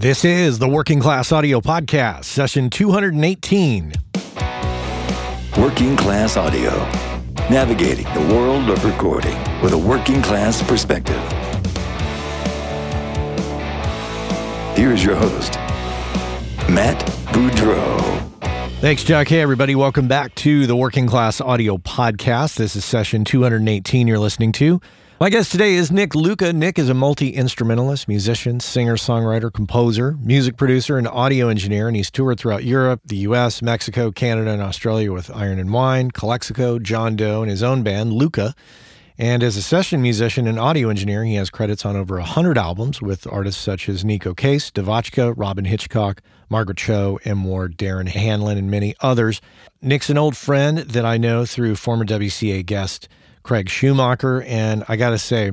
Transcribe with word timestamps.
This 0.00 0.24
is 0.24 0.60
the 0.60 0.68
Working 0.68 1.00
Class 1.00 1.32
Audio 1.32 1.60
Podcast, 1.60 2.26
session 2.26 2.70
218. 2.70 3.94
Working 5.58 5.96
Class 5.96 6.36
Audio, 6.36 6.70
navigating 7.50 8.04
the 8.14 8.32
world 8.32 8.70
of 8.70 8.84
recording 8.84 9.36
with 9.60 9.72
a 9.72 9.76
working 9.76 10.22
class 10.22 10.62
perspective. 10.62 11.20
Here's 14.76 15.04
your 15.04 15.16
host, 15.16 15.54
Matt 16.70 17.04
Boudreau. 17.32 17.98
Thanks, 18.80 19.02
Jack. 19.02 19.26
Hey, 19.26 19.40
everybody. 19.40 19.74
Welcome 19.74 20.06
back 20.06 20.32
to 20.36 20.68
the 20.68 20.76
Working 20.76 21.08
Class 21.08 21.40
Audio 21.40 21.76
Podcast. 21.76 22.54
This 22.54 22.76
is 22.76 22.84
session 22.84 23.24
218 23.24 24.06
you're 24.06 24.20
listening 24.20 24.52
to. 24.52 24.80
My 25.20 25.30
guest 25.30 25.50
today 25.50 25.74
is 25.74 25.90
Nick 25.90 26.14
Luca. 26.14 26.52
Nick 26.52 26.78
is 26.78 26.88
a 26.88 26.94
multi 26.94 27.30
instrumentalist, 27.30 28.06
musician, 28.06 28.60
singer, 28.60 28.94
songwriter, 28.94 29.52
composer, 29.52 30.16
music 30.20 30.56
producer, 30.56 30.96
and 30.96 31.08
audio 31.08 31.48
engineer, 31.48 31.88
and 31.88 31.96
he's 31.96 32.08
toured 32.08 32.38
throughout 32.38 32.62
Europe, 32.62 33.00
the 33.04 33.16
US, 33.16 33.60
Mexico, 33.60 34.12
Canada, 34.12 34.52
and 34.52 34.62
Australia 34.62 35.12
with 35.12 35.28
Iron 35.34 35.58
and 35.58 35.72
Wine, 35.72 36.12
Calexico, 36.12 36.78
John 36.78 37.16
Doe, 37.16 37.42
and 37.42 37.50
his 37.50 37.64
own 37.64 37.82
band, 37.82 38.12
Luca. 38.12 38.54
And 39.18 39.42
as 39.42 39.56
a 39.56 39.62
session 39.62 40.00
musician 40.00 40.46
and 40.46 40.56
audio 40.56 40.88
engineer, 40.88 41.24
he 41.24 41.34
has 41.34 41.50
credits 41.50 41.84
on 41.84 41.96
over 41.96 42.14
100 42.18 42.56
albums 42.56 43.02
with 43.02 43.26
artists 43.26 43.60
such 43.60 43.88
as 43.88 44.04
Neko 44.04 44.36
Case, 44.36 44.70
Devotchka, 44.70 45.34
Robyn 45.36 45.64
Hitchcock, 45.64 46.22
Margaret 46.48 46.78
Cho, 46.78 47.18
M. 47.24 47.42
Ward, 47.42 47.76
Darren 47.76 48.06
Hanlon, 48.06 48.56
and 48.56 48.70
many 48.70 48.94
others. 49.00 49.40
Nick's 49.82 50.10
an 50.10 50.16
old 50.16 50.36
friend 50.36 50.78
that 50.78 51.04
I 51.04 51.18
know 51.18 51.44
through 51.44 51.74
former 51.74 52.04
WCA 52.04 52.64
guest 52.64 53.08
Craig 53.48 53.70
Schumacher. 53.70 54.42
And 54.42 54.84
I 54.88 54.96
got 54.96 55.10
to 55.10 55.18
say, 55.18 55.52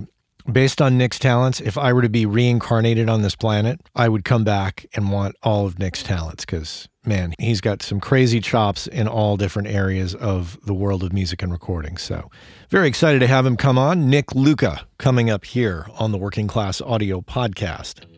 based 0.51 0.81
on 0.81 0.97
Nick's 0.97 1.17
talents, 1.17 1.61
if 1.61 1.77
I 1.77 1.93
were 1.93 2.01
to 2.01 2.09
be 2.09 2.25
reincarnated 2.25 3.07
on 3.07 3.21
this 3.21 3.37
planet, 3.37 3.79
I 3.95 4.09
would 4.09 4.25
come 4.25 4.43
back 4.43 4.85
and 4.95 5.13
want 5.13 5.37
all 5.43 5.65
of 5.65 5.79
Nick's 5.79 6.03
talents 6.03 6.43
because, 6.43 6.89
man, 7.05 7.33
he's 7.39 7.61
got 7.61 7.81
some 7.81 8.01
crazy 8.01 8.41
chops 8.41 8.85
in 8.85 9.07
all 9.07 9.37
different 9.37 9.69
areas 9.69 10.13
of 10.13 10.59
the 10.65 10.73
world 10.73 11.03
of 11.03 11.13
music 11.13 11.41
and 11.41 11.53
recording. 11.53 11.95
So, 11.95 12.29
very 12.69 12.89
excited 12.89 13.19
to 13.19 13.27
have 13.27 13.45
him 13.45 13.55
come 13.55 13.77
on. 13.77 14.09
Nick 14.09 14.35
Luca 14.35 14.85
coming 14.97 15.29
up 15.29 15.45
here 15.45 15.87
on 15.97 16.11
the 16.11 16.17
Working 16.17 16.49
Class 16.49 16.81
Audio 16.81 17.21
Podcast. 17.21 18.14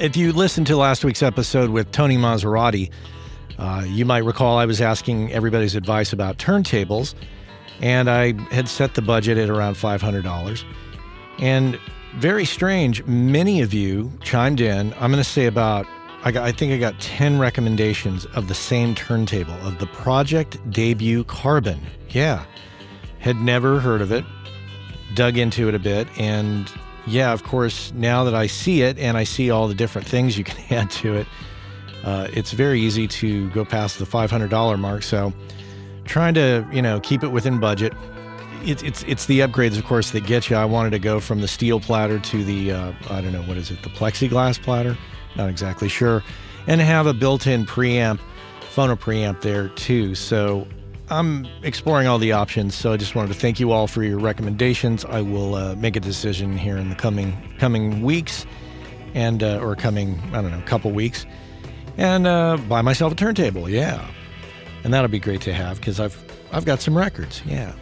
If 0.00 0.16
you 0.16 0.32
listened 0.32 0.66
to 0.68 0.78
last 0.78 1.04
week's 1.04 1.22
episode 1.22 1.68
with 1.68 1.92
Tony 1.92 2.16
Maserati, 2.16 2.90
uh, 3.58 3.84
you 3.86 4.06
might 4.06 4.24
recall 4.24 4.56
I 4.56 4.64
was 4.64 4.80
asking 4.80 5.30
everybody's 5.30 5.74
advice 5.74 6.14
about 6.14 6.38
turntables, 6.38 7.14
and 7.82 8.08
I 8.08 8.32
had 8.50 8.66
set 8.66 8.94
the 8.94 9.02
budget 9.02 9.36
at 9.36 9.50
around 9.50 9.74
$500. 9.74 10.64
And 11.38 11.78
very 12.14 12.46
strange, 12.46 13.04
many 13.04 13.60
of 13.60 13.74
you 13.74 14.10
chimed 14.22 14.62
in. 14.62 14.94
I'm 14.94 15.10
going 15.10 15.22
to 15.22 15.24
say 15.24 15.44
about, 15.44 15.84
I, 16.24 16.32
got, 16.32 16.44
I 16.44 16.52
think 16.52 16.72
I 16.72 16.78
got 16.78 16.98
10 17.00 17.38
recommendations 17.38 18.24
of 18.34 18.48
the 18.48 18.54
same 18.54 18.94
turntable, 18.94 19.52
of 19.66 19.80
the 19.80 19.86
Project 19.88 20.56
Debut 20.70 21.24
Carbon. 21.24 21.78
Yeah, 22.08 22.46
had 23.18 23.36
never 23.36 23.80
heard 23.80 24.00
of 24.00 24.12
it, 24.12 24.24
dug 25.14 25.36
into 25.36 25.68
it 25.68 25.74
a 25.74 25.78
bit, 25.78 26.08
and 26.18 26.72
yeah, 27.10 27.32
of 27.32 27.42
course, 27.42 27.92
now 27.94 28.24
that 28.24 28.34
I 28.34 28.46
see 28.46 28.82
it 28.82 28.98
and 28.98 29.16
I 29.16 29.24
see 29.24 29.50
all 29.50 29.68
the 29.68 29.74
different 29.74 30.06
things 30.06 30.38
you 30.38 30.44
can 30.44 30.64
add 30.70 30.90
to 30.92 31.16
it, 31.16 31.26
uh, 32.04 32.28
it's 32.32 32.52
very 32.52 32.80
easy 32.80 33.06
to 33.08 33.50
go 33.50 33.64
past 33.64 33.98
the 33.98 34.06
$500 34.06 34.78
mark. 34.78 35.02
So, 35.02 35.32
trying 36.10 36.34
to 36.34 36.66
you 36.72 36.82
know 36.82 37.00
keep 37.00 37.22
it 37.22 37.28
within 37.28 37.58
budget. 37.58 37.94
It's 38.62 38.82
it's 38.82 39.02
it's 39.04 39.26
the 39.26 39.40
upgrades, 39.40 39.78
of 39.78 39.84
course, 39.84 40.10
that 40.10 40.26
get 40.26 40.50
you. 40.50 40.56
I 40.56 40.66
wanted 40.66 40.90
to 40.90 40.98
go 40.98 41.20
from 41.20 41.40
the 41.40 41.48
steel 41.48 41.80
platter 41.80 42.18
to 42.18 42.44
the 42.44 42.72
uh, 42.72 42.92
I 43.08 43.20
don't 43.22 43.32
know 43.32 43.42
what 43.42 43.56
is 43.56 43.70
it, 43.70 43.82
the 43.82 43.88
plexiglass 43.88 44.60
platter. 44.60 44.98
Not 45.36 45.48
exactly 45.48 45.88
sure, 45.88 46.22
and 46.66 46.80
have 46.80 47.06
a 47.06 47.14
built-in 47.14 47.64
preamp, 47.64 48.20
phono 48.74 48.98
preamp 48.98 49.40
there 49.40 49.68
too. 49.68 50.14
So 50.14 50.66
I'm 51.10 51.46
exploring 51.64 52.06
all 52.06 52.18
the 52.18 52.32
options, 52.32 52.74
so 52.74 52.92
I 52.92 52.96
just 52.96 53.16
wanted 53.16 53.28
to 53.28 53.34
thank 53.34 53.58
you 53.58 53.72
all 53.72 53.88
for 53.88 54.04
your 54.04 54.18
recommendations. 54.18 55.04
I 55.04 55.20
will 55.20 55.56
uh, 55.56 55.74
make 55.74 55.96
a 55.96 56.00
decision 56.00 56.56
here 56.56 56.76
in 56.76 56.88
the 56.88 56.94
coming 56.94 57.36
coming 57.58 58.02
weeks, 58.02 58.46
and 59.14 59.42
uh, 59.42 59.58
or 59.58 59.74
coming 59.74 60.20
I 60.32 60.40
don't 60.40 60.52
know 60.52 60.62
couple 60.66 60.92
weeks, 60.92 61.26
and 61.96 62.28
uh, 62.28 62.58
buy 62.68 62.82
myself 62.82 63.12
a 63.12 63.16
turntable. 63.16 63.68
Yeah, 63.68 64.06
and 64.84 64.94
that'll 64.94 65.08
be 65.08 65.18
great 65.18 65.40
to 65.42 65.52
have 65.52 65.78
because 65.78 65.98
I've 65.98 66.16
I've 66.52 66.64
got 66.64 66.80
some 66.80 66.96
records. 66.96 67.42
Yeah. 67.44 67.72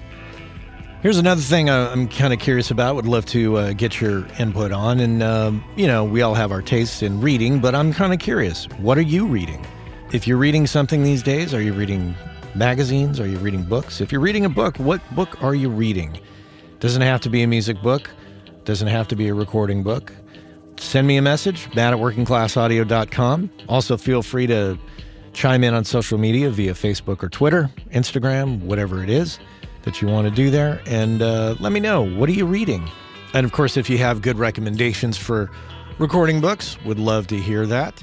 Here's 1.03 1.19
another 1.19 1.43
thing 1.43 1.71
I'm 1.71 2.09
kind 2.09 2.33
of 2.33 2.41
curious 2.41 2.73
about. 2.73 2.97
Would 2.97 3.07
love 3.07 3.25
to 3.27 3.57
uh, 3.57 3.73
get 3.73 4.01
your 4.01 4.27
input 4.41 4.73
on, 4.73 5.01
and 5.01 5.23
um, 5.23 5.63
you 5.77 5.87
know 5.87 6.03
we 6.03 6.23
all 6.23 6.35
have 6.35 6.51
our 6.51 6.63
tastes 6.63 7.03
in 7.03 7.21
reading, 7.21 7.61
but 7.61 7.75
I'm 7.75 7.93
kind 7.93 8.15
of 8.15 8.21
curious. 8.21 8.65
What 8.79 8.97
are 8.97 9.03
you 9.03 9.27
reading? 9.27 9.65
If 10.13 10.27
you're 10.27 10.39
reading 10.39 10.67
something 10.67 11.05
these 11.05 11.23
days, 11.23 11.53
are 11.53 11.61
you 11.61 11.75
reading 11.75 12.15
magazines? 12.59 13.21
Are 13.21 13.27
you 13.27 13.39
reading 13.39 13.63
books? 13.63 14.01
If 14.01 14.11
you're 14.11 14.21
reading 14.21 14.45
a 14.45 14.49
book, 14.49 14.77
what 14.79 15.01
book 15.15 15.43
are 15.43 15.55
you 15.55 15.71
reading? 15.71 16.21
Doesn't 16.81 17.03
have 17.03 17.21
to 17.23 17.31
be 17.31 17.43
a 17.43 17.47
music 17.47 17.81
book, 17.81 18.11
doesn't 18.65 18.89
have 18.89 19.09
to 19.09 19.17
be 19.17 19.29
a 19.29 19.35
recording 19.35 19.83
book. 19.83 20.13
Send 20.77 21.07
me 21.07 21.17
a 21.17 21.23
message, 21.23 21.73
matt 21.75 21.93
at 21.93 21.99
workingclassaudio.com. 21.99 23.51
Also, 23.69 23.97
feel 23.97 24.23
free 24.23 24.47
to 24.49 24.79
chime 25.33 25.65
in 25.65 25.73
on 25.73 25.85
social 25.85 26.19
media 26.19 26.51
via 26.51 26.75
Facebook 26.75 27.23
or 27.23 27.29
Twitter, 27.29 27.71
Instagram, 27.93 28.61
whatever 28.61 29.03
it 29.03 29.11
is 29.11 29.39
that 29.83 30.03
you 30.03 30.09
want 30.09 30.29
to 30.29 30.35
do 30.35 30.51
there. 30.51 30.83
And 30.87 31.23
uh, 31.23 31.55
let 31.61 31.73
me 31.73 31.81
know, 31.81 32.03
what 32.03 32.29
are 32.29 32.33
you 32.33 32.47
reading? 32.47 32.89
And 33.35 33.45
of 33.45 33.53
course, 33.53 33.77
if 33.77 33.89
you 33.89 33.99
have 33.99 34.21
good 34.23 34.39
recommendations 34.39 35.17
for 35.17 35.51
recording 35.99 36.41
books, 36.41 36.77
would 36.85 36.99
love 36.99 37.27
to 37.29 37.37
hear 37.37 37.67
that. 37.67 38.03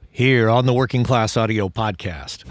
here 0.11 0.49
on 0.49 0.65
the 0.65 0.73
Working 0.73 1.03
Class 1.03 1.37
Audio 1.37 1.69
Podcast. 1.69 2.43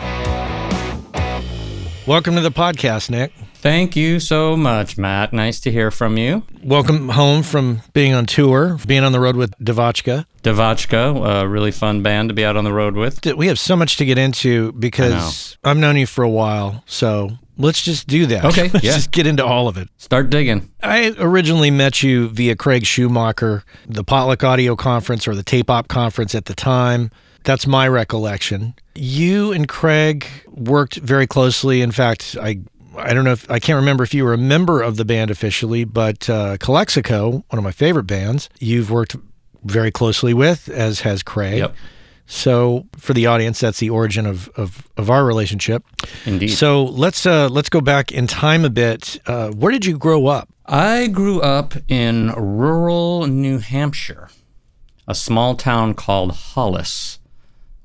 Welcome 2.07 2.35
to 2.35 2.41
the 2.41 2.51
podcast, 2.51 3.11
Nick. 3.11 3.33
Thank 3.55 3.95
you 3.95 4.19
so 4.21 4.57
much, 4.57 4.97
Matt. 4.97 5.35
Nice 5.35 5.61
to 5.61 5.71
hear 5.71 5.91
from 5.91 6.17
you. 6.17 6.45
Welcome 6.65 7.11
home 7.11 7.43
from 7.43 7.83
being 7.93 8.15
on 8.15 8.25
tour, 8.25 8.79
being 8.87 9.05
on 9.05 9.13
the 9.13 9.21
road 9.21 9.37
with 9.37 9.57
Devotchka. 9.59 10.25
Devotchka, 10.43 11.43
a 11.43 11.47
really 11.47 11.71
fun 11.71 12.03
band 12.03 12.31
to 12.31 12.35
be 12.35 12.43
out 12.43 12.57
on 12.57 12.65
the 12.65 12.73
road 12.73 12.97
with. 12.97 13.25
We 13.37 13.49
have 13.49 13.59
so 13.59 13.77
much 13.77 13.99
to 13.99 14.07
get 14.07 14.17
into 14.17 14.73
because 14.73 15.59
I've 15.63 15.77
known 15.77 15.99
you 15.99 16.07
for 16.07 16.25
a 16.25 16.31
while. 16.31 16.83
So 16.87 17.33
let's 17.59 17.83
just 17.83 18.07
do 18.07 18.25
that. 18.27 18.47
Okay. 18.47 18.69
let's 18.73 18.85
yeah. 18.85 18.95
just 18.95 19.11
get 19.11 19.27
into 19.27 19.45
all 19.45 19.69
of 19.69 19.77
it. 19.77 19.91
Start 19.99 20.31
digging. 20.31 20.71
I 20.83 21.15
originally 21.19 21.71
met 21.71 22.03
you 22.03 22.31
via 22.31 22.57
Craig 22.57 22.87
Schumacher, 22.87 23.63
the 23.87 24.03
Potluck 24.03 24.43
Audio 24.43 24.75
Conference 24.75 25.29
or 25.29 25.35
the 25.35 25.43
Tape 25.43 25.69
Op 25.69 25.89
Conference 25.89 26.35
at 26.35 26.47
the 26.47 26.55
time. 26.55 27.11
That's 27.45 27.67
my 27.67 27.89
recollection. 27.89 28.75
You 28.95 29.53
and 29.53 29.67
Craig 29.67 30.27
worked 30.49 30.97
very 30.97 31.27
closely. 31.27 31.81
In 31.83 31.91
fact, 31.91 32.37
I 32.41 32.61
I 32.97 33.15
don't 33.15 33.25
know 33.25 33.33
if 33.33 33.51
I 33.51 33.59
can't 33.59 33.77
remember 33.77 34.05
if 34.05 34.13
you 34.13 34.25
were 34.25 34.35
a 34.35 34.39
member 34.39 34.83
of 34.83 34.97
the 34.97 35.05
band 35.05 35.31
officially, 35.31 35.85
but 35.85 36.29
uh, 36.29 36.57
Calexico, 36.59 37.45
one 37.49 37.59
of 37.59 37.65
my 37.65 37.73
favorite 37.73 38.05
bands, 38.07 38.49
you've 38.59 38.91
worked 38.91 39.17
very 39.65 39.91
closely 39.91 40.35
with, 40.35 40.69
as 40.69 41.01
has 41.01 41.23
Craig. 41.23 41.59
Yep. 41.59 41.75
So 42.27 42.87
for 42.97 43.13
the 43.13 43.27
audience, 43.27 43.59
that's 43.61 43.79
the 43.79 43.91
origin 43.91 44.27
of 44.27 44.49
of, 44.51 44.87
of 44.97 45.11
our 45.11 45.25
relationship. 45.25 45.85
Indeed. 46.27 46.49
So 46.49 46.85
let's 46.85 47.27
uh, 47.27 47.49
let's 47.49 47.69
go 47.69 47.81
back 47.81 48.13
in 48.13 48.27
time 48.27 48.65
a 48.65 48.71
bit. 48.71 49.21
Uh, 49.27 49.51
where 49.51 49.73
did 49.73 49.85
you 49.87 49.99
grow 49.99 50.27
up? 50.27 50.49
I 50.67 51.09
grew 51.09 51.41
up 51.41 51.75
in 51.89 52.31
rural 52.37 53.27
New 53.27 53.59
Hampshire, 53.59 54.31
a 55.09 55.15
small 55.15 55.57
town 55.57 55.95
called 55.95 56.33
Hollis, 56.33 57.19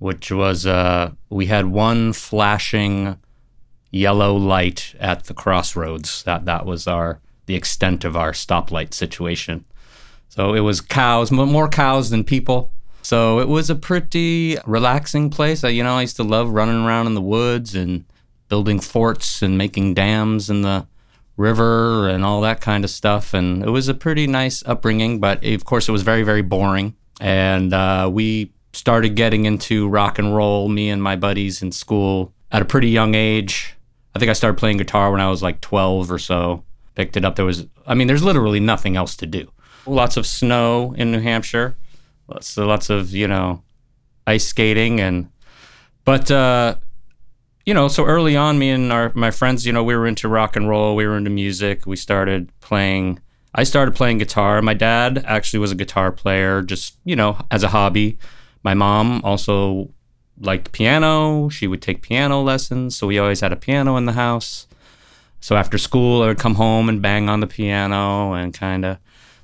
which 0.06 0.32
was 0.32 0.68
uh, 0.68 1.12
we 1.32 1.48
had 1.48 1.66
one 1.66 2.14
flashing 2.14 3.18
yellow 3.90 4.36
light 4.36 4.94
at 5.00 5.24
the 5.24 5.34
crossroads. 5.34 6.22
That 6.24 6.46
that 6.46 6.64
was 6.64 6.86
our 6.86 7.22
the 7.48 7.56
extent 7.56 8.06
of 8.06 8.16
our 8.16 8.32
stoplight 8.32 8.94
situation. 8.94 9.66
So 10.30 10.54
it 10.54 10.60
was 10.60 10.80
cows, 10.80 11.32
more 11.32 11.68
cows 11.68 12.12
than 12.12 12.24
people. 12.24 12.72
So 13.02 13.40
it 13.40 13.48
was 13.48 13.72
a 13.72 13.76
pretty 13.76 14.58
relaxing 14.68 15.32
place. 15.32 15.64
I, 15.64 15.70
You 15.70 15.84
know, 15.84 15.96
I 15.96 16.02
used 16.02 16.18
to 16.18 16.24
love 16.24 16.52
running 16.52 16.86
around 16.86 17.08
in 17.08 17.16
the 17.16 17.22
woods 17.22 17.74
and 17.74 18.06
building 18.48 18.80
forts 18.80 19.42
and 19.42 19.58
making 19.58 19.96
dams 19.96 20.52
in 20.52 20.62
the 20.62 20.86
river 21.36 22.08
and 22.10 22.24
all 22.24 22.42
that 22.42 22.62
kind 22.62 22.84
of 22.84 22.92
stuff. 22.92 23.34
And 23.34 23.64
it 23.64 23.72
was 23.72 23.88
a 23.88 23.96
pretty 23.96 24.28
nice 24.28 24.62
upbringing, 24.68 25.20
but 25.20 25.44
of 25.44 25.66
course, 25.66 25.90
it 25.90 25.94
was 25.94 26.04
very, 26.04 26.22
very 26.22 26.44
boring. 26.44 26.96
And 27.20 27.74
uh, 27.74 28.10
we 28.14 28.52
started 28.76 29.16
getting 29.16 29.46
into 29.46 29.88
rock 29.88 30.20
and 30.20 30.36
roll, 30.36 30.68
me 30.68 30.90
and 30.90 31.02
my 31.02 31.16
buddies 31.16 31.62
in 31.62 31.72
school 31.72 32.34
at 32.52 32.62
a 32.62 32.66
pretty 32.66 32.90
young 32.90 33.16
age. 33.16 33.76
I 34.14 34.20
think 34.20 34.30
I 34.30 34.34
started 34.34 34.58
playing 34.58 34.78
guitar 34.78 35.12
when 35.12 35.22
I 35.22 35.30
was 35.30 35.42
like 35.42 35.62
12 35.62 36.12
or 36.12 36.20
so. 36.20 36.64
Picked 36.96 37.18
it 37.18 37.26
up. 37.26 37.36
There 37.36 37.46
was, 37.46 37.68
I 37.86 37.94
mean, 37.94 38.08
there's 38.08 38.24
literally 38.24 38.60
nothing 38.60 38.96
else 38.96 39.16
to 39.18 39.26
do. 39.26 39.52
Lots 39.86 40.18
of 40.18 40.26
snow 40.26 40.94
in 40.98 41.12
New 41.12 41.20
Hampshire. 41.20 41.76
Lots, 42.28 42.56
lots 42.58 42.90
of, 42.90 43.12
you 43.12 43.28
know, 43.28 43.64
ice 44.26 44.48
skating 44.48 45.00
and, 45.00 45.30
but, 46.06 46.32
uh, 46.32 46.76
you 47.66 47.74
know, 47.74 47.88
so 47.88 48.06
early 48.06 48.38
on, 48.38 48.60
me 48.60 48.70
and 48.70 48.92
our 48.92 49.12
my 49.16 49.32
friends, 49.32 49.66
you 49.66 49.74
know, 49.74 49.84
we 49.84 49.96
were 49.96 50.06
into 50.06 50.28
rock 50.28 50.56
and 50.56 50.70
roll, 50.70 50.96
we 50.96 51.08
were 51.08 51.18
into 51.18 51.32
music. 51.32 51.88
We 51.88 51.96
started 51.96 52.52
playing. 52.60 53.20
I 53.56 53.64
started 53.64 53.96
playing 53.96 54.20
guitar. 54.20 54.62
My 54.62 54.74
dad 54.76 55.24
actually 55.26 55.60
was 55.60 55.72
a 55.72 55.76
guitar 55.76 56.12
player, 56.12 56.62
just 56.62 56.98
you 57.06 57.16
know, 57.16 57.40
as 57.50 57.64
a 57.64 57.70
hobby. 57.70 58.20
My 58.66 58.74
mom 58.74 59.22
also 59.24 59.92
liked 60.42 60.72
piano. 60.72 61.50
She 61.50 61.68
would 61.68 61.84
take 61.84 62.02
piano 62.02 62.42
lessons, 62.42 62.98
so 62.98 63.06
we 63.08 63.20
always 63.20 63.42
had 63.42 63.54
a 63.54 63.56
piano 63.56 63.96
in 63.96 64.06
the 64.06 64.14
house. 64.14 64.68
So 65.40 65.56
after 65.56 65.78
school, 65.78 66.24
I 66.24 66.28
would 66.28 66.40
come 66.40 66.56
home 66.56 66.90
and 66.90 67.00
bang 67.02 67.30
on 67.30 67.40
the 67.40 67.48
piano 67.48 68.34
and 68.34 68.52
kind 68.54 68.84
of 68.84 68.98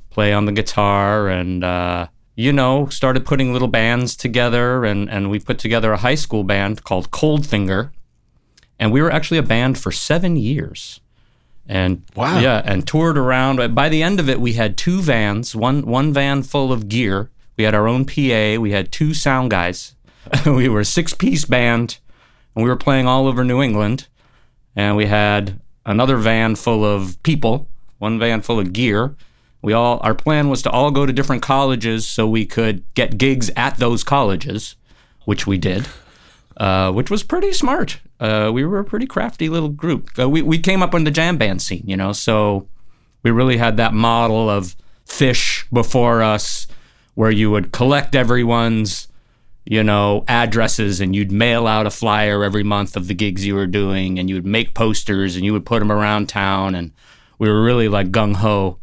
play 0.09 0.33
on 0.33 0.45
the 0.45 0.51
guitar 0.51 1.29
and. 1.29 1.63
Uh, 1.63 2.07
you 2.33 2.53
know, 2.53 2.87
started 2.87 3.25
putting 3.25 3.51
little 3.53 3.67
bands 3.67 4.15
together, 4.15 4.85
and, 4.85 5.09
and 5.09 5.29
we 5.29 5.37
put 5.39 5.59
together 5.59 5.91
a 5.91 5.97
high 5.97 6.15
school 6.15 6.43
band 6.43 6.83
called 6.83 7.11
Coldfinger, 7.11 7.91
and 8.79 8.91
we 8.91 9.01
were 9.01 9.11
actually 9.11 9.37
a 9.37 9.43
band 9.43 9.77
for 9.77 9.91
seven 9.91 10.37
years. 10.37 11.01
And 11.67 12.03
Wow. 12.15 12.39
yeah, 12.39 12.61
and 12.65 12.87
toured 12.87 13.17
around. 13.17 13.75
By 13.75 13.89
the 13.89 14.01
end 14.01 14.19
of 14.19 14.29
it, 14.29 14.39
we 14.41 14.53
had 14.53 14.77
two 14.77 15.01
vans, 15.01 15.55
one 15.55 15.85
one 15.85 16.13
van 16.13 16.41
full 16.41 16.71
of 16.71 16.87
gear. 16.87 17.29
We 17.61 17.65
had 17.65 17.75
our 17.75 17.87
own 17.87 18.05
PA. 18.05 18.59
We 18.59 18.71
had 18.71 18.91
two 18.91 19.13
sound 19.13 19.51
guys. 19.51 19.93
we 20.47 20.67
were 20.67 20.79
a 20.79 20.85
six 20.85 21.13
piece 21.13 21.45
band, 21.45 21.99
and 22.55 22.63
we 22.63 22.69
were 22.69 22.75
playing 22.75 23.05
all 23.05 23.27
over 23.27 23.43
New 23.43 23.61
England. 23.61 24.07
And 24.75 24.97
we 24.97 25.05
had 25.05 25.59
another 25.85 26.17
van 26.17 26.55
full 26.55 26.83
of 26.83 27.21
people, 27.21 27.67
one 27.99 28.17
van 28.17 28.41
full 28.41 28.59
of 28.59 28.73
gear. 28.73 29.15
We 29.61 29.73
all 29.73 29.99
our 30.01 30.15
plan 30.15 30.49
was 30.49 30.63
to 30.63 30.71
all 30.71 30.89
go 30.89 31.05
to 31.05 31.13
different 31.13 31.43
colleges 31.43 32.07
so 32.07 32.27
we 32.27 32.47
could 32.47 32.83
get 32.95 33.19
gigs 33.19 33.51
at 33.55 33.77
those 33.77 34.03
colleges, 34.03 34.75
which 35.25 35.45
we 35.45 35.59
did 35.59 35.87
uh, 36.57 36.91
which 36.91 37.09
was 37.09 37.23
pretty 37.23 37.53
smart. 37.53 37.99
Uh, 38.19 38.51
we 38.51 38.65
were 38.65 38.79
a 38.79 38.85
pretty 38.85 39.05
crafty 39.05 39.49
little 39.49 39.69
group. 39.69 40.09
Uh, 40.17 40.29
we, 40.29 40.41
we 40.41 40.57
came 40.59 40.81
up 40.83 40.93
in 40.93 41.03
the 41.03 41.11
jam 41.11 41.37
band 41.37 41.61
scene, 41.61 41.83
you 41.85 41.97
know, 41.97 42.11
so 42.11 42.67
we 43.23 43.31
really 43.31 43.57
had 43.57 43.77
that 43.77 43.93
model 43.93 44.49
of 44.49 44.75
Phish 45.05 45.65
before 45.71 46.21
us 46.21 46.67
where 47.15 47.31
you 47.31 47.51
would 47.51 47.71
collect 47.71 48.15
everyone's, 48.15 49.07
you 49.65 49.83
know, 49.83 50.23
addresses 50.27 51.01
and 51.01 51.15
you'd 51.15 51.31
mail 51.31 51.67
out 51.67 51.85
a 51.85 51.91
flyer 51.91 52.43
every 52.43 52.63
month 52.63 52.95
of 52.95 53.07
the 53.07 53.13
gigs 53.13 53.45
you 53.45 53.55
were 53.55 53.67
doing 53.67 54.17
and 54.17 54.29
you 54.29 54.35
would 54.35 54.45
make 54.45 54.73
posters 54.73 55.35
and 55.35 55.45
you 55.45 55.53
would 55.53 55.65
put 55.65 55.79
them 55.79 55.91
around 55.91 56.29
town. 56.29 56.75
And 56.75 56.91
we 57.37 57.49
were 57.49 57.63
really 57.63 57.87
like 57.87 58.11
gung 58.11 58.35
ho 58.35 58.79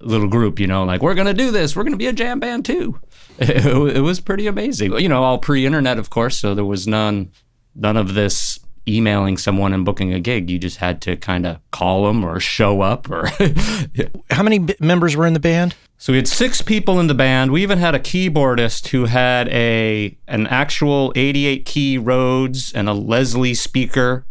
little 0.00 0.28
group, 0.28 0.58
you 0.58 0.66
know, 0.66 0.84
like 0.84 1.02
we're 1.02 1.14
going 1.14 1.26
to 1.26 1.34
do 1.34 1.50
this. 1.50 1.74
We're 1.74 1.82
going 1.82 1.92
to 1.92 1.98
be 1.98 2.06
a 2.06 2.12
jam 2.12 2.40
band 2.40 2.64
too. 2.64 3.00
It, 3.38 3.66
it 3.66 4.00
was 4.00 4.18
pretty 4.18 4.46
amazing. 4.46 4.98
You 4.98 5.10
know, 5.10 5.22
all 5.22 5.36
pre-internet, 5.36 5.98
of 5.98 6.08
course, 6.08 6.38
so 6.38 6.54
there 6.54 6.64
was 6.64 6.86
none 6.86 7.32
none 7.74 7.98
of 7.98 8.14
this 8.14 8.58
emailing 8.88 9.36
someone 9.36 9.72
and 9.72 9.84
booking 9.84 10.12
a 10.12 10.20
gig. 10.20 10.50
You 10.50 10.58
just 10.58 10.78
had 10.78 11.00
to 11.02 11.16
kind 11.16 11.46
of 11.46 11.58
call 11.70 12.06
them 12.06 12.24
or 12.24 12.40
show 12.40 12.80
up 12.80 13.10
or 13.10 13.28
How 14.30 14.42
many 14.42 14.60
b- 14.60 14.74
members 14.80 15.16
were 15.16 15.26
in 15.26 15.32
the 15.32 15.40
band? 15.40 15.74
So 15.98 16.12
we 16.12 16.18
had 16.18 16.28
six 16.28 16.60
people 16.60 17.00
in 17.00 17.06
the 17.06 17.14
band. 17.14 17.52
We 17.52 17.62
even 17.62 17.78
had 17.78 17.94
a 17.94 17.98
keyboardist 17.98 18.88
who 18.88 19.06
had 19.06 19.48
a 19.48 20.16
an 20.28 20.46
actual 20.48 21.12
88 21.16 21.64
key 21.64 21.98
Rhodes 21.98 22.72
and 22.72 22.88
a 22.88 22.92
Leslie 22.92 23.54
speaker 23.54 24.26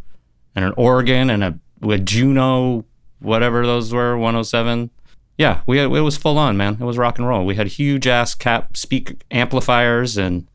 and 0.56 0.64
an 0.64 0.74
organ 0.78 1.30
and 1.30 1.44
a, 1.44 1.60
a 1.82 1.98
Juno 1.98 2.86
whatever 3.20 3.66
those 3.66 3.92
were 3.92 4.18
107 4.18 4.92
yeah, 5.38 5.62
we 5.68 5.78
had, 5.78 5.92
it 5.92 6.02
was 6.02 6.18
full 6.18 6.38
on, 6.38 6.56
man. 6.56 6.78
It 6.80 6.86
was 6.86 6.98
rock 6.98 7.18
and 7.18 7.28
roll. 7.28 7.46
We 7.46 7.56
had 7.56 7.68
huge 7.68 8.08
ass 8.08 8.36
cap 8.36 8.78
speak 8.78 9.24
amplifiers 9.32 10.18
and 10.18 10.48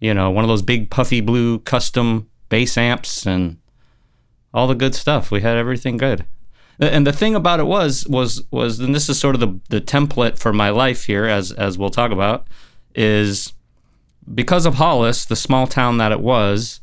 you 0.00 0.14
know 0.14 0.30
one 0.30 0.44
of 0.44 0.48
those 0.48 0.62
big 0.62 0.90
puffy 0.90 1.20
blue 1.20 1.60
Kustom 1.60 2.26
bass 2.48 2.76
amps 2.76 3.26
and 3.26 3.58
all 4.52 4.66
the 4.66 4.74
good 4.74 4.94
stuff. 4.94 5.30
We 5.30 5.42
had 5.42 5.56
everything 5.56 5.96
good. 5.96 6.24
And 6.80 7.06
the 7.06 7.12
thing 7.12 7.34
about 7.34 7.60
it 7.60 7.66
was 7.66 8.06
was 8.08 8.44
was 8.50 8.78
and 8.78 8.94
this 8.94 9.08
is 9.08 9.18
sort 9.18 9.34
of 9.34 9.40
the 9.40 9.60
the 9.68 9.80
template 9.80 10.38
for 10.38 10.52
my 10.52 10.70
life 10.70 11.04
here 11.04 11.24
as 11.24 11.50
as 11.52 11.76
we'll 11.76 11.90
talk 11.90 12.12
about 12.12 12.46
is 12.94 13.52
because 14.32 14.66
of 14.66 14.74
Hollis, 14.74 15.24
the 15.24 15.36
small 15.36 15.66
town 15.66 15.98
that 15.98 16.12
it 16.12 16.20
was, 16.20 16.80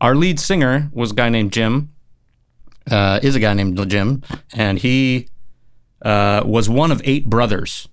our 0.00 0.14
lead 0.14 0.40
singer 0.40 0.90
was 0.92 1.12
a 1.12 1.14
guy 1.14 1.28
named 1.28 1.52
Jim. 1.52 1.90
Uh, 2.90 3.20
is 3.22 3.36
a 3.36 3.40
guy 3.40 3.54
named 3.54 3.88
Jim, 3.88 4.24
and 4.52 4.80
he 4.80 5.28
uh, 6.04 6.42
was 6.44 6.68
one 6.68 6.90
of 6.90 7.00
eight 7.04 7.30
brothers. 7.30 7.88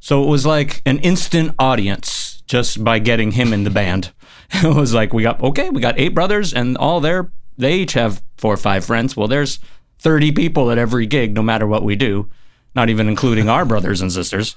So 0.00 0.24
it 0.24 0.26
was 0.26 0.44
like 0.44 0.82
an 0.84 0.98
instant 0.98 1.54
audience 1.56 2.42
just 2.46 2.82
by 2.82 2.98
getting 2.98 3.32
him 3.32 3.52
in 3.52 3.62
the 3.62 3.70
band. 3.70 4.12
It 4.64 4.74
was 4.74 4.92
like 4.94 5.12
we 5.12 5.22
got 5.22 5.42
okay, 5.42 5.70
we 5.70 5.80
got 5.80 5.98
eight 5.98 6.14
brothers, 6.14 6.52
and 6.52 6.76
all 6.76 7.00
their 7.00 7.32
they 7.56 7.76
each 7.76 7.94
have 7.94 8.22
four 8.36 8.54
or 8.54 8.58
five 8.58 8.84
friends. 8.84 9.16
Well, 9.16 9.28
there's 9.28 9.58
30 10.00 10.32
people 10.32 10.70
at 10.70 10.78
every 10.78 11.06
gig, 11.06 11.34
no 11.34 11.42
matter 11.42 11.66
what 11.66 11.84
we 11.84 11.96
do, 11.96 12.28
not 12.74 12.88
even 12.88 13.08
including 13.08 13.48
our 13.48 13.64
brothers 13.64 14.00
and 14.00 14.12
sisters. 14.12 14.56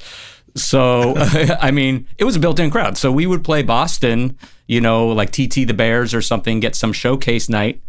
So, 0.56 1.14
I 1.62 1.72
mean, 1.72 2.08
it 2.18 2.24
was 2.24 2.36
a 2.36 2.40
built 2.40 2.60
in 2.60 2.72
crowd. 2.72 2.98
So 2.98 3.12
we 3.12 3.28
would 3.28 3.44
play 3.44 3.62
Boston, 3.62 4.38
you 4.68 4.82
know, 4.82 5.08
like 5.08 5.32
TT 5.32 5.68
the 5.68 5.74
Bears 5.74 6.14
or 6.14 6.22
something, 6.22 6.60
get 6.60 6.75
some 6.75 6.94
showcase 6.94 7.48
night. 7.48 7.82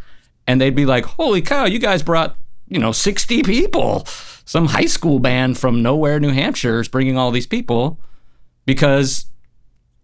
And 0.46 0.60
they'd 0.60 0.74
be 0.74 0.86
like, 0.86 1.04
holy 1.04 1.42
cow, 1.42 1.64
you 1.64 1.78
guys 1.78 2.02
brought, 2.02 2.36
you 2.68 2.78
know, 2.78 2.92
60 2.92 3.42
people. 3.42 4.04
Some 4.44 4.66
high 4.66 4.86
school 4.86 5.18
band 5.18 5.58
from 5.58 5.82
nowhere, 5.82 6.20
New 6.20 6.30
Hampshire 6.30 6.80
is 6.80 6.88
bringing 6.88 7.16
all 7.16 7.30
these 7.30 7.46
people 7.46 7.98
because 8.64 9.26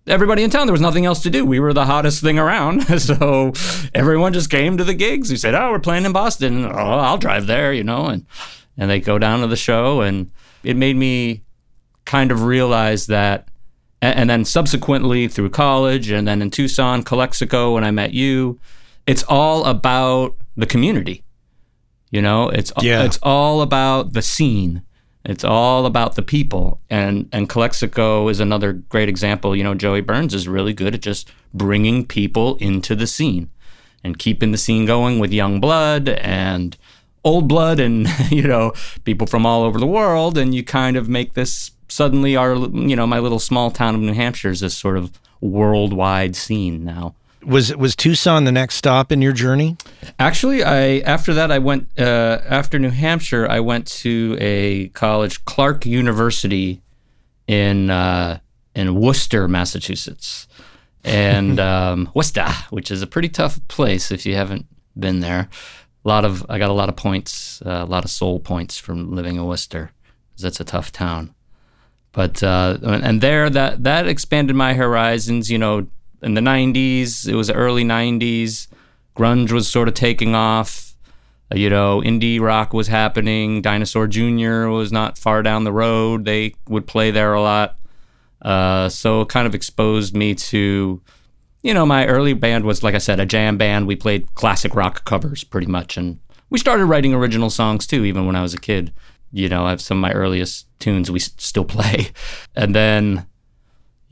everybody 0.06 0.42
in 0.42 0.50
town, 0.50 0.66
there 0.66 0.72
was 0.72 0.80
nothing 0.80 1.06
else 1.06 1.22
to 1.22 1.30
do. 1.30 1.44
We 1.44 1.60
were 1.60 1.72
the 1.72 1.84
hottest 1.86 2.22
thing 2.22 2.38
around. 2.38 2.82
so 3.00 3.52
everyone 3.94 4.32
just 4.32 4.50
came 4.50 4.76
to 4.76 4.84
the 4.84 4.94
gigs. 4.94 5.30
We 5.30 5.36
said, 5.36 5.54
oh, 5.54 5.70
we're 5.70 5.78
playing 5.80 6.04
in 6.04 6.12
Boston. 6.12 6.64
Oh, 6.64 6.70
I'll 6.98 7.18
drive 7.18 7.46
there, 7.46 7.72
you 7.72 7.84
know, 7.84 8.06
and, 8.06 8.26
and 8.76 8.90
they 8.90 9.00
go 9.00 9.18
down 9.18 9.40
to 9.40 9.46
the 9.46 9.56
show. 9.56 10.00
And 10.00 10.30
it 10.62 10.76
made 10.76 10.96
me 10.96 11.42
kind 12.04 12.30
of 12.32 12.42
realize 12.44 13.06
that. 13.06 13.48
And, 14.00 14.18
and 14.20 14.30
then 14.30 14.44
subsequently 14.44 15.28
through 15.28 15.50
college 15.50 16.10
and 16.10 16.26
then 16.26 16.42
in 16.42 16.50
Tucson, 16.50 17.02
Calexico, 17.02 17.74
when 17.74 17.84
I 17.84 17.90
met 17.90 18.12
you, 18.12 18.58
it's 19.06 19.22
all 19.24 19.64
about 19.64 20.36
the 20.56 20.66
community. 20.66 21.24
You 22.10 22.20
know, 22.22 22.48
it's 22.50 22.72
Yeah. 22.80 23.04
it's 23.04 23.18
all 23.22 23.62
about 23.62 24.12
the 24.12 24.20
scene. 24.22 24.82
It's 25.24 25.44
all 25.44 25.86
about 25.86 26.16
the 26.16 26.22
people. 26.22 26.80
And 26.90 27.28
and 27.32 27.48
Calexico 27.48 28.28
is 28.28 28.40
another 28.40 28.72
great 28.72 29.08
example. 29.08 29.54
You 29.54 29.64
know, 29.64 29.74
Joey 29.74 30.00
Burns 30.00 30.34
is 30.34 30.48
really 30.48 30.72
good 30.72 30.94
at 30.94 31.02
just 31.02 31.30
bringing 31.54 32.06
people 32.06 32.56
into 32.56 32.94
the 32.94 33.06
scene 33.06 33.50
and 34.02 34.18
keeping 34.18 34.52
the 34.52 34.58
scene 34.58 34.84
going 34.84 35.18
with 35.18 35.32
young 35.32 35.60
blood 35.60 36.08
and 36.08 36.76
old 37.24 37.46
blood 37.46 37.78
and 37.78 38.08
you 38.30 38.42
know 38.42 38.72
people 39.04 39.26
from 39.26 39.46
all 39.46 39.62
over 39.62 39.78
the 39.78 39.86
world 39.86 40.36
and 40.36 40.54
you 40.54 40.64
kind 40.64 40.96
of 40.96 41.08
make 41.08 41.34
this 41.34 41.70
suddenly 41.88 42.34
our 42.34 42.56
you 42.56 42.96
know 42.96 43.06
my 43.06 43.18
little 43.18 43.38
small 43.38 43.70
town 43.70 43.94
of 43.94 44.00
New 44.00 44.14
Hampshire 44.14 44.50
is 44.50 44.60
this 44.60 44.76
sort 44.76 44.96
of 44.96 45.18
worldwide 45.40 46.36
scene 46.36 46.84
now. 46.84 47.14
Was 47.44 47.74
was 47.76 47.96
Tucson 47.96 48.44
the 48.44 48.52
next 48.52 48.76
stop 48.76 49.10
in 49.10 49.20
your 49.20 49.32
journey? 49.32 49.76
Actually, 50.18 50.62
I 50.62 50.98
after 51.00 51.34
that 51.34 51.50
I 51.50 51.58
went 51.58 51.88
uh, 51.98 52.38
after 52.46 52.78
New 52.78 52.90
Hampshire. 52.90 53.48
I 53.48 53.60
went 53.60 53.86
to 53.88 54.36
a 54.40 54.88
college, 54.88 55.44
Clark 55.44 55.84
University, 55.84 56.82
in 57.46 57.90
uh, 57.90 58.38
in 58.74 58.94
Worcester, 58.94 59.48
Massachusetts, 59.48 60.46
and 61.04 61.58
um, 61.72 62.10
Worcester, 62.14 62.46
which 62.70 62.90
is 62.90 63.02
a 63.02 63.06
pretty 63.06 63.28
tough 63.28 63.66
place 63.68 64.10
if 64.10 64.24
you 64.24 64.34
haven't 64.34 64.66
been 64.98 65.20
there. 65.20 65.48
A 66.04 66.08
lot 66.08 66.24
of 66.24 66.44
I 66.48 66.58
got 66.58 66.70
a 66.70 66.74
lot 66.74 66.88
of 66.88 66.96
points, 66.96 67.62
uh, 67.62 67.82
a 67.82 67.86
lot 67.86 68.04
of 68.04 68.10
soul 68.10 68.40
points 68.40 68.78
from 68.78 69.14
living 69.14 69.36
in 69.36 69.44
Worcester, 69.44 69.92
because 70.30 70.42
that's 70.42 70.60
a 70.60 70.64
tough 70.64 70.92
town. 70.92 71.34
But 72.12 72.42
uh, 72.42 72.78
and 72.82 73.20
there 73.20 73.48
that 73.50 73.84
that 73.84 74.06
expanded 74.06 74.54
my 74.56 74.74
horizons. 74.74 75.50
You 75.50 75.58
know, 75.58 75.86
in 76.22 76.34
the 76.34 76.40
'90s, 76.40 77.28
it 77.28 77.34
was 77.34 77.50
early 77.50 77.84
'90s. 77.84 78.68
Grunge 79.16 79.52
was 79.52 79.68
sort 79.68 79.88
of 79.88 79.94
taking 79.94 80.34
off. 80.34 80.94
Uh, 81.52 81.56
You 81.56 81.68
know, 81.70 82.00
indie 82.00 82.40
rock 82.40 82.72
was 82.72 82.88
happening. 82.88 83.60
Dinosaur 83.62 84.06
Jr. 84.06 84.68
was 84.68 84.90
not 84.92 85.18
far 85.18 85.42
down 85.42 85.64
the 85.64 85.72
road. 85.72 86.24
They 86.24 86.54
would 86.68 86.86
play 86.86 87.10
there 87.10 87.34
a 87.34 87.42
lot. 87.42 87.76
Uh, 88.40 88.88
so 88.88 89.20
it 89.20 89.28
kind 89.28 89.46
of 89.46 89.54
exposed 89.54 90.16
me 90.16 90.34
to, 90.34 91.00
you 91.62 91.74
know, 91.74 91.86
my 91.86 92.06
early 92.06 92.32
band 92.34 92.64
was, 92.64 92.82
like 92.82 92.94
I 92.94 92.98
said, 92.98 93.20
a 93.20 93.26
jam 93.26 93.56
band. 93.56 93.86
We 93.86 93.94
played 93.96 94.34
classic 94.34 94.74
rock 94.74 95.04
covers 95.04 95.44
pretty 95.44 95.68
much. 95.68 95.96
And 95.96 96.18
we 96.50 96.58
started 96.58 96.86
writing 96.86 97.14
original 97.14 97.50
songs 97.50 97.86
too, 97.86 98.04
even 98.04 98.26
when 98.26 98.34
I 98.34 98.42
was 98.42 98.54
a 98.54 98.58
kid. 98.58 98.92
You 99.30 99.48
know, 99.48 99.66
I 99.66 99.70
have 99.70 99.80
some 99.80 99.98
of 99.98 100.02
my 100.02 100.12
earliest 100.12 100.66
tunes 100.80 101.10
we 101.10 101.18
still 101.20 101.64
play. 101.64 102.08
And 102.56 102.74
then, 102.74 103.26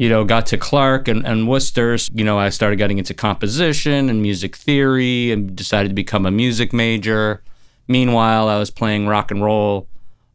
you 0.01 0.09
know, 0.09 0.25
got 0.25 0.47
to 0.47 0.57
Clark 0.57 1.09
and, 1.09 1.27
and 1.27 1.47
Worcester. 1.47 1.99
You 2.15 2.25
know, 2.25 2.39
I 2.39 2.49
started 2.49 2.77
getting 2.77 2.97
into 2.97 3.13
composition 3.13 4.09
and 4.09 4.23
music 4.23 4.57
theory 4.57 5.31
and 5.31 5.55
decided 5.55 5.91
to 5.91 5.95
become 5.95 6.25
a 6.25 6.31
music 6.31 6.73
major. 6.73 7.43
Meanwhile, 7.87 8.49
I 8.49 8.59
was 8.59 8.71
playing 8.71 9.09
rock 9.09 9.31
and 9.31 9.45
roll 9.45 9.89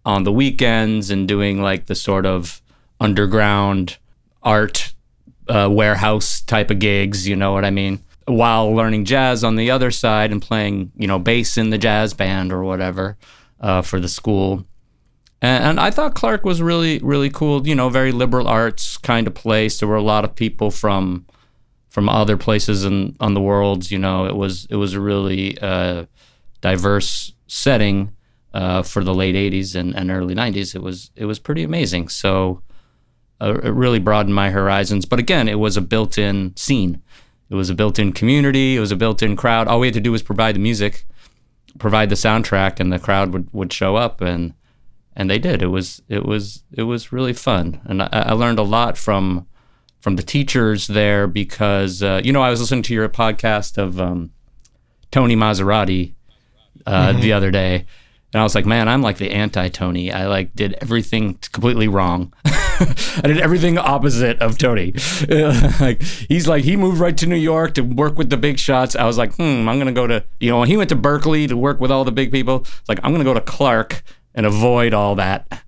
on 0.05 0.23
the 0.23 0.31
weekends 0.31 1.09
and 1.09 1.27
doing 1.27 1.63
like 1.63 1.87
the 1.87 1.95
sort 1.95 2.27
of 2.27 2.61
underground 2.99 3.97
art 4.43 4.93
uh, 5.49 5.67
warehouse 5.71 6.41
type 6.41 6.69
of 6.69 6.77
gigs, 6.77 7.27
you 7.27 7.35
know 7.35 7.51
what 7.51 7.65
I 7.65 7.71
mean? 7.71 8.03
While 8.25 8.71
learning 8.71 9.05
jazz 9.05 9.43
on 9.43 9.55
the 9.55 9.71
other 9.71 9.89
side 9.89 10.31
and 10.31 10.43
playing, 10.43 10.91
you 10.95 11.07
know, 11.07 11.17
bass 11.17 11.57
in 11.57 11.71
the 11.71 11.79
jazz 11.79 12.13
band 12.13 12.53
or 12.53 12.63
whatever 12.63 13.17
uh, 13.59 13.81
for 13.81 13.99
the 13.99 14.09
school. 14.09 14.63
And, 15.45 15.79
I 15.79 15.91
thought 15.91 16.15
Clark 16.15 16.43
was 16.43 16.61
really, 16.61 16.99
really 16.99 17.29
cool. 17.29 17.67
You 17.67 17.75
know, 17.75 17.89
very 17.89 18.11
liberal 18.11 18.47
arts 18.47 18.97
kind 18.97 19.27
of 19.27 19.35
place. 19.35 19.79
There 19.79 19.87
were 19.87 19.95
a 19.95 20.01
lot 20.01 20.25
of 20.25 20.35
people 20.35 20.71
from 20.71 21.25
from 21.89 22.09
other 22.09 22.35
places 22.35 22.83
in 22.83 23.15
on 23.19 23.33
the 23.33 23.41
world. 23.41 23.91
You 23.91 23.99
know, 23.99 24.25
it 24.25 24.35
was 24.35 24.65
it 24.69 24.75
was 24.75 24.93
a 24.93 24.99
really 24.99 25.57
uh, 25.59 26.05
diverse 26.61 27.33
setting 27.47 28.11
uh, 28.53 28.81
for 28.81 29.03
the 29.03 29.13
late 29.13 29.35
'80s 29.35 29.75
and, 29.75 29.95
and 29.95 30.09
early 30.09 30.33
'90s. 30.33 30.73
It 30.73 30.81
was 30.81 31.11
it 31.15 31.25
was 31.25 31.39
pretty 31.39 31.63
amazing. 31.63 32.09
So 32.09 32.63
uh, 33.39 33.59
it 33.63 33.71
really 33.71 33.99
broadened 33.99 34.33
my 34.33 34.49
horizons. 34.49 35.05
But 35.05 35.19
again, 35.19 35.47
it 35.47 35.59
was 35.59 35.77
a 35.77 35.81
built-in 35.81 36.55
scene. 36.55 37.01
It 37.49 37.55
was 37.55 37.69
a 37.69 37.75
built-in 37.75 38.13
community. 38.13 38.75
It 38.75 38.79
was 38.79 38.91
a 38.91 38.95
built-in 38.95 39.35
crowd. 39.35 39.67
All 39.67 39.79
we 39.79 39.87
had 39.87 39.93
to 39.93 39.99
do 39.99 40.11
was 40.11 40.23
provide 40.23 40.55
the 40.55 40.59
music, 40.59 41.05
provide 41.77 42.09
the 42.09 42.15
soundtrack, 42.15 42.79
and 42.79 42.91
the 42.91 42.97
crowd 42.97 43.33
would, 43.33 43.53
would 43.53 43.71
show 43.71 43.95
up, 43.95 44.21
and 44.21 44.53
and 45.15 45.29
they 45.29 45.39
did. 45.39 45.61
It 45.61 45.67
was 45.67 46.01
it 46.09 46.25
was 46.25 46.63
it 46.71 46.83
was 46.83 47.11
really 47.11 47.33
fun, 47.33 47.81
and 47.85 48.01
I, 48.01 48.09
I 48.11 48.33
learned 48.33 48.59
a 48.59 48.63
lot 48.63 48.97
from 48.97 49.47
from 49.99 50.17
the 50.17 50.23
teachers 50.23 50.87
there 50.87 51.27
because 51.27 52.03
uh, 52.03 52.21
you 52.23 52.33
know 52.33 52.41
I 52.41 52.49
was 52.49 52.59
listening 52.59 52.83
to 52.83 52.93
your 52.93 53.07
podcast 53.09 53.77
of 53.77 53.99
um, 53.99 54.31
Tony 55.11 55.35
Maserati 55.35 56.13
uh, 56.85 57.13
the 57.13 57.33
other 57.33 57.49
day, 57.51 57.85
and 58.33 58.41
I 58.41 58.43
was 58.43 58.53
like, 58.53 58.65
man, 58.65 58.89
I'm 58.89 59.01
like 59.01 59.17
the 59.17 59.31
anti 59.31 59.69
Tony. 59.69 60.11
I 60.11 60.27
like 60.27 60.53
did 60.53 60.77
everything 60.81 61.39
completely 61.53 61.87
wrong. 61.87 62.33
I 62.45 63.21
did 63.23 63.39
everything 63.39 63.77
opposite 63.77 64.41
of 64.41 64.57
Tony. 64.57 64.93
like 65.79 66.03
he's 66.03 66.45
like 66.45 66.65
he 66.65 66.75
moved 66.75 66.99
right 66.99 67.15
to 67.17 67.25
New 67.25 67.37
York 67.37 67.75
to 67.75 67.81
work 67.81 68.17
with 68.17 68.29
the 68.29 68.37
big 68.37 68.59
shots. 68.59 68.97
I 68.97 69.05
was 69.05 69.17
like, 69.17 69.35
hmm, 69.35 69.69
I'm 69.69 69.77
gonna 69.79 69.93
go 69.93 70.07
to 70.07 70.25
you 70.41 70.49
know. 70.51 70.63
He 70.63 70.75
went 70.75 70.89
to 70.89 70.97
Berklee 70.97 71.47
to 71.47 71.55
work 71.55 71.79
with 71.79 71.91
all 71.91 72.03
the 72.03 72.11
big 72.11 72.33
people. 72.33 72.57
It's 72.57 72.89
like 72.89 72.99
I'm 73.03 73.13
gonna 73.13 73.23
go 73.23 73.33
to 73.33 73.39
Clark 73.39 74.03
and 74.35 74.45
avoid 74.45 74.93
all 74.93 75.15
that. 75.15 75.63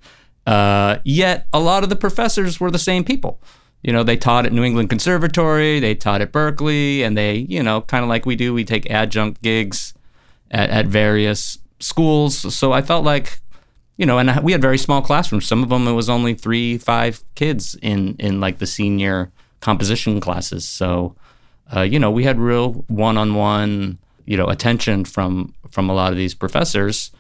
Uh, 0.46 1.00
yet 1.04 1.48
a 1.52 1.60
lot 1.60 1.84
of 1.84 1.90
the 1.90 1.96
professors 1.96 2.60
were 2.60 2.70
the 2.70 2.78
same 2.78 3.04
people. 3.04 3.42
You 3.84 3.94
know, 3.94 4.04
they 4.04 4.18
taught 4.18 4.46
at 4.46 4.54
New 4.54 4.64
England 4.64 4.90
Conservatory, 4.90 5.80
they 5.80 5.96
taught 5.96 6.22
at 6.22 6.32
Berklee, 6.32 7.02
and 7.02 7.18
they, 7.18 7.38
you 7.50 7.64
know, 7.64 7.82
kind 7.82 8.04
of 8.04 8.10
like 8.10 8.26
we 8.26 8.36
do, 8.36 8.54
we 8.54 8.64
take 8.64 8.90
adjunct 8.90 9.42
gigs 9.42 9.94
at, 10.52 10.70
at 10.70 10.86
various 10.88 11.58
schools. 11.80 12.54
So 12.56 12.72
I 12.72 12.82
felt 12.82 13.06
like, 13.06 13.40
you 13.98 14.06
know, 14.06 14.20
and 14.20 14.44
we 14.44 14.52
had 14.52 14.62
very 14.62 14.78
small 14.78 15.02
classrooms. 15.02 15.46
Some 15.46 15.64
of 15.64 15.70
them 15.70 15.88
it 15.88 15.94
was 15.94 16.10
only 16.10 16.34
three, 16.34 16.78
five 16.78 17.24
kids 17.36 17.76
in 17.82 18.16
in 18.20 18.40
like 18.40 18.60
the 18.60 18.68
senior 18.68 19.32
composition 19.60 20.20
classes. 20.20 20.68
So, 20.68 21.16
uh, 21.76 21.82
you 21.82 22.00
know, 22.00 22.12
we 22.12 22.24
had 22.24 22.40
real 22.40 22.86
one-on-one, 22.88 23.98
you 24.26 24.38
know, 24.38 24.48
attention 24.48 25.06
from 25.06 25.54
from 25.70 25.90
a 25.90 25.94
lot 25.94 26.12
of 26.12 26.18
these 26.18 26.36
professors. 26.36 27.12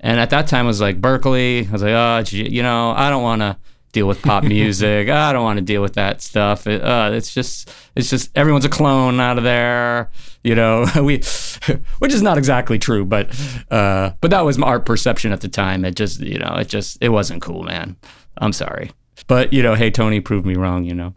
And 0.00 0.20
at 0.20 0.30
that 0.30 0.46
time, 0.46 0.66
it 0.66 0.68
was 0.68 0.80
like 0.80 1.00
Berklee. 1.00 1.68
I 1.68 1.72
was 1.72 1.82
like, 1.82 1.92
oh, 1.92 2.22
you 2.30 2.62
know, 2.62 2.92
I 2.92 3.10
don't 3.10 3.22
want 3.22 3.40
to 3.40 3.56
deal 3.92 4.06
with 4.06 4.22
pop 4.22 4.44
music. 4.56 5.08
I 5.08 5.32
don't 5.32 5.42
want 5.42 5.58
to 5.58 5.64
deal 5.64 5.82
with 5.82 5.94
that 5.94 6.22
stuff. 6.22 6.66
It, 6.66 6.82
uh, 6.82 7.10
it's 7.12 7.32
just, 7.32 7.72
it's 7.96 8.10
just 8.10 8.30
everyone's 8.36 8.64
a 8.64 8.68
clone 8.68 9.20
out 9.20 9.38
of 9.38 9.44
there. 9.44 10.10
You 10.44 10.54
know, 10.54 10.86
we, 11.02 11.22
which 11.98 12.12
is 12.12 12.22
not 12.22 12.38
exactly 12.38 12.78
true, 12.78 13.04
but, 13.04 13.28
uh, 13.70 14.12
but 14.20 14.30
that 14.30 14.42
was 14.42 14.58
our 14.58 14.80
perception 14.80 15.32
at 15.32 15.40
the 15.40 15.48
time. 15.48 15.84
It 15.84 15.96
just, 15.96 16.20
you 16.20 16.38
know, 16.38 16.54
it 16.56 16.68
just, 16.68 16.98
it 17.00 17.08
wasn't 17.08 17.42
cool, 17.42 17.62
man. 17.64 17.96
I'm 18.38 18.52
sorry. 18.52 18.92
But 19.26 19.52
you 19.52 19.62
know, 19.62 19.74
hey 19.74 19.90
Tony 19.90 20.20
proved 20.20 20.46
me 20.46 20.54
wrong. 20.54 20.84
You 20.84 20.94
know, 20.94 21.14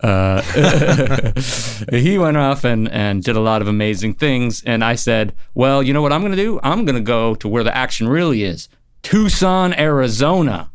uh, 0.00 0.42
he 1.90 2.18
went 2.18 2.36
off 2.36 2.64
and 2.64 2.88
and 2.90 3.22
did 3.22 3.36
a 3.36 3.40
lot 3.40 3.62
of 3.62 3.68
amazing 3.68 4.14
things, 4.14 4.62
and 4.64 4.84
I 4.84 4.94
said, 4.94 5.34
well, 5.54 5.82
you 5.82 5.92
know 5.92 6.02
what 6.02 6.12
I'm 6.12 6.22
gonna 6.22 6.36
do? 6.36 6.60
I'm 6.62 6.84
gonna 6.84 7.00
go 7.00 7.34
to 7.36 7.48
where 7.48 7.64
the 7.64 7.76
action 7.76 8.08
really 8.08 8.42
is, 8.44 8.68
Tucson, 9.02 9.72
Arizona. 9.74 10.70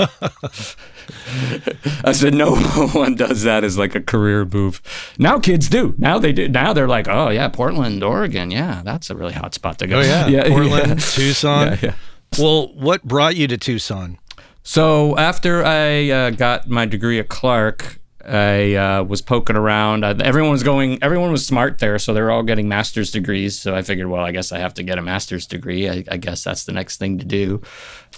I 2.04 2.12
said, 2.12 2.34
no 2.34 2.54
one 2.54 3.14
does 3.14 3.42
that 3.42 3.64
as 3.64 3.78
like 3.78 3.94
a 3.94 4.00
career 4.00 4.44
move. 4.44 4.82
Now 5.18 5.38
kids 5.38 5.68
do. 5.68 5.94
Now 5.98 6.18
they 6.18 6.32
do. 6.32 6.48
Now 6.48 6.72
they're 6.72 6.88
like, 6.88 7.08
oh 7.08 7.30
yeah, 7.30 7.48
Portland, 7.48 8.02
Oregon. 8.02 8.50
Yeah, 8.50 8.82
that's 8.84 9.10
a 9.10 9.16
really 9.16 9.34
hot 9.34 9.54
spot 9.54 9.78
to 9.78 9.86
go. 9.86 9.98
Oh 9.98 10.02
yeah, 10.02 10.26
yeah 10.26 10.48
Portland, 10.48 10.88
yeah. 10.88 10.94
Tucson. 10.94 11.66
Yeah, 11.68 11.78
yeah. 11.82 11.94
Well, 12.38 12.74
what 12.74 13.04
brought 13.04 13.36
you 13.36 13.46
to 13.46 13.56
Tucson? 13.56 14.18
So 14.64 15.16
after 15.18 15.62
I 15.62 16.08
uh, 16.08 16.30
got 16.30 16.68
my 16.68 16.86
degree 16.86 17.18
at 17.20 17.28
Clark, 17.28 18.00
I 18.26 18.74
uh, 18.74 19.04
was 19.04 19.20
poking 19.20 19.56
around. 19.56 20.04
Everyone 20.04 20.50
was 20.50 20.62
going. 20.62 20.98
Everyone 21.02 21.30
was 21.30 21.46
smart 21.46 21.78
there, 21.78 21.98
so 21.98 22.14
they 22.14 22.22
were 22.22 22.30
all 22.30 22.42
getting 22.42 22.66
master's 22.66 23.10
degrees. 23.10 23.58
So 23.60 23.74
I 23.74 23.82
figured, 23.82 24.08
well, 24.08 24.24
I 24.24 24.32
guess 24.32 24.52
I 24.52 24.58
have 24.58 24.72
to 24.74 24.82
get 24.82 24.96
a 24.96 25.02
master's 25.02 25.46
degree. 25.46 25.90
I, 25.90 26.04
I 26.10 26.16
guess 26.16 26.42
that's 26.42 26.64
the 26.64 26.72
next 26.72 26.96
thing 26.96 27.18
to 27.18 27.26
do. 27.26 27.60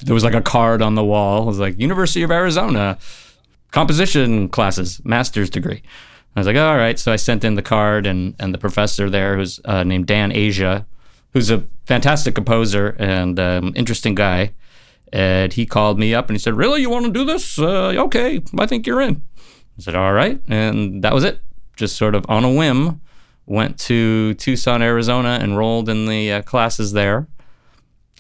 There 0.02 0.14
was 0.14 0.22
like 0.22 0.34
a 0.34 0.40
card 0.40 0.82
on 0.82 0.94
the 0.94 1.04
wall. 1.04 1.42
It 1.42 1.46
was 1.46 1.58
like 1.58 1.80
University 1.80 2.22
of 2.22 2.30
Arizona, 2.30 2.96
composition 3.72 4.48
classes, 4.48 5.00
master's 5.04 5.50
degree. 5.50 5.82
I 6.36 6.40
was 6.40 6.46
like, 6.46 6.56
all 6.56 6.76
right. 6.76 6.96
So 6.96 7.10
I 7.10 7.16
sent 7.16 7.42
in 7.42 7.56
the 7.56 7.62
card, 7.62 8.06
and 8.06 8.36
and 8.38 8.54
the 8.54 8.58
professor 8.58 9.10
there, 9.10 9.36
who's 9.36 9.58
uh, 9.64 9.82
named 9.82 10.06
Dan 10.06 10.30
Asia, 10.30 10.86
who's 11.32 11.50
a 11.50 11.64
fantastic 11.86 12.36
composer 12.36 12.94
and 13.00 13.40
um, 13.40 13.72
interesting 13.74 14.14
guy. 14.14 14.52
And 15.12 15.52
he 15.52 15.66
called 15.66 15.98
me 15.98 16.14
up 16.14 16.28
and 16.28 16.34
he 16.34 16.38
said, 16.38 16.54
Really? 16.54 16.80
You 16.80 16.90
want 16.90 17.06
to 17.06 17.12
do 17.12 17.25
this? 17.25 17.58
Uh, 17.58 17.88
okay, 18.06 18.42
I 18.58 18.66
think 18.66 18.86
you're 18.86 19.00
in. 19.00 19.22
I 19.78 19.82
said, 19.82 19.94
All 19.94 20.12
right. 20.12 20.40
And 20.48 21.02
that 21.02 21.14
was 21.14 21.25
it. 21.25 21.40
Just 21.76 21.96
sort 21.96 22.14
of 22.14 22.25
on 22.28 22.44
a 22.44 22.50
whim, 22.50 23.00
went 23.46 23.78
to 23.80 24.34
Tucson, 24.34 24.82
Arizona, 24.82 25.38
enrolled 25.42 25.88
in 25.88 26.06
the 26.06 26.32
uh, 26.32 26.42
classes 26.42 26.92
there. 26.92 27.28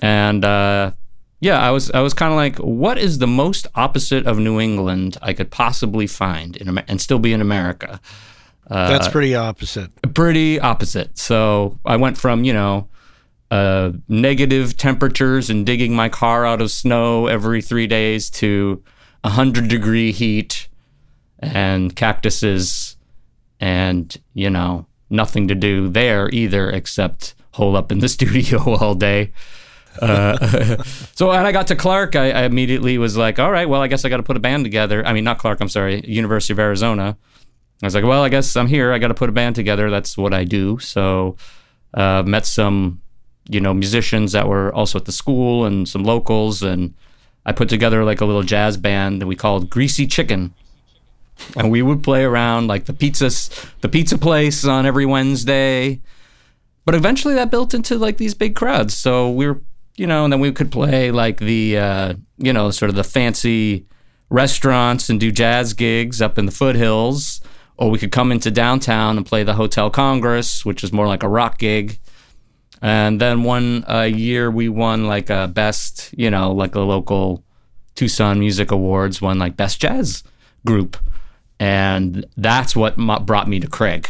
And 0.02 0.44
uh, 0.44 0.92
yeah, 1.40 1.58
I 1.60 1.70
was 1.70 1.90
I 1.90 2.00
was 2.00 2.14
kind 2.14 2.32
of 2.32 2.36
like, 2.36 2.56
what 2.58 2.98
is 2.98 3.18
the 3.18 3.26
most 3.26 3.66
opposite 3.74 4.26
of 4.26 4.38
New 4.38 4.60
England 4.60 5.16
I 5.22 5.32
could 5.32 5.50
possibly 5.50 6.06
find 6.06 6.56
in 6.56 6.68
Amer- 6.68 6.84
and 6.86 7.00
still 7.00 7.18
be 7.18 7.32
in 7.32 7.40
America? 7.40 8.00
Uh, 8.68 8.88
That's 8.88 9.08
pretty 9.08 9.34
opposite. 9.34 9.90
pretty 10.14 10.60
opposite. 10.60 11.16
So 11.18 11.78
I 11.84 11.96
went 11.96 12.18
from, 12.18 12.44
you 12.44 12.52
know, 12.52 12.88
uh, 13.50 13.92
negative 14.08 14.76
temperatures 14.76 15.50
and 15.50 15.64
digging 15.64 15.94
my 15.94 16.08
car 16.08 16.44
out 16.44 16.60
of 16.60 16.70
snow 16.70 17.26
every 17.26 17.62
three 17.62 17.86
days 17.86 18.28
to 18.30 18.82
100 19.22 19.68
degree 19.68 20.12
heat 20.12 20.68
and 21.38 21.94
cactuses 21.94 22.96
and, 23.60 24.16
you 24.34 24.50
know, 24.50 24.86
nothing 25.10 25.48
to 25.48 25.54
do 25.54 25.88
there 25.88 26.28
either 26.30 26.70
except 26.70 27.34
hole 27.52 27.76
up 27.76 27.92
in 27.92 28.00
the 28.00 28.08
studio 28.16 28.58
all 28.76 28.94
day. 28.94 29.32
Uh, 30.00 30.36
so 31.14 31.28
when 31.28 31.46
I 31.46 31.52
got 31.52 31.68
to 31.68 31.76
Clark, 31.76 32.16
I, 32.16 32.30
I 32.30 32.42
immediately 32.42 32.98
was 32.98 33.16
like, 33.16 33.38
all 33.38 33.50
right, 33.50 33.68
well, 33.68 33.80
I 33.80 33.88
guess 33.88 34.04
I 34.04 34.08
got 34.08 34.18
to 34.18 34.22
put 34.22 34.36
a 34.36 34.40
band 34.40 34.64
together. 34.64 35.06
I 35.06 35.12
mean, 35.12 35.24
not 35.24 35.38
Clark, 35.38 35.60
I'm 35.60 35.68
sorry, 35.68 36.02
University 36.06 36.52
of 36.52 36.58
Arizona. 36.58 37.16
I 37.82 37.86
was 37.86 37.94
like, 37.94 38.04
well, 38.04 38.22
I 38.22 38.28
guess 38.28 38.56
I'm 38.56 38.66
here. 38.66 38.92
I 38.92 38.98
got 38.98 39.08
to 39.08 39.14
put 39.14 39.28
a 39.28 39.32
band 39.32 39.54
together. 39.54 39.90
That's 39.90 40.16
what 40.16 40.32
I 40.32 40.44
do. 40.44 40.78
So, 40.78 41.36
uh, 41.94 42.22
met 42.26 42.46
some, 42.46 43.02
you 43.48 43.60
know, 43.60 43.74
musicians 43.74 44.32
that 44.32 44.48
were 44.48 44.74
also 44.74 44.98
at 44.98 45.04
the 45.04 45.12
school 45.12 45.64
and 45.64 45.88
some 45.88 46.04
locals, 46.04 46.62
and 46.62 46.94
I 47.44 47.52
put 47.52 47.68
together 47.68 48.04
like 48.04 48.20
a 48.20 48.24
little 48.24 48.42
jazz 48.42 48.76
band 48.76 49.20
that 49.20 49.26
we 49.26 49.36
called 49.36 49.70
Greasy 49.70 50.06
Chicken. 50.06 50.54
And 51.56 51.70
we 51.70 51.82
would 51.82 52.02
play 52.02 52.24
around 52.24 52.66
like 52.66 52.86
the 52.86 52.94
pizza, 52.94 53.28
the 53.82 53.88
pizza 53.88 54.16
place 54.16 54.64
on 54.64 54.86
every 54.86 55.04
Wednesday. 55.04 56.00
But 56.86 56.94
eventually 56.94 57.34
that 57.34 57.50
built 57.50 57.74
into 57.74 57.98
like 57.98 58.16
these 58.16 58.34
big 58.34 58.56
crowds. 58.56 58.96
So 58.96 59.30
we 59.30 59.46
were, 59.46 59.60
you 59.96 60.06
know, 60.06 60.24
and 60.24 60.32
then 60.32 60.40
we 60.40 60.50
could 60.52 60.72
play 60.72 61.10
like 61.10 61.38
the, 61.38 61.78
uh, 61.78 62.14
you 62.38 62.52
know, 62.52 62.70
sort 62.70 62.88
of 62.88 62.94
the 62.94 63.04
fancy 63.04 63.86
restaurants 64.30 65.10
and 65.10 65.20
do 65.20 65.30
jazz 65.30 65.74
gigs 65.74 66.22
up 66.22 66.38
in 66.38 66.46
the 66.46 66.52
foothills 66.52 67.42
or 67.78 67.90
we 67.90 67.98
could 67.98 68.12
come 68.12 68.32
into 68.32 68.50
downtown 68.50 69.16
and 69.16 69.26
play 69.26 69.42
the 69.42 69.54
Hotel 69.54 69.90
Congress, 69.90 70.64
which 70.64 70.82
is 70.82 70.92
more 70.92 71.06
like 71.06 71.22
a 71.22 71.28
rock 71.28 71.58
gig. 71.58 71.98
And 72.82 73.20
then 73.20 73.42
one 73.42 73.84
uh, 73.88 74.02
year 74.02 74.50
we 74.50 74.68
won 74.68 75.06
like 75.06 75.30
a 75.30 75.48
best, 75.48 76.12
you 76.16 76.30
know, 76.30 76.52
like 76.52 76.74
a 76.74 76.80
local 76.80 77.42
Tucson 77.94 78.38
Music 78.38 78.70
Awards, 78.70 79.20
won 79.22 79.38
like 79.38 79.56
best 79.56 79.80
jazz 79.80 80.22
group. 80.64 80.96
And 81.58 82.26
that's 82.36 82.76
what 82.76 82.98
mo- 82.98 83.18
brought 83.20 83.48
me 83.48 83.60
to 83.60 83.66
Craig 83.66 84.08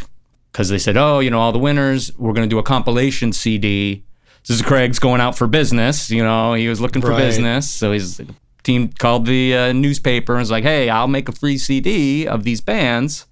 because 0.51 0.69
they 0.69 0.77
said, 0.77 0.97
oh, 0.97 1.19
you 1.19 1.29
know, 1.29 1.39
all 1.39 1.51
the 1.51 1.59
winners, 1.59 2.15
we're 2.17 2.33
going 2.33 2.47
to 2.47 2.53
do 2.53 2.59
a 2.59 2.63
compilation 2.63 3.31
CD. 3.31 4.03
This 4.47 4.57
is 4.57 4.61
Craig's 4.61 4.99
going 4.99 5.21
out 5.21 5.37
for 5.37 5.47
business. 5.47 6.09
You 6.09 6.23
know, 6.23 6.53
he 6.53 6.67
was 6.67 6.81
looking 6.81 7.01
for 7.01 7.11
Right. 7.11 7.19
business. 7.19 7.69
So 7.69 7.91
his 7.93 8.21
team 8.63 8.89
called 8.89 9.25
the 9.25 9.55
uh, 9.55 9.71
newspaper 9.73 10.33
and 10.33 10.39
was 10.41 10.51
like, 10.51 10.63
hey, 10.63 10.89
I'll 10.89 11.07
make 11.07 11.29
a 11.29 11.31
free 11.31 11.57
CD 11.57 12.27
of 12.27 12.43
these 12.43 12.59
bands 12.61 13.25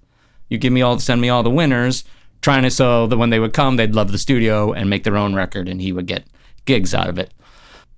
you 0.48 0.58
give 0.58 0.72
me 0.72 0.82
all 0.82 0.98
send 0.98 1.20
me 1.20 1.28
all 1.28 1.42
the 1.42 1.50
winners 1.50 2.04
trying 2.46 2.62
to 2.62 2.70
so 2.70 3.08
that 3.08 3.16
when 3.16 3.30
they 3.30 3.40
would 3.40 3.52
come 3.52 3.74
they'd 3.74 3.96
love 3.96 4.12
the 4.12 4.18
studio 4.18 4.72
and 4.72 4.88
make 4.88 5.02
their 5.02 5.16
own 5.16 5.34
record 5.34 5.68
and 5.68 5.82
he 5.82 5.90
would 5.90 6.06
get 6.06 6.24
gigs 6.64 6.94
out 6.94 7.08
of 7.08 7.18
it 7.18 7.34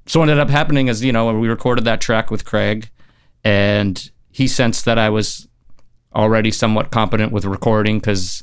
so 0.06 0.20
what 0.20 0.30
ended 0.30 0.40
up 0.40 0.48
happening 0.48 0.88
is 0.88 1.04
you 1.04 1.12
know 1.12 1.38
we 1.38 1.48
recorded 1.48 1.84
that 1.84 2.00
track 2.00 2.30
with 2.30 2.46
craig 2.46 2.88
and 3.44 4.10
he 4.30 4.48
sensed 4.48 4.86
that 4.86 4.98
i 4.98 5.10
was 5.10 5.46
already 6.14 6.50
somewhat 6.50 6.90
competent 6.90 7.30
with 7.30 7.44
recording 7.44 7.98
because 7.98 8.42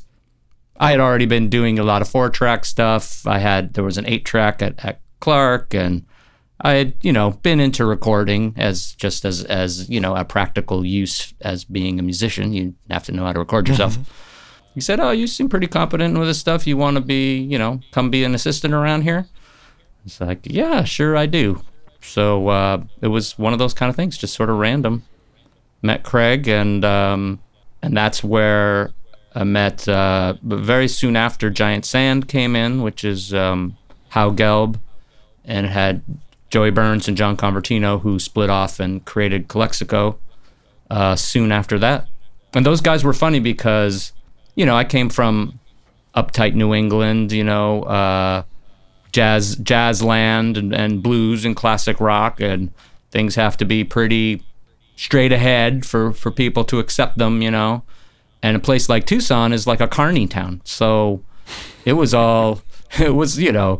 i 0.78 0.92
had 0.92 1.00
already 1.00 1.26
been 1.26 1.48
doing 1.48 1.76
a 1.76 1.82
lot 1.82 2.00
of 2.00 2.08
four 2.08 2.30
track 2.30 2.64
stuff 2.64 3.26
i 3.26 3.40
had 3.40 3.74
there 3.74 3.82
was 3.82 3.98
an 3.98 4.06
eight 4.06 4.24
track 4.24 4.62
at, 4.62 4.78
at 4.84 5.00
clark 5.18 5.74
and 5.74 6.06
I 6.58 6.72
had, 6.72 6.94
you 7.02 7.12
know, 7.12 7.32
been 7.32 7.60
into 7.60 7.84
recording 7.84 8.54
as 8.56 8.92
just 8.92 9.26
as 9.26 9.44
as 9.44 9.90
you 9.90 10.00
know 10.00 10.16
a 10.16 10.24
practical 10.24 10.86
use 10.86 11.34
as 11.42 11.66
being 11.66 11.98
a 11.98 12.02
musician. 12.02 12.54
You 12.54 12.74
have 12.88 13.04
to 13.04 13.12
know 13.12 13.26
how 13.26 13.34
to 13.34 13.40
record 13.40 13.68
yourself. 13.68 13.98
Mm-hmm. 13.98 14.25
He 14.76 14.82
said, 14.82 15.00
"Oh, 15.00 15.10
you 15.10 15.26
seem 15.26 15.48
pretty 15.48 15.66
competent 15.66 16.16
with 16.18 16.28
this 16.28 16.38
stuff. 16.38 16.66
You 16.66 16.76
want 16.76 16.96
to 16.96 17.00
be, 17.00 17.38
you 17.38 17.58
know, 17.58 17.80
come 17.92 18.10
be 18.10 18.22
an 18.24 18.34
assistant 18.34 18.74
around 18.74 19.02
here?" 19.02 19.26
It's 20.04 20.20
like, 20.20 20.40
"Yeah, 20.44 20.84
sure, 20.84 21.16
I 21.16 21.24
do." 21.24 21.62
So 22.02 22.48
uh, 22.48 22.84
it 23.00 23.08
was 23.08 23.38
one 23.38 23.54
of 23.54 23.58
those 23.58 23.72
kind 23.72 23.90
of 23.90 23.96
things, 23.96 24.18
just 24.18 24.34
sort 24.34 24.50
of 24.50 24.58
random. 24.58 25.02
Met 25.80 26.04
Craig, 26.04 26.46
and 26.46 26.84
um, 26.84 27.40
and 27.82 27.96
that's 27.96 28.22
where 28.22 28.92
I 29.34 29.44
met. 29.44 29.88
Uh, 29.88 30.34
but 30.42 30.60
very 30.60 30.88
soon 30.88 31.16
after, 31.16 31.48
Giant 31.48 31.86
Sand 31.86 32.28
came 32.28 32.54
in, 32.54 32.82
which 32.82 33.02
is 33.02 33.32
um, 33.32 33.78
Gelb, 34.12 34.78
and 35.44 35.66
had 35.66 36.02
Joey 36.50 36.70
Burns 36.70 37.08
and 37.08 37.16
John 37.16 37.36
Convertino, 37.36 38.02
who 38.02 38.18
split 38.18 38.50
off 38.50 38.78
and 38.78 39.04
created 39.06 39.48
Calexico 39.48 40.18
uh, 40.90 41.16
soon 41.16 41.50
after 41.50 41.78
that. 41.78 42.08
And 42.54 42.64
those 42.64 42.80
guys 42.80 43.04
were 43.04 43.12
funny 43.12 43.40
because, 43.40 44.12
you 44.56 44.66
know, 44.66 44.76
I 44.76 44.84
came 44.84 45.08
from 45.08 45.60
uptight 46.16 46.54
New 46.54 46.74
England, 46.74 47.30
you 47.30 47.44
know, 47.44 47.82
uh, 47.84 48.42
jazz, 49.12 49.56
jazz 49.56 50.02
land 50.02 50.56
and, 50.56 50.74
and 50.74 51.02
blues 51.02 51.44
and 51.44 51.54
classic 51.54 52.00
rock, 52.00 52.40
and 52.40 52.72
things 53.10 53.36
have 53.36 53.56
to 53.58 53.64
be 53.64 53.84
pretty 53.84 54.42
straight 54.96 55.30
ahead 55.30 55.86
for, 55.86 56.12
for 56.12 56.30
people 56.30 56.64
to 56.64 56.78
accept 56.78 57.18
them, 57.18 57.42
you 57.42 57.50
know. 57.50 57.82
And 58.42 58.56
a 58.56 58.60
place 58.60 58.88
like 58.88 59.06
Tucson 59.06 59.52
is 59.52 59.66
like 59.66 59.80
a 59.80 59.88
carny 59.88 60.26
town. 60.26 60.62
So 60.64 61.22
it 61.84 61.94
was 61.94 62.14
all 62.14 62.62
it 63.00 63.14
was 63.14 63.38
you 63.38 63.52
know 63.52 63.78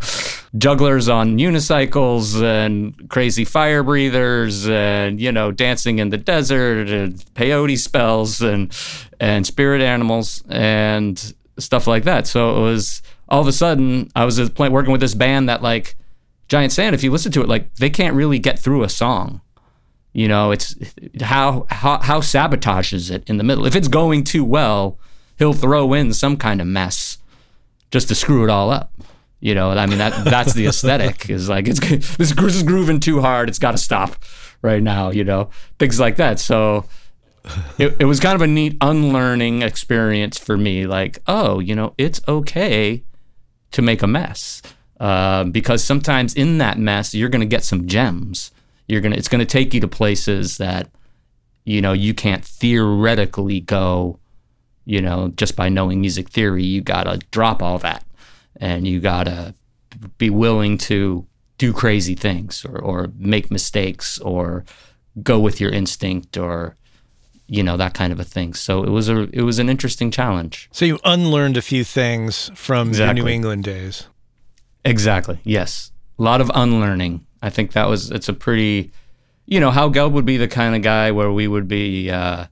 jugglers 0.56 1.08
on 1.08 1.38
unicycles 1.38 2.42
and 2.42 3.08
crazy 3.08 3.44
fire 3.44 3.82
breathers 3.82 4.68
and 4.68 5.20
you 5.20 5.30
know 5.32 5.52
dancing 5.52 5.98
in 5.98 6.10
the 6.10 6.16
desert 6.16 6.88
and 6.88 7.16
peyote 7.34 7.78
spells 7.78 8.40
and 8.40 8.76
and 9.20 9.46
spirit 9.46 9.82
animals 9.82 10.42
and 10.48 11.34
stuff 11.58 11.86
like 11.86 12.04
that. 12.04 12.26
So 12.26 12.56
it 12.56 12.60
was 12.60 13.02
all 13.28 13.40
of 13.40 13.48
a 13.48 13.52
sudden 13.52 14.08
i 14.14 14.24
was 14.24 14.38
playing, 14.50 14.72
working 14.72 14.92
with 14.92 15.00
this 15.00 15.14
band 15.14 15.48
that 15.48 15.62
like 15.62 15.96
giant 16.48 16.72
sand 16.72 16.94
if 16.94 17.02
you 17.02 17.10
listen 17.10 17.32
to 17.32 17.42
it 17.42 17.48
like 17.48 17.74
they 17.76 17.90
can't 17.90 18.14
really 18.14 18.38
get 18.38 18.58
through 18.58 18.82
a 18.82 18.88
song. 18.88 19.40
You 20.12 20.28
know 20.28 20.50
it's 20.50 20.74
how 21.20 21.66
how 21.68 21.98
how 21.98 22.20
sabotages 22.20 23.10
it 23.10 23.28
in 23.28 23.36
the 23.36 23.44
middle? 23.44 23.66
If 23.66 23.76
it's 23.76 23.88
going 23.88 24.24
too 24.24 24.44
well 24.44 24.98
he'll 25.38 25.52
throw 25.52 25.92
in 25.92 26.12
some 26.12 26.36
kind 26.36 26.60
of 26.60 26.66
mess 26.66 27.15
just 27.96 28.08
to 28.08 28.14
screw 28.14 28.44
it 28.44 28.50
all 28.50 28.70
up. 28.70 28.92
You 29.40 29.54
know, 29.54 29.70
I 29.70 29.86
mean 29.86 29.98
that 29.98 30.24
that's 30.24 30.52
the 30.52 30.66
aesthetic 30.66 31.30
is 31.30 31.48
like 31.48 31.66
it's 31.66 31.80
this, 32.16 32.32
is 32.32 32.62
grooving 32.62 33.00
too 33.00 33.22
hard. 33.22 33.48
It's 33.48 33.58
got 33.58 33.72
to 33.72 33.78
stop 33.78 34.16
right 34.60 34.82
now. 34.82 35.10
You 35.10 35.24
know, 35.24 35.48
things 35.78 35.98
like 35.98 36.16
that. 36.16 36.38
So 36.38 36.84
it, 37.78 37.96
it 37.98 38.04
was 38.04 38.20
kind 38.20 38.34
of 38.34 38.42
a 38.42 38.46
neat 38.46 38.76
unlearning 38.80 39.62
experience 39.62 40.38
for 40.38 40.56
me. 40.58 40.86
Like, 40.86 41.20
oh, 41.26 41.58
you 41.58 41.74
know, 41.74 41.94
it's 41.96 42.20
okay 42.28 43.02
to 43.70 43.82
make 43.82 44.02
a 44.02 44.06
mess 44.06 44.62
uh, 45.00 45.44
because 45.44 45.82
sometimes 45.82 46.34
in 46.34 46.58
that 46.58 46.78
mess 46.78 47.14
you're 47.14 47.28
going 47.28 47.40
to 47.40 47.46
get 47.46 47.64
some 47.64 47.86
gems. 47.86 48.50
You're 48.88 49.00
gonna 49.00 49.16
it's 49.16 49.28
going 49.28 49.40
to 49.40 49.46
take 49.46 49.74
you 49.74 49.80
to 49.80 49.88
places 49.88 50.58
that 50.58 50.90
you 51.64 51.80
know 51.80 51.92
you 51.92 52.14
can't 52.14 52.44
theoretically 52.44 53.60
go. 53.60 54.18
You 54.86 55.02
know, 55.02 55.32
just 55.36 55.56
by 55.56 55.68
knowing 55.68 56.00
music 56.00 56.30
theory, 56.30 56.64
you 56.64 56.80
gotta 56.80 57.18
drop 57.30 57.62
all 57.62 57.78
that, 57.78 58.04
and 58.60 58.86
you 58.86 59.00
gotta 59.00 59.54
be 60.16 60.30
willing 60.30 60.78
to 60.78 61.26
do 61.58 61.72
crazy 61.72 62.14
things 62.14 62.64
or, 62.64 62.78
or 62.78 63.10
make 63.18 63.50
mistakes 63.50 64.18
or 64.20 64.64
go 65.22 65.40
with 65.40 65.60
your 65.60 65.70
instinct 65.70 66.36
or 66.36 66.76
you 67.48 67.62
know 67.62 67.76
that 67.76 67.94
kind 67.94 68.12
of 68.12 68.20
a 68.20 68.24
thing. 68.24 68.54
So 68.54 68.84
it 68.84 68.90
was 68.90 69.08
a 69.08 69.22
it 69.32 69.42
was 69.42 69.58
an 69.58 69.68
interesting 69.68 70.10
challenge. 70.10 70.68
So 70.72 70.84
you 70.84 70.98
unlearned 71.04 71.56
a 71.56 71.62
few 71.62 71.82
things 71.84 72.50
from 72.54 72.88
Exactly. 72.88 73.16
your 73.20 73.24
New 73.26 73.32
England 73.32 73.64
days. 73.64 74.06
Exactly. 74.84 75.40
Yes. 75.44 75.90
A 76.18 76.22
lot 76.22 76.40
of 76.40 76.50
unlearning. 76.54 77.26
I 77.42 77.50
think 77.50 77.72
that 77.72 77.88
was 77.88 78.10
it's 78.10 78.28
a 78.28 78.32
pretty 78.32 78.90
you 79.46 79.60
know, 79.60 79.70
Howe 79.70 79.88
Gelb 79.90 80.12
would 80.12 80.26
be 80.26 80.36
the 80.38 80.48
kind 80.48 80.74
of 80.74 80.82
guy 80.82 81.10
where 81.12 81.30
we 81.32 81.46
would 81.48 81.68
be 81.68 82.10
uh 82.10 82.46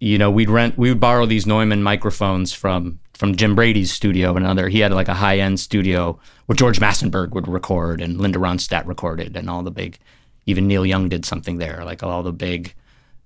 you 0.00 0.18
know, 0.18 0.30
we'd 0.30 0.50
rent 0.50 0.76
we 0.76 0.88
would 0.88 0.98
borrow 0.98 1.26
these 1.26 1.46
Neumann 1.46 1.82
microphones 1.82 2.52
from 2.52 2.98
from 3.12 3.36
Jim 3.36 3.54
Brady's 3.54 3.92
studio 3.92 4.34
and 4.34 4.46
other 4.46 4.68
he 4.68 4.80
had 4.80 4.92
like 4.92 5.08
a 5.08 5.14
high 5.14 5.38
end 5.38 5.60
studio 5.60 6.18
where 6.46 6.56
George 6.56 6.80
Massenburg 6.80 7.30
would 7.30 7.46
record 7.46 8.00
and 8.00 8.18
Linda 8.18 8.38
Ronstadt 8.38 8.86
recorded 8.86 9.36
and 9.36 9.48
all 9.48 9.62
the 9.62 9.70
big 9.70 9.98
even 10.46 10.66
Neil 10.66 10.86
Young 10.86 11.08
did 11.08 11.26
something 11.26 11.58
there, 11.58 11.82
like 11.84 12.02
all 12.02 12.22
the 12.22 12.32
big 12.32 12.74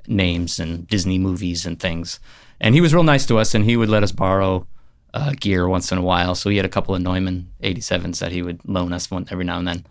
names 0.08 0.58
and 0.58 0.86
Disney 0.88 1.16
movies 1.16 1.64
and 1.64 1.78
things. 1.78 2.18
And 2.60 2.74
he 2.74 2.80
was 2.80 2.92
real 2.92 3.04
nice 3.04 3.24
to 3.26 3.38
us 3.38 3.54
and 3.54 3.64
he 3.64 3.76
would 3.76 3.88
let 3.88 4.02
us 4.02 4.12
borrow 4.12 4.66
uh, 5.14 5.32
gear 5.38 5.68
once 5.68 5.92
in 5.92 5.98
a 5.98 6.02
while. 6.02 6.34
So 6.34 6.50
he 6.50 6.56
had 6.56 6.66
a 6.66 6.68
couple 6.68 6.94
of 6.94 7.00
Neumann 7.00 7.52
87s 7.62 8.18
that 8.18 8.32
he 8.32 8.42
would 8.42 8.60
loan 8.64 8.92
us 8.92 9.12
one 9.12 9.28
every 9.30 9.44
now 9.44 9.58
and 9.58 9.68
then. 9.68 9.86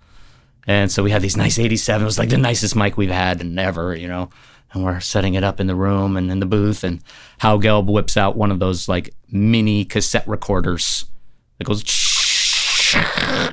And 0.68 0.92
so 0.92 1.02
we 1.04 1.12
had 1.12 1.22
these 1.22 1.38
nice 1.38 1.58
87s. 1.58 2.02
It 2.02 2.04
was 2.04 2.20
like 2.20 2.30
the 2.30 2.38
nicest 2.38 2.76
mic 2.76 2.98
we've 2.98 3.10
had 3.10 3.42
and 3.42 3.58
ever, 3.60 3.96
you 3.96 4.08
know. 4.08 4.30
And 4.74 4.84
we're 4.84 5.00
setting 5.00 5.36
it 5.36 5.44
up 5.44 5.60
in 5.60 5.68
the 5.68 5.76
room 5.76 6.18
and 6.18 6.32
in 6.32 6.40
the 6.40 6.46
booth. 6.46 6.84
And 6.84 7.02
Howe 7.40 7.60
Gelb 7.60 7.86
whips 7.86 8.18
out 8.18 8.36
one 8.36 8.52
of 8.52 8.60
those 8.60 8.88
like 8.88 9.14
mini 9.30 9.86
cassette 9.86 10.28
recorders 10.28 11.06
that 11.58 11.66
goes. 11.66 11.84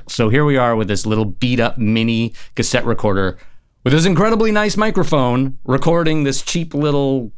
So 0.07 0.29
here 0.29 0.45
we 0.45 0.59
are 0.59 0.77
with 0.77 0.89
this 0.89 1.07
little 1.07 1.25
beat 1.25 1.61
up 1.61 1.79
mini 1.79 2.35
cassette 2.55 2.85
recorder 2.85 3.39
with 3.85 3.95
this 3.95 4.05
incredibly 4.05 4.53
nice 4.53 4.77
microphone 4.77 5.59
recording 5.65 6.25
this 6.25 6.43
cheap 6.43 6.75
little, 6.75 7.33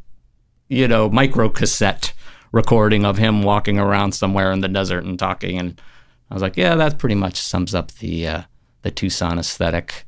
you 0.67 0.87
know, 0.87 1.09
micro 1.09 1.47
cassette 1.49 2.13
recording 2.51 3.05
of 3.05 3.17
him 3.17 3.43
walking 3.43 3.79
around 3.79 4.13
somewhere 4.13 4.51
in 4.51 4.59
the 4.59 4.67
desert 4.67 5.05
and 5.05 5.17
talking. 5.17 5.57
And 5.57 5.81
I 6.29 6.33
was 6.33 6.43
like, 6.43 6.57
yeah, 6.57 6.75
that 6.75 6.97
pretty 6.97 7.15
much 7.15 7.37
sums 7.37 7.73
up 7.73 7.91
the 7.93 8.27
uh, 8.27 8.41
the 8.81 8.91
Tucson 8.91 9.39
aesthetic. 9.39 10.05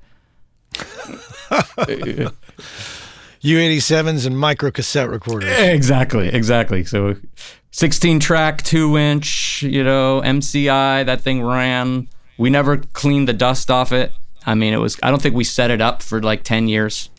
U87s 3.46 4.26
and 4.26 4.38
micro 4.38 4.72
cassette 4.72 5.10
recorders. 5.10 5.52
Exactly, 5.58 6.30
exactly. 6.30 6.84
So, 6.84 7.16
16 7.72 8.20
track, 8.20 8.64
two 8.64 8.98
inch, 8.98 9.62
you 9.64 9.84
know, 9.84 10.22
MCI. 10.24 11.06
That 11.06 11.22
thing 11.22 11.44
ran. 11.44 12.08
We 12.38 12.50
never 12.50 12.78
cleaned 12.78 13.28
the 13.28 13.34
dust 13.34 13.70
off 13.70 13.92
it. 13.92 14.12
I 14.46 14.56
mean, 14.56 14.74
it 14.74 14.78
was. 14.78 14.98
I 15.04 15.10
don't 15.10 15.22
think 15.22 15.36
we 15.36 15.44
set 15.44 15.72
it 15.72 15.82
up 15.82 16.02
for 16.02 16.22
like 16.22 16.44
10 16.44 16.68
years. 16.68 17.10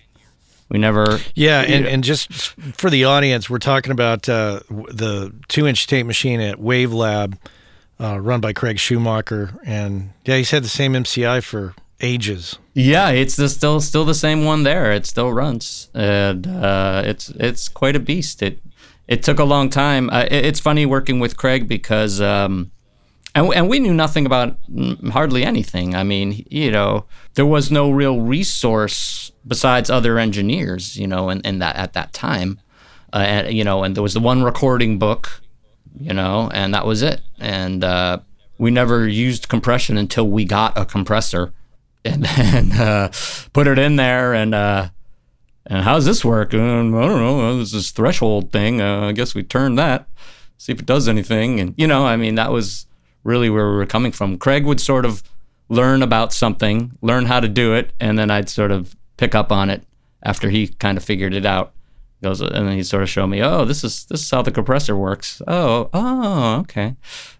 We 0.69 0.79
never. 0.79 1.21
Yeah, 1.35 1.61
and, 1.61 1.87
and 1.87 2.03
just 2.03 2.33
for 2.77 2.91
the 2.91 3.05
audience, 3.05 3.49
we're 3.49 3.59
talking 3.59 3.93
about 3.93 4.29
uh, 4.29 4.61
the 4.69 5.33
two 5.49 5.67
inch 5.67 5.87
tape 5.87 6.07
machine 6.07 6.41
at 6.41 6.59
Wave 6.59 6.93
Lab, 6.93 7.39
uh, 8.01 8.19
run 8.21 8.41
by 8.41 8.53
Craig 8.53 8.79
Schumacher. 8.79 9.55
And 9.65 10.12
yeah, 10.25 10.37
he's 10.39 10.51
had 10.51 10.65
the 10.65 10.69
same 10.69 10.95
MCI 10.95 11.45
for 11.45 11.75
ages. 12.01 12.59
Yeah, 12.75 13.11
it's 13.11 13.37
the, 13.37 13.49
still 13.49 13.81
still 13.81 14.05
the 14.05 14.15
same 14.15 14.45
one 14.45 14.63
there. 14.63 14.93
It 14.93 15.07
still 15.07 15.33
runs, 15.33 15.89
and 15.95 16.47
uh, 16.47 17.03
it's 17.05 17.31
it's 17.31 17.69
quite 17.69 17.97
a 17.97 18.01
beast. 18.01 18.43
It 18.43 18.61
it 19.09 19.23
took 19.23 19.39
a 19.39 19.45
long 19.45 19.71
time. 19.71 20.11
Uh, 20.11 20.27
it- 20.31 20.45
it's 20.47 20.61
funny 20.61 20.85
working 20.87 21.21
with 21.21 21.37
Craig 21.37 21.67
because, 21.69 22.21
um, 22.21 22.71
and 23.35 23.53
and 23.55 23.69
we 23.69 23.79
knew 23.79 23.95
nothing 23.95 24.27
about 24.27 24.57
hardly 25.13 25.45
anything. 25.45 25.95
I 25.95 26.03
mean, 26.05 26.45
you 26.51 26.71
know, 26.71 27.07
there 27.35 27.47
was 27.47 27.71
no 27.71 27.91
real 27.91 28.21
resource 28.21 29.33
besides 29.47 29.89
other 29.91 30.19
engineers, 30.19 30.97
you 30.99 31.07
know, 31.07 31.31
in, 31.31 31.41
in 31.43 31.61
that 31.61 31.77
at 31.77 31.93
that 31.95 32.13
time, 32.13 32.61
uh, 33.13 33.19
and 33.19 33.57
you 33.57 33.65
know, 33.65 33.85
and 33.85 33.95
there 33.97 34.03
was 34.03 34.15
the 34.15 34.21
one 34.21 34.43
recording 34.43 34.99
book, 34.99 35.41
you 35.99 36.13
know, 36.13 36.51
and 36.53 36.75
that 36.75 36.85
was 36.85 37.01
it. 37.03 37.23
And 37.41 37.83
uh, 37.85 38.19
we 38.59 38.71
never 38.71 39.07
used 39.09 39.49
compression 39.49 39.97
until 39.97 40.29
we 40.29 40.45
got 40.45 40.77
a 40.77 40.85
compressor 40.85 41.53
and 42.07 42.25
then 42.37 42.73
uh, 42.73 43.12
put 43.53 43.66
it 43.66 43.79
in 43.79 43.97
there 43.97 44.35
and 44.35 44.55
uh, 44.55 44.88
and 45.66 45.83
how's 45.83 46.05
this 46.05 46.25
work? 46.25 46.55
Um, 46.55 46.95
I 46.95 47.03
don't 47.03 47.21
know. 47.21 47.59
This 47.59 47.90
threshold 47.90 48.53
thing. 48.53 48.81
Uh, 48.81 49.09
I 49.09 49.12
guess 49.12 49.35
we 49.35 49.42
turn 49.42 49.75
that, 49.77 50.09
see 50.59 50.73
if 50.73 50.81
it 50.81 50.87
does 50.87 51.09
anything. 51.09 51.61
And 51.61 51.75
you 51.77 51.87
know, 51.87 52.07
I 52.07 52.16
mean, 52.16 52.37
that 52.37 52.53
was 52.53 52.87
really 53.25 53.51
where 53.51 53.69
we 53.71 53.77
were 53.77 53.87
coming 53.87 54.12
from. 54.12 54.38
Craig 54.38 54.64
would 54.64 54.81
sort 54.81 55.05
of 55.05 55.23
learn 55.69 56.03
about 56.03 56.33
something, 56.33 56.97
learn 57.03 57.27
how 57.27 57.40
to 57.40 57.49
do 57.49 57.75
it, 57.75 57.92
and 57.99 58.19
then 58.19 58.31
I'd 58.31 58.49
sort 58.49 58.71
of 58.71 58.97
pick 59.16 59.35
up 59.35 59.51
on 59.51 59.69
it 59.71 59.83
after 60.23 60.51
he 60.51 60.69
kind 60.69 60.97
of 60.97 61.05
figured 61.05 61.35
it 61.35 61.45
out. 61.45 61.73
Goes 62.27 62.41
and 62.41 62.67
then 62.67 62.77
he'd 62.77 62.87
sort 62.87 63.05
of 63.05 63.09
show 63.09 63.25
me, 63.25 63.41
oh, 63.41 63.65
this 63.65 63.85
is 63.85 64.05
this 64.07 64.21
is 64.21 64.31
how 64.31 64.43
the 64.43 64.51
compressor 64.51 64.97
works. 64.97 65.41
Oh, 65.47 65.89
oh, 65.95 66.57
okay. 66.62 66.97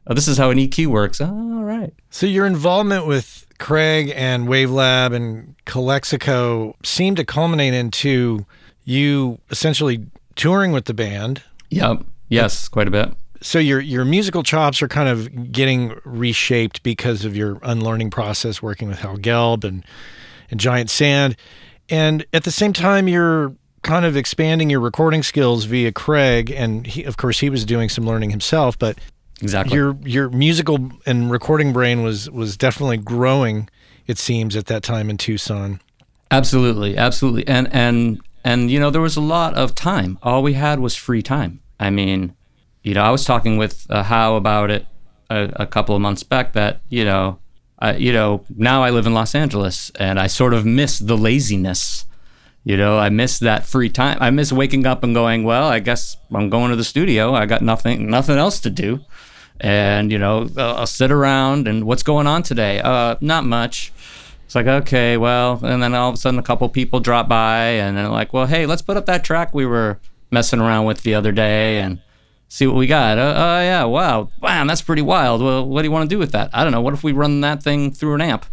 Oh, 0.07 0.14
this 0.14 0.29
is 0.29 0.38
how 0.38 0.51
an 0.51 0.59
EQ 0.59 0.87
works. 0.87 1.20
Oh, 1.20 1.27
all 1.27 1.64
right. 1.64 1.92
So 2.11 2.25
your 2.25 2.46
involvement 2.46 3.05
with 3.05 3.46
Craig 3.59 4.12
and 4.14 4.46
wavelab 4.46 5.12
and 5.12 5.57
Calexico 5.64 6.77
seemed 6.85 7.16
to 7.16 7.25
culminate 7.25 7.75
into 7.75 8.46
you 8.85 9.40
essentially 9.51 10.07
touring 10.37 10.70
with 10.70 10.85
the 10.85 10.94
band. 10.94 11.42
Yep. 11.70 12.05
Yes, 12.29 12.68
quite 12.68 12.87
a 12.87 12.92
bit. 12.92 13.12
So 13.40 13.59
your 13.59 13.81
your 13.81 14.05
musical 14.05 14.44
chops 14.44 14.81
are 14.83 14.88
kind 14.88 15.09
of 15.09 15.51
getting 15.51 15.99
reshaped 16.05 16.85
because 16.85 17.25
of 17.25 17.37
your 17.37 17.59
unlearning 17.64 18.11
process 18.11 18.62
working 18.62 18.87
with 18.87 19.01
Howe 19.01 19.16
Gelb 19.16 19.64
and 19.64 19.85
and 20.49 20.61
Giant 20.61 20.90
Sand. 20.90 21.35
And 21.88 22.25
at 22.33 22.44
the 22.44 22.53
same 22.53 22.72
time 22.72 23.09
you're 23.09 23.53
kind 23.87 24.05
of 24.05 24.16
expanding 24.16 24.68
your 24.68 24.81
recording 24.81 25.22
skills 25.22 25.64
via 25.64 25.92
Craig 25.92 26.51
and 26.51 26.87
he, 26.87 27.05
of 27.05 27.16
course 27.16 27.40
he 27.40 27.49
was 27.49 27.64
doing 27.64 27.88
some 27.88 28.05
learning 28.05 28.31
himself, 28.31 28.79
but 28.79 28.99
Exactly. 29.40 29.77
your 29.77 29.96
your 30.05 30.29
musical 30.31 30.90
and 31.07 31.31
recording 31.31 31.72
brain 31.72 32.03
was 32.03 32.31
was 32.31 32.57
definitely 32.57 32.96
growing 32.96 33.68
it 34.07 34.18
seems 34.18 34.57
at 34.57 34.66
that 34.66 34.83
time 34.83 35.11
in 35.11 35.16
Tucson. 35.18 35.81
Absolutely, 36.31 36.96
absolutely, 36.96 37.46
and 37.46 37.68
and 37.72 38.20
and 38.44 38.70
you 38.70 38.81
know 38.81 38.90
there 38.90 39.01
was 39.03 39.16
a 39.16 39.20
lot 39.20 39.55
of 39.55 39.75
time. 39.75 40.18
All 40.22 40.42
we 40.42 40.55
had 40.55 40.81
was 40.81 40.94
free 40.96 41.22
time. 41.22 41.61
I 41.79 41.90
mean, 41.90 42.35
you 42.83 42.94
know, 42.94 43.03
I 43.03 43.11
was 43.11 43.25
talking 43.25 43.57
with 43.59 43.87
uh, 43.90 44.03
Howe 44.05 44.37
about 44.37 44.70
it 44.70 44.87
a, 45.31 45.51
a 45.57 45.66
couple 45.66 45.94
of 45.94 46.01
months 46.01 46.22
back. 46.22 46.53
That 46.55 46.81
you 46.88 47.05
know, 47.05 47.38
I, 47.79 47.96
you 47.96 48.12
know, 48.12 48.44
now 48.57 48.83
I 48.83 48.90
live 48.90 49.07
in 49.07 49.14
Los 49.14 49.35
Angeles, 49.35 49.90
and 49.99 50.18
I 50.18 50.27
sort 50.29 50.55
of 50.55 50.64
miss 50.64 50.99
the 50.99 51.16
laziness. 51.16 52.07
You 52.66 52.76
know, 52.76 52.98
I 52.98 53.11
miss 53.11 53.38
that 53.38 53.64
free 53.64 53.88
time. 53.88 54.18
I 54.20 54.31
miss 54.31 54.52
waking 54.52 54.87
up 54.87 55.05
and 55.05 55.14
going, 55.14 55.44
well, 55.44 55.68
I 55.68 55.79
guess 55.79 56.16
I'm 56.35 56.50
going 56.50 56.70
to 56.70 56.76
the 56.76 56.83
studio. 56.83 57.33
I 57.33 57.46
got 57.46 57.62
nothing, 57.62 58.11
nothing 58.11 58.38
else 58.38 58.59
to 58.62 58.70
do, 58.70 59.05
and 59.61 60.11
you 60.11 60.18
know, 60.18 60.48
I'll 60.57 60.88
sit 60.88 61.12
around 61.12 61.68
and 61.68 61.85
what's 61.85 62.02
going 62.02 62.26
on 62.26 62.42
today? 62.42 62.81
Uh, 62.81 63.14
not 63.20 63.44
much. 63.44 63.92
It's 64.46 64.57
like, 64.57 64.66
okay, 64.66 65.16
well, 65.16 65.64
and 65.64 65.81
then 65.81 65.94
all 65.94 66.09
of 66.09 66.16
a 66.16 66.18
sudden 66.18 66.40
a 66.40 66.42
couple 66.42 66.68
people 66.68 66.98
drop 66.98 67.29
by 67.29 67.66
and 67.66 67.96
they're 67.96 68.09
like, 68.09 68.33
well, 68.33 68.46
hey, 68.46 68.66
let's 68.66 68.83
put 68.83 68.96
up 68.96 69.07
that 69.07 69.22
track 69.22 69.55
we 69.55 69.64
were 69.64 70.00
messing 70.33 70.59
around 70.59 70.87
with 70.87 71.02
the 71.02 71.14
other 71.14 71.31
day 71.31 71.79
and 71.79 72.00
see 72.48 72.66
what 72.66 72.74
we 72.74 72.88
got. 72.88 73.16
Uh, 73.16 73.22
uh 73.22 73.61
yeah, 73.61 73.85
wow, 73.85 74.29
wow, 74.40 74.64
that's 74.64 74.83
pretty 74.83 75.02
wild. 75.02 75.40
Well, 75.40 75.64
what 75.64 75.83
do 75.83 75.87
you 75.87 75.92
want 75.92 76.11
to 76.11 76.12
do 76.12 76.18
with 76.18 76.33
that? 76.33 76.50
I 76.52 76.64
don't 76.64 76.72
know. 76.72 76.81
What 76.81 76.94
if 76.94 77.05
we 77.05 77.12
run 77.12 77.42
that 77.42 77.62
thing 77.62 77.92
through 77.92 78.14
an 78.14 78.22
amp? 78.22 78.44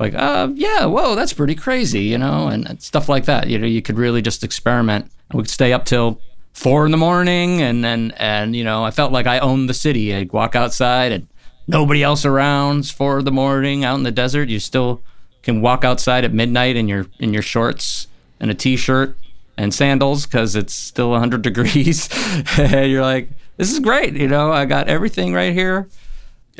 Like, 0.00 0.14
uh, 0.14 0.48
yeah, 0.54 0.86
whoa, 0.86 1.14
that's 1.14 1.34
pretty 1.34 1.54
crazy, 1.54 2.00
you 2.04 2.16
know, 2.16 2.48
and 2.48 2.82
stuff 2.82 3.06
like 3.06 3.26
that. 3.26 3.48
You 3.48 3.58
know, 3.58 3.66
you 3.66 3.82
could 3.82 3.98
really 3.98 4.22
just 4.22 4.42
experiment. 4.42 5.12
We 5.34 5.42
could 5.42 5.50
stay 5.50 5.74
up 5.74 5.84
till 5.84 6.22
four 6.54 6.86
in 6.86 6.90
the 6.90 6.96
morning, 6.96 7.60
and 7.60 7.84
and 7.84 8.18
and 8.18 8.56
you 8.56 8.64
know, 8.64 8.82
I 8.82 8.92
felt 8.92 9.12
like 9.12 9.26
I 9.26 9.38
owned 9.40 9.68
the 9.68 9.74
city. 9.74 10.14
I'd 10.14 10.32
walk 10.32 10.56
outside 10.56 11.12
and 11.12 11.28
nobody 11.68 12.02
else 12.02 12.24
around. 12.24 12.78
It's 12.78 12.90
four 12.90 13.18
in 13.18 13.26
the 13.26 13.30
morning 13.30 13.84
out 13.84 13.96
in 13.96 14.04
the 14.04 14.10
desert. 14.10 14.48
You 14.48 14.58
still 14.58 15.02
can 15.42 15.60
walk 15.60 15.84
outside 15.84 16.24
at 16.24 16.32
midnight 16.32 16.76
in 16.76 16.88
your 16.88 17.04
in 17.18 17.34
your 17.34 17.42
shorts 17.42 18.06
and 18.40 18.50
a 18.50 18.54
t-shirt 18.54 19.18
and 19.58 19.74
sandals 19.74 20.24
because 20.24 20.56
it's 20.56 20.72
still 20.72 21.10
100 21.10 21.42
degrees. 21.50 22.08
You're 22.56 23.02
like, 23.02 23.28
this 23.58 23.70
is 23.70 23.80
great. 23.80 24.14
You 24.14 24.28
know, 24.28 24.50
I 24.50 24.64
got 24.64 24.88
everything 24.88 25.34
right 25.34 25.52
here. 25.52 25.90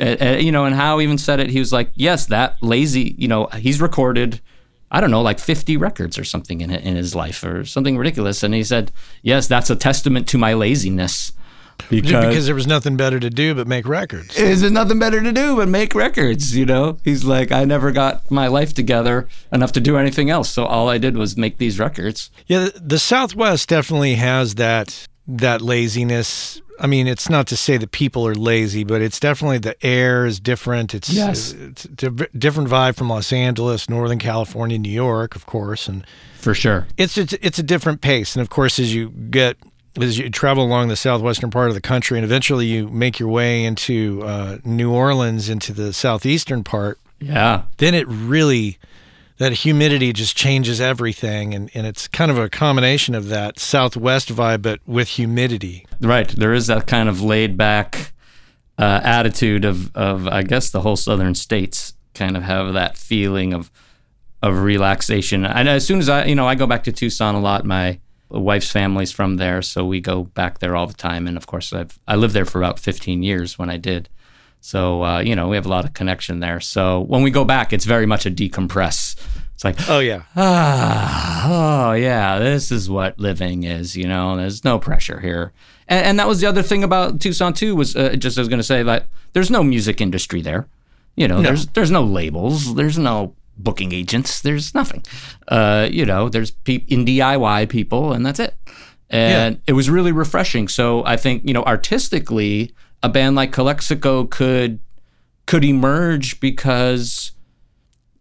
Uh, 0.01 0.17
uh, 0.19 0.37
you 0.37 0.51
know, 0.51 0.65
and 0.65 0.75
Howe 0.75 0.99
even 0.99 1.19
said 1.19 1.39
it. 1.39 1.51
He 1.51 1.59
was 1.59 1.71
like, 1.71 1.91
"Yes, 1.95 2.25
that 2.27 2.57
lazy." 2.61 3.15
You 3.17 3.27
know, 3.27 3.45
he's 3.57 3.79
recorded, 3.79 4.41
I 4.89 4.99
don't 4.99 5.11
know, 5.11 5.21
like 5.21 5.39
fifty 5.39 5.77
records 5.77 6.17
or 6.17 6.23
something 6.23 6.61
in 6.61 6.71
in 6.71 6.95
his 6.95 7.13
life 7.13 7.43
or 7.43 7.63
something 7.65 7.97
ridiculous. 7.97 8.41
And 8.41 8.53
he 8.53 8.63
said, 8.63 8.91
"Yes, 9.21 9.47
that's 9.47 9.69
a 9.69 9.75
testament 9.75 10.27
to 10.29 10.37
my 10.37 10.53
laziness." 10.53 11.33
Because, 11.89 12.25
because 12.25 12.45
there 12.45 12.55
was 12.55 12.67
nothing 12.67 12.95
better 12.95 13.19
to 13.19 13.29
do 13.29 13.55
but 13.55 13.67
make 13.67 13.87
records. 13.87 14.37
Is 14.37 14.61
there 14.61 14.69
nothing 14.69 14.99
better 14.99 15.21
to 15.21 15.31
do 15.31 15.55
but 15.55 15.67
make 15.67 15.95
records? 15.95 16.55
You 16.55 16.65
know, 16.65 16.97
he's 17.03 17.23
like, 17.23 17.51
I 17.51 17.65
never 17.65 17.91
got 17.91 18.29
my 18.29 18.47
life 18.47 18.73
together 18.73 19.27
enough 19.51 19.71
to 19.73 19.79
do 19.79 19.97
anything 19.97 20.29
else, 20.29 20.49
so 20.49 20.65
all 20.65 20.89
I 20.89 20.97
did 20.99 21.17
was 21.17 21.35
make 21.37 21.57
these 21.57 21.79
records. 21.79 22.29
Yeah, 22.45 22.69
the 22.75 22.99
Southwest 22.99 23.69
definitely 23.69 24.15
has 24.15 24.55
that 24.55 25.07
that 25.37 25.61
laziness. 25.61 26.61
I 26.79 26.87
mean, 26.87 27.07
it's 27.07 27.29
not 27.29 27.47
to 27.47 27.57
say 27.57 27.77
that 27.77 27.91
people 27.91 28.25
are 28.27 28.33
lazy, 28.33 28.83
but 28.83 29.01
it's 29.01 29.19
definitely 29.19 29.59
the 29.59 29.85
air 29.85 30.25
is 30.25 30.39
different. 30.39 30.95
It's, 30.95 31.13
yes. 31.13 31.53
it's 31.53 31.85
a 32.03 32.09
different 32.09 32.69
vibe 32.69 32.95
from 32.95 33.09
Los 33.09 33.31
Angeles, 33.31 33.87
Northern 33.87 34.17
California, 34.17 34.79
New 34.79 34.89
York, 34.91 35.35
of 35.35 35.45
course, 35.45 35.87
and 35.87 36.05
for 36.39 36.55
sure, 36.55 36.87
it's 36.97 37.17
it's, 37.17 37.33
it's 37.33 37.59
a 37.59 37.63
different 37.63 38.01
pace. 38.01 38.35
And 38.35 38.41
of 38.41 38.49
course, 38.49 38.79
as 38.79 38.95
you 38.95 39.09
get 39.09 39.57
as 39.99 40.17
you 40.17 40.29
travel 40.29 40.63
along 40.63 40.87
the 40.87 40.95
southwestern 40.95 41.51
part 41.51 41.69
of 41.69 41.75
the 41.75 41.81
country, 41.81 42.17
and 42.17 42.25
eventually 42.25 42.65
you 42.65 42.87
make 42.89 43.19
your 43.19 43.29
way 43.29 43.63
into 43.63 44.23
uh, 44.23 44.57
New 44.63 44.91
Orleans, 44.91 45.49
into 45.49 45.73
the 45.73 45.93
southeastern 45.93 46.63
part. 46.63 46.97
Yeah. 47.19 47.63
Then 47.77 47.93
it 47.93 48.07
really 48.07 48.79
that 49.41 49.53
humidity 49.53 50.13
just 50.13 50.37
changes 50.37 50.79
everything 50.79 51.55
and, 51.55 51.71
and 51.73 51.87
it's 51.87 52.07
kind 52.07 52.29
of 52.29 52.37
a 52.37 52.47
combination 52.47 53.15
of 53.15 53.29
that 53.29 53.57
southwest 53.57 54.29
vibe 54.29 54.61
but 54.61 54.79
with 54.85 55.07
humidity. 55.07 55.83
Right. 55.99 56.27
There 56.27 56.53
is 56.53 56.67
that 56.67 56.85
kind 56.85 57.09
of 57.09 57.23
laid 57.23 57.57
back 57.57 58.13
uh, 58.77 59.01
attitude 59.03 59.65
of, 59.65 59.95
of 59.95 60.27
i 60.27 60.43
guess 60.43 60.69
the 60.69 60.81
whole 60.81 60.95
southern 60.95 61.33
states 61.33 61.95
kind 62.13 62.37
of 62.37 62.43
have 62.43 62.73
that 62.73 62.97
feeling 62.97 63.51
of 63.51 63.71
of 64.43 64.59
relaxation. 64.59 65.43
And 65.43 65.67
as 65.67 65.87
soon 65.87 65.97
as 65.97 66.07
i 66.07 66.25
you 66.25 66.35
know 66.35 66.47
i 66.47 66.53
go 66.53 66.67
back 66.67 66.83
to 66.83 66.91
tucson 66.91 67.33
a 67.33 67.39
lot 67.39 67.65
my 67.65 67.99
wife's 68.29 68.71
family's 68.71 69.11
from 69.11 69.37
there 69.37 69.63
so 69.63 69.83
we 69.83 69.99
go 69.99 70.23
back 70.23 70.59
there 70.59 70.75
all 70.75 70.85
the 70.85 70.93
time. 70.93 71.25
And 71.27 71.35
of 71.35 71.47
course 71.47 71.73
i've 71.73 71.97
i 72.07 72.15
lived 72.15 72.35
there 72.35 72.45
for 72.45 72.59
about 72.59 72.77
15 72.77 73.23
years 73.23 73.57
when 73.57 73.71
i 73.71 73.77
did 73.77 74.07
so 74.61 75.03
uh, 75.03 75.19
you 75.19 75.35
know 75.35 75.49
we 75.49 75.57
have 75.57 75.65
a 75.65 75.69
lot 75.69 75.85
of 75.85 75.93
connection 75.93 76.39
there. 76.39 76.59
So 76.59 77.01
when 77.01 77.23
we 77.23 77.31
go 77.31 77.43
back, 77.43 77.73
it's 77.73 77.85
very 77.85 78.05
much 78.05 78.25
a 78.25 78.31
decompress. 78.31 79.15
It's 79.55 79.63
like 79.63 79.89
oh 79.89 79.99
yeah 79.99 80.23
ah 80.35 81.89
oh 81.89 81.93
yeah 81.93 82.39
this 82.39 82.71
is 82.71 82.89
what 82.89 83.19
living 83.19 83.63
is. 83.63 83.97
You 83.97 84.07
know 84.07 84.37
there's 84.37 84.63
no 84.63 84.79
pressure 84.79 85.19
here. 85.19 85.51
And, 85.87 86.05
and 86.05 86.19
that 86.19 86.27
was 86.27 86.39
the 86.39 86.47
other 86.47 86.61
thing 86.61 86.83
about 86.83 87.19
Tucson 87.19 87.53
too 87.53 87.75
was 87.75 87.95
uh, 87.95 88.15
just 88.15 88.37
I 88.37 88.41
was 88.41 88.47
going 88.47 88.59
to 88.59 88.63
say 88.63 88.83
that 88.83 89.07
there's 89.33 89.51
no 89.51 89.63
music 89.63 89.99
industry 89.99 90.41
there. 90.41 90.67
You 91.15 91.27
know 91.27 91.37
no. 91.37 91.41
there's 91.41 91.67
there's 91.67 91.91
no 91.91 92.03
labels. 92.03 92.75
There's 92.75 92.97
no 92.97 93.35
booking 93.57 93.91
agents. 93.93 94.41
There's 94.41 94.75
nothing. 94.75 95.03
Uh, 95.47 95.89
you 95.91 96.05
know 96.05 96.29
there's 96.29 96.51
pe- 96.51 96.85
in 96.87 97.05
DIY 97.05 97.67
people 97.69 98.13
and 98.13 98.25
that's 98.25 98.39
it. 98.39 98.55
And 99.09 99.55
yeah. 99.55 99.61
it 99.67 99.73
was 99.73 99.89
really 99.89 100.11
refreshing. 100.11 100.67
So 100.67 101.03
I 101.05 101.17
think 101.17 101.47
you 101.47 101.53
know 101.53 101.63
artistically 101.63 102.73
a 103.03 103.09
band 103.09 103.35
like 103.35 103.51
Calexico 103.51 104.25
could 104.25 104.79
could 105.45 105.63
emerge 105.63 106.39
because 106.39 107.31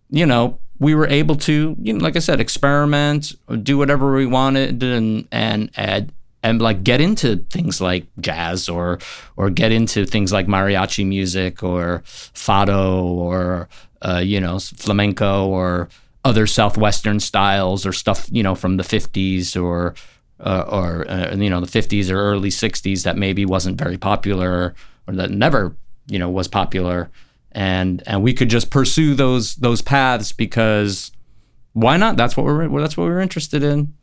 you 0.08 0.26
know 0.26 0.58
we 0.78 0.94
were 0.94 1.06
able 1.06 1.36
to 1.36 1.76
you 1.80 1.92
know 1.92 2.02
like 2.02 2.16
I 2.16 2.20
said 2.20 2.40
experiment 2.40 3.34
do 3.62 3.78
whatever 3.78 4.14
we 4.14 4.26
wanted 4.26 4.82
and 4.82 5.28
and 5.30 5.70
add 5.76 6.12
and 6.42 6.60
like 6.60 6.82
get 6.82 7.00
into 7.00 7.36
things 7.50 7.80
like 7.80 8.06
jazz 8.18 8.68
or 8.68 8.98
or 9.36 9.50
get 9.50 9.72
into 9.72 10.06
things 10.06 10.32
like 10.32 10.46
mariachi 10.46 11.06
music 11.06 11.62
or 11.62 12.02
fado 12.06 13.02
or 13.02 13.68
uh, 14.02 14.22
you 14.24 14.40
know 14.40 14.58
flamenco 14.58 15.46
or 15.46 15.88
other 16.24 16.46
southwestern 16.46 17.20
styles 17.20 17.86
or 17.86 17.92
stuff 17.92 18.28
you 18.30 18.42
know 18.42 18.54
from 18.54 18.76
the 18.76 18.82
50s 18.82 19.60
or 19.60 19.94
uh, 20.40 20.64
or 20.68 21.10
uh, 21.10 21.34
you 21.34 21.50
know 21.50 21.60
the 21.60 21.66
50s 21.66 22.10
or 22.10 22.16
early 22.16 22.48
60s 22.48 23.04
that 23.04 23.16
maybe 23.16 23.44
wasn't 23.44 23.78
very 23.78 23.98
popular 23.98 24.74
or 25.06 25.14
that 25.14 25.30
never 25.30 25.76
you 26.06 26.18
know 26.18 26.30
was 26.30 26.48
popular. 26.48 27.10
And 27.52 28.02
and 28.06 28.22
we 28.22 28.32
could 28.32 28.48
just 28.48 28.70
pursue 28.70 29.14
those 29.14 29.56
those 29.56 29.82
paths 29.82 30.32
because 30.32 31.10
why 31.72 31.96
not? 31.96 32.16
That's 32.16 32.36
what 32.36 32.46
we're 32.46 32.80
that's 32.80 32.96
what 32.96 33.04
we're 33.04 33.20
interested 33.20 33.62
in. 33.62 33.94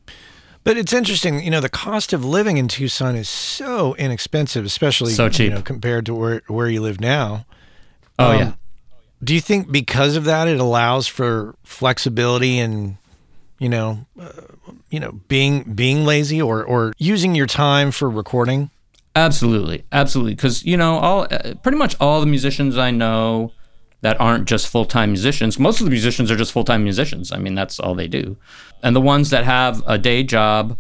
But 0.64 0.78
it's 0.78 0.92
interesting 0.92 1.44
you 1.44 1.52
know 1.52 1.62
the 1.62 1.70
cost 1.70 2.14
of 2.14 2.26
living 2.26 2.58
in 2.58 2.68
Tucson 2.68 3.16
is 3.16 3.30
so 3.30 3.96
inexpensive 3.96 4.66
especially 4.66 5.14
so 5.14 5.30
cheap. 5.30 5.46
you 5.46 5.50
know 5.52 5.62
compared 5.62 6.06
to 6.08 6.14
where 6.14 6.42
where 6.48 6.70
you 6.70 6.82
live 6.82 7.00
now. 7.00 7.46
Oh 8.20 8.32
um, 8.32 8.40
yeah. 8.40 8.54
do 9.24 9.34
you 9.34 9.42
think 9.42 9.72
because 9.72 10.16
of 10.16 10.26
that 10.26 10.48
it 10.48 10.60
allows 10.60 11.08
for 11.08 11.56
flexibility 11.64 12.60
and 12.60 12.98
you 13.60 13.70
know, 13.70 14.06
uh, 14.20 14.30
you 14.90 15.00
know, 15.00 15.14
being 15.28 15.64
being 15.74 16.06
lazy 16.06 16.42
or 16.42 16.64
or 16.64 16.94
using 16.98 17.36
your 17.36 17.48
time 17.48 17.92
for 17.92 18.10
recording? 18.10 18.70
Absolutely, 19.16 19.84
absolutely. 19.92 20.36
Because 20.36 20.64
you 20.64 20.78
know, 20.78 20.98
all 20.98 21.28
uh, 21.32 21.56
pretty 21.64 21.78
much 21.78 21.96
all 22.00 22.20
the 22.20 22.28
musicians 22.28 22.78
I 22.78 22.92
know 22.92 23.52
that 24.02 24.20
aren't 24.22 24.48
just 24.48 24.68
full 24.68 24.86
time 24.86 25.12
musicians. 25.12 25.58
Most 25.58 25.80
of 25.80 25.86
the 25.86 25.92
musicians 25.92 26.30
are 26.30 26.36
just 26.36 26.52
full 26.52 26.64
time 26.64 26.84
musicians. 26.84 27.32
I 27.32 27.38
mean, 27.38 27.56
that's 27.56 27.80
all 27.80 27.96
they 27.96 28.08
do. 28.08 28.38
And 28.84 28.96
the 28.96 29.02
ones 29.02 29.32
that 29.32 29.44
have 29.44 29.82
a 29.88 29.98
day 29.98 30.24
job, 30.24 30.78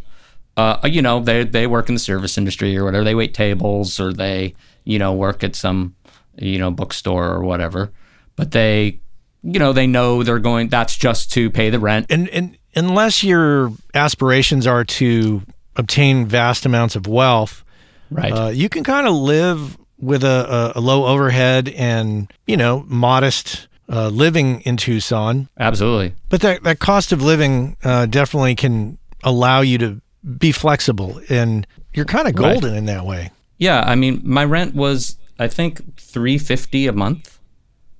uh, 0.55 0.79
you 0.83 1.01
know, 1.01 1.19
they 1.19 1.43
they 1.43 1.67
work 1.67 1.89
in 1.89 1.95
the 1.95 1.99
service 1.99 2.37
industry 2.37 2.77
or 2.77 2.85
whatever. 2.85 3.03
They 3.03 3.15
wait 3.15 3.33
tables 3.33 3.99
or 3.99 4.13
they 4.13 4.53
you 4.83 4.99
know 4.99 5.13
work 5.13 5.43
at 5.43 5.55
some 5.55 5.95
you 6.37 6.59
know 6.59 6.71
bookstore 6.71 7.27
or 7.27 7.43
whatever. 7.43 7.91
But 8.35 8.51
they 8.51 8.99
you 9.41 9.59
know 9.59 9.73
they 9.73 9.87
know 9.87 10.23
they're 10.23 10.39
going. 10.39 10.69
That's 10.69 10.95
just 10.95 11.31
to 11.33 11.49
pay 11.49 11.69
the 11.69 11.79
rent. 11.79 12.05
And 12.09 12.29
and 12.29 12.57
unless 12.77 13.23
your 13.23 13.73
aspirations 13.93 14.67
are 14.67 14.85
to 14.85 15.41
obtain 15.75 16.25
vast 16.27 16.65
amounts 16.65 16.95
of 16.95 17.07
wealth, 17.07 17.65
right? 18.11 18.31
Uh, 18.31 18.49
you 18.49 18.69
can 18.69 18.83
kind 18.83 19.07
of 19.07 19.13
live 19.15 19.77
with 19.99 20.23
a, 20.23 20.73
a, 20.75 20.79
low 20.79 21.05
overhead 21.05 21.69
and 21.69 22.31
you 22.45 22.55
know 22.55 22.85
modest 22.87 23.67
uh, 23.89 24.09
living 24.09 24.61
in 24.61 24.77
Tucson. 24.77 25.49
Absolutely, 25.59 26.13
but 26.29 26.41
that 26.41 26.63
that 26.63 26.79
cost 26.79 27.11
of 27.11 27.21
living 27.21 27.75
uh, 27.83 28.05
definitely 28.05 28.55
can 28.55 28.97
allow 29.23 29.61
you 29.61 29.77
to 29.79 30.01
be 30.37 30.51
flexible, 30.51 31.19
and 31.29 31.65
you're 31.93 32.05
kind 32.05 32.27
of 32.27 32.35
golden 32.35 32.71
right. 32.71 32.77
in 32.77 32.85
that 32.85 33.05
way. 33.05 33.31
Yeah, 33.57 33.81
I 33.81 33.95
mean, 33.95 34.21
my 34.23 34.45
rent 34.45 34.75
was 34.75 35.17
I 35.39 35.47
think 35.47 35.99
three 35.99 36.37
fifty 36.37 36.85
a 36.85 36.93
month 36.93 37.39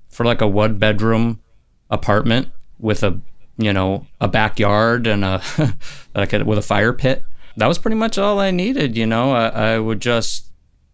for 0.08 0.24
like 0.24 0.42
a 0.42 0.48
one 0.48 0.78
bedroom 0.78 1.42
apartment 1.90 2.50
with 2.80 3.02
a 3.02 3.20
you 3.58 3.74
know, 3.74 4.06
a 4.22 4.28
backyard 4.28 5.08
and 5.08 5.26
a 5.26 5.42
like 6.16 6.34
a, 6.34 6.44
with 6.44 6.58
a 6.58 6.64
fire 6.64 6.94
pit. 6.94 7.24
That 7.58 7.68
was 7.68 7.80
pretty 7.80 7.98
much 7.98 8.18
all 8.18 8.40
I 8.40 8.52
needed. 8.52 8.96
You 8.96 9.08
know, 9.08 9.32
I, 9.32 9.48
I 9.48 9.80
would 9.80 10.00
just, 10.00 10.52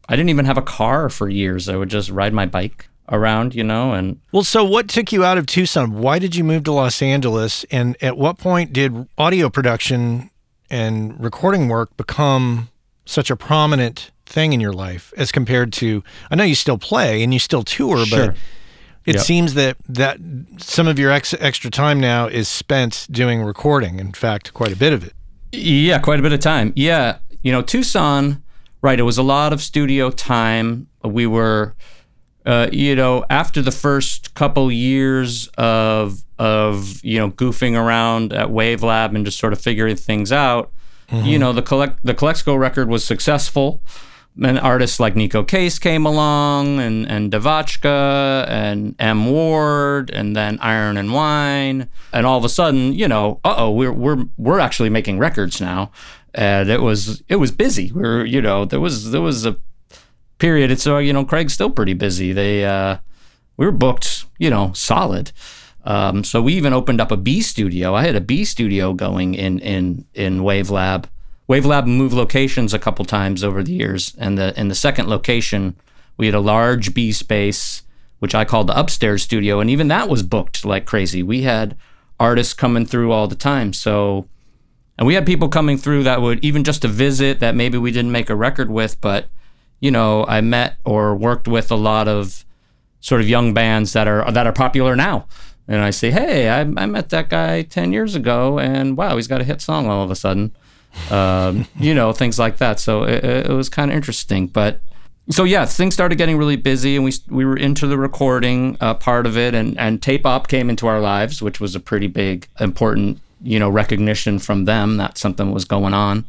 I 0.08 0.16
didn't 0.16 0.30
even 0.30 0.46
have 0.46 0.58
a 0.58 0.62
car 0.62 1.10
for 1.10 1.30
years. 1.30 1.68
I 1.68 1.76
would 1.76 1.90
just 1.90 2.10
ride 2.10 2.34
my 2.34 2.46
bike 2.46 2.88
around, 3.10 3.54
you 3.54 3.64
know, 3.64 3.94
and 3.94 4.20
well, 4.32 4.44
so 4.44 4.64
what 4.64 4.88
took 4.88 5.12
you 5.12 5.26
out 5.26 5.38
of 5.38 5.46
Tucson? 5.46 6.00
Why 6.00 6.20
did 6.20 6.36
you 6.36 6.44
move 6.44 6.64
to 6.64 6.72
Los 6.72 7.02
Angeles? 7.02 7.66
And 7.66 7.98
at 8.02 8.18
what 8.18 8.38
point 8.38 8.72
did 8.72 9.08
audio 9.18 9.50
production 9.50 10.30
and 10.70 11.22
recording 11.22 11.68
work 11.68 11.96
become 11.98 12.70
such 13.06 13.30
a 13.30 13.36
prominent 13.36 14.12
thing 14.26 14.54
in 14.54 14.62
your 14.62 14.74
life 14.74 15.14
as 15.18 15.32
compared 15.32 15.74
to? 15.74 16.02
I 16.32 16.36
know 16.36 16.46
you 16.46 16.56
still 16.56 16.78
play 16.78 17.24
and 17.24 17.34
you 17.34 17.40
still 17.40 17.64
tour, 17.64 18.06
sure. 18.06 18.28
but 18.28 18.38
it 19.06 19.16
yep. 19.16 19.24
seems 19.24 19.54
that 19.56 19.78
that 19.90 20.18
some 20.58 20.88
of 20.88 20.98
your 20.98 21.12
ex- 21.12 21.36
extra 21.40 21.70
time 21.70 22.00
now 22.00 22.28
is 22.28 22.48
spent 22.48 23.08
doing 23.12 23.42
recording. 23.42 24.00
In 24.00 24.14
fact, 24.14 24.54
quite 24.54 24.72
a 24.72 24.78
bit 24.78 24.94
of 24.94 25.04
it. 25.04 25.14
Yeah, 25.52 26.00
quite 26.00 26.20
a 26.20 26.22
bit 26.22 26.34
of 26.34 26.40
time. 26.40 26.74
Yeah, 26.76 27.18
you 27.42 27.52
know, 27.52 27.62
Tucson, 27.62 28.42
right? 28.82 29.00
It 29.00 29.04
was 29.04 29.18
a 29.18 29.24
lot 29.24 29.52
of 29.52 29.62
studio 29.62 30.10
time. 30.10 30.88
We 31.04 31.28
were, 31.28 31.76
uh, 32.46 32.70
you 32.72 32.96
know, 32.96 33.26
after 33.30 33.62
the 33.62 33.72
first 33.72 34.34
couple 34.36 34.72
years 34.72 35.48
of 35.58 36.24
of 36.40 37.04
you 37.04 37.20
know 37.20 37.30
goofing 37.32 37.78
around 37.78 38.32
at 38.32 38.50
Wave 38.50 38.84
Lab 38.84 39.14
and 39.14 39.26
just 39.26 39.38
sort 39.38 39.54
of 39.54 39.60
figuring 39.60 39.98
things 39.98 40.32
out. 40.32 40.72
Mm-hmm. 41.10 41.28
You 41.28 41.40
know, 41.40 41.52
the 41.52 41.62
collect 41.62 42.00
the 42.04 42.14
Calexico 42.14 42.56
record 42.56 42.88
was 42.88 43.04
successful 43.04 43.82
and 44.42 44.60
artists 44.60 45.00
like 45.00 45.14
Neko 45.14 45.48
Case 45.48 45.78
came 45.80 46.06
along, 46.06 46.80
and 46.80 47.10
and 47.10 47.32
Devotchka, 47.32 48.48
and 48.48 48.96
M 49.00 49.30
Ward, 49.30 50.10
and 50.10 50.36
then 50.36 50.58
Iron 50.60 50.98
and 50.98 51.14
Wine, 51.14 51.90
and 52.12 52.26
all 52.26 52.38
of 52.38 52.46
a 52.46 52.50
sudden, 52.50 52.94
you 52.94 53.08
know, 53.08 53.40
uh 53.44 53.56
oh, 53.58 53.72
we're 53.72 53.94
we're 53.94 54.26
we're 54.38 54.60
actually 54.60 54.90
making 54.90 55.20
records 55.20 55.62
now, 55.62 55.92
and 56.34 56.70
it 56.70 56.82
was 56.82 57.24
it 57.28 57.36
was 57.36 57.52
busy. 57.52 57.92
We 57.92 58.04
are 58.04 58.26
you 58.26 58.42
know 58.42 58.66
there 58.66 58.80
was 58.80 59.12
there 59.12 59.22
was 59.22 59.46
a 59.46 59.58
period. 60.40 60.72
It's 60.72 60.84
so 60.84 60.98
you 60.98 61.14
know 61.14 61.26
Craig's 61.26 61.54
still 61.54 61.70
pretty 61.70 61.94
busy. 61.94 62.34
They 62.34 62.66
uh, 62.66 62.98
we 63.58 63.66
were 63.66 63.72
booked, 63.72 64.26
you 64.40 64.50
know, 64.50 64.74
solid. 64.74 65.32
Um, 65.86 66.24
so 66.24 66.42
we 66.42 66.54
even 66.54 66.74
opened 66.74 67.02
up 67.02 67.12
a 67.12 67.18
B 67.18 67.42
studio. 67.42 67.94
I 67.94 68.06
had 68.06 68.16
a 68.16 68.22
B 68.22 68.46
studio 68.46 68.94
going 68.94 69.36
in 69.36 69.60
in 69.60 70.06
in 70.14 70.44
Wave 70.44 70.70
Lab 70.70 71.08
Wavelab 71.50 71.88
moved 71.88 72.14
locations 72.14 72.74
a 72.74 72.80
couple 72.80 73.06
times 73.06 73.44
over 73.44 73.64
the 73.64 73.74
years, 73.74 74.16
and 74.18 74.38
the 74.38 74.58
in 74.60 74.68
the 74.68 74.76
second 74.76 75.10
location, 75.10 75.76
we 76.18 76.28
had 76.28 76.36
a 76.36 76.40
large 76.40 76.94
B 76.94 77.12
space 77.12 77.84
which 78.24 78.34
I 78.34 78.46
called 78.46 78.68
the 78.68 78.80
upstairs 78.80 79.22
studio, 79.22 79.60
and 79.60 79.70
even 79.70 79.90
that 79.90 80.08
was 80.08 80.24
booked 80.24 80.64
like 80.64 80.86
crazy. 80.86 81.22
We 81.22 81.42
had 81.42 81.76
artists 82.22 82.54
coming 82.54 82.86
through 82.86 83.12
all 83.12 83.28
the 83.28 83.36
time, 83.36 83.74
so 83.74 84.30
and 84.98 85.06
we 85.06 85.16
had 85.16 85.26
people 85.26 85.50
coming 85.50 85.78
through 85.78 86.04
that 86.04 86.22
would 86.22 86.42
even 86.42 86.64
just 86.64 86.84
to 86.84 86.88
visit 86.88 87.42
that 87.42 87.54
maybe 87.54 87.78
we 87.78 87.92
didn't 87.92 88.14
make 88.14 88.30
a 88.30 88.36
record 88.36 88.70
with, 88.70 89.02
but 89.02 89.26
you 89.82 89.92
know, 89.92 90.26
I 90.26 90.40
met 90.40 90.78
or 90.86 91.14
worked 91.14 91.50
with 91.50 91.70
a 91.70 91.76
lot 91.76 92.08
of 92.08 92.46
sort 93.02 93.20
of 93.20 93.28
young 93.28 93.54
bands 93.54 93.92
that 93.92 94.08
are 94.08 94.32
that 94.32 94.48
are 94.48 94.54
popular 94.54 94.96
now. 94.96 95.28
And 95.68 95.82
I 95.82 95.90
say, 95.90 96.10
hey, 96.10 96.48
I, 96.48 96.62
I 96.62 96.86
met 96.86 97.10
that 97.10 97.28
guy 97.30 97.64
10 97.64 97.92
years 97.92 98.16
ago, 98.16 98.58
and 98.58 98.96
wow, 98.96 99.18
he's 99.18 99.28
got 99.28 99.42
a 99.42 99.44
hit 99.44 99.60
song 99.60 99.88
all 99.88 100.02
of 100.02 100.12
a 100.12 100.16
sudden. 100.16 100.56
Um, 101.10 101.68
you 101.78 101.94
know, 101.94 102.14
things 102.14 102.40
like 102.40 102.58
that. 102.58 102.80
So 102.80 103.04
it, 103.04 103.24
it 103.24 103.50
was 103.50 103.70
kind 103.70 103.92
of 103.92 103.98
interesting. 103.98 104.48
But 104.48 104.80
so 105.30 105.44
yeah, 105.44 105.66
things 105.66 105.94
started 105.94 106.18
getting 106.18 106.38
really 106.38 106.56
busy, 106.56 106.96
and 106.96 107.06
we 107.06 107.14
we 107.30 107.46
were 107.46 107.58
into 107.58 107.88
the 107.88 107.98
recording 107.98 108.78
uh, 108.82 108.94
part 108.96 109.26
of 109.26 109.38
it, 109.38 109.54
and 109.54 109.78
and 109.80 110.02
Tape 110.02 110.26
Op 110.26 110.48
came 110.48 110.70
into 110.70 110.88
our 110.88 111.00
lives, 111.00 111.42
which 111.42 111.60
was 111.60 111.76
a 111.76 111.80
pretty 111.80 112.08
big, 112.08 112.48
important, 112.60 113.20
you 113.42 113.60
know, 113.60 113.70
recognition 113.70 114.40
from 114.40 114.66
them 114.66 114.98
that 114.98 115.18
something 115.18 115.52
was 115.52 115.66
going 115.66 115.94
on 115.94 116.26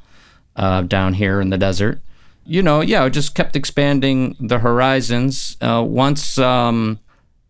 uh, 0.57 0.83
down 0.83 1.15
here 1.15 1.41
in 1.41 1.51
the 1.51 1.59
desert. 1.59 2.01
You 2.47 2.63
know, 2.63 2.83
yeah, 2.83 3.05
it 3.05 3.11
just 3.11 3.35
kept 3.35 3.57
expanding 3.57 4.37
the 4.39 4.59
horizons. 4.59 5.57
Uh, 5.61 5.83
once 5.87 6.39
um, 6.39 7.01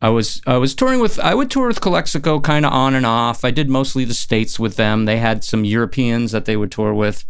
I 0.04 0.10
was 0.10 0.42
I 0.46 0.58
was 0.58 0.74
touring 0.74 1.00
with 1.00 1.18
I 1.18 1.34
would 1.34 1.50
tour 1.50 1.66
with 1.66 1.80
Calexico 1.80 2.38
kind 2.38 2.66
of 2.66 2.74
on 2.74 2.94
and 2.94 3.06
off. 3.06 3.42
I 3.42 3.50
did 3.50 3.70
mostly 3.70 4.04
the 4.04 4.12
states 4.12 4.58
with 4.58 4.76
them. 4.76 5.06
They 5.06 5.16
had 5.16 5.42
some 5.42 5.64
Europeans 5.64 6.30
that 6.32 6.44
they 6.44 6.58
would 6.58 6.70
tour 6.70 6.92
with 6.92 7.24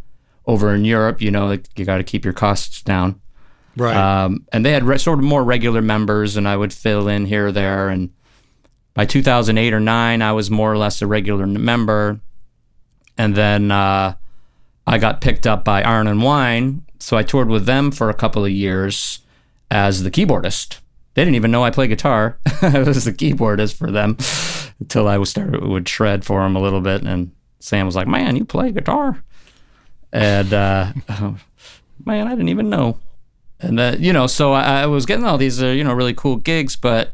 over 0.44 0.74
in 0.74 0.84
Europe. 0.84 1.22
You 1.22 1.30
know, 1.30 1.46
like 1.46 1.68
you 1.76 1.84
got 1.84 1.98
to 1.98 2.02
keep 2.02 2.24
your 2.24 2.34
costs 2.34 2.82
down. 2.82 3.20
Right. 3.76 3.96
Um, 3.96 4.44
and 4.52 4.66
they 4.66 4.72
had 4.72 4.82
re- 4.82 4.98
sort 4.98 5.20
of 5.20 5.24
more 5.24 5.44
regular 5.44 5.82
members, 5.82 6.37
and 6.37 6.48
I 6.48 6.56
would 6.56 6.72
fill 6.72 7.06
in 7.06 7.26
here 7.26 7.46
or 7.46 7.52
there. 7.52 7.90
And 7.90 8.12
by 8.92 9.06
2008 9.06 9.72
or 9.72 9.78
nine, 9.78 10.20
I 10.20 10.32
was 10.32 10.50
more 10.50 10.72
or 10.72 10.76
less 10.76 11.00
a 11.00 11.06
regular 11.06 11.46
member. 11.46 12.18
And 13.16 13.37
then 13.37 13.70
uh, 13.70 14.16
I 14.84 14.98
got 14.98 15.20
picked 15.20 15.46
up 15.46 15.64
by 15.64 15.82
Iron 15.82 16.08
and 16.08 16.24
Wine, 16.24 16.84
so 16.98 17.16
I 17.16 17.22
toured 17.22 17.50
with 17.50 17.66
them 17.66 17.92
for 17.92 18.10
a 18.10 18.14
couple 18.14 18.44
of 18.44 18.50
years 18.50 19.20
as 19.70 20.02
the 20.02 20.10
keyboardist. 20.10 20.80
They 21.14 21.22
didn't 21.24 21.37
even 21.37 21.50
know 21.50 21.64
I 21.64 21.70
play 21.70 21.87
guitar. 21.87 22.38
I 22.62 22.81
was 22.81 23.05
the 23.05 23.12
keyboardist 23.12 23.77
for 23.77 23.90
them 23.90 24.16
until 24.81 25.09
I 25.09 25.22
started 25.24 25.64
would 25.64 25.88
shred 25.88 26.24
for 26.24 26.42
them 26.42 26.57
a 26.57 26.61
little 26.61 26.81
bit. 26.81 27.03
And 27.03 27.33
Sam 27.61 27.87
was 27.87 27.96
like, 27.96 28.09
"Man, 28.09 28.37
you 28.37 28.44
play 28.44 28.72
guitar?" 28.72 29.22
And 30.12 30.53
uh, 30.53 30.92
man, 32.05 32.27
I 32.27 32.31
didn't 32.31 32.48
even 32.48 32.68
know 32.68 32.98
and 33.61 33.79
that 33.79 34.00
you 34.00 34.12
know 34.12 34.27
so 34.27 34.53
I, 34.53 34.83
I, 34.83 34.87
was 34.87 35.07
getting 35.07 35.24
all 35.24 35.38
these 35.38 35.62
uh, 35.62 35.68
you 35.68 35.85
know 35.85 35.92
really 35.92 36.14
cool 36.14 36.37
gigs 36.37 36.77
but 36.77 37.12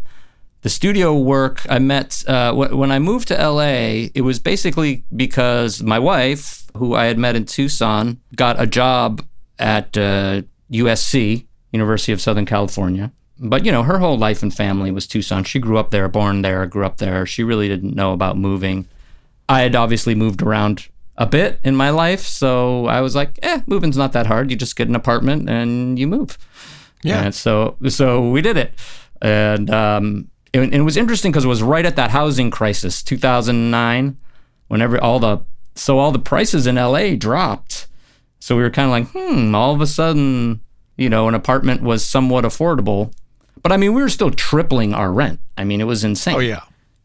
the 0.63 0.69
studio 0.69 1.17
work 1.17 1.65
i 1.69 1.79
met 1.79 2.25
uh, 2.27 2.49
w- 2.49 2.77
when 2.77 2.91
i 2.91 2.99
moved 2.99 3.29
to 3.29 3.49
la 3.49 3.63
it 3.63 4.23
was 4.23 4.39
basically 4.39 5.05
because 5.15 5.83
my 5.83 5.99
wife 5.99 6.67
who 6.77 6.95
i 6.95 7.05
had 7.07 7.19
met 7.19 7.37
in 7.37 7.45
tucson 7.45 8.21
got 8.35 8.61
a 8.61 8.67
job 8.67 9.25
at 9.59 9.97
uh, 9.97 10.43
usc 10.73 11.47
university 11.73 12.13
of 12.13 12.21
southern 12.21 12.47
california 12.47 13.13
but 13.41 13.65
you 13.65 13.73
know 13.73 13.83
her 13.83 13.99
whole 13.99 14.19
life 14.19 14.43
and 14.43 14.55
family 14.55 14.91
was 14.91 15.07
tucson 15.07 15.43
she 15.43 15.59
grew 15.59 15.79
up 15.79 15.91
there 15.91 16.09
born 16.09 16.43
there 16.43 16.67
grew 16.67 16.85
up 16.85 16.99
there 16.99 17.27
she 17.27 17.43
really 17.43 17.69
didn't 17.69 17.97
know 17.97 18.13
about 18.13 18.37
moving 18.37 18.87
i 19.49 19.63
had 19.63 19.75
obviously 19.75 20.15
moved 20.15 20.43
around 20.43 20.89
a 21.21 21.27
bit 21.27 21.61
in 21.63 21.77
my 21.77 21.91
life. 21.91 22.21
So 22.21 22.87
I 22.87 23.03
was 23.03 23.15
like, 23.15 23.39
eh, 23.43 23.61
moving's 23.67 23.99
not 23.99 24.13
that 24.15 24.27
hard. 24.27 24.51
You 24.51 24.57
just 24.57 24.75
get 24.75 24.89
an 24.89 24.97
apartment 24.97 25.49
and 25.49 25.99
you 25.99 26.09
move. 26.09 26.39
Yeah. 27.03 27.25
And 27.25 27.35
so 27.35 27.77
so 27.89 28.31
we 28.31 28.41
did 28.41 28.57
it. 28.57 28.73
And 29.21 29.71
um, 29.71 30.31
it, 30.55 30.73
it 30.73 30.81
was 30.81 30.97
interesting 30.97 31.31
because 31.31 31.45
it 31.45 31.49
was 31.49 31.63
right 31.63 31.85
at 31.85 31.97
that 31.97 32.11
housing 32.11 32.51
crisis, 32.51 33.03
2009, 33.03 34.17
whenever 34.69 34.99
all 34.99 35.21
the 35.21 35.41
so 35.75 35.99
all 35.99 36.11
the 36.11 36.19
prices 36.19 36.67
in 36.67 36.77
LA 36.77 37.15
dropped. 37.17 37.87
So 38.41 38.57
we 38.57 38.63
were 38.63 38.71
kind 38.71 38.87
of 38.87 38.91
like, 38.91 39.09
hmm, 39.13 39.55
all 39.55 39.75
of 39.75 39.83
a 39.83 39.87
sudden, 39.87 40.63
you 40.97 41.11
know, 41.11 41.29
an 41.29 41.35
apartment 41.35 41.83
was 41.83 42.03
somewhat 42.03 42.45
affordable. 42.45 43.13
But 43.63 43.73
I 43.73 43.77
mean, 43.77 43.93
we 43.95 44.03
were 44.03 44.09
still 44.09 44.31
tripling 44.31 44.95
our 44.95 45.13
rent. 45.13 45.41
I 45.57 45.65
mean, 45.65 45.81
it 45.81 45.85
was 45.85 46.05
insane. 46.05 46.35
Oh 46.37 46.39
yeah. 46.41 46.61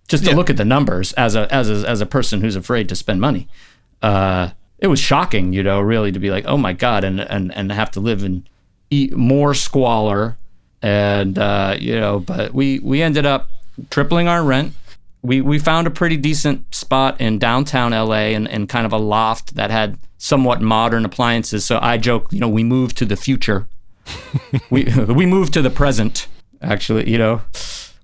Just 0.08 0.24
to 0.26 0.30
Yeah. 0.32 0.36
look 0.36 0.50
at 0.50 0.58
the 0.58 0.66
numbers 0.66 1.14
as 1.14 1.36
a 1.36 1.52
as 1.54 1.70
a 1.70 1.88
as 1.90 2.00
a 2.02 2.06
person 2.06 2.42
who's 2.42 2.56
afraid 2.56 2.88
to 2.90 2.96
spend 2.96 3.20
money 3.22 3.48
uh, 4.02 4.50
it 4.78 4.88
was 4.88 5.00
shocking, 5.00 5.52
you 5.54 5.64
know, 5.64 5.80
really 5.80 6.12
to 6.12 6.20
be 6.20 6.30
like, 6.30 6.46
oh 6.46 6.58
my 6.58 6.74
god, 6.74 7.04
and 7.04 7.20
and 7.20 7.52
and 7.56 7.72
have 7.72 7.90
to 7.92 8.00
live 8.00 8.24
in 8.24 8.46
eat 8.92 9.16
more 9.16 9.54
squalor, 9.56 10.38
and 10.82 11.40
uh, 11.40 11.76
you 11.80 12.00
know, 12.00 12.20
but 12.20 12.54
we 12.54 12.80
we 12.80 13.02
ended 13.02 13.26
up 13.26 13.50
tripling 13.90 14.28
our 14.28 14.44
rent. 14.44 14.74
We 15.24 15.42
we 15.42 15.58
found 15.60 15.88
a 15.88 15.90
pretty 15.90 16.18
decent 16.18 16.76
spot 16.76 17.20
in 17.20 17.40
downtown 17.40 17.92
LA 17.94 18.36
and, 18.36 18.48
and 18.48 18.70
kind 18.70 18.86
of 18.86 18.94
a 18.94 18.98
loft 18.98 19.56
that 19.56 19.72
had 19.72 19.98
somewhat 20.18 20.62
modern 20.62 21.04
appliances. 21.06 21.66
So 21.66 21.80
I 21.82 21.98
joke, 21.98 22.28
you 22.32 22.40
know, 22.40 22.50
we 22.50 22.64
moved 22.64 22.98
to 22.98 23.06
the 23.06 23.16
future. 23.16 23.68
we 24.70 24.84
we 25.08 25.26
moved 25.26 25.54
to 25.54 25.62
the 25.64 25.72
present. 25.72 26.28
Actually, 26.62 27.10
you 27.10 27.18
know, 27.18 27.42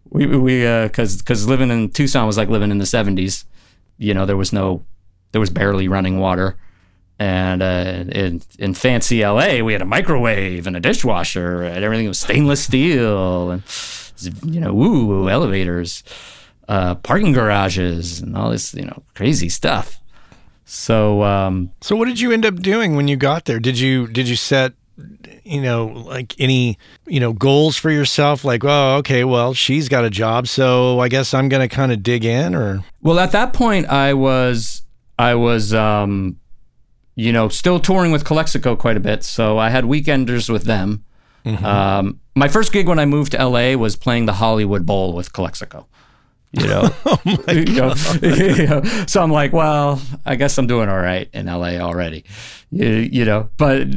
we 0.09 0.25
we 0.25 0.65
uh, 0.65 0.87
because 0.87 1.17
because 1.17 1.47
living 1.47 1.71
in 1.71 1.89
Tucson 1.89 2.27
was 2.27 2.37
like 2.37 2.49
living 2.49 2.71
in 2.71 2.77
the 2.77 2.85
'70s. 2.85 3.45
You 3.97 4.13
know, 4.13 4.25
there 4.25 4.37
was 4.37 4.51
no 4.51 4.83
there 5.31 5.41
was 5.41 5.49
barely 5.49 5.87
running 5.87 6.19
water. 6.19 6.57
And 7.19 7.61
uh, 7.61 8.05
in 8.11 8.41
in 8.57 8.73
fancy 8.73 9.23
LA, 9.23 9.61
we 9.61 9.73
had 9.73 9.81
a 9.81 9.85
microwave 9.85 10.65
and 10.65 10.75
a 10.75 10.79
dishwasher, 10.79 11.61
and 11.61 11.83
everything 11.83 12.07
was 12.07 12.19
stainless 12.19 12.63
steel, 12.63 13.51
and 13.51 13.63
you 14.43 14.59
know, 14.59 14.73
woo 14.73 15.29
elevators, 15.29 16.03
uh, 16.67 16.95
parking 16.95 17.31
garages, 17.31 18.21
and 18.21 18.35
all 18.35 18.49
this 18.49 18.73
you 18.73 18.85
know 18.85 19.03
crazy 19.13 19.49
stuff. 19.49 19.99
So 20.65 21.21
um, 21.21 21.71
So 21.81 21.95
what 21.95 22.07
did 22.07 22.19
you 22.19 22.31
end 22.31 22.45
up 22.45 22.55
doing 22.55 22.95
when 22.95 23.07
you 23.07 23.17
got 23.17 23.45
there? 23.45 23.59
Did 23.59 23.77
you 23.77 24.07
did 24.07 24.27
you 24.27 24.35
set 24.35 24.73
you 25.43 25.61
know 25.61 25.87
like 25.87 26.35
any 26.39 26.77
you 27.07 27.19
know 27.19 27.33
goals 27.33 27.75
for 27.77 27.89
yourself 27.89 28.43
like 28.43 28.63
oh 28.63 28.97
okay 28.97 29.23
well 29.23 29.53
she's 29.53 29.89
got 29.89 30.03
a 30.05 30.09
job 30.09 30.47
so 30.47 30.99
I 30.99 31.07
guess 31.07 31.33
I'm 31.33 31.49
going 31.49 31.67
to 31.67 31.73
kind 31.73 31.91
of 31.91 32.03
dig 32.03 32.23
in 32.23 32.53
or 32.53 32.83
Well, 33.01 33.19
at 33.19 33.31
that 33.31 33.53
point, 33.53 33.87
I 33.87 34.13
was 34.13 34.83
I 35.17 35.35
was 35.35 35.73
um, 35.73 36.37
you 37.15 37.31
know 37.31 37.49
still 37.49 37.79
touring 37.79 38.11
with 38.11 38.25
Calexico 38.25 38.75
quite 38.75 38.97
a 38.97 38.99
bit, 38.99 39.23
so 39.23 39.57
I 39.57 39.69
had 39.69 39.85
weekenders 39.85 40.49
with 40.49 40.63
them. 40.65 41.03
Um, 41.43 42.19
my 42.35 42.47
first 42.47 42.71
gig 42.71 42.87
when 42.87 42.99
I 42.99 43.05
moved 43.05 43.31
to 43.31 43.43
LA 43.43 43.73
was 43.75 43.95
playing 43.95 44.27
the 44.27 44.33
Hollywood 44.33 44.85
Bowl 44.85 45.13
with 45.13 45.33
Calexico. 45.33 45.87
You 46.53 46.67
know, 46.67 46.89
You 47.47 47.65
know, 47.65 47.93
you 48.21 48.67
know, 48.67 48.81
so 49.07 49.21
I'm 49.23 49.31
like, 49.31 49.53
well, 49.53 50.01
I 50.25 50.35
guess 50.35 50.57
I'm 50.57 50.67
doing 50.67 50.89
all 50.89 50.99
right 50.99 51.29
in 51.33 51.45
LA 51.45 51.77
already. 51.77 52.25
You, 52.71 52.87
you 52.87 53.23
know, 53.25 53.49
but 53.57 53.87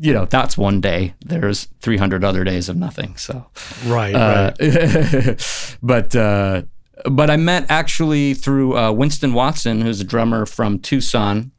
you 0.00 0.12
know, 0.12 0.24
that's 0.24 0.58
one 0.58 0.80
day. 0.80 1.14
There's 1.24 1.68
300 1.80 2.24
other 2.24 2.42
days 2.44 2.68
of 2.68 2.76
nothing. 2.76 3.16
So 3.16 3.46
right 3.86 4.14
uh, 4.14 4.52
right 4.60 5.76
but 5.82 6.14
uh, 6.16 6.62
but 7.10 7.30
I 7.30 7.36
met 7.36 7.66
actually 7.68 8.34
through 8.34 8.76
uh, 8.76 8.92
Winston 8.92 9.32
Watson, 9.32 9.80
who's 9.80 10.00
a 10.00 10.04
drummer 10.04 10.46
from 10.46 10.78
Tucson. 10.78 11.52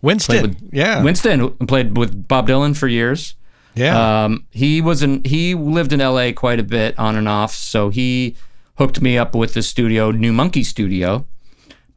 Winston 0.00 0.42
with- 0.42 0.70
yeah 0.72 1.02
Winston 1.02 1.50
played 1.66 1.96
with 1.96 2.28
Bob 2.28 2.46
Dylan 2.48 2.76
for 2.76 2.86
years. 2.86 3.34
yeah 3.74 4.24
Um, 4.24 4.46
he 4.52 4.80
was 4.80 5.02
in 5.02 5.24
he 5.24 5.54
lived 5.56 5.92
in 5.92 6.00
L.A. 6.00 6.32
quite 6.32 6.60
a 6.60 6.64
bit 6.64 6.96
on 6.98 7.16
and 7.16 7.28
off, 7.28 7.52
so 7.52 7.88
he 7.90 8.36
hooked 8.78 9.00
me 9.02 9.18
up 9.18 9.34
with 9.34 9.54
the 9.54 9.62
studio, 9.62 10.10
New 10.10 10.32
Monkey 10.32 10.64
Studio, 10.64 11.26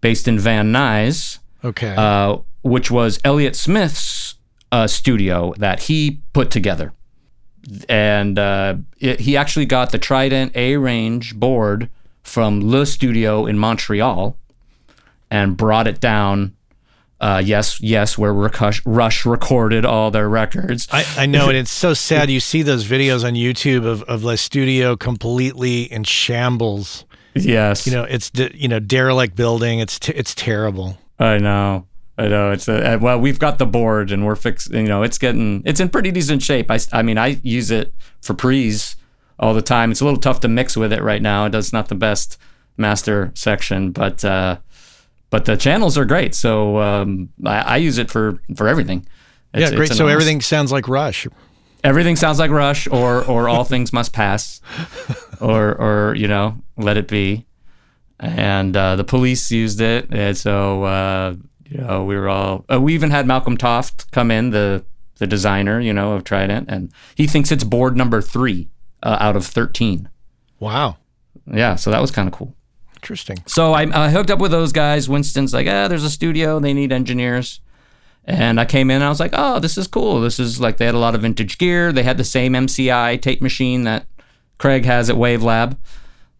based 0.02 0.28
in 0.28 0.39
Van 0.39 0.72
Nuys, 0.72 1.39
okay 1.63 1.96
uh, 1.96 2.38
which 2.63 2.91
was 2.91 3.20
Elliott 3.24 3.56
Smith's 3.56 4.36
uh, 4.72 4.88
studio 4.88 5.54
that 5.58 5.84
he 5.84 6.22
put 6.34 6.52
together. 6.52 6.94
And 7.88 8.39
uh, 8.39 8.78
it, 9.00 9.22
he 9.22 9.38
actually 9.38 9.65
got 9.65 9.91
the 9.91 10.00
Trident 10.00 10.56
A 10.56 10.78
range 10.78 11.36
board 11.36 11.89
from 12.24 12.62
Le 12.62 12.86
Studio 12.86 13.46
in 13.46 13.58
Montreal 13.58 14.38
and 15.30 15.58
brought 15.58 15.88
it 15.88 16.00
down. 16.00 16.56
Uh, 17.22 17.40
yes, 17.46 17.80
yes, 17.80 18.18
where 18.18 18.34
Rush, 18.34 18.82
Rush 18.84 19.26
recorded 19.28 19.86
all 19.86 20.10
their 20.10 20.28
records. 20.28 20.88
I, 20.92 21.06
I 21.16 21.26
know, 21.28 21.50
and 21.50 21.58
it's 21.58 21.70
so 21.72 21.94
sad. 21.94 22.32
You 22.32 22.40
see 22.40 22.64
those 22.64 22.84
videos 22.84 23.24
on 23.24 23.34
YouTube 23.36 23.86
of 23.86 24.02
of 24.04 24.22
the 24.24 24.36
studio 24.38 24.96
completely 24.96 25.84
in 25.84 26.04
shambles. 26.04 27.06
yes, 27.36 27.86
You 27.86 27.94
know, 27.94 28.04
it's 28.06 28.32
de- 28.32 28.58
you 28.58 28.68
know 28.68 28.80
derelict 28.80 29.36
building. 29.36 29.80
It's 29.80 30.00
t- 30.00 30.14
it's 30.16 30.34
terrible. 30.34 30.98
I 31.20 31.38
know. 31.38 31.86
I 32.18 32.28
know. 32.28 32.52
It's 32.52 32.68
a, 32.68 32.96
uh, 32.96 32.98
well, 33.00 33.20
we've 33.20 33.40
got 33.40 33.58
the 33.60 33.66
board 33.68 34.12
and 34.12 34.26
we're 34.26 34.36
fixing. 34.36 34.74
You 34.82 34.88
know, 34.88 35.04
it's 35.04 35.20
getting 35.20 35.62
it's 35.64 35.80
in 35.80 35.90
pretty 35.90 36.10
decent 36.12 36.42
shape. 36.42 36.72
I, 36.72 36.80
I 36.92 37.04
mean, 37.04 37.20
I 37.20 37.39
use 37.43 37.70
it 37.70 37.93
for 38.22 38.34
pre's 38.34 38.95
all 39.39 39.54
the 39.54 39.62
time. 39.62 39.91
It's 39.91 40.02
a 40.02 40.06
little 40.06 40.20
tough 40.20 40.39
to 40.39 40.48
mix 40.48 40.76
with 40.76 40.91
it 40.91 41.04
right 41.04 41.22
now. 41.22 41.45
It 41.45 41.52
does 41.52 41.72
not 41.72 41.88
the 41.88 41.95
best 41.95 42.38
master 42.78 43.32
section, 43.36 43.91
but 43.91 44.26
uh, 44.26 44.58
but 45.32 45.46
the 45.46 45.58
channels 45.58 45.98
are 45.98 46.06
great. 46.06 46.36
So 46.36 46.78
um, 46.78 47.30
I, 47.44 47.58
I 47.62 47.78
use 47.78 47.98
it 47.98 48.12
for 48.12 48.40
for 48.56 48.68
everything. 48.68 49.08
Yeah, 49.56 49.70
great. 49.72 49.90
it's 49.90 49.98
So 49.98 50.06
awesome- 50.06 50.10
everything 50.14 50.42
sounds 50.42 50.72
like 50.72 50.88
Rush. 50.88 51.28
everything 51.84 52.16
sounds 52.16 52.38
like 52.38 52.52
Rush 52.52 52.88
or 52.88 53.26
or 53.26 53.50
All 53.50 53.64
Things 53.74 53.92
Must 53.92 54.14
Pass. 54.14 54.62
or 55.42 55.74
or 55.74 56.16
you 56.16 56.28
know 56.28 56.62
let 56.78 56.98
it 56.98 57.08
be. 57.08 57.48
And 58.20 58.78
uh, 58.78 58.96
the 58.98 59.04
police 59.04 59.50
used 59.52 59.82
it, 59.82 60.08
and 60.12 60.38
so 60.38 60.84
uh, 60.84 61.34
you 61.68 61.80
know 61.80 62.04
we 62.06 62.16
were 62.16 62.30
all. 62.30 62.66
Uh, 62.72 62.80
we 62.80 62.94
even 62.94 63.10
had 63.10 63.26
Malcolm 63.26 63.58
Toft 63.58 64.12
come 64.12 64.30
in, 64.30 64.52
the 64.52 64.86
the 65.18 65.26
designer, 65.26 65.80
you 65.80 65.92
know, 65.92 66.14
of 66.14 66.24
Trident, 66.24 66.70
and 66.70 66.92
he 67.16 67.26
thinks 67.26 67.52
it's 67.52 67.64
board 67.64 67.98
number 67.98 68.22
three 68.22 68.70
uh, 69.02 69.18
out 69.20 69.36
of 69.36 69.46
thirteen. 69.48 70.08
Wow. 70.60 70.98
Yeah, 71.52 71.76
so 71.76 71.90
that 71.90 72.00
was 72.00 72.12
kind 72.12 72.28
of 72.28 72.34
cool. 72.36 72.54
Interesting. 73.02 73.43
So 73.47 73.74
I, 73.74 74.06
I 74.06 74.10
hooked 74.12 74.30
up 74.30 74.39
with 74.39 74.52
those 74.52 74.72
guys. 74.72 75.10
Winston's 75.10 75.54
like, 75.54 75.68
ah, 75.68 75.88
there's 75.88 76.04
a 76.04 76.10
studio. 76.10 76.60
They 76.60 76.74
need 76.74 76.91
engineers. 76.91 77.60
And 78.26 78.60
I 78.60 78.66
came 78.66 78.91
in 78.91 78.97
and 78.97 79.06
I 79.06 79.10
was 79.10 79.20
like, 79.20 79.32
oh, 79.34 79.60
this 79.60 79.76
is 79.76 79.88
cool. 79.88 80.22
This 80.22 80.39
is 80.39 80.60
like, 80.60 80.78
they 80.78 80.86
had 80.86 80.93
a 80.93 80.99
lot 80.99 81.16
of 81.16 81.22
vintage 81.22 81.58
gear. 81.58 81.91
They 81.91 82.04
had 82.04 82.18
the 82.18 82.24
same 82.24 82.54
MCI 82.54 83.20
tape 83.20 83.41
machine 83.41 83.86
that 83.86 84.06
Craig 84.60 84.86
has 84.86 85.10
at 85.10 85.16
Wavelab. 85.16 85.78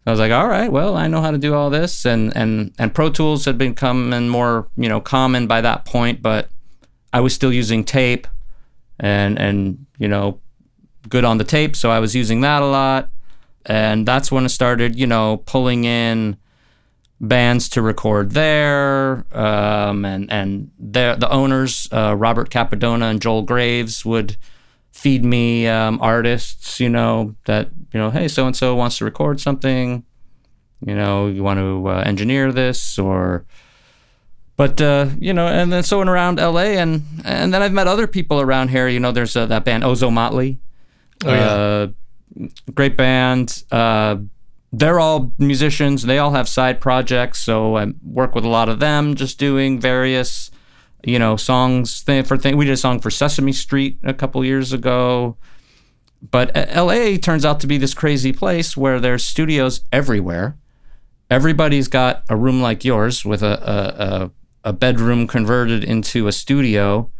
I 0.06 0.10
was 0.10 0.20
like, 0.20 0.30
all 0.30 0.46
right, 0.46 0.70
well, 0.70 0.96
I 0.96 1.08
know 1.08 1.20
how 1.20 1.32
to 1.32 1.38
do 1.38 1.54
all 1.54 1.70
this. 1.70 2.04
And, 2.04 2.36
and, 2.36 2.72
and 2.78 2.94
Pro 2.94 3.10
Tools 3.10 3.44
had 3.44 3.58
become 3.58 4.28
more, 4.28 4.68
you 4.76 4.88
know, 4.88 5.00
common 5.00 5.48
by 5.48 5.60
that 5.60 5.84
point, 5.84 6.22
but 6.22 6.48
I 7.12 7.20
was 7.20 7.34
still 7.34 7.52
using 7.52 7.82
tape 7.84 8.28
and, 9.00 9.38
and, 9.38 9.86
you 9.98 10.06
know, 10.06 10.40
good 11.08 11.24
on 11.24 11.38
the 11.38 11.44
tape. 11.44 11.74
So 11.74 11.90
I 11.90 11.98
was 11.98 12.14
using 12.14 12.40
that 12.42 12.62
a 12.62 12.66
lot. 12.66 13.10
And 13.66 14.06
that's 14.06 14.30
when 14.30 14.44
I 14.44 14.48
started, 14.48 14.96
you 14.96 15.06
know, 15.06 15.38
pulling 15.38 15.84
in 15.84 16.36
bands 17.22 17.68
to 17.70 17.80
record 17.80 18.32
there, 18.32 19.24
um, 19.32 20.04
and 20.04 20.30
and 20.30 20.70
the 20.78 21.16
the 21.18 21.30
owners, 21.30 21.88
uh, 21.92 22.14
Robert 22.18 22.50
Capodona 22.50 23.08
and 23.10 23.22
Joel 23.22 23.42
Graves, 23.42 24.04
would 24.04 24.36
feed 24.90 25.24
me 25.24 25.66
um, 25.68 25.98
artists, 26.02 26.80
you 26.80 26.88
know, 26.88 27.34
that 27.46 27.70
you 27.94 28.00
know, 28.00 28.10
hey, 28.10 28.28
so 28.28 28.46
and 28.46 28.56
so 28.56 28.74
wants 28.74 28.98
to 28.98 29.04
record 29.04 29.40
something, 29.40 30.04
you 30.84 30.94
know, 30.94 31.28
you 31.28 31.42
want 31.42 31.58
to 31.58 31.88
uh, 31.88 32.02
engineer 32.04 32.52
this 32.52 32.98
or. 32.98 33.46
But 34.54 34.80
uh, 34.82 35.08
you 35.18 35.32
know, 35.32 35.46
and 35.48 35.72
then 35.72 35.82
so 35.82 35.98
went 35.98 36.10
around 36.10 36.38
L.A. 36.38 36.76
and 36.76 37.02
and 37.24 37.54
then 37.54 37.62
I've 37.62 37.72
met 37.72 37.88
other 37.88 38.06
people 38.06 38.40
around 38.40 38.68
here. 38.68 38.86
You 38.86 39.00
know, 39.00 39.10
there's 39.10 39.34
uh, 39.34 39.46
that 39.46 39.64
band 39.64 39.82
Ozomatli. 39.82 40.58
Oh 41.24 41.32
yeah, 41.32 41.46
Uh, 41.46 41.86
great 42.74 42.96
band. 42.96 43.64
They're 44.72 44.98
all 44.98 45.32
musicians. 45.38 46.04
They 46.04 46.18
all 46.18 46.32
have 46.32 46.48
side 46.48 46.80
projects, 46.80 47.40
so 47.40 47.76
I 47.76 47.92
work 48.02 48.34
with 48.34 48.44
a 48.44 48.48
lot 48.48 48.70
of 48.70 48.80
them, 48.80 49.14
just 49.14 49.38
doing 49.38 49.78
various, 49.78 50.50
you 51.04 51.18
know, 51.18 51.36
songs 51.36 52.02
th- 52.02 52.26
for 52.26 52.38
things. 52.38 52.56
We 52.56 52.64
did 52.64 52.72
a 52.72 52.76
song 52.78 52.98
for 52.98 53.10
Sesame 53.10 53.52
Street 53.52 53.98
a 54.02 54.14
couple 54.14 54.42
years 54.44 54.72
ago. 54.72 55.36
But 56.30 56.56
uh, 56.56 56.84
LA 56.84 57.16
turns 57.16 57.44
out 57.44 57.60
to 57.60 57.66
be 57.66 57.78
this 57.78 57.94
crazy 57.94 58.32
place 58.32 58.76
where 58.76 59.00
there's 59.00 59.24
studios 59.24 59.80
everywhere. 59.92 60.56
Everybody's 61.28 61.88
got 61.88 62.22
a 62.28 62.36
room 62.36 62.62
like 62.62 62.84
yours 62.84 63.24
with 63.24 63.42
a, 63.42 64.30
a, 64.64 64.68
a, 64.68 64.70
a 64.70 64.72
bedroom 64.72 65.26
converted 65.26 65.82
into 65.82 66.28
a 66.28 66.32
studio. 66.32 67.10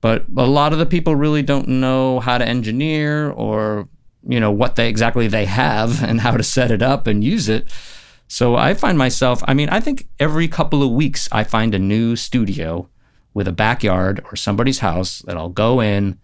But 0.00 0.24
a 0.36 0.46
lot 0.46 0.72
of 0.72 0.80
the 0.80 0.86
people 0.86 1.14
really 1.14 1.42
don't 1.42 1.68
know 1.68 2.18
how 2.18 2.36
to 2.36 2.46
engineer 2.46 3.30
or 3.30 3.88
you 4.26 4.40
know 4.40 4.50
what 4.50 4.76
they 4.76 4.88
exactly 4.88 5.28
they 5.28 5.46
have 5.46 6.02
and 6.02 6.20
how 6.20 6.36
to 6.36 6.42
set 6.42 6.70
it 6.70 6.82
up 6.82 7.06
and 7.06 7.24
use 7.24 7.48
it. 7.48 7.68
So 8.28 8.56
I 8.56 8.72
find 8.72 8.96
myself, 8.96 9.42
I 9.46 9.52
mean, 9.52 9.68
I 9.68 9.80
think 9.80 10.08
every 10.18 10.48
couple 10.48 10.82
of 10.82 10.90
weeks 10.90 11.28
I 11.30 11.44
find 11.44 11.74
a 11.74 11.78
new 11.78 12.16
studio 12.16 12.88
with 13.34 13.46
a 13.46 13.52
backyard 13.52 14.24
or 14.24 14.36
somebody's 14.36 14.78
house 14.78 15.18
that 15.26 15.36
I'll 15.36 15.50
go 15.50 15.80
in 15.80 16.18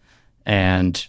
and 0.46 1.06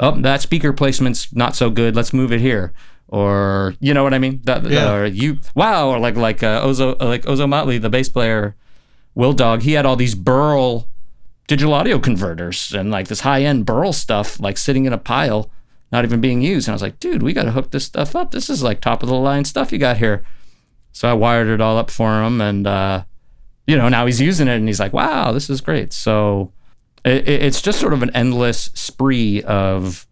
oh, 0.00 0.20
that 0.20 0.42
speaker 0.42 0.72
placement's 0.72 1.32
not 1.32 1.54
so 1.54 1.70
good. 1.70 1.94
Let's 1.94 2.12
move 2.12 2.32
it 2.32 2.40
here. 2.40 2.72
Or 3.08 3.74
you 3.78 3.92
know 3.94 4.02
what 4.02 4.14
I 4.14 4.18
mean? 4.18 4.40
That, 4.44 4.64
Yeah. 4.64 4.92
Or 4.92 5.06
you 5.06 5.38
wow, 5.54 5.90
or 5.90 5.98
like 5.98 6.16
like 6.16 6.42
uh, 6.42 6.64
Ozo 6.64 6.98
like 7.00 7.22
Ozomatli, 7.22 7.80
the 7.80 7.90
bass 7.90 8.08
player, 8.08 8.56
Wil-Dog. 9.14 9.62
He 9.62 9.72
had 9.72 9.84
all 9.84 9.96
these 9.96 10.14
Burl 10.14 10.88
digital 11.46 11.74
audio 11.74 11.98
converters 11.98 12.72
and 12.72 12.90
like 12.90 13.08
this 13.08 13.20
high 13.20 13.42
end 13.42 13.66
Burl 13.66 13.92
stuff 13.92 14.40
like 14.40 14.56
sitting 14.56 14.86
in 14.86 14.92
a 14.92 14.98
pile, 14.98 15.50
not 15.92 16.04
even 16.04 16.20
being 16.20 16.40
used. 16.42 16.66
And 16.66 16.72
I 16.72 16.74
was 16.74 16.82
like, 16.82 16.98
dude, 16.98 17.22
we 17.22 17.32
got 17.34 17.44
to 17.44 17.52
hook 17.52 17.70
this 17.70 17.84
stuff 17.84 18.16
up. 18.16 18.30
This 18.32 18.48
is 18.50 18.62
like 18.62 18.80
top 18.80 19.02
of 19.02 19.08
the 19.08 19.14
line 19.14 19.44
stuff 19.44 19.70
you 19.72 19.78
got 19.78 19.98
here. 19.98 20.24
So 20.92 21.08
I 21.08 21.12
wired 21.12 21.48
it 21.48 21.60
all 21.60 21.78
up 21.78 21.90
for 21.90 22.22
him, 22.22 22.40
and 22.40 22.66
uh, 22.66 23.04
you 23.66 23.76
know 23.76 23.88
now 23.88 24.04
he's 24.06 24.20
using 24.20 24.48
it, 24.48 24.56
and 24.56 24.66
he's 24.68 24.80
like, 24.80 24.92
wow, 24.92 25.32
this 25.32 25.48
is 25.48 25.60
great. 25.60 25.92
So 25.92 26.52
it, 27.04 27.28
it- 27.28 27.42
it's 27.42 27.62
just 27.62 27.78
sort 27.80 27.92
of 27.94 28.02
an 28.02 28.10
endless 28.14 28.70
spree 28.74 29.42
of 29.42 30.06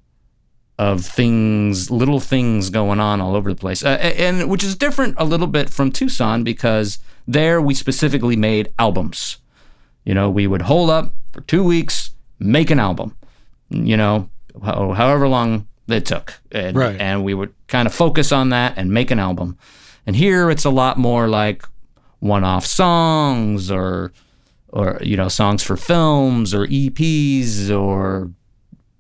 of 0.79 1.05
things, 1.05 1.91
little 1.91 2.21
things 2.21 2.71
going 2.71 2.99
on 3.01 3.21
all 3.21 3.37
over 3.37 3.51
the 3.53 3.61
place, 3.61 3.85
uh, 3.85 3.89
and 3.89 4.49
which 4.49 4.65
is 4.65 4.75
different 4.77 5.15
a 5.19 5.25
little 5.27 5.47
bit 5.47 5.69
from 5.69 5.93
Tucson 5.93 6.43
because 6.43 6.99
there 7.29 7.61
we 7.61 7.75
specifically 7.75 8.35
made 8.37 8.73
albums. 8.79 9.37
You 10.07 10.15
know, 10.15 10.31
we 10.31 10.47
would 10.47 10.63
hole 10.63 10.91
up 10.91 11.13
for 11.33 11.43
two 11.43 11.63
weeks, 11.63 12.13
make 12.39 12.71
an 12.71 12.81
album. 12.81 13.15
You 13.69 13.99
know, 13.99 14.31
however 14.63 15.29
long 15.29 15.67
it 15.89 16.07
took, 16.07 16.35
and, 16.53 16.77
Right. 16.77 17.01
and 17.01 17.25
we 17.25 17.35
would 17.35 17.53
kind 17.67 17.87
of 17.87 17.95
focus 17.95 18.33
on 18.33 18.51
that 18.51 18.75
and 18.77 18.93
make 18.93 19.11
an 19.11 19.19
album. 19.19 19.57
And 20.07 20.17
here 20.17 20.51
it's 20.51 20.65
a 20.65 20.71
lot 20.71 20.99
more 20.99 21.29
like 21.29 21.65
one-off 22.21 22.67
songs 22.67 23.71
or 23.71 24.13
or 24.73 24.99
you 25.03 25.17
know 25.17 25.29
songs 25.29 25.63
for 25.63 25.77
films 25.77 26.55
or 26.55 26.67
EPs 26.67 27.71
or 27.71 28.31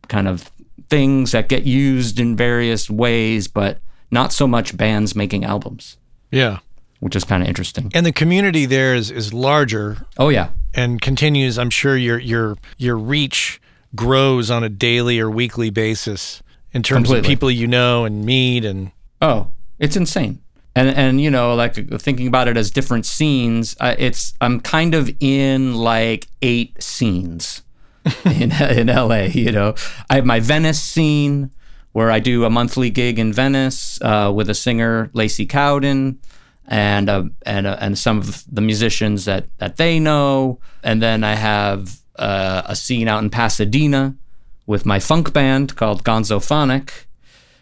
kind 0.08 0.26
of 0.26 0.50
things 0.88 1.30
that 1.32 1.48
get 1.48 1.62
used 1.64 2.18
in 2.18 2.34
various 2.36 2.90
ways, 2.90 3.46
but 3.46 3.78
not 4.10 4.32
so 4.32 4.46
much 4.48 4.76
bands 4.76 5.14
making 5.14 5.44
albums, 5.44 5.96
yeah. 6.32 6.58
which 6.98 7.14
is 7.14 7.22
kind 7.24 7.42
of 7.42 7.48
interesting. 7.48 7.90
And 7.94 8.04
the 8.04 8.10
community 8.12 8.66
there 8.66 8.94
is 8.96 9.10
is 9.12 9.32
larger 9.32 10.06
Oh 10.18 10.28
yeah, 10.30 10.48
and 10.74 11.00
continues. 11.00 11.58
I'm 11.58 11.70
sure 11.70 11.96
your 11.96 12.18
your 12.18 12.56
your 12.78 12.96
reach 12.98 13.59
grows 13.94 14.50
on 14.50 14.62
a 14.62 14.68
daily 14.68 15.18
or 15.18 15.30
weekly 15.30 15.70
basis 15.70 16.42
in 16.72 16.82
terms 16.82 17.10
of 17.10 17.24
people 17.24 17.50
you 17.50 17.66
know 17.66 18.04
and 18.04 18.24
meet 18.24 18.64
and 18.64 18.92
Oh, 19.22 19.52
it's 19.78 19.96
insane. 19.96 20.40
And 20.74 20.88
and 20.88 21.20
you 21.20 21.30
know, 21.30 21.54
like 21.54 21.74
thinking 22.00 22.26
about 22.26 22.48
it 22.48 22.56
as 22.56 22.70
different 22.70 23.04
scenes, 23.04 23.76
uh, 23.80 23.96
it's 23.98 24.34
I'm 24.40 24.60
kind 24.60 24.94
of 24.94 25.10
in 25.20 25.74
like 25.74 26.28
eight 26.42 26.80
scenes 26.82 27.62
in 28.24 28.52
in 28.52 28.86
LA. 28.86 29.22
You 29.24 29.52
know, 29.52 29.74
I 30.08 30.14
have 30.16 30.24
my 30.24 30.40
Venice 30.40 30.80
scene 30.80 31.50
where 31.92 32.10
I 32.10 32.20
do 32.20 32.44
a 32.44 32.50
monthly 32.50 32.88
gig 32.88 33.18
in 33.18 33.32
Venice 33.32 34.00
uh, 34.00 34.32
with 34.34 34.48
a 34.48 34.54
singer 34.54 35.10
Lacey 35.12 35.46
Cowden. 35.46 36.20
And 36.72 37.08
uh, 37.10 37.24
and 37.44 37.66
uh, 37.66 37.78
and 37.80 37.98
some 37.98 38.18
of 38.18 38.44
the 38.46 38.60
musicians 38.60 39.24
that, 39.24 39.48
that 39.58 39.76
they 39.76 39.98
know, 39.98 40.60
and 40.84 41.02
then 41.02 41.24
I 41.24 41.34
have 41.34 41.98
uh, 42.20 42.62
a 42.66 42.76
scene 42.76 43.08
out 43.08 43.22
in 43.22 43.30
Pasadena 43.30 44.14
with 44.66 44.86
my 44.86 45.00
funk 45.00 45.32
band 45.32 45.74
called 45.74 46.04
Gonzo 46.04 46.44
Phonic, 46.44 47.08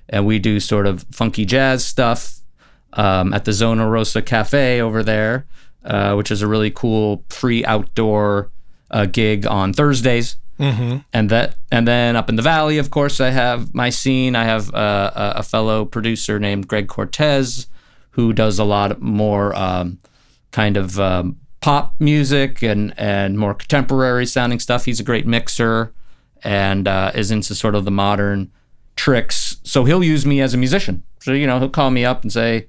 and 0.09 0.27
we 0.27 0.39
do 0.39 0.61
sort 0.61 0.87
of 0.87 1.07
funky 1.11 1.45
jazz 1.45 1.85
stuff 1.85 2.41
um, 2.93 3.33
at 3.33 3.45
the 3.45 3.53
Zona 3.53 3.89
Rosa 3.89 4.21
Cafe 4.21 4.81
over 4.81 5.03
there, 5.03 5.47
uh, 5.85 6.15
which 6.15 6.31
is 6.31 6.43
a 6.43 6.47
really 6.47 6.71
cool 6.71 7.25
free 7.31 7.65
outdoor 7.65 8.51
uh, 8.91 9.07
gig 9.07 9.47
on 9.47 9.73
Thursdays. 9.73 10.37
Mm-hmm. 10.59 10.99
And 11.13 11.31
that, 11.31 11.55
and 11.71 11.87
then 11.87 12.17
up 12.17 12.29
in 12.29 12.35
the 12.35 12.43
valley, 12.43 12.79
of 12.79 12.91
course, 12.91 13.21
I 13.21 13.31
have 13.31 13.73
my 13.75 13.91
scene. 13.91 14.35
I 14.35 14.45
have 14.45 14.75
uh, 14.75 15.11
a, 15.15 15.33
a 15.37 15.43
fellow 15.43 15.85
producer 15.85 16.41
named 16.41 16.67
Greg 16.67 16.89
Cortez, 16.89 17.69
who 18.11 18.33
does 18.33 18.59
a 18.59 18.65
lot 18.65 19.01
more 19.01 19.55
um, 19.55 19.99
kind 20.51 20.77
of 20.77 20.99
um, 20.99 21.37
pop 21.61 21.95
music 21.99 22.63
and 22.63 22.95
and 22.99 23.39
more 23.39 23.55
contemporary 23.55 24.27
sounding 24.27 24.59
stuff. 24.59 24.85
He's 24.85 25.01
a 25.01 25.05
great 25.05 25.27
mixer 25.27 25.93
and 26.43 26.87
uh, 26.87 27.13
is 27.15 27.31
into 27.31 27.55
sort 27.55 27.75
of 27.75 27.85
the 27.85 27.91
modern 27.91 28.51
tricks. 28.97 29.57
So 29.65 29.85
he'll 29.85 30.05
use 30.05 30.25
me 30.25 30.41
as 30.41 30.55
a 30.55 30.59
musician. 30.59 31.03
So 31.21 31.33
you 31.33 31.47
know 31.47 31.59
he'll 31.59 31.69
call 31.69 31.91
me 31.91 32.05
up 32.05 32.23
and 32.23 32.33
say, 32.33 32.69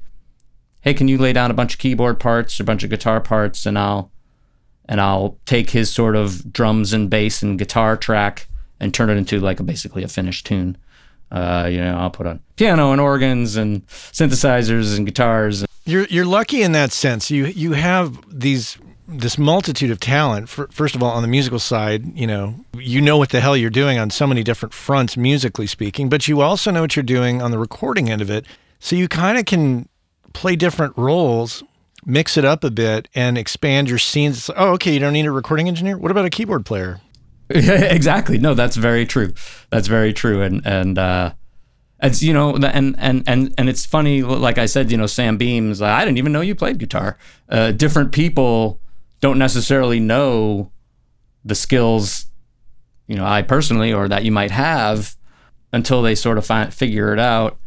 "Hey, 0.82 0.94
can 0.94 1.08
you 1.08 1.18
lay 1.18 1.34
down 1.34 1.52
a 1.52 1.56
bunch 1.56 1.74
of 1.74 1.80
keyboard 1.80 2.20
parts, 2.20 2.60
a 2.60 2.64
bunch 2.64 2.84
of 2.84 2.90
guitar 2.90 3.22
parts, 3.22 3.66
and 3.66 3.78
I'll 3.78 4.12
and 4.88 5.00
I'll 5.00 5.38
take 5.46 5.70
his 5.72 5.92
sort 5.92 6.16
of 6.16 6.52
drums 6.52 6.94
and 6.94 7.10
bass 7.10 7.44
and 7.44 7.60
guitar 7.60 7.96
track 7.96 8.48
and 8.80 8.94
turn 8.94 9.10
it 9.10 9.18
into 9.18 9.40
like 9.40 9.60
a, 9.60 9.64
basically 9.64 10.04
a 10.04 10.08
finished 10.08 10.46
tune." 10.46 10.78
Uh, 11.32 11.70
you 11.72 11.78
know, 11.78 11.96
I'll 11.96 12.10
put 12.10 12.26
on 12.26 12.40
piano 12.56 12.92
and 12.92 13.00
organs 13.00 13.56
and 13.56 13.86
synthesizers 13.88 14.98
and 14.98 15.06
guitars. 15.06 15.64
You're 15.90 16.06
you're 16.06 16.26
lucky 16.26 16.62
in 16.62 16.72
that 16.74 16.92
sense. 16.92 17.32
You 17.32 17.46
you 17.46 17.74
have 17.74 18.20
these 18.30 18.78
this 19.08 19.38
multitude 19.38 19.90
of 19.90 20.00
talent. 20.00 20.50
First 20.50 20.96
of 20.96 21.02
all, 21.02 21.12
on 21.12 21.24
the 21.24 21.28
musical 21.28 21.60
side, 21.60 22.16
you 22.18 22.28
know 22.28 22.56
you 22.78 23.02
know 23.02 23.18
what 23.18 23.30
the 23.30 23.40
hell 23.40 23.58
you're 23.58 23.70
doing 23.70 23.98
on 23.98 24.10
so 24.10 24.28
many 24.28 24.44
different 24.44 24.74
fronts, 24.74 25.18
musically 25.18 25.68
speaking. 25.68 26.10
But 26.10 26.28
you 26.28 26.42
also 26.42 26.72
know 26.72 26.82
what 26.82 26.96
you're 26.96 27.04
doing 27.04 27.42
on 27.42 27.52
the 27.52 27.58
recording 27.58 28.10
end 28.10 28.22
of 28.22 28.30
it. 28.30 28.46
So 28.80 28.96
you 28.96 29.08
kind 29.08 29.38
of 29.38 29.46
can 29.46 29.90
play 30.34 30.56
different 30.56 30.98
roles, 30.98 31.64
mix 32.06 32.38
it 32.38 32.46
up 32.46 32.64
a 32.64 32.72
bit, 32.72 33.10
and 33.16 33.38
expand 33.38 33.90
your 33.90 33.98
scenes. 33.98 34.38
It's 34.38 34.50
like, 34.50 34.58
oh, 34.60 34.74
okay, 34.74 34.94
you 34.94 35.00
don't 35.00 35.14
need 35.14 35.26
a 35.26 35.32
recording 35.32 35.68
engineer. 35.68 35.98
What 35.98 36.12
about 36.12 36.26
a 36.26 36.30
keyboard 36.30 36.66
player? 36.66 37.02
exactly. 37.50 38.38
No, 38.38 38.54
that's 38.54 38.76
very 38.76 39.06
true. 39.08 39.34
That's 39.72 39.88
very 39.88 40.14
true. 40.14 40.44
And 40.44 40.66
and 40.66 41.00
uh, 41.00 41.34
It's 42.02 42.22
you 42.22 42.34
know, 42.34 42.56
and 42.56 42.96
and 42.98 43.24
and 43.28 43.54
and 43.58 43.70
it's 43.70 43.86
funny. 43.86 44.24
Like 44.24 44.58
I 44.58 44.66
said, 44.66 44.90
you 44.92 44.98
know, 44.98 45.06
Sam 45.06 45.38
Beams. 45.38 45.82
I 45.82 46.06
didn't 46.06 46.18
even 46.18 46.32
know 46.32 46.42
you 46.42 46.56
played 46.56 46.78
guitar. 46.78 47.18
Uh, 47.50 47.72
different 47.72 48.12
people 48.12 48.80
don't 49.20 49.38
necessarily 49.38 50.00
know 50.00 50.72
the 51.44 51.56
skills, 51.56 52.28
you 53.08 53.16
know, 53.16 53.26
I 53.26 53.42
personally 53.42 53.92
or 53.92 54.08
that 54.08 54.24
you 54.24 54.32
might 54.32 54.52
have 54.52 55.16
until 55.74 56.02
they 56.02 56.16
sort 56.16 56.38
of 56.38 56.46
find, 56.46 56.74
figure 56.74 57.14
it 57.14 57.20
out. 57.20 57.58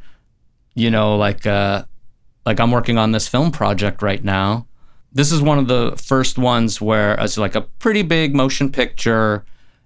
You 0.75 0.91
know, 0.91 1.17
like 1.17 1.47
uh, 1.47 1.85
like 2.47 2.59
I'm 2.59 2.71
working 2.71 2.97
on 2.97 3.13
this 3.13 3.29
film 3.29 3.51
project 3.51 4.01
right 4.01 4.25
now. 4.25 4.67
This 5.13 5.31
is 5.31 5.43
one 5.43 5.59
of 5.59 5.69
the 5.69 5.95
first 6.03 6.39
ones 6.39 6.81
where 6.81 7.15
it's 7.21 7.37
like 7.37 7.55
a 7.55 7.61
pretty 7.61 8.01
big 8.01 8.35
motion 8.35 8.73
picture, 8.73 9.45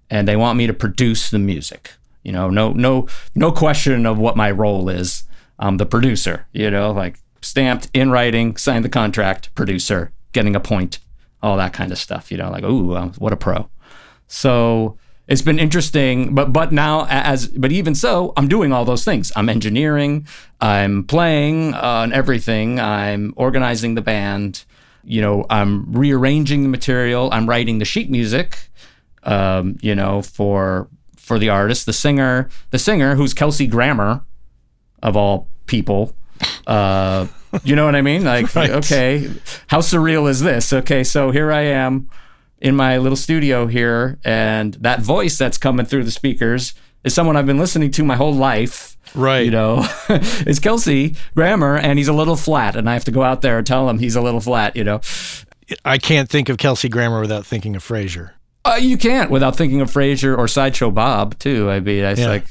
and 0.09 0.25
they 0.25 0.37
want 0.37 0.57
me 0.57 0.67
to 0.67 0.73
produce 0.73 1.29
the 1.29 1.39
music. 1.39 1.91
You 2.27 2.33
know, 2.33 2.49
no 2.49 2.73
no 2.73 3.07
no 3.35 3.53
question 3.53 4.05
of 4.05 4.19
what 4.19 4.35
my 4.35 4.51
role 4.51 4.89
is. 4.89 5.23
I'm 5.59 5.77
the 5.77 5.85
producer. 5.85 6.45
You 6.51 6.69
know, 6.69 6.91
like 6.91 7.19
stamped 7.41 7.89
in 7.93 8.11
writing, 8.11 8.57
signed 8.57 8.83
the 8.83 8.89
contract, 8.89 9.55
producer, 9.55 10.11
getting 10.33 10.53
a 10.53 10.59
point, 10.59 10.99
all 11.41 11.55
that 11.55 11.71
kind 11.71 11.89
of 11.89 11.97
stuff. 11.97 12.29
You 12.29 12.37
know, 12.37 12.51
like 12.51 12.65
ooh, 12.65 12.91
uh, 12.91 13.07
what 13.17 13.31
a 13.31 13.37
pro. 13.37 13.69
So 14.27 14.97
it's 15.29 15.41
been 15.41 15.57
interesting, 15.57 16.35
but 16.35 16.51
but 16.51 16.73
now 16.73 17.07
as 17.09 17.47
but 17.47 17.71
even 17.71 17.95
so, 17.95 18.33
I'm 18.35 18.49
doing 18.49 18.73
all 18.73 18.83
those 18.83 19.05
things. 19.05 19.31
I'm 19.37 19.47
engineering, 19.47 20.27
I'm 20.59 21.05
playing 21.05 21.75
on 21.75 22.11
everything, 22.11 22.77
I'm 22.77 23.33
organizing 23.37 23.95
the 23.95 24.01
band. 24.01 24.65
You 25.05 25.21
know, 25.21 25.45
I'm 25.49 25.89
rearranging 25.93 26.63
the 26.63 26.67
material. 26.67 27.29
I'm 27.31 27.47
writing 27.47 27.79
the 27.79 27.85
sheet 27.85 28.09
music. 28.11 28.69
Um, 29.23 29.77
you 29.81 29.95
know, 29.95 30.21
for 30.21 30.89
for 31.27 31.37
the 31.37 31.49
artist, 31.49 31.85
the 31.85 31.91
singer, 31.91 32.47
the 32.71 32.79
singer 32.79 33.15
who's 33.15 33.33
Kelsey 33.33 33.67
Grammer, 33.67 34.23
of 35.03 35.17
all 35.17 35.49
people. 35.65 36.15
Uh, 36.65 37.27
you 37.65 37.75
know 37.75 37.83
what 37.83 37.97
I 37.97 38.01
mean? 38.01 38.23
Like, 38.23 38.55
right. 38.55 38.69
okay, 38.69 39.29
how 39.67 39.79
surreal 39.79 40.29
is 40.29 40.39
this? 40.39 40.71
Okay, 40.71 41.03
so 41.03 41.31
here 41.31 41.51
I 41.51 41.63
am 41.63 42.09
in 42.61 42.77
my 42.77 42.97
little 42.97 43.17
studio 43.17 43.67
here, 43.67 44.17
and 44.23 44.75
that 44.75 45.01
voice 45.01 45.37
that's 45.37 45.57
coming 45.57 45.85
through 45.85 46.05
the 46.05 46.11
speakers 46.11 46.73
is 47.03 47.13
someone 47.13 47.35
I've 47.35 47.45
been 47.45 47.59
listening 47.59 47.91
to 47.91 48.05
my 48.05 48.15
whole 48.15 48.33
life. 48.33 48.97
Right. 49.13 49.43
You 49.43 49.51
know, 49.51 49.85
it's 50.09 50.59
Kelsey 50.59 51.17
Grammer, 51.35 51.75
and 51.75 51.99
he's 51.99 52.07
a 52.07 52.13
little 52.13 52.37
flat, 52.37 52.77
and 52.77 52.89
I 52.89 52.93
have 52.93 53.05
to 53.05 53.11
go 53.11 53.23
out 53.23 53.41
there 53.41 53.57
and 53.57 53.67
tell 53.67 53.89
him 53.89 53.99
he's 53.99 54.15
a 54.15 54.21
little 54.21 54.41
flat, 54.41 54.77
you 54.77 54.85
know. 54.85 55.01
I 55.83 55.97
can't 55.97 56.29
think 56.29 56.47
of 56.47 56.57
Kelsey 56.57 56.87
Grammer 56.87 57.19
without 57.19 57.45
thinking 57.45 57.75
of 57.75 57.83
Frasier. 57.85 58.31
Uh, 58.67 58.75
you 58.75 58.97
can't 58.97 59.31
without 59.31 59.55
thinking 59.55 59.81
of 59.81 59.89
Frasier 59.89 60.37
or 60.37 60.47
Sideshow 60.47 60.91
Bob 60.91 61.39
too. 61.39 61.69
I 61.69 61.79
mean, 61.79 62.03
I 62.03 62.13
yeah. 62.13 62.27
like. 62.27 62.45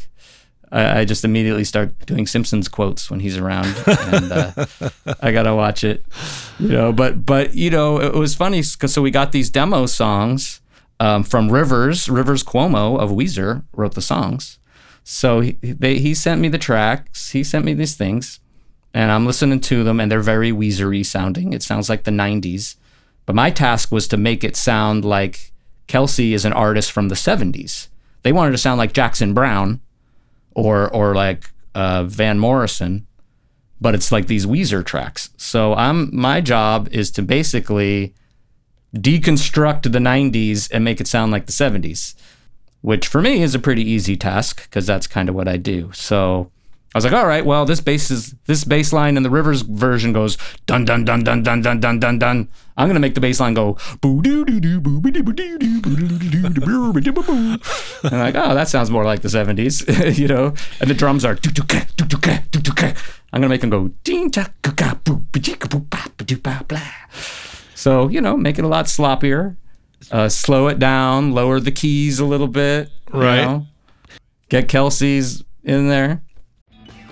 I, 0.73 0.99
I, 1.01 1.05
just 1.05 1.25
immediately 1.25 1.63
start 1.63 2.07
doing 2.07 2.27
Simpsons 2.27 2.67
quotes 2.67 3.09
when 3.09 3.21
he's 3.21 3.37
around, 3.37 3.73
and 3.87 4.33
uh, 4.33 4.67
I 5.21 5.31
gotta 5.31 5.55
watch 5.55 5.85
it, 5.85 6.05
you 6.59 6.69
know. 6.69 6.93
But 6.93 7.25
but 7.25 7.55
you 7.55 7.71
know, 7.71 8.01
it 8.01 8.15
was 8.15 8.35
funny 8.35 8.63
because 8.63 8.93
so 8.93 9.01
we 9.01 9.13
got 9.13 9.31
these 9.31 9.49
demo 9.49 9.87
songs 9.87 10.61
um, 10.99 11.23
from 11.23 11.53
Rivers. 11.53 12.09
Rivers 12.09 12.43
Cuomo 12.43 12.99
of 12.99 13.11
Weezer 13.11 13.63
wrote 13.75 13.95
the 13.95 14.03
songs, 14.03 14.59
so 15.05 15.39
he 15.41 15.53
they, 15.63 15.99
he 15.99 16.15
sent 16.15 16.41
me 16.41 16.49
the 16.49 16.59
tracks. 16.59 17.31
He 17.31 17.45
sent 17.45 17.65
me 17.65 17.73
these 17.73 17.95
things, 17.95 18.41
and 18.93 19.13
I'm 19.13 19.25
listening 19.25 19.61
to 19.61 19.85
them, 19.85 20.01
and 20.01 20.11
they're 20.11 20.21
very 20.21 20.51
Weezery 20.51 21.07
sounding. 21.07 21.53
It 21.53 21.63
sounds 21.63 21.89
like 21.89 22.03
the 22.03 22.11
'90s, 22.11 22.75
but 23.25 23.37
my 23.37 23.53
task 23.53 23.93
was 23.93 24.09
to 24.09 24.17
make 24.17 24.43
it 24.43 24.57
sound 24.57 25.05
like 25.05 25.53
Kelsey 25.87 26.35
is 26.35 26.45
an 26.45 26.53
artist 26.53 26.91
from 26.93 27.09
the 27.09 27.15
70s. 27.15 27.89
They 28.23 28.33
wanted 28.33 28.53
to 28.53 28.59
sound 28.59 28.79
like 28.79 28.93
Jackson 28.93 29.35
Browne 29.35 29.81
or 30.55 30.93
or 30.93 31.15
like 31.15 31.51
uh, 31.75 32.05
Van 32.05 32.39
Morrison, 32.39 33.07
but 33.81 33.95
it's 33.95 34.11
like 34.11 34.27
these 34.27 34.47
Weezer 34.47 34.85
tracks. 34.85 35.31
So 35.37 35.75
I'm 35.75 36.15
my 36.15 36.41
job 36.41 36.89
is 36.91 37.11
to 37.13 37.23
basically 37.23 38.15
deconstruct 38.95 39.83
the 39.93 39.99
90s 39.99 40.69
and 40.73 40.83
make 40.85 41.01
it 41.01 41.07
sound 41.07 41.31
like 41.33 41.47
the 41.47 41.53
70s, 41.53 42.15
which 42.81 43.07
for 43.07 43.21
me 43.21 43.43
is 43.43 43.55
a 43.55 43.59
pretty 43.59 43.83
easy 43.83 44.17
task 44.17 44.63
because 44.63 44.87
that's 44.87 45.07
kind 45.07 45.29
of 45.29 45.35
what 45.35 45.49
I 45.49 45.57
do. 45.57 45.91
So 45.93 46.51
I 46.95 46.99
was 46.99 47.05
like, 47.05 47.13
all 47.13 47.27
right, 47.27 47.45
well, 47.45 47.67
this 47.67 47.83
bass 47.83 48.11
is 48.11 48.35
this 48.47 48.65
bass 48.65 48.91
line 48.91 49.19
in 49.19 49.23
the 49.23 49.29
Rivers 49.29 49.61
version 49.61 50.15
goes 50.15 50.39
dun 50.65 50.87
dun 50.87 51.05
dun 51.05 51.23
dun 51.25 51.43
dun 51.43 51.61
dun 51.61 51.79
dun 51.79 52.01
dun 52.01 52.19
dun. 52.19 52.49
I'm 52.77 52.89
gonna 52.89 53.01
make 53.01 53.15
the 53.15 53.21
bass 53.21 53.39
line 53.39 53.53
go 53.53 53.77
boo 54.01 54.23
doo 54.23 54.47
doo 54.47 54.61
doo 54.61 54.81
boo 54.81 55.01
doo 55.03 55.23
doo 55.23 55.59
doo 55.59 55.76
And 58.03 58.15
I'm 58.15 58.21
like, 58.21 58.35
oh, 58.37 58.55
that 58.55 58.69
sounds 58.69 58.91
more 58.91 59.05
like 59.05 59.23
the 59.23 59.29
'70s, 59.29 60.19
you 60.19 60.29
know. 60.29 60.55
And 60.81 60.91
the 60.91 60.95
drums 60.95 61.25
are. 61.25 61.37
I'm 63.33 63.41
gonna 63.41 63.49
make 63.49 63.61
them 63.61 63.71
go 63.71 63.89
ding 64.05 64.31
ta 64.31 64.49
ka 64.63 64.73
ka 64.73 64.99
boo 65.05 65.27
ba 65.33 65.39
dee 65.39 65.55
ka 65.55 65.69
boo 65.69 65.81
ba 65.81 66.07
ba 66.17 66.25
doo 66.25 66.37
ba 66.39 66.65
blah. 66.69 66.81
So 67.75 68.09
you 68.09 68.21
know, 68.21 68.37
make 68.37 68.59
it 68.59 68.65
a 68.65 68.69
lot 68.69 68.87
sloppier. 68.87 69.57
Uh, 70.11 70.29
slow 70.29 70.69
it 70.69 70.79
down, 70.79 71.33
lower 71.33 71.59
the 71.59 71.73
keys 71.73 72.21
a 72.21 72.25
little 72.25 72.47
bit. 72.49 72.91
Right. 73.13 73.43
Know? 73.43 73.67
Get 74.49 74.69
Kelsey's 74.69 75.43
in 75.65 75.89
there. 75.89 76.23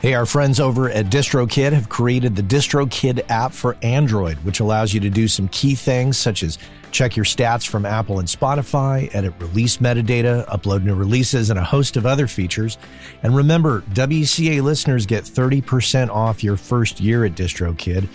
Hey, 0.05 0.13
our 0.13 0.27
friends 0.27 0.61
over 0.61 0.91
at 0.91 1.07
DistroKid 1.07 1.73
have 1.73 1.89
created 1.89 2.37
the 2.37 2.43
DistroKid 2.43 3.25
app 3.31 3.55
for 3.55 3.75
Android, 3.81 4.37
which 4.45 4.61
allows 4.61 4.93
you 4.93 5.01
to 5.01 5.09
do 5.09 5.27
some 5.27 5.49
key 5.49 5.75
things 5.75 6.19
such 6.19 6.43
as 6.43 6.59
check 6.91 7.17
your 7.17 7.25
stats 7.25 7.67
from 7.67 7.87
Apple 7.87 8.19
and 8.19 8.29
Spotify, 8.29 9.09
edit 9.15 9.33
release 9.39 9.79
metadata, 9.79 10.47
upload 10.49 10.83
new 10.83 10.95
releases, 10.95 11.49
and 11.49 11.59
a 11.59 11.65
host 11.65 11.97
of 11.97 12.05
other 12.05 12.27
features. 12.27 12.77
And 13.23 13.35
remember, 13.35 13.81
WCA 13.95 14.61
listeners 14.61 15.07
get 15.07 15.25
30% 15.25 16.11
off 16.11 16.45
your 16.45 16.59
first 16.59 17.01
year 17.01 17.25
at 17.25 17.33
DistroKid. 17.33 18.07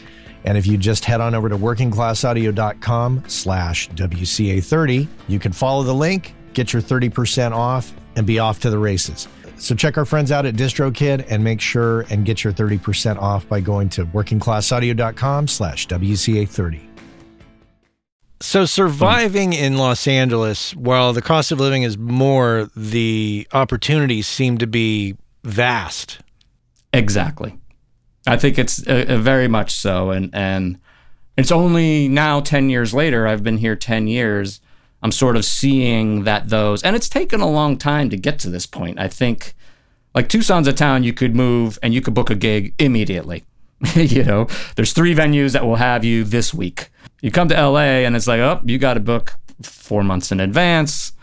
And 0.44 0.60
if 0.60 0.68
you 0.68 0.78
just 0.78 1.06
head 1.06 1.22
on 1.22 1.34
over 1.34 1.50
to 1.50 1.58
workingclassaudio.com 1.58 3.24
slash 3.26 3.90
WCA30, 3.90 5.08
you 5.28 5.40
can 5.40 5.52
follow 5.52 5.82
the 5.82 5.96
link, 5.96 6.36
get 6.54 6.72
your 6.72 6.84
30% 6.84 7.52
off, 7.52 7.92
and 8.16 8.28
be 8.28 8.38
off 8.38 8.60
to 8.60 8.70
the 8.70 8.78
races. 8.78 9.28
So 9.60 9.76
check 9.76 9.98
our 9.98 10.06
friends 10.06 10.32
out 10.32 10.46
at 10.46 10.56
DistroKid 10.56 11.26
and 11.30 11.44
make 11.44 11.60
sure 11.62 12.02
and 12.10 12.26
get 12.26 12.44
your 12.44 12.54
30% 12.54 13.18
off 13.18 13.48
by 13.48 13.60
going 13.60 13.90
to 13.90 14.06
workingclassaudio.com 14.06 15.48
slash 15.48 15.88
WCA30. 15.88 16.82
So 18.42 18.66
surviving 18.66 19.52
in 19.52 19.78
Los 19.78 20.08
Angeles, 20.08 20.74
while 20.74 21.12
the 21.12 21.22
cost 21.22 21.52
of 21.52 21.60
living 21.60 21.84
is 21.84 21.98
more, 21.98 22.70
the 22.76 23.46
opportunities 23.52 24.28
seem 24.28 24.58
to 24.60 24.68
be 24.68 25.18
vast. 25.44 26.20
Exactly. 26.94 27.60
I 28.26 28.38
think 28.38 28.58
it's 28.58 28.86
uh, 28.88 29.06
uh 29.10 29.18
very 29.18 29.50
much 29.50 29.72
so. 29.72 30.12
And, 30.12 30.34
and 30.34 30.80
it's 31.38 31.52
only 31.52 32.08
now 32.08 32.40
10 32.40 32.70
years 32.70 32.94
later, 32.94 33.28
I've 33.28 33.44
been 33.44 33.58
here 33.58 33.76
10 33.76 34.08
years 34.08 34.62
I'm 35.02 35.12
sort 35.12 35.38
of 35.38 35.46
seeing 35.46 36.24
that 36.26 36.50
those, 36.50 36.84
and 36.84 36.96
it's 36.96 37.10
taken 37.10 37.42
a 37.42 37.50
long 37.50 37.78
time 37.78 38.10
to 38.10 38.18
get 38.18 38.40
to 38.40 38.50
this 38.50 38.66
point. 38.66 39.00
I 39.00 39.08
think, 39.08 39.54
like 40.14 40.28
Tucson's 40.28 40.68
a 40.68 40.74
town 40.74 41.04
you 41.04 41.14
could 41.14 41.36
move 41.36 41.80
and 41.82 41.94
you 41.94 42.02
could 42.02 42.14
book 42.14 42.30
a 42.30 42.36
gig 42.36 42.74
immediately. 42.80 43.46
you 43.96 44.24
know, 44.24 44.48
there's 44.76 44.94
three 44.94 45.16
venues 45.16 45.54
that 45.54 45.66
will 45.66 45.78
have 45.78 46.04
you 46.04 46.24
this 46.24 46.54
week. 46.54 46.90
You 47.22 47.32
come 47.32 47.48
to 47.50 47.56
LA 47.56 48.04
and 48.06 48.16
it's 48.16 48.28
like, 48.28 48.40
oh, 48.40 48.62
you 48.66 48.78
got 48.78 48.96
to 48.96 49.00
book 49.00 49.36
four 49.62 50.04
months 50.04 50.32
in 50.32 50.40
advance. 50.40 51.14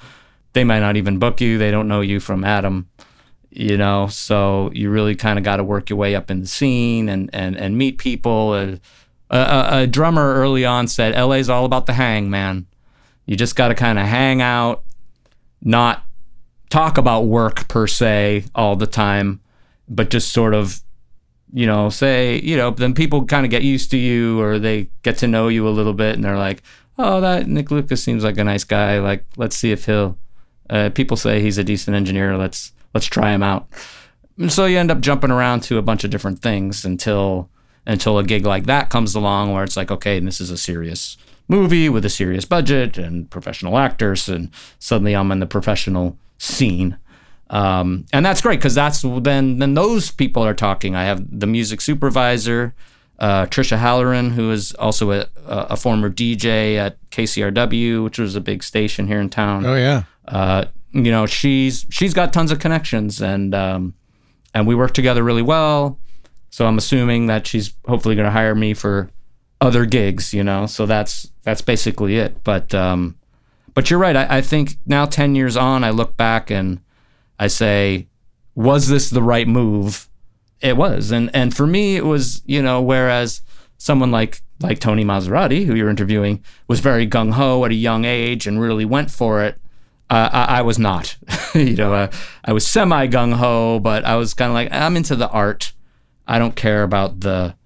They 0.52 0.64
might 0.64 0.80
not 0.80 0.96
even 0.96 1.18
book 1.18 1.40
you. 1.40 1.58
They 1.58 1.70
don't 1.70 1.88
know 1.88 2.00
you 2.00 2.18
from 2.18 2.44
Adam, 2.44 2.88
you 3.50 3.76
know. 3.76 4.06
So 4.06 4.70
you 4.72 4.88
really 4.90 5.14
kind 5.14 5.38
of 5.38 5.44
got 5.44 5.56
to 5.56 5.64
work 5.64 5.90
your 5.90 5.98
way 5.98 6.14
up 6.14 6.30
in 6.30 6.40
the 6.40 6.46
scene 6.46 7.10
and 7.10 7.28
and 7.34 7.56
and 7.56 7.76
meet 7.76 7.98
people. 7.98 8.54
A, 8.54 8.80
a, 9.28 9.68
a 9.70 9.86
drummer 9.86 10.34
early 10.34 10.64
on 10.64 10.88
said, 10.88 11.14
"LA's 11.14 11.50
all 11.50 11.66
about 11.66 11.84
the 11.84 11.92
hang, 11.92 12.30
man." 12.30 12.66
You 13.26 13.36
just 13.36 13.56
got 13.56 13.68
to 13.68 13.74
kind 13.74 13.98
of 13.98 14.06
hang 14.06 14.40
out, 14.40 14.84
not 15.60 16.04
talk 16.70 16.96
about 16.98 17.22
work 17.22 17.68
per 17.68 17.86
se 17.86 18.44
all 18.54 18.76
the 18.76 18.86
time, 18.86 19.40
but 19.88 20.10
just 20.10 20.32
sort 20.32 20.54
of, 20.54 20.80
you 21.52 21.66
know, 21.66 21.88
say, 21.88 22.40
you 22.40 22.56
know, 22.56 22.70
then 22.70 22.94
people 22.94 23.24
kind 23.24 23.44
of 23.44 23.50
get 23.50 23.62
used 23.62 23.90
to 23.90 23.96
you 23.96 24.40
or 24.40 24.58
they 24.58 24.88
get 25.02 25.18
to 25.18 25.28
know 25.28 25.48
you 25.48 25.66
a 25.66 25.70
little 25.70 25.92
bit 25.92 26.14
and 26.14 26.24
they're 26.24 26.38
like, 26.38 26.62
oh, 26.98 27.20
that 27.20 27.46
Nick 27.46 27.70
Lucas 27.70 28.02
seems 28.02 28.24
like 28.24 28.38
a 28.38 28.44
nice 28.44 28.64
guy. 28.64 28.98
Like, 29.00 29.24
let's 29.36 29.56
see 29.56 29.72
if 29.72 29.86
he'll, 29.86 30.16
uh, 30.70 30.90
people 30.90 31.16
say 31.16 31.40
he's 31.40 31.58
a 31.58 31.64
decent 31.64 31.96
engineer. 31.96 32.36
Let's, 32.36 32.72
let's 32.94 33.06
try 33.06 33.32
him 33.32 33.42
out. 33.42 33.68
And 34.38 34.52
so 34.52 34.66
you 34.66 34.78
end 34.78 34.90
up 34.90 35.00
jumping 35.00 35.30
around 35.30 35.62
to 35.64 35.78
a 35.78 35.82
bunch 35.82 36.04
of 36.04 36.10
different 36.10 36.40
things 36.40 36.84
until, 36.84 37.48
until 37.86 38.18
a 38.18 38.24
gig 38.24 38.44
like 38.44 38.66
that 38.66 38.90
comes 38.90 39.14
along 39.14 39.52
where 39.52 39.64
it's 39.64 39.76
like, 39.76 39.90
okay, 39.90 40.18
this 40.20 40.40
is 40.40 40.50
a 40.50 40.58
serious 40.58 41.16
movie 41.48 41.88
with 41.88 42.04
a 42.04 42.10
serious 42.10 42.44
budget 42.44 42.98
and 42.98 43.30
professional 43.30 43.78
actors, 43.78 44.28
and 44.28 44.50
suddenly 44.78 45.14
I'm 45.14 45.30
in 45.32 45.40
the 45.40 45.46
professional 45.46 46.18
scene. 46.38 46.98
Um, 47.48 48.06
and 48.12 48.26
that's 48.26 48.40
great 48.40 48.58
because 48.58 48.74
that's 48.74 49.02
then 49.02 49.58
then 49.58 49.74
those 49.74 50.10
people 50.10 50.44
are 50.44 50.54
talking. 50.54 50.96
I 50.96 51.04
have 51.04 51.24
the 51.30 51.46
music 51.46 51.80
supervisor, 51.80 52.74
uh, 53.18 53.46
Tricia 53.46 53.78
Halloran, 53.78 54.30
who 54.30 54.50
is 54.50 54.72
also 54.74 55.12
a, 55.12 55.28
a 55.46 55.76
former 55.76 56.10
DJ 56.10 56.76
at 56.76 56.98
KCRW, 57.10 58.02
which 58.02 58.18
was 58.18 58.34
a 58.34 58.40
big 58.40 58.62
station 58.64 59.06
here 59.06 59.20
in 59.20 59.30
town. 59.30 59.64
Oh 59.64 59.76
yeah. 59.76 60.02
Uh, 60.26 60.64
you 60.92 61.10
know 61.10 61.26
she's 61.26 61.86
she's 61.90 62.14
got 62.14 62.32
tons 62.32 62.50
of 62.50 62.58
connections 62.58 63.20
and 63.20 63.54
um, 63.54 63.94
and 64.54 64.66
we 64.66 64.74
work 64.74 64.92
together 64.92 65.22
really 65.22 65.42
well. 65.42 66.00
So 66.50 66.66
I'm 66.66 66.78
assuming 66.78 67.26
that 67.26 67.46
she's 67.46 67.74
hopefully 67.86 68.14
going 68.14 68.24
to 68.24 68.30
hire 68.30 68.54
me 68.54 68.72
for 68.72 69.10
other 69.60 69.86
gigs, 69.86 70.34
you 70.34 70.44
know. 70.44 70.66
So 70.66 70.86
that's 70.86 71.30
that's 71.42 71.62
basically 71.62 72.16
it. 72.16 72.42
But 72.44 72.74
um, 72.74 73.16
but 73.74 73.90
you're 73.90 73.98
right. 73.98 74.16
I, 74.16 74.38
I 74.38 74.40
think 74.40 74.76
now 74.86 75.06
ten 75.06 75.34
years 75.34 75.56
on, 75.56 75.84
I 75.84 75.90
look 75.90 76.16
back 76.16 76.50
and 76.50 76.80
I 77.38 77.46
say, 77.48 78.08
was 78.54 78.88
this 78.88 79.10
the 79.10 79.22
right 79.22 79.48
move? 79.48 80.08
It 80.60 80.76
was, 80.76 81.10
and 81.10 81.30
and 81.34 81.54
for 81.54 81.66
me, 81.66 81.96
it 81.96 82.04
was 82.04 82.42
you 82.46 82.62
know. 82.62 82.80
Whereas 82.80 83.42
someone 83.78 84.10
like 84.10 84.40
like 84.60 84.78
Tony 84.78 85.04
Maserati, 85.04 85.66
who 85.66 85.74
you're 85.74 85.90
interviewing, 85.90 86.42
was 86.68 86.80
very 86.80 87.06
gung 87.06 87.32
ho 87.32 87.64
at 87.64 87.70
a 87.70 87.74
young 87.74 88.04
age 88.04 88.46
and 88.46 88.60
really 88.60 88.84
went 88.84 89.10
for 89.10 89.42
it. 89.42 89.60
Uh, 90.08 90.30
I, 90.32 90.58
I, 90.58 90.62
was 90.62 90.78
not. 90.78 91.16
you 91.54 91.74
know, 91.74 91.92
uh, 91.92 92.10
I 92.44 92.52
was 92.52 92.66
semi 92.66 93.08
gung 93.08 93.34
ho, 93.34 93.80
but 93.80 94.04
I 94.04 94.14
was 94.16 94.34
kind 94.34 94.50
of 94.50 94.54
like, 94.54 94.72
I'm 94.72 94.96
into 94.96 95.16
the 95.16 95.28
art. 95.28 95.72
I 96.28 96.38
don't 96.38 96.54
care 96.54 96.84
about 96.84 97.20
the 97.20 97.56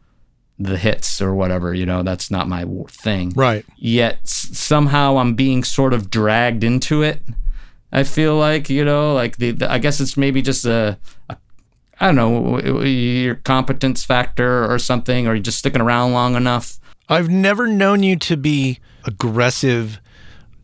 the 0.61 0.77
hits 0.77 1.21
or 1.23 1.35
whatever. 1.35 1.75
You 1.75 1.87
know, 1.87 2.03
that's 2.03 2.31
not 2.31 2.47
my 2.47 2.65
thing. 2.89 3.33
Right. 3.35 3.65
Yet 3.77 4.29
somehow 4.29 5.17
I'm 5.17 5.35
being 5.35 5.65
sort 5.65 5.95
of 5.95 6.11
dragged 6.11 6.63
into 6.63 7.03
it. 7.03 7.23
I 7.91 8.05
feel 8.05 8.37
like 8.37 8.71
you 8.71 8.85
know, 8.85 9.15
like 9.15 9.39
the, 9.39 9.51
the 9.53 9.71
I 9.71 9.79
guess 9.79 10.01
it's 10.01 10.17
maybe 10.17 10.43
just 10.43 10.65
a, 10.65 10.99
a 11.29 11.37
I 11.99 12.13
don't 12.13 12.17
know 12.17 12.61
your 12.83 13.37
competence 13.37 14.05
factor 14.05 14.71
or 14.71 14.79
something, 14.79 15.27
or 15.27 15.35
you're 15.35 15.43
just 15.43 15.59
sticking 15.59 15.81
around 15.81 16.13
long 16.13 16.37
enough. 16.37 16.79
I've 17.09 17.29
never 17.29 17.67
known 17.67 18.05
you 18.05 18.17
to 18.17 18.37
be 18.37 18.79
aggressive 19.05 20.01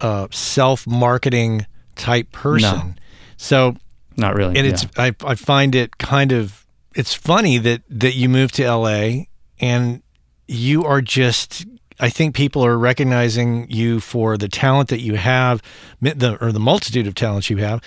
uh, 0.01 0.29
self-marketing 0.31 1.67
type 1.97 2.31
person. 2.31 2.89
No, 2.91 2.95
so 3.37 3.77
not 4.17 4.37
really. 4.37 4.57
And 4.57 4.67
yeah. 4.67 4.73
it's 4.73 4.87
I 4.97 5.15
I 5.25 5.35
find 5.35 5.75
it 5.75 5.99
kind 5.99 6.31
of 6.31 6.65
it's 6.95 7.15
funny 7.15 7.59
that 7.59 7.83
that 7.89 8.15
you 8.15 8.29
moved 8.29 8.55
to 8.55 8.71
LA 8.71 9.25
and 9.61 10.03
you 10.49 10.85
are 10.85 11.01
just 11.01 11.67
I 11.99 12.11
think 12.11 12.35
people 12.35 12.65
are 12.65 12.79
recognizing 12.79 13.71
you 13.71 14.01
for 14.01 14.37
the 14.37 14.49
talent 14.49 14.91
that 14.91 15.01
you 15.01 15.15
have, 15.15 15.63
the, 16.03 16.37
or 16.43 16.53
the 16.53 16.61
multitude 16.61 17.07
of 17.07 17.15
talents 17.15 17.49
you 17.49 17.57
have, 17.59 17.81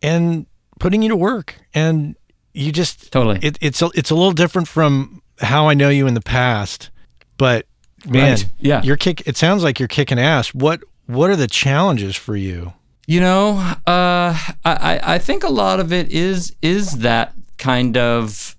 and 0.00 0.46
putting 0.78 1.02
you 1.02 1.10
to 1.10 1.16
work. 1.16 1.56
And 1.74 2.16
you 2.54 2.72
just 2.72 3.12
totally 3.12 3.38
it, 3.42 3.58
it's 3.60 3.82
a, 3.82 3.90
it's 3.94 4.10
a 4.10 4.14
little 4.14 4.32
different 4.32 4.66
from 4.66 5.22
how 5.38 5.68
I 5.68 5.74
know 5.74 5.88
you 5.88 6.06
in 6.06 6.14
the 6.14 6.20
past, 6.20 6.90
but 7.36 7.66
man, 8.06 8.32
right. 8.32 8.46
yeah, 8.58 8.82
you're 8.82 8.96
kick. 8.96 9.26
It 9.26 9.36
sounds 9.36 9.62
like 9.62 9.78
you're 9.78 9.88
kicking 9.88 10.18
ass. 10.18 10.54
What 10.54 10.82
what 11.06 11.30
are 11.30 11.36
the 11.36 11.46
challenges 11.46 12.16
for 12.16 12.36
you? 12.36 12.72
You 13.06 13.20
know, 13.20 13.58
uh, 13.86 14.36
I 14.64 15.00
I 15.02 15.18
think 15.18 15.44
a 15.44 15.48
lot 15.48 15.80
of 15.80 15.92
it 15.92 16.08
is 16.10 16.54
is 16.62 16.98
that 16.98 17.34
kind 17.58 17.96
of 17.96 18.56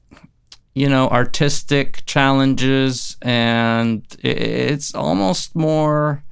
you 0.73 0.89
know 0.89 1.07
artistic 1.09 2.05
challenges, 2.05 3.17
and 3.21 4.03
it's 4.21 4.93
almost 4.93 5.55
more 5.55 6.23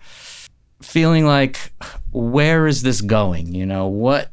feeling 0.82 1.26
like 1.26 1.74
where 2.12 2.68
is 2.68 2.84
this 2.84 3.02
going? 3.02 3.54
You 3.54 3.66
know 3.66 3.88
what 3.88 4.32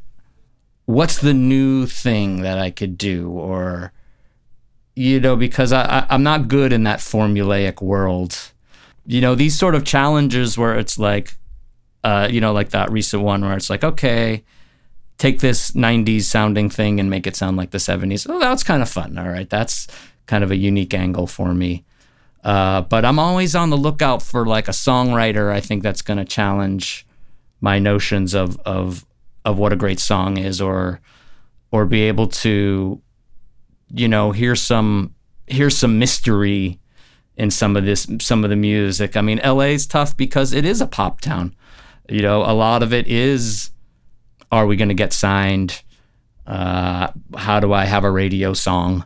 what's 0.85 1.19
the 1.19 1.33
new 1.33 1.85
thing 1.85 2.41
that 2.41 2.57
I 2.57 2.71
could 2.71 2.97
do 2.97 3.29
or 3.29 3.91
you 4.95 5.19
know 5.19 5.35
because 5.35 5.73
I, 5.73 5.83
I 5.83 6.07
I'm 6.09 6.23
not 6.23 6.47
good 6.47 6.71
in 6.71 6.83
that 6.83 6.99
formulaic 6.99 7.81
world. 7.81 8.51
You 9.05 9.21
know 9.21 9.35
these 9.35 9.57
sort 9.57 9.75
of 9.75 9.83
challenges 9.83 10.57
where 10.57 10.77
it's 10.77 10.97
like 10.97 11.33
uh, 12.07 12.27
you 12.31 12.39
know, 12.39 12.53
like 12.53 12.69
that 12.69 12.89
recent 12.89 13.21
one 13.21 13.41
where 13.41 13.57
it's 13.57 13.69
like, 13.69 13.83
okay, 13.83 14.43
take 15.17 15.39
this 15.39 15.71
90s 15.71 16.23
sounding 16.23 16.69
thing 16.69 16.99
and 16.99 17.09
make 17.09 17.25
it 17.25 17.35
sound 17.35 17.57
like 17.57 17.71
the 17.71 17.77
70s. 17.77 18.27
Oh, 18.29 18.39
that's 18.39 18.63
kind 18.63 18.81
of 18.81 18.89
fun. 18.89 19.17
All 19.17 19.29
right. 19.29 19.49
That's 19.49 19.87
kind 20.25 20.43
of 20.43 20.51
a 20.51 20.55
unique 20.55 20.93
angle 20.93 21.27
for 21.27 21.53
me. 21.53 21.85
Uh, 22.43 22.81
but 22.81 23.03
I'm 23.03 23.19
always 23.19 23.55
on 23.55 23.71
the 23.71 23.77
lookout 23.77 24.21
for 24.21 24.45
like 24.45 24.67
a 24.67 24.71
songwriter. 24.71 25.51
I 25.51 25.59
think 25.59 25.83
that's 25.83 26.01
going 26.01 26.17
to 26.17 26.25
challenge 26.25 27.05
my 27.61 27.79
notions 27.79 28.35
of, 28.35 28.59
of, 28.59 29.05
of 29.43 29.57
what 29.57 29.73
a 29.73 29.75
great 29.75 29.99
song 29.99 30.37
is 30.37 30.61
or, 30.61 31.01
or 31.71 31.85
be 31.85 32.03
able 32.03 32.27
to, 32.27 33.01
you 33.89 34.07
know, 34.07 34.31
hear 34.31 34.55
some, 34.55 35.15
hear 35.47 35.69
some 35.69 35.97
mystery 35.97 36.79
in 37.35 37.49
some 37.49 37.75
of 37.75 37.85
this, 37.85 38.07
some 38.19 38.43
of 38.43 38.49
the 38.51 38.55
music. 38.55 39.17
I 39.17 39.21
mean, 39.21 39.41
LA 39.43 39.73
is 39.73 39.87
tough 39.87 40.15
because 40.15 40.53
it 40.53 40.63
is 40.63 40.79
a 40.79 40.87
pop 40.87 41.21
town. 41.21 41.55
You 42.07 42.21
know, 42.21 42.43
a 42.43 42.53
lot 42.53 42.83
of 42.83 42.93
it 42.93 43.07
is 43.07 43.71
are 44.51 44.65
we 44.65 44.75
going 44.75 44.89
to 44.89 44.95
get 44.95 45.13
signed? 45.13 45.81
Uh, 46.45 47.09
how 47.35 47.59
do 47.59 47.73
I 47.73 47.85
have 47.85 48.03
a 48.03 48.11
radio 48.11 48.53
song? 48.53 49.05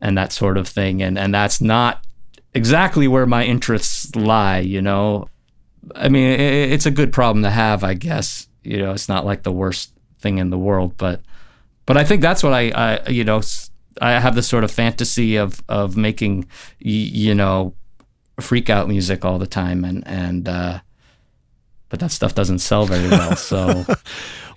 And 0.00 0.16
that 0.16 0.32
sort 0.32 0.56
of 0.56 0.68
thing. 0.68 1.02
And, 1.02 1.18
and 1.18 1.34
that's 1.34 1.60
not 1.60 2.04
exactly 2.54 3.08
where 3.08 3.26
my 3.26 3.44
interests 3.44 4.14
lie, 4.16 4.60
you 4.60 4.80
know. 4.80 5.28
I 5.94 6.08
mean, 6.08 6.30
it, 6.30 6.72
it's 6.72 6.86
a 6.86 6.90
good 6.90 7.12
problem 7.12 7.42
to 7.42 7.50
have, 7.50 7.84
I 7.84 7.94
guess. 7.94 8.48
You 8.62 8.78
know, 8.78 8.92
it's 8.92 9.08
not 9.08 9.26
like 9.26 9.42
the 9.42 9.52
worst 9.52 9.92
thing 10.20 10.38
in 10.38 10.50
the 10.50 10.58
world, 10.58 10.96
but 10.96 11.22
but 11.86 11.96
I 11.96 12.04
think 12.04 12.20
that's 12.20 12.42
what 12.42 12.52
I, 12.52 12.70
I 12.70 13.08
you 13.08 13.24
know, 13.24 13.40
I 14.00 14.12
have 14.20 14.34
this 14.34 14.48
sort 14.48 14.64
of 14.64 14.70
fantasy 14.70 15.36
of 15.36 15.62
of 15.68 15.96
making, 15.96 16.46
you 16.78 17.34
know, 17.34 17.74
freak 18.40 18.68
out 18.68 18.88
music 18.88 19.24
all 19.24 19.38
the 19.38 19.46
time, 19.46 19.84
and 19.84 20.06
and 20.06 20.48
uh, 20.48 20.80
but 21.88 22.00
that 22.00 22.12
stuff 22.12 22.34
doesn't 22.34 22.58
sell 22.58 22.86
very 22.86 23.08
well. 23.08 23.36
So, 23.36 23.84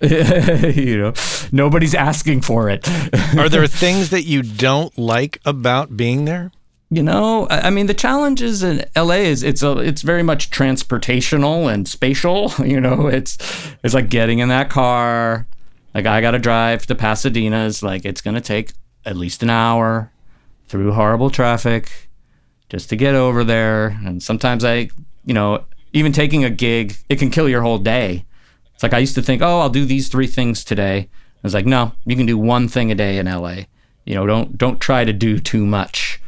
you 0.02 0.98
know, 0.98 1.12
nobody's 1.50 1.94
asking 1.94 2.42
for 2.42 2.68
it. 2.68 2.86
Are 3.38 3.48
there 3.48 3.66
things 3.66 4.10
that 4.10 4.24
you 4.24 4.42
don't 4.42 4.96
like 4.98 5.40
about 5.44 5.96
being 5.96 6.24
there? 6.24 6.52
You 6.90 7.02
know, 7.02 7.46
I 7.48 7.70
mean, 7.70 7.86
the 7.86 7.94
challenges 7.94 8.62
in 8.62 8.84
LA 8.94 9.24
is 9.24 9.42
it's 9.42 9.62
a 9.62 9.78
it's 9.78 10.02
very 10.02 10.22
much 10.22 10.50
transportational 10.50 11.72
and 11.72 11.88
spatial. 11.88 12.52
You 12.62 12.80
know, 12.80 13.06
it's 13.06 13.38
it's 13.82 13.94
like 13.94 14.10
getting 14.10 14.40
in 14.40 14.48
that 14.50 14.68
car. 14.68 15.46
Like 15.94 16.04
I 16.04 16.20
got 16.20 16.32
to 16.32 16.38
drive 16.38 16.84
to 16.86 16.94
Pasadena's. 16.94 17.82
Like 17.82 18.04
it's 18.04 18.20
gonna 18.20 18.42
take 18.42 18.72
at 19.06 19.16
least 19.16 19.42
an 19.42 19.48
hour 19.48 20.12
through 20.66 20.92
horrible 20.92 21.30
traffic 21.30 22.10
just 22.68 22.90
to 22.90 22.96
get 22.96 23.14
over 23.14 23.42
there. 23.42 23.98
And 24.04 24.22
sometimes 24.22 24.62
I, 24.64 24.90
you 25.24 25.34
know, 25.34 25.64
even 25.92 26.12
taking 26.12 26.44
a 26.44 26.50
gig, 26.50 26.96
it 27.08 27.18
can 27.18 27.30
kill 27.30 27.48
your 27.48 27.62
whole 27.62 27.78
day. 27.78 28.24
It's 28.74 28.82
like 28.82 28.94
I 28.94 28.98
used 28.98 29.14
to 29.14 29.22
think, 29.22 29.42
oh, 29.42 29.60
I'll 29.60 29.70
do 29.70 29.84
these 29.84 30.08
three 30.08 30.26
things 30.26 30.64
today. 30.64 31.08
I 31.08 31.40
was 31.42 31.54
like, 31.54 31.66
no, 31.66 31.92
you 32.04 32.16
can 32.16 32.26
do 32.26 32.38
one 32.38 32.68
thing 32.68 32.90
a 32.90 32.94
day 32.94 33.18
in 33.18 33.26
LA. 33.26 33.64
You 34.04 34.14
know, 34.14 34.26
don't 34.26 34.58
don't 34.58 34.80
try 34.80 35.04
to 35.04 35.12
do 35.12 35.38
too 35.38 35.64
much 35.64 36.20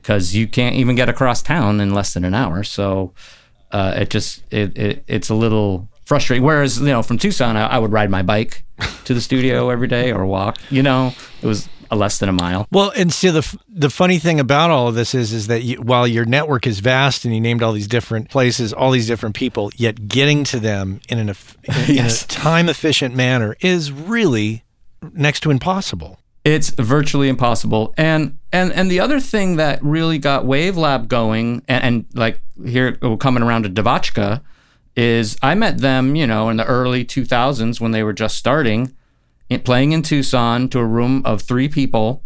because 0.00 0.34
you 0.34 0.46
can't 0.46 0.76
even 0.76 0.96
get 0.96 1.08
across 1.08 1.42
town 1.42 1.80
in 1.80 1.92
less 1.92 2.14
than 2.14 2.24
an 2.24 2.34
hour. 2.34 2.64
So 2.64 3.12
uh, 3.72 3.94
it 3.96 4.10
just 4.10 4.42
it, 4.50 4.76
it 4.78 5.04
it's 5.06 5.28
a 5.28 5.34
little 5.34 5.88
frustrating. 6.04 6.44
Whereas 6.44 6.80
you 6.80 6.86
know, 6.86 7.02
from 7.02 7.18
Tucson, 7.18 7.56
I, 7.56 7.66
I 7.66 7.78
would 7.78 7.92
ride 7.92 8.10
my 8.10 8.22
bike 8.22 8.64
to 9.04 9.14
the 9.14 9.20
studio 9.20 9.68
every 9.68 9.88
day 9.88 10.12
or 10.12 10.24
walk. 10.24 10.58
You 10.70 10.82
know, 10.82 11.12
it 11.42 11.46
was 11.46 11.68
a 11.90 11.96
less 11.96 12.18
than 12.18 12.28
a 12.28 12.32
mile. 12.32 12.66
Well, 12.70 12.92
and 12.96 13.12
see 13.12 13.30
the 13.30 13.58
the 13.68 13.90
funny 13.90 14.18
thing 14.18 14.40
about 14.40 14.70
all 14.70 14.88
of 14.88 14.94
this 14.94 15.14
is 15.14 15.32
is 15.32 15.46
that 15.46 15.62
you, 15.62 15.76
while 15.76 16.06
your 16.06 16.24
network 16.24 16.66
is 16.66 16.80
vast 16.80 17.24
and 17.24 17.34
you 17.34 17.40
named 17.40 17.62
all 17.62 17.72
these 17.72 17.88
different 17.88 18.30
places, 18.30 18.72
all 18.72 18.90
these 18.90 19.06
different 19.06 19.34
people, 19.34 19.70
yet 19.76 20.08
getting 20.08 20.44
to 20.44 20.60
them 20.60 21.00
in 21.08 21.18
an 21.18 21.28
in 21.28 21.94
yes. 21.94 22.24
a 22.24 22.28
time 22.28 22.68
efficient 22.68 23.14
manner 23.14 23.56
is 23.60 23.92
really 23.92 24.64
next 25.12 25.40
to 25.40 25.50
impossible. 25.50 26.18
It's 26.44 26.70
virtually 26.70 27.28
impossible. 27.28 27.94
And 27.96 28.38
and 28.52 28.72
and 28.72 28.90
the 28.90 29.00
other 29.00 29.20
thing 29.20 29.56
that 29.56 29.82
really 29.82 30.18
got 30.18 30.44
Wavelab 30.44 31.08
going, 31.08 31.62
and, 31.68 31.84
and 31.84 32.06
like 32.14 32.40
here 32.64 32.98
oh, 33.02 33.16
coming 33.16 33.42
around 33.42 33.64
to 33.64 33.70
Devotchka, 33.70 34.42
is 34.96 35.36
I 35.42 35.54
met 35.54 35.78
them, 35.78 36.16
you 36.16 36.26
know, 36.26 36.48
in 36.48 36.56
the 36.56 36.64
early 36.64 37.04
2000s 37.04 37.80
when 37.80 37.92
they 37.92 38.02
were 38.02 38.12
just 38.12 38.36
starting 38.36 38.94
playing 39.64 39.92
in 39.92 40.02
Tucson 40.02 40.68
to 40.70 40.78
a 40.78 40.84
room 40.84 41.22
of 41.24 41.42
three 41.42 41.68
people, 41.68 42.22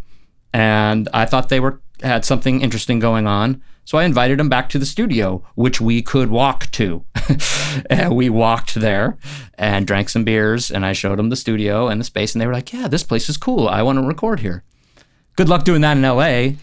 and 0.52 1.08
I 1.14 1.24
thought 1.24 1.48
they 1.48 1.60
were 1.60 1.80
had 2.02 2.24
something 2.24 2.60
interesting 2.60 2.98
going 2.98 3.26
on. 3.26 3.62
So 3.84 3.98
I 3.98 4.04
invited 4.04 4.38
them 4.38 4.48
back 4.48 4.68
to 4.70 4.78
the 4.78 4.86
studio, 4.86 5.44
which 5.54 5.80
we 5.80 6.02
could 6.02 6.30
walk 6.30 6.70
to. 6.72 7.04
and 7.90 8.14
we 8.14 8.28
walked 8.28 8.74
there 8.74 9.18
and 9.54 9.86
drank 9.86 10.08
some 10.08 10.24
beers, 10.24 10.70
and 10.70 10.86
I 10.86 10.92
showed 10.92 11.18
them 11.18 11.30
the 11.30 11.36
studio 11.36 11.88
and 11.88 12.00
the 12.00 12.04
space, 12.04 12.34
and 12.34 12.40
they 12.40 12.46
were 12.46 12.52
like, 12.52 12.72
"Yeah, 12.72 12.88
this 12.88 13.04
place 13.04 13.28
is 13.28 13.36
cool. 13.36 13.68
I 13.68 13.82
want 13.82 13.98
to 13.98 14.06
record 14.06 14.40
here." 14.40 14.64
Good 15.36 15.48
luck 15.48 15.64
doing 15.64 15.80
that 15.80 15.96
in 15.96 16.02
LA. 16.02 16.58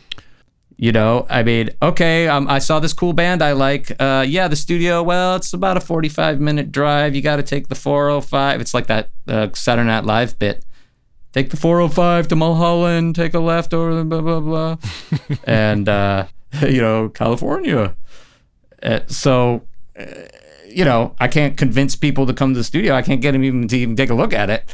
You 0.81 0.93
know, 0.93 1.27
I 1.29 1.43
mean, 1.43 1.71
okay, 1.81 2.29
um, 2.29 2.47
I 2.47 2.59
saw 2.59 2.79
this 2.79 2.93
cool 2.93 3.11
band 3.11 3.41
I 3.41 3.51
like. 3.51 3.91
Uh, 3.99 4.25
yeah, 4.25 4.47
the 4.47 4.55
studio, 4.55 5.03
well, 5.03 5.35
it's 5.35 5.51
about 5.51 5.75
a 5.75 5.81
45 5.81 6.39
minute 6.39 6.71
drive. 6.71 7.13
You 7.13 7.21
got 7.21 7.35
to 7.35 7.43
take 7.43 7.67
the 7.67 7.75
405. 7.75 8.61
It's 8.61 8.73
like 8.73 8.87
that 8.87 9.09
uh, 9.27 9.49
Saturday 9.53 9.87
Night 9.87 10.05
Live 10.05 10.39
bit. 10.39 10.63
Take 11.33 11.49
the 11.49 11.57
405 11.57 12.29
to 12.29 12.35
Mulholland, 12.37 13.13
take 13.13 13.33
a 13.33 13.39
left 13.39 13.73
over, 13.73 13.93
the 13.93 14.05
blah, 14.05 14.21
blah, 14.21 14.39
blah. 14.39 14.77
and, 15.43 15.89
uh, 15.89 16.27
you 16.61 16.79
know, 16.79 17.09
California. 17.09 17.93
Uh, 18.81 19.01
so, 19.07 19.63
uh, 19.99 20.05
you 20.65 20.85
know, 20.85 21.13
I 21.19 21.27
can't 21.27 21.57
convince 21.57 21.97
people 21.97 22.25
to 22.25 22.33
come 22.33 22.53
to 22.53 22.57
the 22.57 22.63
studio. 22.63 22.95
I 22.95 23.01
can't 23.01 23.19
get 23.19 23.33
them 23.33 23.43
even 23.43 23.67
to 23.67 23.77
even 23.77 23.97
take 23.97 24.11
a 24.11 24.15
look 24.15 24.31
at 24.31 24.49
it. 24.49 24.73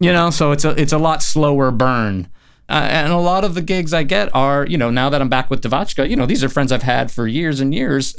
You 0.00 0.12
know, 0.12 0.30
so 0.30 0.50
it's 0.50 0.64
a 0.64 0.70
it's 0.70 0.92
a 0.92 0.98
lot 0.98 1.22
slower 1.22 1.70
burn 1.70 2.26
Uh, 2.66 2.88
and 2.90 3.12
a 3.12 3.18
lot 3.18 3.44
of 3.44 3.54
the 3.54 3.60
gigs 3.60 3.92
I 3.92 4.04
get 4.04 4.34
are, 4.34 4.66
you 4.66 4.78
know, 4.78 4.90
now 4.90 5.10
that 5.10 5.20
I'm 5.20 5.28
back 5.28 5.50
with 5.50 5.62
Devotchka, 5.62 6.08
you 6.08 6.16
know, 6.16 6.24
these 6.24 6.42
are 6.42 6.48
friends 6.48 6.72
I've 6.72 6.82
had 6.82 7.10
for 7.10 7.26
years 7.26 7.60
and 7.60 7.74
years. 7.74 8.14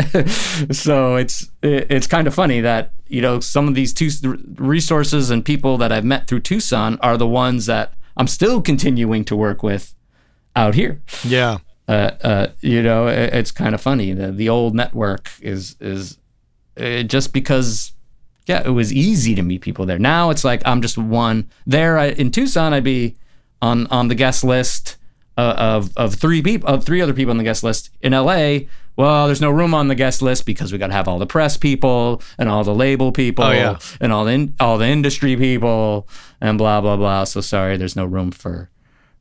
so 0.71 1.15
it's 1.15 1.49
it's 1.63 2.05
kind 2.05 2.27
of 2.27 2.35
funny 2.35 2.61
that 2.61 2.91
you 3.07 3.21
know 3.21 3.39
some 3.39 3.67
of 3.67 3.73
these 3.73 3.91
two 3.91 4.09
resources 4.55 5.31
and 5.31 5.43
people 5.43 5.77
that 5.79 5.91
I've 5.91 6.05
met 6.05 6.27
through 6.27 6.41
Tucson 6.41 6.99
are 7.01 7.17
the 7.17 7.27
ones 7.27 7.65
that 7.65 7.93
I'm 8.17 8.27
still 8.27 8.61
continuing 8.61 9.25
to 9.25 9.35
work 9.35 9.63
with 9.63 9.95
out 10.55 10.75
here. 10.75 11.01
Yeah. 11.23 11.57
Uh, 11.87 12.11
uh, 12.23 12.47
you 12.61 12.83
know, 12.83 13.07
it, 13.07 13.33
it's 13.33 13.51
kind 13.51 13.73
of 13.73 13.81
funny. 13.81 14.13
The 14.13 14.31
the 14.31 14.49
old 14.49 14.75
network 14.75 15.31
is 15.41 15.75
is 15.79 16.19
uh, 16.79 17.01
just 17.01 17.33
because 17.33 17.93
yeah, 18.45 18.61
it 18.63 18.69
was 18.69 18.93
easy 18.93 19.33
to 19.33 19.41
meet 19.41 19.61
people 19.61 19.87
there. 19.87 19.97
Now 19.97 20.29
it's 20.29 20.43
like 20.43 20.61
I'm 20.65 20.83
just 20.83 20.99
one 20.99 21.49
there 21.65 21.97
I, 21.97 22.09
in 22.09 22.29
Tucson. 22.29 22.73
I'd 22.73 22.83
be 22.83 23.15
on 23.61 23.87
on 23.87 24.07
the 24.07 24.15
guest 24.15 24.43
list 24.43 24.97
uh, 25.37 25.55
of 25.57 25.91
of 25.97 26.15
three 26.15 26.41
people 26.41 26.67
of 26.69 26.85
three 26.85 27.01
other 27.01 27.13
people 27.13 27.31
on 27.31 27.37
the 27.37 27.43
guest 27.43 27.63
list 27.63 27.89
in 28.01 28.13
LA. 28.13 28.59
Well, 28.97 29.25
there's 29.25 29.41
no 29.41 29.51
room 29.51 29.73
on 29.73 29.89
the 29.89 29.95
guest 29.95 30.21
list 30.21 30.45
because 30.45 30.71
we 30.71 30.77
got 30.77 30.87
to 30.87 30.93
have 30.93 31.09
all 31.09 31.19
the 31.19 31.27
press 31.27 31.57
people 31.57 32.21
and 32.37 32.47
all 32.47 32.63
the 32.63 32.73
label 32.73 33.11
people 33.11 33.43
oh, 33.43 33.51
yeah. 33.51 33.77
and 33.99 34.13
all 34.13 34.23
the 34.23 34.31
in, 34.31 34.55
all 34.57 34.77
the 34.77 34.87
industry 34.87 35.35
people 35.35 36.07
and 36.39 36.57
blah 36.57 36.79
blah 36.79 36.95
blah. 36.95 37.25
So 37.25 37.41
sorry, 37.41 37.75
there's 37.77 37.95
no 37.95 38.05
room 38.05 38.31
for 38.31 38.69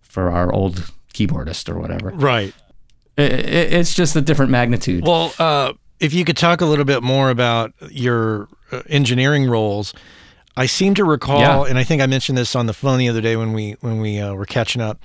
for 0.01 0.31
our 0.31 0.53
old 0.53 0.93
keyboardist 1.13 1.69
or 1.69 1.79
whatever. 1.79 2.11
Right. 2.11 2.55
It, 3.17 3.33
it, 3.33 3.73
it's 3.73 3.95
just 3.95 4.15
a 4.17 4.21
different 4.21 4.51
magnitude. 4.51 5.05
Well, 5.07 5.33
uh, 5.39 5.73
if 6.01 6.13
you 6.13 6.25
could 6.25 6.37
talk 6.37 6.61
a 6.61 6.67
little 6.67 6.85
bit 6.85 7.03
more 7.03 7.31
about 7.31 7.73
your 7.91 8.49
uh, 8.71 8.83
engineering 8.89 9.49
roles, 9.49 9.95
I 10.57 10.67
seem 10.67 10.95
to 10.95 11.05
recall, 11.05 11.41
yeah. 11.41 11.65
and 11.65 11.79
I 11.79 11.85
think 11.85 12.01
I 12.01 12.07
mentioned 12.07 12.39
this 12.39 12.55
on 12.55 12.67
the 12.67 12.73
phone 12.73 12.99
the 12.99 13.09
other 13.09 13.21
day 13.21 13.37
when 13.37 13.53
we 13.53 13.73
when 13.81 14.01
we 14.01 14.21
uh, 14.21 14.35
were 14.35 14.47
catching 14.47 14.81
up. 14.81 15.03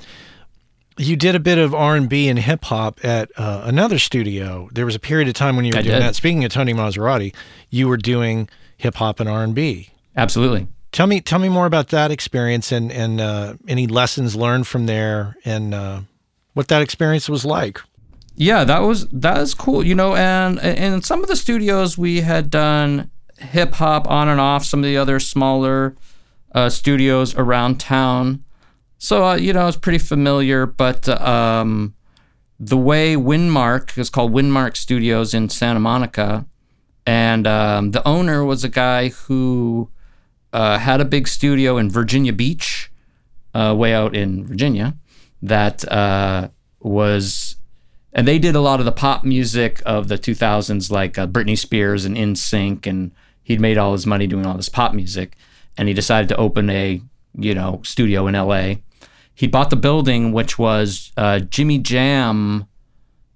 You 0.98 1.16
did 1.16 1.34
a 1.34 1.40
bit 1.40 1.58
of 1.58 1.74
R 1.74 1.96
and 1.96 2.10
B 2.10 2.28
and 2.28 2.38
hip 2.38 2.66
hop 2.66 3.04
at 3.04 3.32
uh, 3.38 3.62
another 3.64 3.98
studio. 4.00 4.70
There 4.74 4.86
was 4.86 4.96
a 4.96 5.00
period 5.00 5.28
of 5.28 5.34
time 5.34 5.56
when 5.56 5.66
you 5.66 5.72
were 5.74 5.80
I 5.80 5.82
doing 5.82 5.96
did. 5.96 6.04
that. 6.04 6.16
Speaking 6.16 6.44
of 6.44 6.52
Tony 6.52 6.74
Maserati, 6.74 7.34
you 7.70 7.88
were 7.88 7.98
doing 7.98 8.50
hip 8.78 8.96
hop 8.96 9.20
and 9.20 9.30
R 9.30 9.44
and 9.44 9.56
B. 9.56 9.90
Absolutely. 10.16 10.68
Tell 10.92 11.08
me, 11.08 11.22
tell 11.22 11.40
me 11.40 11.50
more 11.50 11.66
about 11.66 11.90
that 11.90 12.12
experience 12.12 12.72
and 12.72 12.92
and 12.92 13.22
uh, 13.22 13.54
any 13.68 13.88
lessons 13.88 14.36
learned 14.36 14.68
from 14.68 14.86
there, 14.86 15.36
and 15.46 15.74
uh, 15.74 16.02
what 16.54 16.68
that 16.68 16.82
experience 16.82 17.30
was 17.30 17.46
like. 17.46 17.80
Yeah, 18.36 18.64
that 18.64 18.80
was 18.80 19.08
that 19.08 19.38
is 19.40 19.54
cool. 19.54 19.86
You 19.86 19.96
know, 19.96 20.16
and 20.16 20.60
in 20.60 21.02
some 21.02 21.22
of 21.22 21.28
the 21.28 21.36
studios 21.36 21.98
we 21.98 22.22
had 22.22 22.50
done 22.50 23.10
hip 23.40 23.76
hop 23.76 24.10
on 24.10 24.28
and 24.28 24.40
off 24.40 24.66
some 24.66 24.80
of 24.80 24.86
the 24.86 24.98
other 24.98 25.20
smaller 25.20 25.96
uh, 26.54 26.70
studios 26.70 27.36
around 27.36 27.80
town. 27.80 28.44
So, 28.98 29.26
uh, 29.26 29.36
you 29.36 29.54
know, 29.54 29.68
it's 29.68 29.78
pretty 29.78 29.98
familiar, 29.98 30.66
but 30.66 31.08
um, 31.08 31.96
the 32.60 32.78
way 32.78 33.16
Windmark 33.16 33.98
is 33.98 34.10
called 34.10 34.34
Windmark 34.34 34.76
Studios 34.76 35.34
in 35.34 35.50
Santa 35.50 35.80
Monica. 35.80 36.46
And 37.06 37.48
um, 37.48 37.92
the 37.92 38.06
owner 38.08 38.44
was 38.44 38.64
a 38.64 38.70
guy 38.70 39.10
who 39.10 39.90
uh, 40.52 40.78
had 40.78 41.00
a 41.00 41.06
big 41.06 41.28
studio 41.28 41.78
in 41.78 41.90
Virginia 41.90 42.34
Beach, 42.34 42.92
uh, 43.54 43.74
way 43.78 43.94
out 43.94 44.16
in 44.16 44.46
Virginia, 44.46 44.96
that 45.42 45.90
uh, 45.92 46.50
was 46.80 47.56
and 48.12 48.28
they 48.28 48.40
did 48.40 48.56
a 48.56 48.62
lot 48.62 48.80
of 48.80 48.86
the 48.86 48.92
pop 48.92 49.24
music 49.24 49.82
of 49.86 50.08
the 50.08 50.18
2000s 50.18 50.92
like 50.92 51.18
uh, 51.18 51.28
Britney 51.28 51.58
Spears 51.58 52.06
and 52.06 52.18
NSYNC 52.18 52.88
and 52.88 53.12
he'd 53.50 53.60
made 53.60 53.78
all 53.78 53.92
his 53.92 54.06
money 54.06 54.28
doing 54.28 54.46
all 54.46 54.56
this 54.56 54.70
pop 54.70 54.94
music 54.94 55.36
and 55.76 55.88
he 55.88 55.94
decided 55.94 56.30
to 56.30 56.38
open 56.38 56.70
a 56.70 57.02
you 57.34 57.54
know 57.54 57.82
studio 57.84 58.28
in 58.28 58.36
LA 58.36 58.76
he 59.34 59.48
bought 59.48 59.70
the 59.72 59.76
building 59.76 60.32
which 60.32 60.58
was 60.58 61.12
uh, 61.18 61.40
Jimmy 61.40 61.80
Jam 61.80 62.68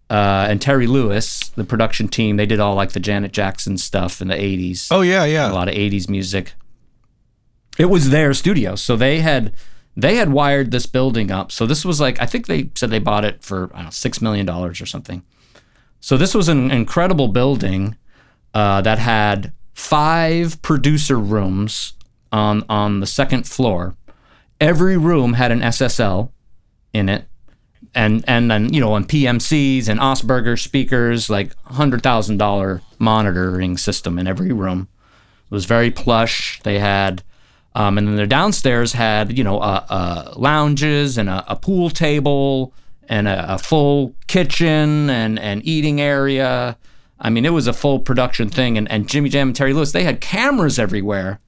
uh, 0.09 0.47
and 0.49 0.61
Terry 0.61 0.87
Lewis 0.87 1.49
the 1.49 1.63
production 1.63 2.07
team. 2.07 2.37
They 2.37 2.45
did 2.45 2.59
all 2.59 2.75
like 2.75 2.91
the 2.91 2.99
Janet 2.99 3.33
Jackson 3.33 3.77
stuff 3.77 4.21
in 4.21 4.29
the 4.29 4.35
80s 4.35 4.87
oh 4.91 5.01
yeah 5.01 5.25
yeah. 5.25 5.51
A 5.51 5.53
lot 5.53 5.67
of 5.67 5.75
80s 5.75 6.07
music. 6.07 6.53
It 7.77 7.85
was 7.85 8.11
their 8.11 8.33
studio 8.33 8.75
so 8.75 8.95
they 8.95 9.19
had 9.19 9.53
they 9.97 10.15
had 10.15 10.31
wired 10.31 10.71
this 10.71 10.85
building 10.85 11.31
up. 11.31 11.51
So 11.51 11.65
this 11.65 11.83
was 11.83 11.99
like 11.99 12.21
i 12.21 12.27
think 12.27 12.45
they 12.45 12.69
said 12.75 12.91
they 12.91 12.99
bought 12.99 13.25
it 13.25 13.43
for 13.43 13.71
I 13.73 13.77
don't 13.77 13.85
know, 13.85 13.89
six 13.89 14.21
million 14.21 14.45
dollars 14.45 14.79
or 14.79 14.85
something. 14.85 15.23
So 15.99 16.17
this 16.17 16.35
was 16.35 16.49
an 16.49 16.69
incredible 16.69 17.29
building 17.29 17.95
uh, 18.53 18.81
that 18.81 18.99
had 18.99 19.53
five 19.73 20.61
producer 20.61 21.17
rooms 21.19 21.93
on 22.31 22.63
on 22.69 22.99
the 22.99 23.07
second 23.07 23.47
floor. 23.47 23.95
Every 24.59 24.97
room 24.97 25.33
had 25.33 25.51
an 25.51 25.61
SSL 25.61 26.31
in 26.93 27.09
it, 27.09 27.25
and 27.93 28.23
and 28.27 28.49
then 28.49 28.73
you 28.73 28.79
know 28.79 28.93
on 28.93 29.05
PMCs 29.05 29.87
and 29.87 29.99
Augspurger 29.99 30.59
speakers, 30.59 31.29
like 31.29 31.55
hundred 31.65 32.01
thousand 32.01 32.37
dollar 32.37 32.81
monitoring 32.99 33.77
system 33.77 34.17
in 34.17 34.27
every 34.27 34.51
room. 34.51 34.87
It 35.45 35.51
was 35.51 35.65
very 35.65 35.91
plush. 35.91 36.59
They 36.63 36.79
had. 36.79 37.23
Um, 37.75 37.97
and 37.97 38.07
then 38.07 38.17
the 38.17 38.27
downstairs 38.27 38.93
had, 38.93 39.35
you 39.35 39.43
know, 39.43 39.57
uh, 39.57 39.83
uh, 39.89 40.33
lounges 40.35 41.17
and 41.17 41.27
a, 41.27 41.43
a, 41.47 41.55
pool 41.55 41.89
table 41.89 42.71
and 43.09 43.27
a, 43.27 43.55
a, 43.55 43.57
full 43.57 44.13
kitchen 44.27 45.09
and 45.09 45.39
an 45.39 45.59
eating 45.63 45.99
area 45.99 46.77
I 47.23 47.29
mean, 47.29 47.45
it 47.45 47.53
was 47.53 47.67
a 47.67 47.73
full 47.73 47.99
production 47.99 48.49
thing. 48.49 48.77
And, 48.77 48.91
and 48.91 49.07
Jimmy 49.07 49.29
Jam 49.29 49.49
and 49.49 49.55
Terry 49.55 49.73
Lewis, 49.73 49.93
they 49.93 50.03
had 50.03 50.19
cameras 50.19 50.77
everywhere 50.77 51.39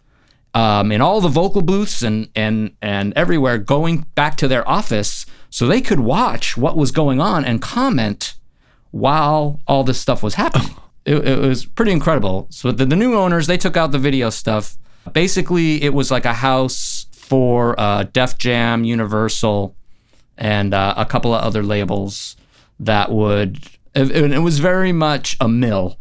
um, 0.53 0.91
in 0.91 1.01
all 1.01 1.19
the 1.19 1.28
vocal 1.28 1.61
booths 1.61 2.01
and, 2.01 2.30
and, 2.34 2.71
and 2.82 3.13
everywhere 3.15 3.57
going 3.57 4.05
back 4.15 4.38
to 4.38 4.47
their 4.47 4.67
office 4.67 5.26
so 5.49 5.67
they 5.67 5.82
could 5.82 5.99
watch 5.99 6.55
what 6.55 6.78
was 6.78 6.91
going 6.91 7.19
on 7.19 7.43
and 7.43 7.61
comment 7.61 8.36
while 8.91 9.59
all 9.67 9.84
this 9.84 9.99
stuff 9.99 10.23
was 10.23 10.36
happening. 10.36 10.76
It, 11.05 11.28
it 11.28 11.39
was 11.39 11.65
pretty 11.65 11.91
incredible. 11.91 12.47
So 12.49 12.71
the, 12.71 12.86
the, 12.86 12.95
new 12.95 13.13
owners, 13.13 13.45
they 13.45 13.57
took 13.57 13.78
out 13.78 13.91
the 13.91 13.99
video 13.99 14.30
stuff. 14.30 14.78
Basically, 15.13 15.84
it 15.84 15.93
was 15.93 16.09
like 16.09 16.26
a 16.26 16.34
house 16.34 17.05
for 17.11 17.80
uh, 17.80 18.05
Def 18.11 18.38
Jam, 18.38 18.84
Universal, 18.86 19.76
and 20.38 20.73
uh, 20.73 20.95
a 20.97 21.05
couple 21.05 21.34
of 21.34 21.43
other 21.43 21.61
labels 21.61 22.36
that 22.80 23.11
would 23.11 23.59
it, 23.95 24.31
it 24.33 24.39
was 24.39 24.59
very 24.59 24.91
much 24.91 25.37
a 25.39 25.47
mill. 25.47 25.97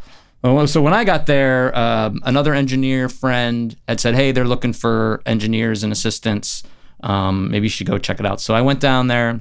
So 0.66 0.82
when 0.82 0.92
I 0.92 1.04
got 1.04 1.24
there, 1.24 1.76
um, 1.76 2.20
another 2.24 2.52
engineer 2.52 3.08
friend 3.08 3.74
had 3.88 3.98
said, 3.98 4.14
"Hey, 4.14 4.30
they're 4.30 4.44
looking 4.44 4.74
for 4.74 5.22
engineers 5.24 5.82
and 5.82 5.90
assistants. 5.90 6.62
Um, 7.02 7.50
maybe 7.50 7.64
you 7.64 7.70
should 7.70 7.86
go 7.86 7.96
check 7.96 8.20
it 8.20 8.26
out." 8.26 8.42
So 8.42 8.54
I 8.54 8.60
went 8.60 8.80
down 8.80 9.06
there. 9.06 9.40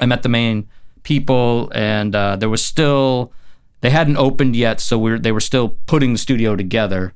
I 0.00 0.06
met 0.06 0.22
the 0.22 0.28
main 0.28 0.68
people, 1.02 1.72
and 1.74 2.14
uh, 2.14 2.36
there 2.36 2.48
was 2.48 2.64
still 2.64 3.32
they 3.80 3.90
hadn't 3.90 4.16
opened 4.16 4.54
yet, 4.54 4.80
so 4.80 4.96
we 4.96 5.18
they 5.18 5.32
were 5.32 5.40
still 5.40 5.76
putting 5.86 6.12
the 6.12 6.18
studio 6.18 6.54
together. 6.54 7.14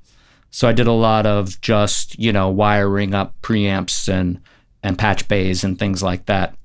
So 0.50 0.66
I 0.68 0.72
did 0.72 0.88
a 0.88 0.92
lot 0.92 1.26
of 1.26 1.61
just 1.61 2.18
you 2.18 2.32
know 2.32 2.48
wiring 2.48 3.14
up 3.14 3.40
preamps 3.40 4.09
and 4.09 4.40
and 4.82 4.98
patch 4.98 5.28
bays 5.28 5.62
and 5.62 5.78
things 5.78 6.02
like 6.02 6.26
that. 6.26 6.57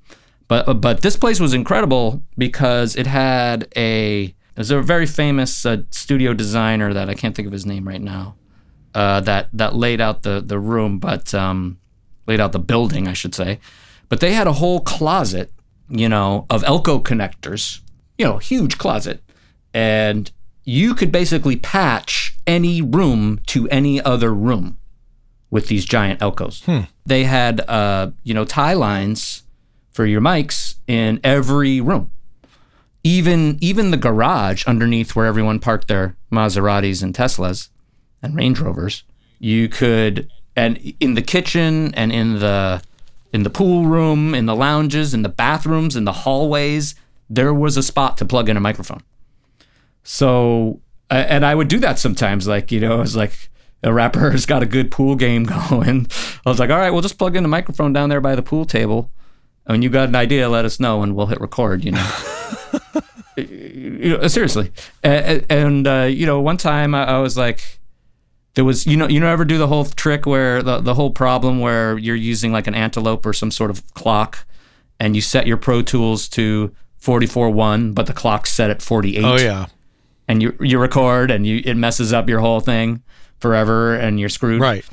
But 0.51 0.81
but 0.81 1.01
this 1.01 1.15
place 1.15 1.39
was 1.39 1.53
incredible 1.53 2.23
because 2.37 2.97
it 2.97 3.07
had 3.07 3.69
a 3.77 4.35
there's 4.55 4.69
a 4.69 4.81
very 4.81 5.05
famous 5.05 5.65
uh, 5.65 5.83
studio 5.91 6.33
designer 6.33 6.93
that 6.93 7.09
I 7.09 7.13
can't 7.13 7.33
think 7.33 7.45
of 7.45 7.53
his 7.53 7.65
name 7.65 7.87
right 7.87 8.01
now. 8.01 8.35
Uh, 8.93 9.21
that 9.21 9.47
that 9.53 9.75
laid 9.75 10.01
out 10.01 10.23
the 10.23 10.41
the 10.41 10.59
room, 10.59 10.99
but 10.99 11.33
um, 11.33 11.79
laid 12.27 12.41
out 12.41 12.51
the 12.51 12.59
building, 12.59 13.07
I 13.07 13.13
should 13.13 13.33
say. 13.33 13.61
But 14.09 14.19
they 14.19 14.33
had 14.33 14.45
a 14.45 14.51
whole 14.51 14.81
closet, 14.81 15.53
you 15.87 16.09
know, 16.09 16.47
of 16.49 16.63
Elco 16.63 17.01
connectors, 17.01 17.79
you 18.17 18.25
know, 18.25 18.37
huge 18.37 18.77
closet, 18.77 19.23
and 19.73 20.29
you 20.65 20.93
could 20.93 21.13
basically 21.13 21.55
patch 21.55 22.35
any 22.45 22.81
room 22.81 23.39
to 23.45 23.69
any 23.69 24.01
other 24.01 24.33
room 24.33 24.77
with 25.49 25.69
these 25.69 25.85
giant 25.85 26.19
Elcos. 26.19 26.65
Hmm. 26.65 26.91
They 27.05 27.23
had, 27.23 27.61
uh, 27.69 28.11
you 28.25 28.33
know, 28.33 28.43
tie 28.43 28.73
lines 28.73 29.43
for 29.91 30.05
your 30.05 30.21
mics 30.21 30.75
in 30.87 31.19
every 31.23 31.81
room. 31.81 32.11
Even 33.03 33.57
even 33.61 33.91
the 33.91 33.97
garage 33.97 34.65
underneath 34.65 35.15
where 35.15 35.25
everyone 35.25 35.59
parked 35.59 35.87
their 35.87 36.15
Maseratis 36.31 37.01
and 37.01 37.15
Teslas 37.15 37.69
and 38.21 38.35
Range 38.35 38.59
Rovers, 38.59 39.03
you 39.39 39.67
could 39.67 40.29
and 40.55 40.93
in 40.99 41.15
the 41.15 41.21
kitchen 41.21 41.93
and 41.95 42.11
in 42.11 42.39
the 42.39 42.81
in 43.33 43.43
the 43.43 43.49
pool 43.49 43.85
room, 43.85 44.35
in 44.35 44.45
the 44.45 44.55
lounges, 44.55 45.13
in 45.13 45.23
the 45.23 45.29
bathrooms, 45.29 45.95
in 45.95 46.05
the 46.05 46.11
hallways, 46.11 46.95
there 47.29 47.53
was 47.53 47.77
a 47.77 47.83
spot 47.83 48.17
to 48.17 48.25
plug 48.25 48.49
in 48.49 48.57
a 48.57 48.59
microphone. 48.59 49.01
So 50.03 50.79
and 51.09 51.45
I 51.45 51.55
would 51.55 51.67
do 51.67 51.79
that 51.79 51.97
sometimes, 51.97 52.47
like 52.47 52.71
you 52.71 52.79
know, 52.79 52.95
it 52.97 52.99
was 52.99 53.15
like 53.15 53.49
a 53.83 53.91
rapper 53.91 54.29
has 54.29 54.45
got 54.45 54.61
a 54.61 54.67
good 54.67 54.91
pool 54.91 55.15
game 55.15 55.43
going. 55.71 56.05
I 56.45 56.49
was 56.49 56.59
like, 56.59 56.69
all 56.69 56.77
right, 56.77 56.91
we'll 56.91 57.01
just 57.01 57.17
plug 57.17 57.35
in 57.35 57.41
the 57.41 57.49
microphone 57.49 57.93
down 57.93 58.09
there 58.09 58.21
by 58.21 58.35
the 58.35 58.43
pool 58.43 58.65
table 58.65 59.09
when 59.65 59.81
you 59.81 59.89
got 59.89 60.09
an 60.09 60.15
idea, 60.15 60.49
let 60.49 60.65
us 60.65 60.79
know 60.79 61.03
and 61.03 61.15
we'll 61.15 61.27
hit 61.27 61.41
record. 61.41 61.83
You 61.83 61.91
know. 61.91 62.11
you 63.37 64.17
know 64.17 64.27
seriously, 64.27 64.71
and, 65.03 65.45
and 65.49 65.87
uh, 65.87 66.07
you 66.09 66.25
know, 66.25 66.39
one 66.41 66.57
time 66.57 66.93
I, 66.95 67.05
I, 67.05 67.17
was 67.19 67.37
like, 67.37 67.79
there 68.55 68.65
was 68.65 68.85
you 68.85 68.97
know 68.97 69.07
you 69.07 69.19
know 69.19 69.27
ever 69.27 69.45
do 69.45 69.57
the 69.57 69.67
whole 69.67 69.85
trick 69.85 70.25
where 70.25 70.61
the 70.61 70.79
the 70.79 70.95
whole 70.95 71.11
problem 71.11 71.59
where 71.59 71.97
you're 71.97 72.15
using 72.15 72.51
like 72.51 72.67
an 72.67 72.75
antelope 72.75 73.25
or 73.25 73.33
some 73.33 73.51
sort 73.51 73.69
of 73.69 73.93
clock, 73.93 74.45
and 74.99 75.15
you 75.15 75.21
set 75.21 75.47
your 75.47 75.57
Pro 75.57 75.81
Tools 75.81 76.27
to 76.29 76.75
44.1, 77.01 77.95
but 77.95 78.05
the 78.05 78.13
clock's 78.13 78.51
set 78.51 78.69
at 78.69 78.81
48. 78.81 79.23
Oh 79.23 79.37
yeah. 79.37 79.65
And 80.27 80.41
you 80.41 80.55
you 80.61 80.79
record 80.79 81.31
and 81.31 81.45
you 81.45 81.61
it 81.65 81.75
messes 81.75 82.13
up 82.13 82.29
your 82.29 82.39
whole 82.39 82.59
thing 82.59 83.03
forever 83.39 83.95
and 83.95 84.19
you're 84.19 84.29
screwed. 84.29 84.61
Right. 84.61 84.85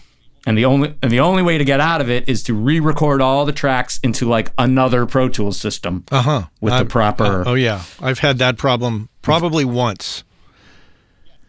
And 0.46 0.56
the 0.56 0.64
only 0.64 0.94
and 1.02 1.10
the 1.12 1.20
only 1.20 1.42
way 1.42 1.58
to 1.58 1.64
get 1.64 1.80
out 1.80 2.00
of 2.00 2.08
it 2.08 2.28
is 2.28 2.42
to 2.44 2.54
re-record 2.54 3.20
all 3.20 3.44
the 3.44 3.52
tracks 3.52 3.98
into 4.02 4.26
like 4.26 4.50
another 4.56 5.04
Pro 5.04 5.28
Tools 5.28 5.58
system 5.60 6.04
Uh 6.10 6.22
huh. 6.22 6.42
with 6.60 6.72
the 6.78 6.84
proper. 6.86 7.42
oh 7.46 7.54
yeah. 7.54 7.82
I've 8.00 8.20
had 8.20 8.38
that 8.38 8.56
problem 8.56 9.08
probably 9.20 9.64
once. 9.64 10.24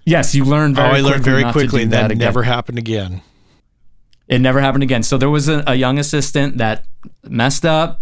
yes, 0.06 0.34
you 0.36 0.44
learn 0.44 0.72
Oh, 0.72 0.76
very. 0.82 0.98
I 0.98 1.02
learned 1.02 1.24
very 1.24 1.44
quickly, 1.52 1.84
and 1.84 1.92
that 1.94 2.10
that 2.10 2.18
never 2.18 2.44
happened 2.44 2.78
again. 2.78 3.22
It 4.28 4.40
never 4.40 4.60
happened 4.60 4.84
again. 4.84 5.02
So 5.04 5.18
there 5.18 5.30
was 5.30 5.48
a, 5.50 5.64
a 5.66 5.76
young 5.76 5.98
assistant 5.98 6.58
that 6.58 6.86
messed 7.24 7.66
up, 7.66 8.02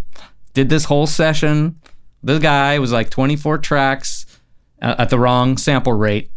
did 0.54 0.70
this 0.70 0.86
whole 0.86 1.08
session. 1.08 1.80
The 2.24 2.40
guy 2.40 2.80
was 2.80 2.92
like 2.92 3.10
24 3.10 3.60
tracks 3.60 4.26
uh, 4.82 4.96
at 4.98 5.10
the 5.10 5.20
wrong 5.20 5.58
sample 5.58 5.94
rate. 5.94 6.32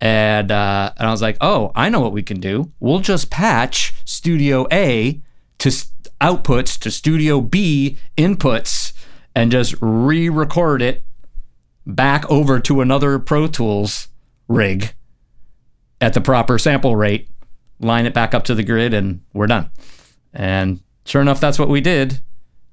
And, 0.00 0.50
uh, 0.52 0.92
and 0.98 1.08
I 1.08 1.10
was 1.10 1.22
like, 1.22 1.38
oh, 1.40 1.72
I 1.74 1.88
know 1.88 2.00
what 2.00 2.12
we 2.12 2.22
can 2.22 2.38
do. 2.40 2.72
We'll 2.80 3.00
just 3.00 3.30
patch 3.30 3.94
Studio 4.04 4.66
A 4.70 5.22
to 5.58 5.68
s- 5.68 5.90
outputs 6.20 6.78
to 6.80 6.90
Studio 6.90 7.40
B 7.40 7.96
inputs 8.16 8.92
and 9.34 9.50
just 9.50 9.74
re 9.80 10.28
record 10.28 10.82
it 10.82 11.02
back 11.86 12.28
over 12.30 12.60
to 12.60 12.80
another 12.80 13.18
Pro 13.18 13.46
Tools 13.46 14.08
rig 14.48 14.94
at 16.00 16.12
the 16.14 16.20
proper 16.20 16.58
sample 16.58 16.94
rate 16.96 17.28
line 17.80 18.06
it 18.06 18.14
back 18.14 18.34
up 18.34 18.44
to 18.44 18.54
the 18.54 18.62
grid 18.62 18.92
and 18.92 19.22
we're 19.32 19.46
done. 19.46 19.70
And 20.32 20.80
sure 21.04 21.22
enough, 21.22 21.40
that's 21.40 21.58
what 21.58 21.68
we 21.68 21.80
did. 21.80 22.20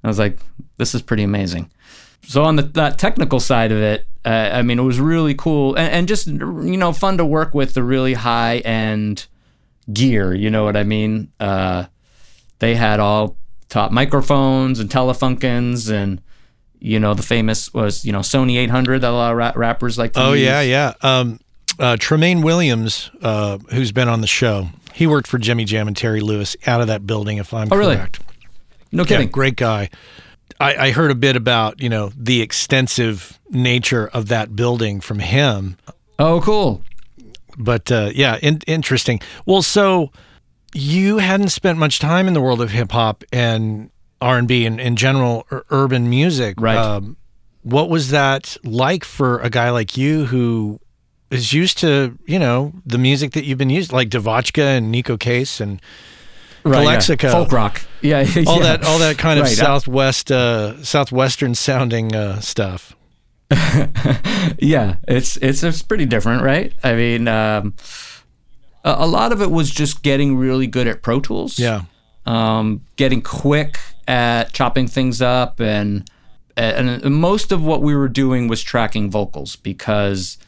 I 0.02 0.08
was 0.08 0.18
like, 0.18 0.38
this 0.76 0.94
is 0.94 1.00
pretty 1.02 1.22
amazing. 1.22 1.70
So 2.26 2.42
on 2.44 2.56
the 2.56 2.62
that 2.62 2.98
technical 2.98 3.38
side 3.40 3.70
of 3.72 3.78
it, 3.78 4.06
uh, 4.24 4.28
I 4.52 4.62
mean, 4.62 4.78
it 4.78 4.82
was 4.82 4.98
really 4.98 5.34
cool 5.34 5.74
and, 5.74 5.92
and 5.92 6.08
just 6.08 6.26
you 6.26 6.76
know 6.76 6.92
fun 6.92 7.18
to 7.18 7.24
work 7.24 7.54
with 7.54 7.74
the 7.74 7.82
really 7.82 8.14
high 8.14 8.58
end 8.58 9.26
gear. 9.92 10.34
You 10.34 10.50
know 10.50 10.64
what 10.64 10.76
I 10.76 10.82
mean? 10.84 11.30
Uh, 11.38 11.84
they 12.58 12.74
had 12.74 13.00
all 13.00 13.36
top 13.68 13.90
microphones 13.92 14.80
and 14.80 14.88
Telefunkens 14.90 15.90
and 15.90 16.20
you 16.80 16.98
know 17.00 17.14
the 17.14 17.22
famous 17.22 17.72
was 17.74 18.04
you 18.04 18.12
know 18.12 18.20
Sony 18.20 18.56
800 18.58 19.00
that 19.00 19.10
a 19.10 19.12
lot 19.12 19.32
of 19.32 19.36
ra- 19.38 19.52
rappers 19.54 19.98
like. 19.98 20.12
To 20.14 20.22
Oh 20.22 20.32
use. 20.32 20.44
yeah, 20.46 20.60
yeah. 20.62 20.92
Um, 21.02 21.40
uh, 21.78 21.96
Tremaine 21.98 22.42
Williams, 22.42 23.10
uh, 23.22 23.58
who's 23.70 23.90
been 23.92 24.08
on 24.08 24.20
the 24.20 24.26
show, 24.28 24.68
he 24.92 25.06
worked 25.06 25.26
for 25.26 25.38
Jimmy 25.38 25.64
Jam 25.64 25.88
and 25.88 25.96
Terry 25.96 26.20
Lewis 26.20 26.56
out 26.66 26.80
of 26.80 26.86
that 26.86 27.06
building. 27.06 27.38
If 27.38 27.52
I'm 27.52 27.68
Oh, 27.72 27.76
really? 27.76 27.96
correct. 27.96 28.20
no 28.92 29.02
Yeah, 29.02 29.08
kidding. 29.08 29.28
great 29.28 29.56
guy. 29.56 29.90
I, 30.60 30.86
I 30.86 30.90
heard 30.92 31.10
a 31.10 31.14
bit 31.14 31.36
about 31.36 31.80
you 31.80 31.88
know 31.88 32.10
the 32.16 32.40
extensive 32.42 33.38
nature 33.50 34.08
of 34.08 34.28
that 34.28 34.54
building 34.56 35.00
from 35.00 35.18
him, 35.18 35.76
Oh, 36.18 36.40
cool. 36.40 36.82
but 37.58 37.90
uh, 37.92 38.10
yeah, 38.14 38.38
in, 38.42 38.60
interesting. 38.66 39.20
Well, 39.46 39.62
so 39.62 40.10
you 40.72 41.18
hadn't 41.18 41.48
spent 41.50 41.78
much 41.78 41.98
time 41.98 42.26
in 42.28 42.34
the 42.34 42.40
world 42.40 42.60
of 42.60 42.70
hip 42.70 42.92
hop 42.92 43.22
and 43.32 43.90
R 44.20 44.38
and 44.38 44.48
B 44.48 44.64
and 44.66 44.80
in 44.80 44.96
general 44.96 45.46
ur- 45.52 45.64
urban 45.70 46.08
music, 46.10 46.60
Right. 46.60 46.76
Um, 46.76 47.16
what 47.62 47.88
was 47.88 48.10
that 48.10 48.56
like 48.62 49.04
for 49.04 49.38
a 49.40 49.48
guy 49.48 49.70
like 49.70 49.96
you 49.96 50.26
who 50.26 50.78
is 51.30 51.52
used 51.54 51.78
to 51.78 52.18
you 52.26 52.38
know 52.38 52.72
the 52.84 52.98
music 52.98 53.32
that 53.32 53.44
you've 53.44 53.58
been 53.58 53.70
used, 53.70 53.92
like 53.92 54.08
Devotchka 54.10 54.76
and 54.78 54.94
Neko 54.94 55.18
Case 55.18 55.60
and 55.60 55.80
Right, 56.64 57.08
yeah. 57.08 57.30
Folk 57.30 57.52
rock. 57.52 57.82
Yeah, 58.02 58.26
all 58.46 58.60
that 58.60 58.84
all 58.84 58.98
that 58.98 59.16
kind 59.16 59.38
of 59.38 59.46
Right, 59.46 59.56
southwest 59.56 60.30
uh, 60.30 60.82
southwestern 60.82 61.54
sounding 61.54 62.14
uh, 62.14 62.40
stuff. 62.40 62.94
yeah, 64.58 64.96
it's 65.08 65.36
it's 65.38 65.62
it's 65.62 65.82
pretty 65.82 66.06
different, 66.06 66.42
right? 66.42 66.72
I 66.82 66.94
mean, 66.94 67.28
um, 67.28 67.74
a, 68.84 68.94
a 68.98 69.06
lot 69.06 69.32
of 69.32 69.40
it 69.40 69.50
was 69.50 69.70
just 69.70 70.02
getting 70.02 70.36
really 70.36 70.66
good 70.66 70.86
at 70.86 71.02
Pro 71.02 71.20
Tools. 71.20 71.58
Yeah. 71.58 71.82
um, 72.26 72.82
getting 72.96 73.22
quick 73.22 73.78
at 74.06 74.52
chopping 74.52 74.86
things 74.86 75.22
up, 75.22 75.60
and 75.60 76.08
and 76.56 77.02
most 77.14 77.52
of 77.52 77.64
what 77.64 77.82
we 77.82 77.94
were 77.94 78.08
doing 78.08 78.48
was 78.48 78.62
tracking 78.62 79.10
vocals 79.10 79.56
because, 79.56 80.38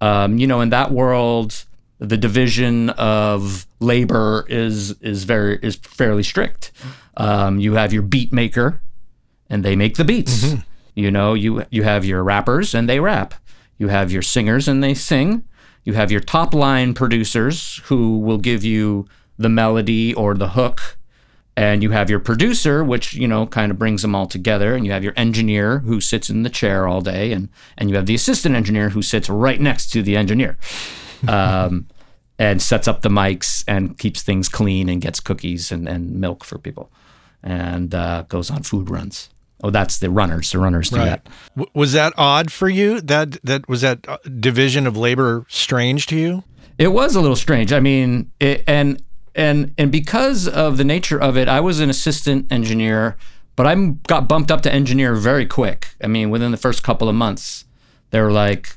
um, 0.00 0.38
you 0.38 0.46
know, 0.46 0.60
in 0.60 0.70
that 0.70 0.90
world, 0.90 1.64
the 2.00 2.16
division 2.16 2.90
of 2.90 3.66
labor 3.78 4.46
is 4.48 4.92
is 5.02 5.24
very 5.24 5.58
is 5.62 5.76
fairly 5.76 6.22
strict. 6.22 6.72
Um, 7.16 7.60
you 7.60 7.74
have 7.74 7.92
your 7.92 8.02
beat 8.02 8.32
maker, 8.32 8.80
and 9.48 9.64
they 9.64 9.76
make 9.76 9.96
the 9.96 10.04
beats. 10.04 10.54
You 10.94 11.10
know, 11.10 11.34
you 11.34 11.64
you 11.70 11.82
have 11.82 12.04
your 12.04 12.24
rappers 12.24 12.74
and 12.74 12.88
they 12.88 12.98
rap. 12.98 13.34
You 13.78 13.88
have 13.88 14.10
your 14.10 14.22
singers 14.22 14.66
and 14.66 14.82
they 14.82 14.94
sing. 14.94 15.44
You 15.84 15.94
have 15.94 16.10
your 16.10 16.20
top 16.20 16.52
line 16.52 16.94
producers 16.94 17.80
who 17.84 18.18
will 18.18 18.38
give 18.38 18.64
you 18.64 19.06
the 19.38 19.48
melody 19.48 20.12
or 20.14 20.34
the 20.34 20.50
hook. 20.50 20.98
And 21.56 21.82
you 21.82 21.90
have 21.90 22.08
your 22.08 22.20
producer, 22.20 22.82
which, 22.84 23.14
you 23.14 23.28
know, 23.28 23.46
kind 23.46 23.70
of 23.70 23.78
brings 23.78 24.02
them 24.02 24.14
all 24.14 24.26
together. 24.26 24.74
And 24.74 24.86
you 24.86 24.92
have 24.92 25.04
your 25.04 25.12
engineer 25.16 25.80
who 25.80 26.00
sits 26.00 26.30
in 26.30 26.42
the 26.42 26.50
chair 26.50 26.86
all 26.86 27.00
day. 27.00 27.32
And, 27.32 27.48
and 27.76 27.90
you 27.90 27.96
have 27.96 28.06
the 28.06 28.14
assistant 28.14 28.54
engineer 28.54 28.90
who 28.90 29.02
sits 29.02 29.28
right 29.28 29.60
next 29.60 29.90
to 29.90 30.02
the 30.02 30.16
engineer 30.16 30.56
um, 31.28 31.86
and 32.38 32.62
sets 32.62 32.88
up 32.88 33.02
the 33.02 33.08
mics 33.08 33.64
and 33.68 33.98
keeps 33.98 34.22
things 34.22 34.48
clean 34.48 34.88
and 34.88 35.00
gets 35.02 35.20
cookies 35.20 35.70
and, 35.70 35.88
and 35.88 36.12
milk 36.12 36.44
for 36.44 36.58
people 36.58 36.90
and 37.42 37.94
uh, 37.94 38.24
goes 38.28 38.50
on 38.50 38.62
food 38.62 38.90
runs. 38.90 39.30
Oh, 39.62 39.70
that's 39.70 39.98
the 39.98 40.10
runners. 40.10 40.50
The 40.52 40.58
runners 40.58 40.88
do 40.88 40.96
that. 40.96 41.28
W- 41.54 41.70
was 41.74 41.92
that 41.92 42.14
odd 42.16 42.50
for 42.50 42.68
you? 42.68 43.00
That 43.00 43.32
that 43.44 43.68
was 43.68 43.82
that 43.82 44.08
uh, 44.08 44.16
division 44.38 44.86
of 44.86 44.96
labor 44.96 45.44
strange 45.48 46.06
to 46.06 46.16
you? 46.16 46.44
It 46.78 46.88
was 46.88 47.14
a 47.14 47.20
little 47.20 47.36
strange. 47.36 47.72
I 47.72 47.80
mean, 47.80 48.30
it, 48.40 48.64
and 48.66 49.02
and 49.34 49.74
and 49.76 49.92
because 49.92 50.48
of 50.48 50.78
the 50.78 50.84
nature 50.84 51.20
of 51.20 51.36
it, 51.36 51.46
I 51.46 51.60
was 51.60 51.78
an 51.80 51.90
assistant 51.90 52.50
engineer, 52.50 53.18
but 53.54 53.66
I 53.66 53.74
got 54.06 54.28
bumped 54.28 54.50
up 54.50 54.62
to 54.62 54.72
engineer 54.72 55.14
very 55.14 55.44
quick. 55.44 55.88
I 56.02 56.06
mean, 56.06 56.30
within 56.30 56.52
the 56.52 56.56
first 56.56 56.82
couple 56.82 57.10
of 57.10 57.14
months, 57.14 57.66
they 58.12 58.20
were 58.22 58.32
like, 58.32 58.76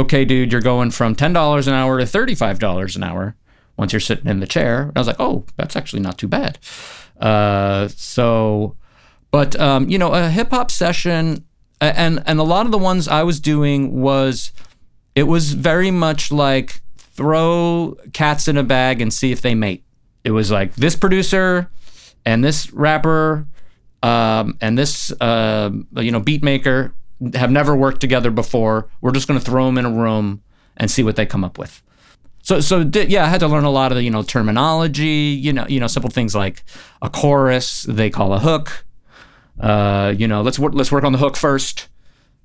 "Okay, 0.00 0.24
dude, 0.24 0.52
you're 0.52 0.60
going 0.60 0.90
from 0.90 1.14
ten 1.14 1.32
dollars 1.32 1.66
an 1.66 1.74
hour 1.74 1.98
to 1.98 2.06
thirty-five 2.06 2.58
dollars 2.58 2.96
an 2.96 3.02
hour 3.02 3.36
once 3.76 3.92
you're 3.92 4.00
sitting 4.00 4.26
in 4.26 4.40
the 4.40 4.46
chair." 4.46 4.82
And 4.82 4.92
I 4.96 5.00
was 5.00 5.06
like, 5.06 5.20
"Oh, 5.20 5.44
that's 5.56 5.76
actually 5.76 6.00
not 6.00 6.18
too 6.18 6.28
bad." 6.28 6.58
Uh, 7.20 7.88
so, 7.88 8.76
but 9.30 9.58
um, 9.60 9.88
you 9.88 9.98
know, 9.98 10.12
a 10.12 10.28
hip 10.28 10.50
hop 10.50 10.70
session, 10.70 11.44
and 11.80 12.22
and 12.26 12.38
a 12.38 12.44
lot 12.44 12.66
of 12.66 12.72
the 12.72 12.78
ones 12.78 13.08
I 13.08 13.22
was 13.22 13.40
doing 13.40 14.00
was 14.00 14.52
it 15.14 15.24
was 15.24 15.52
very 15.52 15.90
much 15.90 16.32
like 16.32 16.80
throw 16.96 17.96
cats 18.12 18.48
in 18.48 18.56
a 18.56 18.62
bag 18.62 19.00
and 19.00 19.12
see 19.12 19.32
if 19.32 19.42
they 19.42 19.54
mate. 19.54 19.84
It 20.24 20.30
was 20.30 20.50
like 20.50 20.74
this 20.76 20.96
producer 20.96 21.70
and 22.24 22.44
this 22.44 22.72
rapper 22.72 23.46
um, 24.02 24.56
and 24.60 24.78
this 24.78 25.12
uh, 25.20 25.70
you 25.96 26.10
know 26.10 26.20
beat 26.20 26.42
maker 26.42 26.94
have 27.34 27.50
never 27.50 27.76
worked 27.76 28.00
together 28.00 28.30
before. 28.30 28.88
We're 29.00 29.12
just 29.12 29.28
going 29.28 29.38
to 29.38 29.44
throw 29.44 29.66
them 29.66 29.78
in 29.78 29.84
a 29.84 29.90
room 29.90 30.42
and 30.76 30.90
see 30.90 31.02
what 31.02 31.16
they 31.16 31.26
come 31.26 31.44
up 31.44 31.58
with. 31.58 31.82
So 32.42 32.60
so 32.60 32.90
yeah, 32.94 33.24
I 33.24 33.28
had 33.28 33.40
to 33.40 33.48
learn 33.48 33.64
a 33.64 33.70
lot 33.70 33.92
of 33.92 33.96
the 33.96 34.02
you 34.02 34.10
know 34.10 34.22
terminology. 34.22 35.38
You 35.38 35.52
know 35.52 35.66
you 35.68 35.78
know 35.78 35.86
simple 35.86 36.10
things 36.10 36.34
like 36.34 36.64
a 37.02 37.10
chorus 37.10 37.82
they 37.82 38.10
call 38.10 38.32
a 38.32 38.38
hook. 38.38 38.84
Uh, 39.58 40.14
you 40.16 40.26
know 40.26 40.40
let's 40.40 40.58
work 40.58 40.72
let's 40.74 40.90
work 40.90 41.04
on 41.04 41.12
the 41.12 41.18
hook 41.18 41.36
first. 41.36 41.88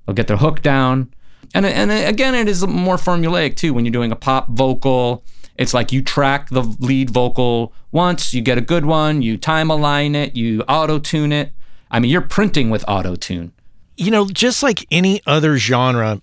They'll 0.04 0.14
get 0.14 0.28
their 0.28 0.36
hook 0.36 0.62
down. 0.62 1.12
And, 1.54 1.64
and 1.64 1.90
again, 1.90 2.34
it 2.34 2.48
is 2.48 2.66
more 2.66 2.96
formulaic 2.96 3.56
too. 3.56 3.72
When 3.72 3.84
you're 3.84 3.92
doing 3.92 4.12
a 4.12 4.16
pop 4.16 4.48
vocal, 4.48 5.24
it's 5.56 5.72
like 5.72 5.92
you 5.92 6.02
track 6.02 6.50
the 6.50 6.62
lead 6.62 7.10
vocal 7.10 7.72
once, 7.92 8.34
you 8.34 8.42
get 8.42 8.58
a 8.58 8.60
good 8.60 8.84
one, 8.84 9.22
you 9.22 9.38
time 9.38 9.70
align 9.70 10.14
it, 10.14 10.36
you 10.36 10.62
auto 10.62 10.98
tune 10.98 11.32
it. 11.32 11.52
I 11.90 12.00
mean, 12.00 12.10
you're 12.10 12.20
printing 12.20 12.68
with 12.68 12.84
auto 12.88 13.16
tune. 13.16 13.52
You 13.96 14.10
know, 14.10 14.26
just 14.26 14.62
like 14.62 14.86
any 14.90 15.20
other 15.26 15.56
genre, 15.56 16.20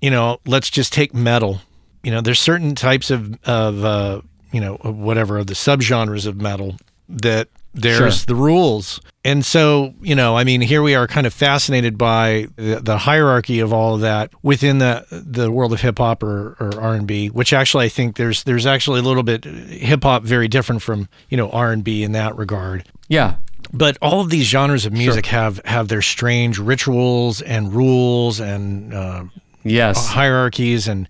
you 0.00 0.10
know, 0.10 0.38
let's 0.46 0.70
just 0.70 0.92
take 0.92 1.14
metal. 1.14 1.60
You 2.02 2.10
know, 2.10 2.20
there's 2.20 2.40
certain 2.40 2.74
types 2.74 3.10
of 3.10 3.38
of 3.44 3.84
uh, 3.84 4.20
you 4.52 4.60
know 4.60 4.74
whatever 4.82 5.38
of 5.38 5.46
the 5.46 5.54
subgenres 5.54 6.26
of 6.26 6.40
metal 6.40 6.76
that 7.08 7.48
there's 7.74 8.18
Sure. 8.18 8.26
the 8.26 8.34
rules. 8.34 9.00
And 9.24 9.46
so, 9.46 9.94
you 10.02 10.14
know, 10.16 10.36
I 10.36 10.42
mean, 10.44 10.60
here 10.60 10.82
we 10.82 10.94
are 10.96 11.06
kind 11.06 11.26
of 11.28 11.32
fascinated 11.32 11.96
by 11.96 12.48
the, 12.56 12.80
the 12.82 12.98
hierarchy 12.98 13.60
of 13.60 13.72
all 13.72 13.94
of 13.94 14.00
that 14.00 14.30
within 14.42 14.78
the 14.78 15.06
the 15.10 15.50
world 15.50 15.72
of 15.72 15.80
hip 15.80 15.98
hop 15.98 16.22
or, 16.24 16.56
or 16.58 16.78
R 16.80 16.94
and 16.94 17.06
B, 17.06 17.28
which 17.28 17.52
actually 17.52 17.84
I 17.84 17.88
think 17.88 18.16
there's 18.16 18.42
there's 18.42 18.66
actually 18.66 18.98
a 18.98 19.04
little 19.04 19.22
bit 19.22 19.44
hip 19.44 20.02
hop 20.02 20.24
very 20.24 20.48
different 20.48 20.82
from, 20.82 21.08
you 21.30 21.36
know, 21.36 21.48
R 21.50 21.70
and 21.70 21.84
B 21.84 22.02
in 22.02 22.12
that 22.12 22.36
regard. 22.36 22.84
Yeah, 23.08 23.36
But 23.72 23.96
all 24.02 24.20
of 24.20 24.30
these 24.30 24.46
genres 24.46 24.84
of 24.84 24.92
music 24.92 25.26
have 25.26 25.60
have 25.64 25.88
their 25.88 26.02
strange 26.02 26.58
rituals 26.58 27.40
and 27.40 27.72
rules 27.72 28.38
and 28.38 28.92
uh, 28.92 29.24
yes. 29.62 30.08
hierarchies 30.08 30.86
and 30.88 31.08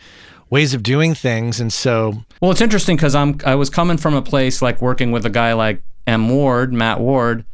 ways 0.49 0.73
of 0.75 0.83
doing 0.83 1.15
things. 1.15 1.59
And 1.59 1.73
so, 1.73 2.25
Well, 2.41 2.51
it's 2.51 2.61
interesting 2.61 2.97
because 2.97 3.15
I'm 3.15 3.39
I 3.45 3.57
was 3.57 3.69
coming 3.69 3.97
from 3.97 4.15
a 4.15 4.23
place 4.23 4.63
like 4.63 4.81
working 4.81 5.11
with 5.11 5.27
a 5.27 5.31
guy 5.31 5.55
like 5.55 5.83
M 6.07 6.29
Ward, 6.29 6.73
Matt 6.73 7.01
Ward, 7.01 7.45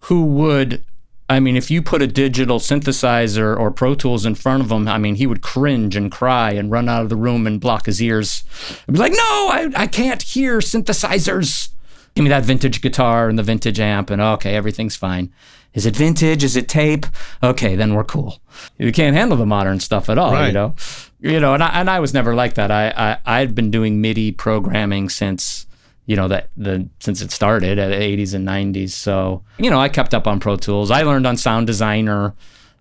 who 0.00 0.24
would 0.24 0.84
I 1.30 1.38
mean, 1.38 1.56
if 1.56 1.70
you 1.70 1.80
put 1.80 2.02
a 2.02 2.08
digital 2.08 2.58
synthesizer 2.58 3.56
or 3.56 3.70
Pro 3.70 3.94
Tools 3.94 4.26
in 4.26 4.34
front 4.34 4.64
of 4.64 4.72
him, 4.72 4.88
I 4.88 4.98
mean, 4.98 5.14
he 5.14 5.28
would 5.28 5.42
cringe 5.42 5.94
and 5.94 6.10
cry 6.10 6.50
and 6.50 6.72
run 6.72 6.88
out 6.88 7.02
of 7.02 7.08
the 7.08 7.14
room 7.14 7.46
and 7.46 7.60
block 7.60 7.86
his 7.86 8.02
ears. 8.02 8.42
Be 8.90 8.98
like, 8.98 9.12
no, 9.12 9.18
I, 9.18 9.70
I 9.76 9.86
can't 9.86 10.20
hear 10.20 10.58
synthesizers. 10.58 11.68
Give 12.14 12.24
me 12.24 12.28
that 12.30 12.44
vintage 12.44 12.80
guitar 12.82 13.28
and 13.28 13.38
the 13.38 13.42
vintage 13.42 13.78
amp, 13.80 14.10
and 14.10 14.20
okay, 14.20 14.54
everything's 14.56 14.96
fine. 14.96 15.32
Is 15.74 15.86
it 15.86 15.94
vintage? 15.94 16.42
Is 16.42 16.56
it 16.56 16.68
tape? 16.68 17.06
Okay, 17.42 17.76
then 17.76 17.94
we're 17.94 18.02
cool. 18.04 18.40
You 18.78 18.90
can't 18.90 19.14
handle 19.14 19.36
the 19.38 19.46
modern 19.46 19.78
stuff 19.78 20.10
at 20.10 20.18
all, 20.18 20.32
Right. 20.32 20.48
you 20.48 20.52
know. 20.52 20.74
You 21.20 21.38
know, 21.38 21.54
and 21.54 21.62
I, 21.62 21.68
and 21.68 21.88
I 21.88 22.00
was 22.00 22.12
never 22.12 22.34
like 22.34 22.54
that. 22.54 22.70
I, 22.70 22.88
I 22.96 23.18
I'd 23.40 23.54
been 23.54 23.70
doing 23.70 24.00
MIDI 24.00 24.32
programming 24.32 25.08
since 25.08 25.66
you 26.06 26.16
know 26.16 26.26
that 26.28 26.48
the 26.56 26.88
since 26.98 27.20
it 27.20 27.30
started 27.30 27.78
at 27.78 27.90
the 27.90 27.94
80s 27.94 28.34
and 28.34 28.48
90s. 28.48 28.90
So 28.90 29.44
you 29.58 29.70
know, 29.70 29.78
I 29.78 29.88
kept 29.88 30.12
up 30.14 30.26
on 30.26 30.40
Pro 30.40 30.56
Tools. 30.56 30.90
I 30.90 31.02
learned 31.02 31.26
on 31.26 31.36
Sound 31.36 31.66
Designer, 31.68 32.34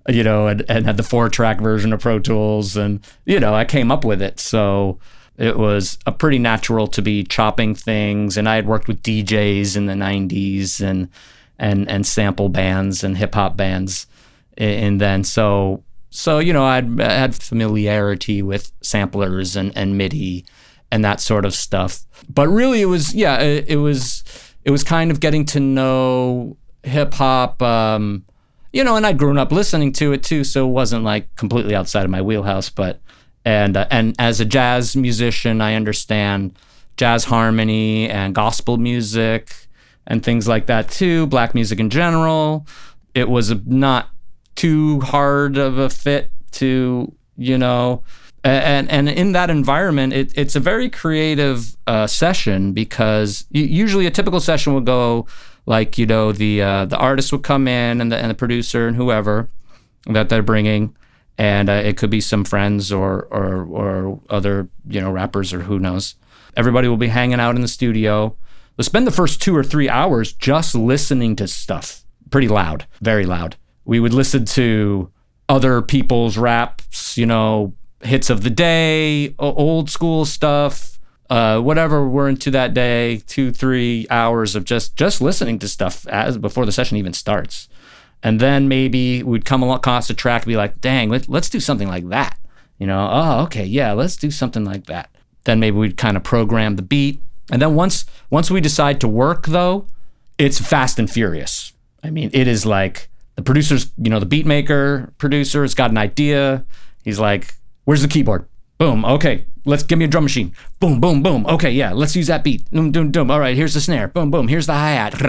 you 0.07 0.23
know, 0.23 0.47
and, 0.47 0.63
and 0.69 0.85
had 0.87 0.97
the 0.97 1.03
four 1.03 1.29
track 1.29 1.59
version 1.61 1.93
of 1.93 1.99
Pro 1.99 2.17
Tools, 2.17 2.75
and 2.75 3.05
you 3.25 3.39
know, 3.39 3.53
I 3.53 3.65
came 3.65 3.91
up 3.91 4.03
with 4.03 4.21
it. 4.21 4.39
So 4.39 4.97
it 5.39 5.57
was 5.57 5.97
a 6.05 6.11
pretty 6.11 6.37
natural 6.37 6.85
to 6.87 7.01
be 7.01 7.23
chopping 7.23 7.73
things, 7.73 8.37
and 8.37 8.47
I 8.47 8.55
had 8.55 8.67
worked 8.67 8.87
with 8.87 9.01
DJs 9.01 9.77
in 9.77 9.85
the 9.85 9.93
90s 9.93 10.81
and 10.81 11.09
and 11.57 11.89
and 11.89 12.05
sample 12.05 12.49
bands 12.49 13.03
and 13.03 13.17
hip 13.17 13.35
hop 13.35 13.55
bands, 13.55 14.05
and 14.57 14.99
then 14.99 15.23
so 15.23 15.83
so 16.09 16.39
you 16.39 16.51
know 16.53 16.65
I'd 16.65 16.99
I 16.99 17.13
had 17.13 17.35
familiarity 17.35 18.41
with 18.41 18.71
samplers 18.81 19.55
and 19.55 19.75
and 19.77 19.97
MIDI 19.97 20.45
and 20.91 21.05
that 21.05 21.21
sort 21.21 21.45
of 21.45 21.53
stuff. 21.53 22.05
But 22.27 22.47
really, 22.49 22.81
it 22.81 22.85
was 22.85 23.13
yeah, 23.13 23.39
it, 23.39 23.65
it 23.69 23.77
was 23.77 24.23
it 24.65 24.71
was 24.71 24.83
kind 24.83 25.11
of 25.11 25.19
getting 25.19 25.45
to 25.45 25.59
know 25.59 26.57
hip 26.83 27.13
hop. 27.13 27.61
Um, 27.61 28.25
you 28.73 28.83
know, 28.83 28.95
and 28.95 29.05
I'd 29.05 29.17
grown 29.17 29.37
up 29.37 29.51
listening 29.51 29.93
to 29.93 30.11
it 30.11 30.23
too, 30.23 30.43
so 30.43 30.67
it 30.67 30.71
wasn't 30.71 31.03
like 31.03 31.33
completely 31.35 31.75
outside 31.75 32.03
of 32.03 32.11
my 32.11 32.21
wheelhouse. 32.21 32.69
But 32.69 32.99
and 33.49 33.75
uh, 33.75 33.87
and 33.89 34.15
as 34.19 34.39
a 34.39 34.45
jazz 34.45 34.95
musician, 34.95 35.59
I 35.59 35.73
understand 35.73 36.55
jazz 36.97 37.25
harmony 37.25 38.07
and 38.07 38.35
gospel 38.35 38.77
music 38.77 39.67
and 40.05 40.23
things 40.23 40.47
like 40.47 40.67
that 40.67 40.89
too. 40.89 41.25
Black 41.25 41.55
music 41.55 41.79
in 41.79 41.89
general. 41.89 42.67
It 43.15 43.27
was 43.27 43.55
not 43.65 44.09
too 44.53 44.99
hard 45.01 45.57
of 45.57 45.79
a 45.79 45.89
fit 45.89 46.31
to 46.51 47.11
you 47.37 47.57
know 47.57 48.03
and 48.43 48.91
and 48.91 49.07
in 49.07 49.31
that 49.31 49.49
environment 49.49 50.11
it, 50.11 50.31
it's 50.35 50.55
a 50.55 50.59
very 50.59 50.89
creative 50.89 51.77
uh, 51.87 52.05
session 52.05 52.73
because 52.73 53.45
usually 53.51 54.05
a 54.05 54.11
typical 54.11 54.39
session 54.39 54.73
would 54.73 54.85
go 54.85 55.25
like 55.65 55.97
you 55.97 56.05
know 56.05 56.31
the 56.31 56.61
uh, 56.61 56.85
the 56.85 56.97
artist 56.97 57.31
would 57.31 57.43
come 57.43 57.67
in 57.67 58.01
and 58.01 58.11
the, 58.11 58.17
and 58.17 58.29
the 58.29 58.35
producer 58.35 58.87
and 58.87 58.97
whoever 58.97 59.49
that 60.07 60.29
they're 60.29 60.43
bringing 60.43 60.93
and 61.39 61.69
uh, 61.69 61.81
it 61.85 61.95
could 61.95 62.09
be 62.09 62.21
some 62.21 62.43
friends 62.43 62.91
or 62.91 63.23
or 63.31 63.63
or 63.63 64.19
other 64.29 64.67
you 64.87 65.01
know 65.01 65.09
rappers 65.09 65.53
or 65.53 65.61
who 65.61 65.79
knows. 65.79 66.15
Everybody 66.55 66.89
will 66.89 66.97
be 66.97 67.07
hanging 67.07 67.39
out 67.39 67.55
in 67.55 67.61
the 67.61 67.67
studio. 67.67 68.35
We'll 68.75 68.85
spend 68.85 69.07
the 69.07 69.11
first 69.11 69.41
two 69.41 69.55
or 69.55 69.63
three 69.63 69.89
hours 69.89 70.33
just 70.33 70.75
listening 70.75 71.35
to 71.37 71.47
stuff. 71.47 72.03
Pretty 72.29 72.49
loud. 72.49 72.85
Very 73.01 73.25
loud. 73.25 73.55
We 73.85 73.99
would 73.99 74.13
listen 74.13 74.45
to 74.45 75.11
other 75.47 75.81
people's 75.81 76.37
raps, 76.37 77.17
you 77.17 77.25
know, 77.25 77.73
hits 78.01 78.29
of 78.29 78.43
the 78.43 78.49
day, 78.49 79.33
old 79.39 79.89
school 79.89 80.25
stuff, 80.25 80.99
uh, 81.29 81.61
whatever. 81.61 82.07
We're 82.07 82.29
into 82.29 82.51
that 82.51 82.73
day. 82.73 83.23
Two, 83.27 83.53
three 83.53 84.07
hours 84.09 84.55
of 84.55 84.65
just 84.65 84.97
just 84.97 85.21
listening 85.21 85.57
to 85.59 85.69
stuff 85.69 86.05
as 86.07 86.37
before 86.37 86.65
the 86.65 86.73
session 86.73 86.97
even 86.97 87.13
starts, 87.13 87.69
and 88.23 88.39
then 88.39 88.67
maybe 88.67 89.23
we'd 89.23 89.45
come 89.45 89.61
along 89.61 89.77
across 89.77 90.09
a 90.09 90.13
track 90.13 90.43
and 90.43 90.49
be 90.49 90.57
like, 90.57 90.81
"Dang, 90.81 91.09
let, 91.09 91.29
let's 91.29 91.49
do 91.49 91.59
something 91.59 91.87
like 91.87 92.09
that." 92.09 92.37
You 92.77 92.87
know, 92.87 93.09
oh, 93.11 93.43
okay, 93.43 93.65
yeah, 93.65 93.91
let's 93.93 94.15
do 94.15 94.31
something 94.31 94.63
like 94.63 94.85
that. 94.85 95.09
Then 95.43 95.59
maybe 95.59 95.77
we'd 95.77 95.97
kind 95.97 96.17
of 96.17 96.23
program 96.23 96.75
the 96.75 96.81
beat, 96.81 97.21
and 97.51 97.61
then 97.61 97.75
once 97.75 98.05
once 98.29 98.51
we 98.51 98.61
decide 98.61 98.99
to 99.01 99.07
work, 99.07 99.47
though, 99.47 99.87
it's 100.37 100.59
fast 100.59 100.99
and 100.99 101.09
furious. 101.09 101.73
I 102.03 102.09
mean, 102.09 102.29
it 102.33 102.47
is 102.47 102.65
like 102.65 103.09
the 103.35 103.41
producer's, 103.41 103.91
you 103.97 104.09
know, 104.09 104.19
the 104.19 104.25
beat 104.25 104.45
maker 104.45 105.13
producer 105.17 105.61
has 105.61 105.73
got 105.73 105.91
an 105.91 105.97
idea. 105.97 106.65
He's 107.03 107.19
like, 107.19 107.55
"Where's 107.85 108.01
the 108.01 108.07
keyboard?" 108.07 108.45
Boom. 108.77 109.03
Okay, 109.03 109.45
let's 109.65 109.83
give 109.83 109.99
me 109.99 110.05
a 110.05 110.07
drum 110.07 110.23
machine. 110.23 110.53
Boom, 110.79 111.01
boom, 111.01 111.21
boom. 111.21 111.45
Okay, 111.47 111.71
yeah, 111.71 111.91
let's 111.91 112.15
use 112.15 112.27
that 112.27 112.45
beat. 112.45 112.69
Doom, 112.71 112.91
doom, 112.91 113.11
doom. 113.11 113.29
All 113.29 113.39
right, 113.39 113.55
here's 113.55 113.73
the 113.73 113.81
snare. 113.81 114.07
Boom, 114.07 114.31
boom. 114.31 114.47
Here's 114.47 114.67
the 114.67 114.73
hi 114.73 114.91
hat. 114.91 115.21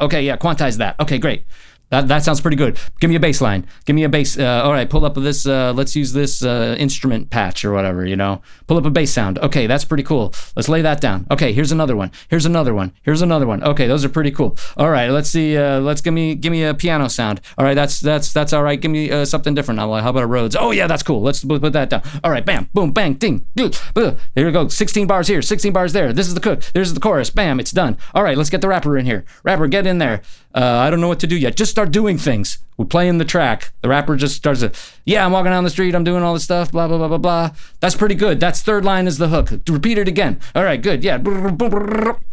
Okay, 0.00 0.22
yeah, 0.22 0.36
quantize 0.36 0.78
that. 0.78 0.98
Okay, 0.98 1.18
great. 1.18 1.44
That, 1.90 2.08
that 2.08 2.22
sounds 2.22 2.40
pretty 2.40 2.56
good. 2.56 2.78
Give 3.00 3.08
me 3.08 3.16
a 3.16 3.20
bass 3.20 3.40
line. 3.40 3.66
Give 3.86 3.96
me 3.96 4.04
a 4.04 4.08
bass. 4.08 4.38
Uh, 4.38 4.62
all 4.64 4.72
right, 4.72 4.88
pull 4.88 5.04
up 5.04 5.14
this. 5.14 5.46
Uh, 5.46 5.72
let's 5.74 5.96
use 5.96 6.12
this 6.12 6.42
uh, 6.42 6.76
instrument 6.78 7.30
patch 7.30 7.64
or 7.64 7.72
whatever. 7.72 8.04
You 8.04 8.16
know, 8.16 8.42
pull 8.66 8.76
up 8.76 8.84
a 8.84 8.90
bass 8.90 9.12
sound. 9.12 9.38
Okay, 9.38 9.66
that's 9.66 9.84
pretty 9.84 10.02
cool. 10.02 10.34
Let's 10.54 10.68
lay 10.68 10.82
that 10.82 11.00
down. 11.00 11.26
Okay, 11.30 11.52
here's 11.52 11.72
another 11.72 11.96
one. 11.96 12.10
Here's 12.28 12.44
another 12.44 12.74
one. 12.74 12.92
Here's 13.02 13.22
another 13.22 13.46
one. 13.46 13.62
Okay, 13.62 13.86
those 13.86 14.04
are 14.04 14.08
pretty 14.08 14.30
cool. 14.30 14.56
All 14.76 14.90
right, 14.90 15.08
let's 15.10 15.30
see. 15.30 15.56
Uh, 15.56 15.80
let's 15.80 16.00
give 16.00 16.12
me 16.12 16.34
give 16.34 16.52
me 16.52 16.62
a 16.64 16.74
piano 16.74 17.08
sound. 17.08 17.40
All 17.56 17.64
right, 17.64 17.74
that's 17.74 18.00
that's 18.00 18.32
that's 18.32 18.52
all 18.52 18.62
right. 18.62 18.80
Give 18.80 18.90
me 18.90 19.10
uh, 19.10 19.24
something 19.24 19.54
different. 19.54 19.80
I'm 19.80 19.88
like, 19.88 20.02
how 20.02 20.10
about 20.10 20.24
a 20.24 20.26
Rhodes? 20.26 20.56
Oh 20.56 20.72
yeah, 20.72 20.86
that's 20.86 21.02
cool. 21.02 21.22
Let's 21.22 21.42
put 21.44 21.72
that 21.72 21.90
down. 21.90 22.02
All 22.22 22.30
right, 22.30 22.44
bam, 22.44 22.68
boom, 22.74 22.92
bang, 22.92 23.14
ding, 23.14 23.46
doo, 23.56 23.70
boo. 23.94 24.16
Here 24.34 24.44
we 24.44 24.52
go. 24.52 24.68
16 24.68 25.06
bars 25.06 25.28
here, 25.28 25.40
16 25.40 25.72
bars 25.72 25.92
there. 25.92 26.12
This 26.12 26.28
is 26.28 26.34
the 26.34 26.40
cook. 26.40 26.62
There's 26.74 26.92
the 26.92 27.00
chorus. 27.00 27.30
Bam, 27.30 27.60
it's 27.60 27.72
done. 27.72 27.96
All 28.14 28.22
right, 28.22 28.36
let's 28.36 28.50
get 28.50 28.60
the 28.60 28.68
rapper 28.68 28.98
in 28.98 29.06
here. 29.06 29.24
Rapper, 29.42 29.66
get 29.68 29.86
in 29.86 29.98
there. 29.98 30.22
Uh, 30.58 30.78
I 30.78 30.90
don't 30.90 31.00
know 31.00 31.06
what 31.06 31.20
to 31.20 31.28
do 31.28 31.36
yet. 31.36 31.56
Just 31.56 31.70
start 31.70 31.92
doing 31.92 32.18
things. 32.18 32.58
We 32.78 32.84
play 32.84 33.06
in 33.06 33.18
the 33.18 33.24
track. 33.24 33.72
The 33.80 33.88
rapper 33.88 34.16
just 34.16 34.34
starts 34.34 34.58
to, 34.58 34.72
yeah, 35.04 35.24
I'm 35.24 35.30
walking 35.30 35.52
down 35.52 35.62
the 35.62 35.70
street. 35.70 35.94
I'm 35.94 36.02
doing 36.02 36.24
all 36.24 36.34
this 36.34 36.42
stuff. 36.42 36.72
Blah 36.72 36.88
blah 36.88 36.98
blah 36.98 37.06
blah 37.06 37.18
blah. 37.18 37.50
That's 37.78 37.94
pretty 37.94 38.16
good. 38.16 38.40
That's 38.40 38.60
third 38.60 38.84
line 38.84 39.06
is 39.06 39.18
the 39.18 39.28
hook. 39.28 39.52
Repeat 39.68 39.98
it 39.98 40.08
again. 40.08 40.40
All 40.56 40.64
right, 40.64 40.82
good. 40.82 41.04
Yeah. 41.04 41.22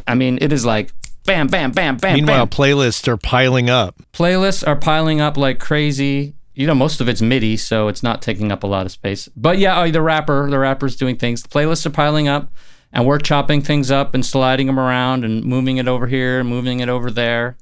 I 0.07 0.15
mean, 0.15 0.39
it 0.41 0.51
is 0.51 0.65
like 0.65 0.91
bam, 1.25 1.45
bam, 1.45 1.69
bam, 1.71 1.97
bam. 1.97 2.15
Meanwhile, 2.15 2.47
bam. 2.47 2.49
playlists 2.49 3.07
are 3.07 3.15
piling 3.17 3.69
up. 3.69 4.01
Playlists 4.11 4.67
are 4.67 4.75
piling 4.75 5.21
up 5.21 5.37
like 5.37 5.59
crazy. 5.59 6.33
You 6.55 6.65
know, 6.65 6.73
most 6.73 7.01
of 7.01 7.07
it's 7.07 7.21
MIDI, 7.21 7.57
so 7.57 7.89
it's 7.89 8.01
not 8.01 8.23
taking 8.23 8.51
up 8.51 8.63
a 8.63 8.67
lot 8.67 8.87
of 8.87 8.91
space. 8.91 9.29
But 9.35 9.59
yeah, 9.59 9.79
oh, 9.79 9.91
the 9.91 10.01
rapper, 10.01 10.49
the 10.49 10.57
rapper's 10.57 10.95
doing 10.95 11.17
things. 11.17 11.43
The 11.43 11.49
playlists 11.49 11.85
are 11.85 11.91
piling 11.91 12.27
up, 12.27 12.51
and 12.91 13.05
we're 13.05 13.19
chopping 13.19 13.61
things 13.61 13.91
up 13.91 14.15
and 14.15 14.25
sliding 14.25 14.65
them 14.65 14.79
around 14.79 15.23
and 15.23 15.43
moving 15.45 15.77
it 15.77 15.87
over 15.87 16.07
here, 16.07 16.39
and 16.39 16.49
moving 16.49 16.79
it 16.79 16.89
over 16.89 17.11
there. 17.11 17.55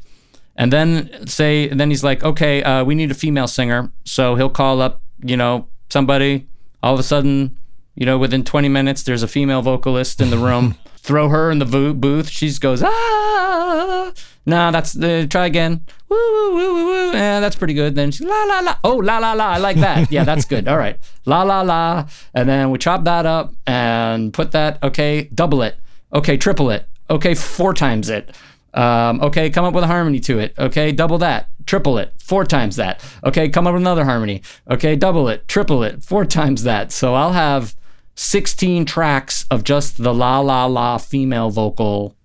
And 0.55 0.71
then 0.71 1.27
say, 1.27 1.69
and 1.69 1.79
then 1.79 1.89
he's 1.89 2.03
like, 2.03 2.23
okay, 2.23 2.61
uh, 2.63 2.83
we 2.83 2.95
need 2.95 3.09
a 3.11 3.15
female 3.15 3.47
singer. 3.47 3.91
So 4.05 4.35
he'll 4.35 4.49
call 4.49 4.81
up, 4.81 5.01
you 5.23 5.35
know, 5.35 5.67
somebody. 5.89 6.47
All 6.83 6.93
of 6.93 6.99
a 6.99 7.03
sudden, 7.03 7.57
you 7.95 8.05
know, 8.05 8.17
within 8.17 8.43
20 8.43 8.69
minutes, 8.69 9.03
there's 9.03 9.23
a 9.23 9.27
female 9.27 9.61
vocalist 9.61 10.21
in 10.21 10.29
the 10.29 10.37
room. 10.37 10.75
Throw 10.97 11.27
her 11.29 11.51
in 11.51 11.59
the 11.59 11.65
vo- 11.65 11.93
booth. 11.93 12.29
She 12.29 12.47
just 12.47 12.61
goes, 12.61 12.81
ah. 12.83 14.11
Nah, 14.45 14.71
that's 14.71 14.93
the 14.93 15.27
try 15.29 15.45
again. 15.47 15.85
Woo, 16.09 16.17
woo, 16.17 16.55
woo, 16.55 16.73
woo, 16.75 16.85
woo. 16.85 17.11
Yeah, 17.13 17.39
that's 17.39 17.55
pretty 17.55 17.73
good. 17.73 17.95
Then 17.95 18.11
she, 18.11 18.25
la, 18.25 18.43
la, 18.43 18.59
la. 18.59 18.77
Oh, 18.83 18.97
la, 18.97 19.17
la, 19.17 19.33
la. 19.33 19.45
I 19.51 19.57
like 19.57 19.77
that. 19.77 20.11
Yeah, 20.11 20.23
that's 20.23 20.45
good. 20.45 20.67
All 20.67 20.77
right. 20.77 20.97
La, 21.25 21.43
la, 21.43 21.61
la. 21.61 22.07
And 22.33 22.47
then 22.47 22.69
we 22.71 22.77
chop 22.77 23.03
that 23.05 23.25
up 23.25 23.53
and 23.65 24.33
put 24.33 24.51
that, 24.51 24.81
okay, 24.83 25.29
double 25.33 25.61
it. 25.61 25.77
Okay, 26.13 26.37
triple 26.37 26.69
it. 26.69 26.87
Okay, 27.09 27.35
four 27.35 27.73
times 27.73 28.09
it. 28.09 28.35
Um, 28.73 29.21
okay, 29.21 29.49
come 29.49 29.65
up 29.65 29.73
with 29.73 29.83
a 29.83 29.87
harmony 29.87 30.19
to 30.21 30.39
it. 30.39 30.53
Okay, 30.57 30.91
double 30.91 31.17
that, 31.19 31.47
triple 31.65 31.97
it, 31.97 32.13
four 32.17 32.43
times 32.43 32.75
that. 32.77 33.03
Okay, 33.23 33.49
come 33.49 33.67
up 33.67 33.73
with 33.73 33.81
another 33.83 34.05
harmony. 34.05 34.41
Okay, 34.69 34.95
double 34.95 35.27
it, 35.29 35.47
triple 35.47 35.83
it, 35.83 36.03
four 36.03 36.25
times 36.25 36.63
that. 36.63 36.91
So 36.91 37.13
I'll 37.13 37.33
have 37.33 37.75
16 38.15 38.85
tracks 38.85 39.45
of 39.51 39.63
just 39.63 40.01
the 40.01 40.13
la 40.13 40.39
la 40.39 40.65
la 40.65 40.97
female 40.97 41.49
vocal, 41.51 42.15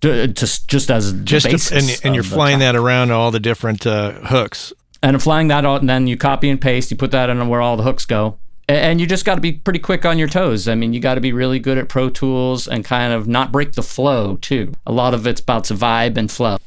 just 0.00 0.66
just 0.68 0.90
as 0.90 1.12
Just 1.24 1.46
and, 1.72 2.00
and 2.04 2.14
you're 2.14 2.24
flying 2.24 2.60
that 2.60 2.74
around 2.74 3.10
all 3.10 3.30
the 3.30 3.40
different 3.40 3.86
uh, 3.86 4.12
hooks. 4.12 4.72
and 5.02 5.22
flying 5.22 5.48
that 5.48 5.64
out, 5.66 5.80
and 5.82 5.90
then 5.90 6.06
you 6.06 6.16
copy 6.16 6.48
and 6.48 6.60
paste. 6.60 6.90
You 6.90 6.96
put 6.96 7.10
that 7.10 7.28
in 7.28 7.48
where 7.48 7.60
all 7.60 7.76
the 7.76 7.82
hooks 7.82 8.06
go, 8.06 8.38
and 8.76 9.00
you 9.00 9.06
just 9.06 9.24
got 9.24 9.34
to 9.36 9.40
be 9.40 9.52
pretty 9.52 9.78
quick 9.78 10.04
on 10.04 10.18
your 10.18 10.28
toes. 10.28 10.68
I 10.68 10.74
mean, 10.74 10.92
you 10.92 11.00
got 11.00 11.14
to 11.14 11.20
be 11.20 11.32
really 11.32 11.58
good 11.58 11.78
at 11.78 11.88
Pro 11.88 12.10
Tools 12.10 12.68
and 12.68 12.84
kind 12.84 13.12
of 13.12 13.26
not 13.26 13.52
break 13.52 13.72
the 13.72 13.82
flow 13.82 14.36
too. 14.36 14.72
A 14.86 14.92
lot 14.92 15.14
of 15.14 15.26
it's 15.26 15.40
about 15.40 15.66
the 15.66 15.74
vibe 15.74 16.16
and 16.16 16.30
flow. 16.30 16.58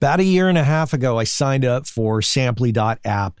About 0.00 0.20
a 0.20 0.24
year 0.24 0.48
and 0.48 0.56
a 0.56 0.64
half 0.64 0.92
ago, 0.92 1.18
I 1.18 1.24
signed 1.24 1.64
up 1.64 1.86
for 1.86 2.22
Samply.app, 2.22 3.40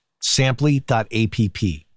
Samply.app. 0.21 1.35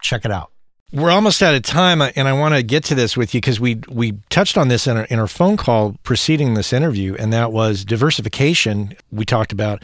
Check 0.03 0.25
it 0.25 0.31
out. 0.31 0.51
We're 0.93 1.11
almost 1.11 1.43
out 1.43 1.55
of 1.55 1.63
time, 1.63 2.01
uh, 2.01 2.11
and 2.15 2.29
I 2.29 2.33
want 2.35 2.55
to 2.55 2.63
get 2.63 2.85
to 2.85 2.95
this 2.95 3.17
with 3.17 3.35
you 3.35 3.41
because 3.41 3.59
we 3.59 3.81
we 3.89 4.13
touched 4.31 4.57
on 4.57 4.69
this 4.69 4.87
in 4.87 4.97
our, 4.97 5.05
in 5.05 5.19
our 5.19 5.27
phone 5.27 5.57
call 5.57 5.97
preceding 6.05 6.55
this 6.55 6.73
interview, 6.73 7.17
and 7.19 7.33
that 7.33 7.51
was 7.51 7.85
diversification. 7.85 8.95
We 9.11 9.25
talked 9.25 9.51
about. 9.51 9.83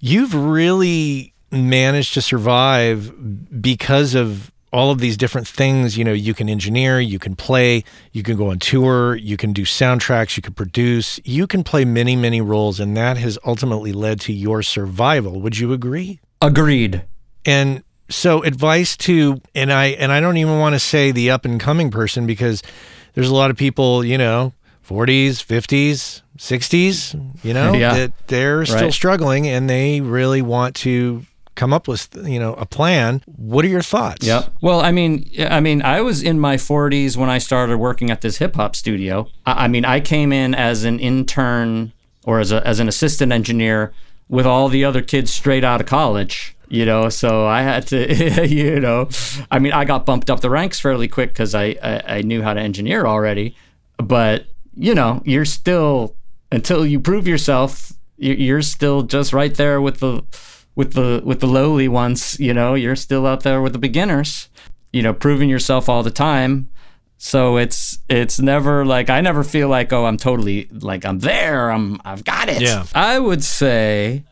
You've 0.00 0.34
really 0.34 1.34
managed 1.52 2.14
to 2.14 2.22
survive 2.22 3.12
because 3.60 4.14
of 4.14 4.50
all 4.72 4.90
of 4.90 4.98
these 4.98 5.16
different 5.16 5.46
things. 5.46 5.96
You 5.96 6.04
know, 6.04 6.12
you 6.12 6.34
can 6.34 6.48
engineer, 6.48 7.00
you 7.00 7.18
can 7.18 7.36
play, 7.36 7.84
you 8.12 8.22
can 8.22 8.36
go 8.36 8.50
on 8.50 8.58
tour, 8.58 9.14
you 9.16 9.36
can 9.36 9.52
do 9.52 9.62
soundtracks, 9.62 10.36
you 10.36 10.42
can 10.42 10.54
produce, 10.54 11.20
you 11.24 11.46
can 11.46 11.62
play 11.62 11.84
many, 11.84 12.16
many 12.16 12.40
roles, 12.40 12.80
and 12.80 12.96
that 12.96 13.16
has 13.18 13.38
ultimately 13.44 13.92
led 13.92 14.20
to 14.22 14.32
your 14.32 14.62
survival. 14.62 15.40
Would 15.40 15.58
you 15.58 15.72
agree? 15.72 16.20
Agreed. 16.40 17.04
And 17.46 17.82
so 18.08 18.42
advice 18.42 18.96
to 18.98 19.40
and 19.54 19.72
I 19.72 19.86
and 19.86 20.10
I 20.12 20.20
don't 20.20 20.36
even 20.36 20.58
want 20.58 20.74
to 20.74 20.78
say 20.80 21.12
the 21.12 21.30
up 21.30 21.44
and 21.44 21.60
coming 21.60 21.90
person 21.90 22.26
because 22.26 22.62
there's 23.14 23.28
a 23.30 23.34
lot 23.34 23.50
of 23.50 23.56
people, 23.56 24.04
you 24.04 24.18
know, 24.18 24.52
40s, 24.88 25.34
50s, 25.44 26.22
60s, 26.36 27.14
you 27.44 27.54
know, 27.54 27.74
Yeah. 27.74 27.94
that 27.94 28.12
they're 28.26 28.64
still 28.64 28.82
Right. 28.82 28.92
struggling 28.92 29.46
and 29.46 29.70
they 29.70 30.00
really 30.00 30.42
want 30.42 30.74
to 30.76 31.24
come 31.54 31.72
up 31.72 31.86
with, 31.86 32.08
you 32.24 32.38
know, 32.40 32.54
a 32.54 32.64
plan. 32.66 33.22
What 33.26 33.64
are 33.64 33.68
your 33.68 33.82
thoughts? 33.82 34.26
Yep. 34.26 34.54
Well, 34.60 34.80
I 34.80 34.90
mean, 34.92 35.28
I 35.38 35.60
mean, 35.60 35.82
I 35.82 36.00
was 36.00 36.22
in 36.22 36.40
my 36.40 36.56
40s 36.56 37.16
when 37.16 37.28
I 37.30 37.38
started 37.38 37.76
working 37.76 38.10
at 38.10 38.20
this 38.22 38.38
hip 38.38 38.56
hop 38.56 38.74
studio. 38.74 39.28
I, 39.46 39.64
I 39.64 39.68
mean, 39.68 39.84
I 39.84 40.00
came 40.00 40.32
in 40.32 40.54
as 40.54 40.84
an 40.84 40.98
intern 40.98 41.92
or 42.24 42.40
as 42.40 42.50
a, 42.50 42.66
as 42.66 42.80
an 42.80 42.88
assistant 42.88 43.30
engineer 43.32 43.92
with 44.28 44.46
all 44.46 44.68
the 44.68 44.84
other 44.84 45.02
kids 45.02 45.32
straight 45.32 45.64
out 45.64 45.80
of 45.80 45.86
college. 45.86 46.56
You 46.70 46.86
know, 46.86 47.08
so 47.08 47.46
I 47.46 47.62
had 47.62 47.86
to, 47.88 48.46
you 48.48 48.78
know, 48.78 49.08
I 49.50 49.58
mean, 49.58 49.72
I 49.72 49.84
got 49.84 50.06
bumped 50.06 50.30
up 50.30 50.40
the 50.40 50.48
ranks 50.50 50.78
fairly 50.78 51.08
quick 51.08 51.30
because 51.30 51.54
I, 51.54 51.76
I 51.82 52.02
I 52.18 52.22
knew 52.22 52.42
how 52.42 52.54
to 52.54 52.60
engineer 52.60 53.06
already. 53.06 53.56
But 53.98 54.46
you 54.76 54.94
know, 54.94 55.20
you're 55.24 55.44
still 55.44 56.14
until 56.52 56.86
you 56.86 57.00
prove 57.00 57.26
yourself, 57.28 57.92
you- 58.16 58.34
you're 58.34 58.62
still 58.62 59.02
just 59.02 59.32
right 59.32 59.54
there 59.54 59.80
with 59.80 59.98
the 60.00 60.22
with 60.76 60.92
the 60.94 61.20
with 61.24 61.40
the 61.40 61.46
lowly 61.48 61.88
ones. 61.88 62.38
You 62.38 62.54
know, 62.54 62.74
you're 62.74 62.96
still 62.96 63.26
out 63.26 63.42
there 63.42 63.60
with 63.60 63.72
the 63.72 63.78
beginners. 63.80 64.48
You 64.92 65.02
know, 65.02 65.12
proving 65.12 65.48
yourself 65.50 65.88
all 65.88 66.02
the 66.04 66.10
time. 66.10 66.68
So 67.18 67.58
it's 67.58 67.98
it's 68.08 68.40
never 68.40 68.86
like 68.86 69.10
I 69.10 69.20
never 69.20 69.44
feel 69.44 69.68
like 69.68 69.92
oh 69.92 70.06
I'm 70.06 70.16
totally 70.16 70.68
like 70.72 71.04
I'm 71.04 71.18
there 71.18 71.70
I'm 71.70 72.00
I've 72.04 72.24
got 72.24 72.48
it. 72.48 72.62
Yeah. 72.62 72.84
I 72.94 73.18
would 73.18 73.44
say, 73.44 74.24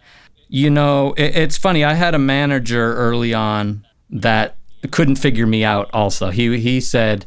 you 0.49 0.71
know, 0.71 1.13
it, 1.17 1.37
it's 1.37 1.57
funny. 1.59 1.85
I 1.85 1.95
had 1.95 2.15
a 2.15 2.19
manager 2.19 2.95
early 2.95 3.35
on 3.35 3.87
that 4.11 4.57
couldn't 4.91 5.17
figure 5.17 5.47
me 5.47 5.65
out. 5.65 5.91
Also, 5.93 6.31
he 6.31 6.59
he 6.59 6.81
said, 6.81 7.27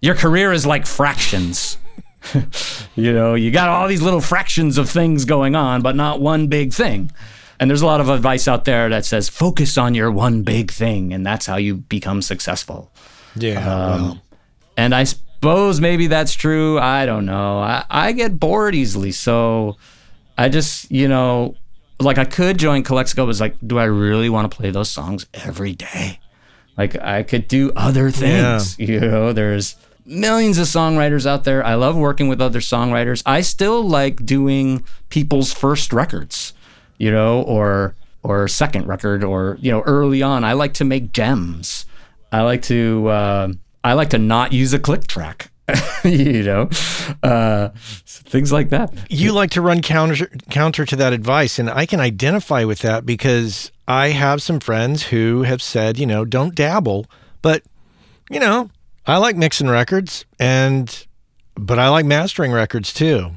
"Your 0.00 0.14
career 0.14 0.52
is 0.52 0.66
like 0.66 0.86
fractions." 0.86 1.78
you 2.94 3.12
know, 3.12 3.34
you 3.34 3.50
got 3.50 3.68
all 3.68 3.88
these 3.88 4.02
little 4.02 4.20
fractions 4.20 4.78
of 4.78 4.88
things 4.88 5.24
going 5.24 5.56
on, 5.56 5.82
but 5.82 5.96
not 5.96 6.20
one 6.20 6.46
big 6.46 6.72
thing. 6.72 7.10
And 7.58 7.68
there's 7.70 7.82
a 7.82 7.86
lot 7.86 8.00
of 8.00 8.08
advice 8.08 8.48
out 8.48 8.64
there 8.64 8.88
that 8.88 9.04
says 9.04 9.28
focus 9.28 9.76
on 9.76 9.94
your 9.94 10.10
one 10.10 10.42
big 10.42 10.70
thing, 10.70 11.12
and 11.12 11.26
that's 11.26 11.46
how 11.46 11.56
you 11.56 11.76
become 11.76 12.22
successful. 12.22 12.90
Yeah. 13.34 13.58
Um, 13.58 14.02
well, 14.02 14.22
And 14.76 14.94
I 14.94 15.04
suppose 15.04 15.80
maybe 15.80 16.06
that's 16.06 16.34
true. 16.34 16.78
I 16.78 17.06
don't 17.06 17.26
know. 17.26 17.60
I, 17.60 17.84
I 17.90 18.12
get 18.12 18.38
bored 18.38 18.74
easily. 18.74 19.12
So 19.12 19.76
I 20.36 20.48
just, 20.48 20.90
you 20.90 21.08
know, 21.08 21.56
like 22.00 22.18
I 22.18 22.24
could 22.24 22.58
join 22.58 22.82
Calexico, 22.82 23.26
but 23.26 23.30
it's 23.30 23.40
like, 23.40 23.56
do 23.64 23.78
I 23.78 23.84
really 23.84 24.28
want 24.28 24.50
to 24.50 24.56
play 24.56 24.70
those 24.70 24.90
songs 24.90 25.26
every 25.34 25.74
day? 25.74 26.20
Like 26.76 26.96
I 27.00 27.22
could 27.22 27.48
do 27.48 27.72
other 27.76 28.10
things. 28.10 28.78
Yeah. 28.78 28.86
You 28.92 29.00
know, 29.00 29.32
there's 29.32 29.76
millions 30.04 30.58
of 30.58 30.66
songwriters 30.66 31.26
out 31.26 31.44
there. 31.44 31.64
I 31.64 31.74
love 31.74 31.96
working 31.96 32.28
with 32.28 32.40
other 32.40 32.60
songwriters. 32.60 33.22
I 33.24 33.40
still 33.42 33.82
like 33.82 34.24
doing 34.26 34.84
people's 35.08 35.52
first 35.52 35.92
records, 35.92 36.52
you 36.98 37.10
know, 37.10 37.42
or 37.42 37.94
or 38.22 38.48
second 38.48 38.86
record 38.86 39.24
or 39.24 39.56
you 39.60 39.70
know 39.70 39.82
early 39.82 40.22
on. 40.22 40.44
I 40.44 40.54
like 40.54 40.74
to 40.74 40.84
make 40.84 41.12
gems. 41.12 41.86
I 42.32 42.42
like 42.42 42.62
to 42.62 43.08
uh, 43.08 43.52
I 43.84 43.92
like 43.92 44.10
to 44.10 44.18
not 44.18 44.52
use 44.52 44.72
a 44.72 44.78
click 44.78 45.06
track. 45.06 45.50
you 46.04 46.42
know, 46.42 46.68
uh, 47.22 47.68
things 48.06 48.52
like 48.52 48.70
that. 48.70 48.92
you 49.10 49.32
like 49.32 49.50
to 49.50 49.60
run 49.60 49.82
counter 49.82 50.28
counter 50.50 50.84
to 50.84 50.96
that 50.96 51.12
advice 51.12 51.58
and 51.58 51.68
i 51.70 51.84
can 51.86 52.00
identify 52.00 52.64
with 52.64 52.78
that 52.80 53.04
because 53.04 53.70
i 53.86 54.08
have 54.08 54.40
some 54.40 54.58
friends 54.60 55.04
who 55.04 55.42
have 55.42 55.60
said 55.60 55.98
you 55.98 56.06
know 56.06 56.24
don't 56.24 56.54
dabble 56.54 57.06
but 57.42 57.62
you 58.30 58.40
know 58.40 58.70
i 59.06 59.16
like 59.16 59.36
mixing 59.36 59.68
records 59.68 60.24
and 60.38 61.06
but 61.54 61.78
i 61.78 61.88
like 61.88 62.06
mastering 62.06 62.52
records 62.52 62.92
too. 62.92 63.32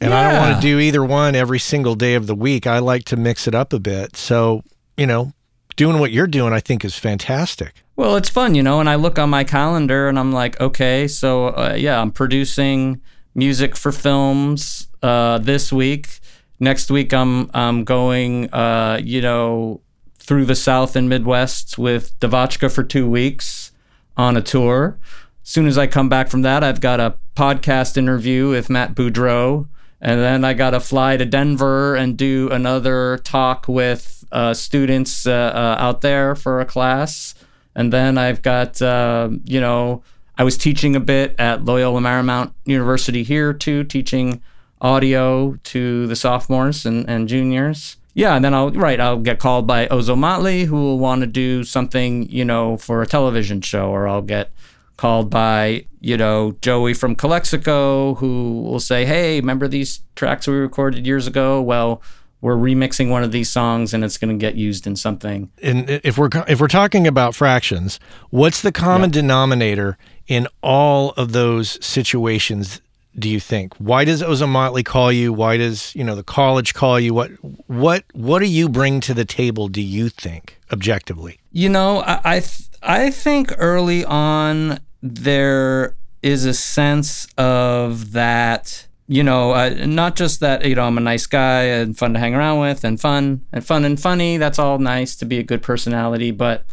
And 0.00 0.12
i 0.12 0.30
don't 0.30 0.40
want 0.40 0.56
to 0.56 0.60
do 0.60 0.78
either 0.78 1.02
one 1.02 1.34
every 1.34 1.58
single 1.60 1.94
day 1.94 2.14
of 2.14 2.26
the 2.26 2.34
week. 2.34 2.66
I 2.66 2.78
like 2.80 3.04
to 3.04 3.16
mix 3.16 3.46
it 3.48 3.54
up 3.54 3.72
a 3.72 3.78
bit. 3.78 4.16
So 4.16 4.62
you 4.96 5.06
know 5.06 5.32
doing 5.76 5.98
what 5.98 6.12
you're 6.12 6.26
doing 6.26 6.52
i 6.52 6.60
think 6.60 6.84
is 6.84 6.96
fantastic 6.98 7.82
Well, 7.96 8.16
it's 8.16 8.28
fun, 8.28 8.56
you 8.56 8.62
know, 8.62 8.80
and 8.80 8.88
I 8.88 8.96
look 8.96 9.18
on 9.20 9.30
my 9.30 9.44
calendar 9.44 10.08
and 10.08 10.18
I'm 10.18 10.32
like, 10.32 10.60
okay, 10.60 11.06
so 11.06 11.48
uh, 11.48 11.76
yeah, 11.78 12.00
I'm 12.00 12.10
producing 12.10 13.00
music 13.34 13.76
for 13.76 13.92
films 13.92 14.88
uh, 15.02 15.38
this 15.38 15.72
week. 15.72 16.18
Next 16.58 16.90
week, 16.90 17.12
I'm 17.12 17.50
I'm 17.54 17.84
going, 17.84 18.52
uh, 18.52 19.00
you 19.02 19.20
know, 19.20 19.80
through 20.18 20.46
the 20.46 20.54
South 20.54 20.96
and 20.96 21.08
Midwest 21.08 21.78
with 21.78 22.18
Devotchka 22.18 22.72
for 22.72 22.82
two 22.82 23.08
weeks 23.08 23.70
on 24.16 24.36
a 24.36 24.42
tour. 24.42 24.98
As 25.42 25.48
soon 25.50 25.66
as 25.66 25.76
I 25.76 25.86
come 25.86 26.08
back 26.08 26.28
from 26.28 26.42
that, 26.42 26.64
I've 26.64 26.80
got 26.80 27.00
a 27.00 27.16
podcast 27.36 27.96
interview 27.96 28.48
with 28.48 28.70
Matt 28.70 28.94
Boudreau. 28.94 29.68
And 30.00 30.20
then 30.20 30.44
I 30.44 30.52
got 30.52 30.70
to 30.70 30.80
fly 30.80 31.16
to 31.16 31.24
Denver 31.24 31.94
and 31.94 32.16
do 32.16 32.48
another 32.50 33.18
talk 33.24 33.66
with 33.68 34.24
uh, 34.32 34.52
students 34.52 35.26
uh, 35.26 35.52
uh, 35.54 35.76
out 35.78 36.00
there 36.00 36.34
for 36.34 36.60
a 36.60 36.66
class. 36.66 37.34
And 37.74 37.92
then 37.92 38.18
I've 38.18 38.42
got, 38.42 38.80
uh, 38.80 39.30
you 39.44 39.60
know, 39.60 40.02
I 40.36 40.44
was 40.44 40.56
teaching 40.56 40.96
a 40.96 41.00
bit 41.00 41.34
at 41.38 41.64
Loyola 41.64 42.00
Marymount 42.00 42.52
University 42.64 43.22
here 43.22 43.52
too, 43.52 43.84
teaching 43.84 44.42
audio 44.80 45.58
to 45.64 46.06
the 46.06 46.16
sophomores 46.16 46.84
and, 46.84 47.08
and 47.08 47.28
juniors. 47.28 47.96
Yeah, 48.14 48.36
and 48.36 48.44
then 48.44 48.54
I'll 48.54 48.70
right, 48.70 49.00
I'll 49.00 49.18
get 49.18 49.40
called 49.40 49.66
by 49.66 49.86
Ozomatli, 49.88 50.66
who 50.66 50.76
will 50.76 50.98
want 50.98 51.22
to 51.22 51.26
do 51.26 51.64
something, 51.64 52.28
you 52.30 52.44
know, 52.44 52.76
for 52.76 53.02
a 53.02 53.06
television 53.06 53.60
show, 53.60 53.90
or 53.90 54.06
I'll 54.06 54.22
get 54.22 54.52
called 54.96 55.30
by, 55.30 55.86
you 56.00 56.16
know, 56.16 56.56
Joey 56.60 56.94
from 56.94 57.16
Calexico, 57.16 58.14
who 58.14 58.62
will 58.62 58.78
say, 58.78 59.04
Hey, 59.04 59.40
remember 59.40 59.66
these 59.66 60.00
tracks 60.14 60.46
we 60.46 60.54
recorded 60.54 61.06
years 61.06 61.26
ago? 61.26 61.60
Well, 61.60 62.00
we're 62.44 62.56
remixing 62.56 63.08
one 63.08 63.24
of 63.24 63.32
these 63.32 63.50
songs 63.50 63.94
and 63.94 64.04
it's 64.04 64.18
gonna 64.18 64.34
get 64.34 64.54
used 64.54 64.86
in 64.86 64.94
something. 64.96 65.50
and 65.62 65.88
if 65.88 66.18
we're 66.18 66.28
if 66.46 66.60
we're 66.60 66.68
talking 66.68 67.06
about 67.06 67.34
fractions, 67.34 67.98
what's 68.28 68.60
the 68.60 68.70
common 68.70 69.10
denominator 69.10 69.96
in 70.26 70.46
all 70.62 71.12
of 71.12 71.32
those 71.32 71.82
situations? 71.84 72.82
Do 73.18 73.30
you 73.30 73.40
think? 73.40 73.74
Why 73.76 74.04
does 74.04 74.22
Ozomatli 74.22 74.84
call 74.84 75.10
you? 75.10 75.32
Why 75.32 75.56
does 75.56 75.94
you 75.94 76.04
know 76.04 76.14
the 76.14 76.22
college 76.22 76.74
call 76.74 77.00
you? 77.00 77.14
What 77.14 77.30
what 77.66 78.04
what 78.12 78.40
do 78.40 78.46
you 78.46 78.68
bring 78.68 79.00
to 79.00 79.14
the 79.14 79.24
table? 79.24 79.68
Do 79.68 79.80
you 79.80 80.10
think 80.10 80.58
objectively? 80.70 81.38
You 81.50 81.70
know, 81.70 82.00
I 82.00 82.20
I, 82.24 82.40
th- 82.40 82.68
I 82.82 83.10
think 83.10 83.54
early 83.56 84.04
on 84.04 84.80
there 85.02 85.96
is 86.22 86.44
a 86.44 86.52
sense 86.52 87.26
of 87.38 88.12
that. 88.12 88.86
You 89.06 89.22
know, 89.22 89.52
uh, 89.52 89.68
not 89.86 90.16
just 90.16 90.40
that 90.40 90.64
you 90.64 90.74
know 90.74 90.84
I'm 90.84 90.96
a 90.96 91.02
nice 91.02 91.26
guy 91.26 91.64
and 91.64 91.96
fun 91.96 92.14
to 92.14 92.18
hang 92.18 92.34
around 92.34 92.60
with 92.60 92.84
and 92.84 92.98
fun 92.98 93.44
and 93.52 93.64
fun 93.64 93.84
and 93.84 94.00
funny. 94.00 94.38
That's 94.38 94.58
all 94.58 94.78
nice 94.78 95.14
to 95.16 95.26
be 95.26 95.38
a 95.38 95.42
good 95.42 95.62
personality, 95.62 96.30
but 96.30 96.64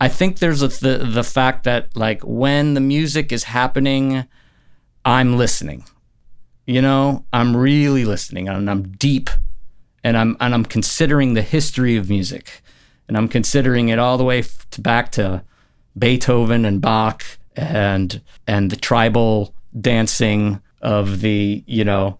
I 0.00 0.08
think 0.08 0.38
there's 0.38 0.62
a, 0.62 0.68
the 0.68 0.98
the 0.98 1.24
fact 1.24 1.64
that 1.64 1.96
like 1.96 2.22
when 2.22 2.74
the 2.74 2.80
music 2.80 3.32
is 3.32 3.44
happening, 3.44 4.24
I'm 5.04 5.36
listening. 5.36 5.84
You 6.66 6.80
know, 6.80 7.24
I'm 7.32 7.56
really 7.56 8.04
listening 8.04 8.48
and 8.48 8.70
I'm 8.70 8.92
deep 8.92 9.28
and 10.04 10.16
I'm 10.16 10.36
and 10.40 10.54
I'm 10.54 10.64
considering 10.64 11.34
the 11.34 11.42
history 11.42 11.96
of 11.96 12.08
music. 12.08 12.62
And 13.08 13.16
I'm 13.16 13.28
considering 13.28 13.88
it 13.88 13.98
all 13.98 14.16
the 14.16 14.24
way 14.24 14.42
to 14.70 14.80
back 14.80 15.12
to 15.12 15.44
Beethoven 15.98 16.64
and 16.64 16.80
Bach 16.80 17.24
and 17.56 18.20
and 18.46 18.70
the 18.70 18.76
tribal 18.76 19.54
dancing 19.78 20.61
of 20.82 21.20
the, 21.20 21.62
you 21.66 21.84
know, 21.84 22.18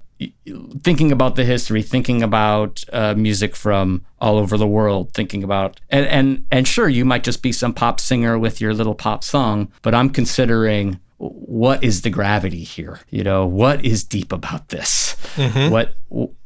thinking 0.82 1.12
about 1.12 1.36
the 1.36 1.44
history, 1.44 1.82
thinking 1.82 2.22
about 2.22 2.84
uh, 2.92 3.14
music 3.14 3.56
from 3.56 4.04
all 4.20 4.38
over 4.38 4.56
the 4.56 4.66
world, 4.66 5.12
thinking 5.12 5.42
about 5.42 5.80
and, 5.90 6.06
and 6.06 6.46
and 6.50 6.68
sure 6.68 6.88
you 6.88 7.04
might 7.04 7.24
just 7.24 7.42
be 7.42 7.52
some 7.52 7.72
pop 7.72 8.00
singer 8.00 8.38
with 8.38 8.60
your 8.60 8.74
little 8.74 8.94
pop 8.94 9.24
song, 9.24 9.70
but 9.82 9.94
I'm 9.94 10.10
considering 10.10 11.00
what 11.22 11.84
is 11.84 12.02
the 12.02 12.10
gravity 12.10 12.64
here? 12.64 12.98
You 13.10 13.22
know, 13.22 13.46
what 13.46 13.84
is 13.84 14.02
deep 14.02 14.32
about 14.32 14.70
this? 14.70 15.16
Mm-hmm. 15.36 15.70
What 15.70 15.94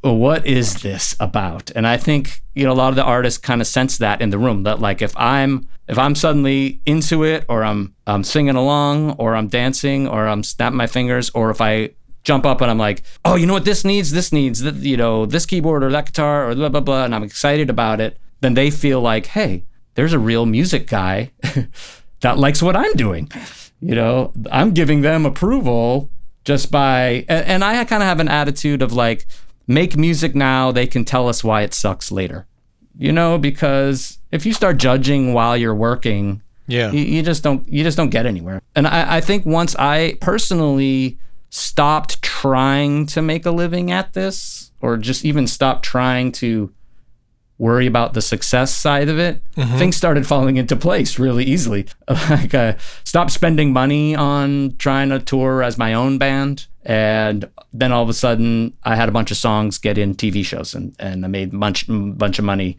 what 0.01 0.45
is 0.45 0.81
this 0.81 1.15
about? 1.19 1.71
And 1.75 1.87
I 1.87 1.97
think 1.97 2.41
you 2.53 2.65
know 2.65 2.73
a 2.73 2.75
lot 2.75 2.89
of 2.89 2.95
the 2.95 3.03
artists 3.03 3.39
kind 3.39 3.61
of 3.61 3.67
sense 3.67 3.97
that 3.97 4.21
in 4.21 4.29
the 4.29 4.37
room 4.37 4.63
that 4.63 4.79
like 4.79 5.01
if 5.01 5.17
I'm 5.17 5.67
if 5.87 5.97
I'm 5.97 6.15
suddenly 6.15 6.81
into 6.85 7.23
it 7.23 7.45
or 7.49 7.63
I'm 7.63 7.95
I'm 8.05 8.23
singing 8.23 8.55
along 8.55 9.11
or 9.13 9.35
I'm 9.35 9.47
dancing 9.47 10.07
or 10.07 10.27
I'm 10.27 10.43
snapping 10.43 10.77
my 10.77 10.87
fingers 10.87 11.31
or 11.31 11.49
if 11.49 11.59
I 11.59 11.91
jump 12.27 12.45
up 12.45 12.59
and 12.59 12.69
I'm 12.69 12.77
like, 12.77 13.03
oh, 13.23 13.35
you 13.35 13.45
know 13.45 13.53
what 13.53 13.63
this 13.63 13.85
needs? 13.85 14.11
This 14.11 14.33
needs, 14.33 14.61
you 14.61 14.97
know, 14.97 15.25
this 15.25 15.45
keyboard 15.45 15.81
or 15.81 15.89
that 15.91 16.07
guitar 16.07 16.49
or 16.49 16.55
blah, 16.55 16.67
blah, 16.67 16.81
blah. 16.81 17.05
And 17.05 17.15
I'm 17.15 17.23
excited 17.23 17.69
about 17.69 18.01
it. 18.01 18.19
Then 18.41 18.53
they 18.53 18.69
feel 18.69 18.99
like, 18.99 19.27
hey, 19.27 19.63
there's 19.95 20.11
a 20.11 20.19
real 20.19 20.45
music 20.45 20.87
guy 20.87 21.31
that 22.19 22.37
likes 22.37 22.61
what 22.61 22.75
I'm 22.75 22.93
doing. 22.93 23.31
You 23.79 23.95
know, 23.95 24.33
I'm 24.51 24.73
giving 24.73 25.01
them 25.01 25.25
approval 25.25 26.11
just 26.43 26.69
by, 26.69 27.25
and, 27.29 27.45
and 27.45 27.63
I 27.63 27.83
kind 27.85 28.03
of 28.03 28.07
have 28.07 28.19
an 28.19 28.27
attitude 28.27 28.81
of 28.81 28.91
like, 28.91 29.25
make 29.65 29.95
music 29.95 30.35
now, 30.35 30.73
they 30.73 30.85
can 30.85 31.05
tell 31.05 31.29
us 31.29 31.45
why 31.45 31.61
it 31.61 31.73
sucks 31.73 32.11
later. 32.11 32.45
You 32.97 33.13
know, 33.13 33.37
because 33.37 34.17
if 34.33 34.45
you 34.45 34.51
start 34.51 34.77
judging 34.77 35.33
while 35.33 35.55
you're 35.55 35.75
working, 35.75 36.41
yeah, 36.67 36.91
you, 36.91 36.99
you 36.99 37.21
just 37.21 37.43
don't 37.43 37.65
you 37.69 37.83
just 37.83 37.95
don't 37.95 38.09
get 38.09 38.25
anywhere. 38.25 38.59
And 38.75 38.87
I, 38.87 39.17
I 39.17 39.21
think 39.21 39.45
once 39.45 39.75
I 39.75 40.17
personally 40.19 41.19
stopped 41.49 42.21
trying 42.21 43.05
to 43.07 43.21
make 43.21 43.45
a 43.45 43.51
living 43.51 43.91
at 43.91 44.13
this 44.13 44.71
or 44.81 44.97
just 44.97 45.25
even 45.25 45.47
stopped 45.47 45.83
trying 45.83 46.31
to 46.31 46.73
worry 47.57 47.87
about 47.87 48.13
the 48.13 48.21
success 48.21 48.73
side 48.73 49.09
of 49.09 49.17
it, 49.17 49.41
mm-hmm. 49.55 49.77
things 49.77 49.95
started 49.95 50.27
falling 50.27 50.57
into 50.57 50.75
place 50.75 51.17
really 51.17 51.43
easily. 51.43 51.87
like, 52.29 52.53
uh, 52.53 52.73
stopped 53.03 53.31
spending 53.31 53.73
money 53.73 54.15
on 54.15 54.75
trying 54.77 55.09
to 55.09 55.19
tour 55.19 55.63
as 55.63 55.77
my 55.77 55.93
own 55.93 56.17
band. 56.17 56.67
And 56.83 57.49
then 57.73 57.91
all 57.91 58.03
of 58.03 58.09
a 58.09 58.13
sudden, 58.13 58.73
I 58.83 58.95
had 58.95 59.09
a 59.09 59.11
bunch 59.11 59.31
of 59.31 59.37
songs 59.37 59.77
get 59.77 59.97
in 59.97 60.15
TV 60.15 60.45
shows 60.45 60.73
and, 60.73 60.95
and 60.99 61.25
I 61.25 61.27
made 61.27 61.53
a 61.53 61.57
bunch, 61.57 61.85
bunch 61.87 62.39
of 62.39 62.45
money 62.45 62.77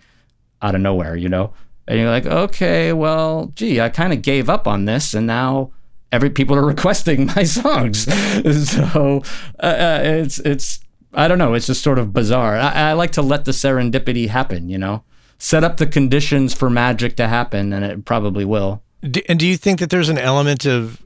out 0.63 0.75
of 0.75 0.81
nowhere, 0.81 1.17
you 1.17 1.29
know? 1.29 1.53
And 1.87 1.99
you're 1.99 2.11
like, 2.11 2.27
okay, 2.27 2.93
well, 2.93 3.53
gee, 3.55 3.81
I 3.81 3.89
kind 3.89 4.13
of 4.13 4.23
gave 4.23 4.49
up 4.49 4.69
on 4.69 4.85
this. 4.85 5.15
And 5.15 5.27
now 5.27 5.73
every 6.13 6.31
people 6.31 6.57
are 6.57 6.65
requesting 6.75 7.27
my 7.27 7.45
songs. 7.45 8.05
so 8.71 9.23
uh, 9.61 9.67
uh, 9.67 10.01
it's 10.03 10.39
it's 10.41 10.81
I 11.13 11.29
don't 11.29 11.39
know. 11.39 11.55
It's 11.55 11.67
just 11.67 11.83
sort 11.83 11.99
of 11.99 12.13
bizarre. 12.13 12.57
I, 12.57 12.91
I, 12.91 12.93
like 12.93 13.13
to 13.13 13.23
let 13.23 13.45
the 13.45 13.53
serendipity 13.53 14.29
happen. 14.29 14.69
You 14.69 14.79
know, 14.79 15.05
set 15.39 15.65
up 15.65 15.79
the 15.79 15.87
conditions 15.87 16.55
for 16.55 16.69
magic 16.69 17.17
to 17.17 17.29
happen, 17.29 17.73
and 17.73 17.85
it 17.85 18.05
probably 18.05 18.45
will. 18.45 18.83
Do, 19.09 19.21
and 19.29 19.39
do 19.39 19.47
you 19.47 19.57
think 19.57 19.81
that 19.81 19.91
there's 19.91 20.09
an 20.09 20.19
element 20.19 20.67
of, 20.67 21.05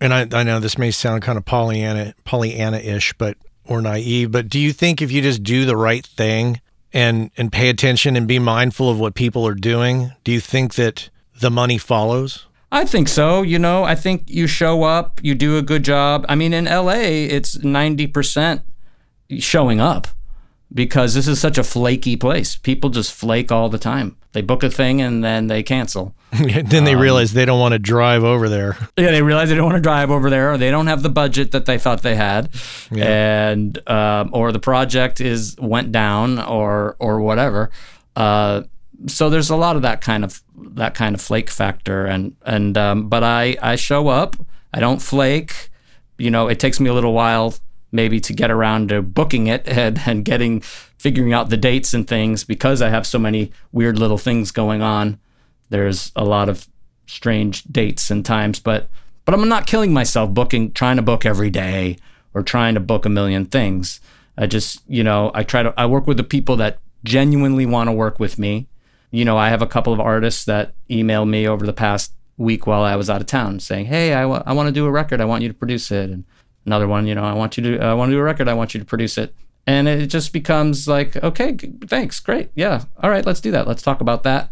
and 0.00 0.14
I, 0.14 0.26
I 0.32 0.42
know 0.42 0.60
this 0.60 0.78
may 0.78 0.90
sound 0.90 1.22
kind 1.22 1.38
of 1.38 1.44
Pollyanna 1.44 2.14
Pollyanna-ish, 2.24 3.12
but 3.14 3.36
or 3.66 3.80
naive, 3.80 4.30
but 4.30 4.48
do 4.48 4.58
you 4.58 4.72
think 4.72 5.00
if 5.00 5.10
you 5.10 5.22
just 5.22 5.42
do 5.42 5.64
the 5.64 5.76
right 5.76 6.06
thing 6.06 6.60
and 6.92 7.30
and 7.36 7.52
pay 7.52 7.68
attention 7.68 8.16
and 8.16 8.26
be 8.26 8.38
mindful 8.38 8.90
of 8.90 8.98
what 8.98 9.14
people 9.14 9.46
are 9.46 9.54
doing, 9.54 10.12
do 10.24 10.32
you 10.32 10.40
think 10.40 10.74
that 10.74 11.10
the 11.40 11.50
money 11.50 11.78
follows? 11.78 12.46
I 12.74 12.84
think 12.84 13.06
so. 13.08 13.42
You 13.42 13.60
know, 13.60 13.84
I 13.84 13.94
think 13.94 14.24
you 14.26 14.48
show 14.48 14.82
up, 14.82 15.20
you 15.22 15.36
do 15.36 15.56
a 15.56 15.62
good 15.62 15.84
job. 15.84 16.26
I 16.28 16.34
mean, 16.34 16.52
in 16.52 16.64
LA, 16.64 17.04
it's 17.04 17.56
90% 17.56 18.62
showing 19.38 19.80
up 19.80 20.08
because 20.72 21.14
this 21.14 21.28
is 21.28 21.38
such 21.38 21.56
a 21.56 21.62
flaky 21.62 22.16
place. 22.16 22.56
People 22.56 22.90
just 22.90 23.12
flake 23.12 23.52
all 23.52 23.68
the 23.68 23.78
time. 23.78 24.16
They 24.32 24.42
book 24.42 24.64
a 24.64 24.70
thing 24.70 25.00
and 25.00 25.22
then 25.22 25.46
they 25.46 25.62
cancel. 25.62 26.16
then 26.32 26.82
they 26.82 26.94
um, 26.94 27.00
realize 27.00 27.32
they 27.32 27.44
don't 27.44 27.60
want 27.60 27.74
to 27.74 27.78
drive 27.78 28.24
over 28.24 28.48
there. 28.48 28.76
Yeah, 28.96 29.12
they 29.12 29.22
realize 29.22 29.50
they 29.50 29.54
don't 29.54 29.66
want 29.66 29.76
to 29.76 29.80
drive 29.80 30.10
over 30.10 30.28
there, 30.28 30.52
or 30.52 30.58
they 30.58 30.72
don't 30.72 30.88
have 30.88 31.04
the 31.04 31.10
budget 31.10 31.52
that 31.52 31.66
they 31.66 31.78
thought 31.78 32.02
they 32.02 32.16
had, 32.16 32.48
yeah. 32.90 33.50
and 33.50 33.88
um, 33.88 34.30
or 34.32 34.50
the 34.50 34.58
project 34.58 35.20
is 35.20 35.56
went 35.58 35.92
down, 35.92 36.38
or 36.38 36.96
or 36.98 37.20
whatever. 37.20 37.70
Uh, 38.16 38.62
so 39.06 39.30
there's 39.30 39.50
a 39.50 39.56
lot 39.56 39.76
of 39.76 39.82
that 39.82 40.00
kind 40.00 40.24
of 40.24 40.42
that 40.56 40.94
kind 40.94 41.14
of 41.14 41.20
flake 41.20 41.50
factor. 41.50 42.06
And 42.06 42.36
and 42.44 42.76
um, 42.78 43.08
but 43.08 43.22
I 43.22 43.56
I 43.60 43.76
show 43.76 44.08
up. 44.08 44.36
I 44.72 44.80
don't 44.80 45.02
flake. 45.02 45.70
You 46.18 46.30
know 46.30 46.48
it 46.48 46.60
takes 46.60 46.80
me 46.80 46.88
a 46.88 46.94
little 46.94 47.12
while 47.12 47.54
maybe 47.92 48.18
to 48.20 48.32
get 48.32 48.50
around 48.50 48.88
to 48.88 49.00
booking 49.00 49.46
it 49.46 49.62
and, 49.68 50.00
and 50.06 50.24
getting 50.24 50.60
figuring 50.60 51.32
out 51.32 51.50
the 51.50 51.56
dates 51.56 51.94
and 51.94 52.08
things 52.08 52.44
because 52.44 52.82
I 52.82 52.88
have 52.88 53.06
so 53.06 53.18
many 53.18 53.52
weird 53.72 53.98
little 53.98 54.18
things 54.18 54.50
going 54.50 54.82
on. 54.82 55.20
There's 55.68 56.10
a 56.16 56.24
lot 56.24 56.48
of 56.48 56.66
strange 57.06 57.64
dates 57.64 58.10
and 58.10 58.24
times 58.24 58.58
but 58.58 58.88
but 59.24 59.34
I'm 59.34 59.48
not 59.48 59.66
killing 59.66 59.92
myself 59.92 60.30
booking 60.30 60.72
trying 60.72 60.96
to 60.96 61.02
book 61.02 61.26
every 61.26 61.50
day 61.50 61.98
or 62.32 62.42
trying 62.42 62.74
to 62.74 62.80
book 62.80 63.04
a 63.04 63.10
million 63.10 63.46
things. 63.46 64.00
I 64.36 64.46
just 64.46 64.82
you 64.88 65.04
know 65.04 65.30
I 65.34 65.42
try 65.42 65.62
to 65.62 65.74
I 65.76 65.86
work 65.86 66.06
with 66.06 66.16
the 66.16 66.24
people 66.24 66.56
that 66.56 66.78
genuinely 67.04 67.66
want 67.66 67.88
to 67.88 67.92
work 67.92 68.18
with 68.18 68.38
me 68.38 68.66
you 69.14 69.24
know, 69.24 69.38
I 69.38 69.48
have 69.48 69.62
a 69.62 69.66
couple 69.66 69.92
of 69.92 70.00
artists 70.00 70.44
that 70.46 70.74
emailed 70.90 71.28
me 71.28 71.46
over 71.46 71.64
the 71.64 71.72
past 71.72 72.12
week 72.36 72.66
while 72.66 72.82
I 72.82 72.96
was 72.96 73.08
out 73.08 73.20
of 73.20 73.28
town 73.28 73.60
saying, 73.60 73.86
"Hey, 73.86 74.12
I, 74.12 74.22
w- 74.22 74.42
I 74.44 74.52
want 74.52 74.66
to 74.66 74.72
do 74.72 74.86
a 74.86 74.90
record. 74.90 75.20
I 75.20 75.24
want 75.24 75.42
you 75.42 75.48
to 75.48 75.54
produce 75.54 75.92
it." 75.92 76.10
And 76.10 76.24
another 76.66 76.88
one, 76.88 77.06
you 77.06 77.14
know, 77.14 77.22
I 77.22 77.32
want 77.32 77.56
you 77.56 77.62
to 77.62 77.84
I 77.84 77.94
want 77.94 78.10
to 78.10 78.16
do 78.16 78.18
a 78.18 78.24
record. 78.24 78.48
I 78.48 78.54
want 78.54 78.74
you 78.74 78.80
to 78.80 78.86
produce 78.86 79.16
it. 79.16 79.32
And 79.68 79.86
it 79.86 80.08
just 80.08 80.32
becomes 80.32 80.88
like, 80.88 81.16
okay, 81.22 81.56
thanks, 81.86 82.18
great, 82.20 82.50
yeah, 82.54 82.84
all 83.02 83.08
right, 83.08 83.24
let's 83.24 83.40
do 83.40 83.50
that. 83.52 83.66
Let's 83.68 83.80
talk 83.82 84.00
about 84.02 84.24
that. 84.24 84.50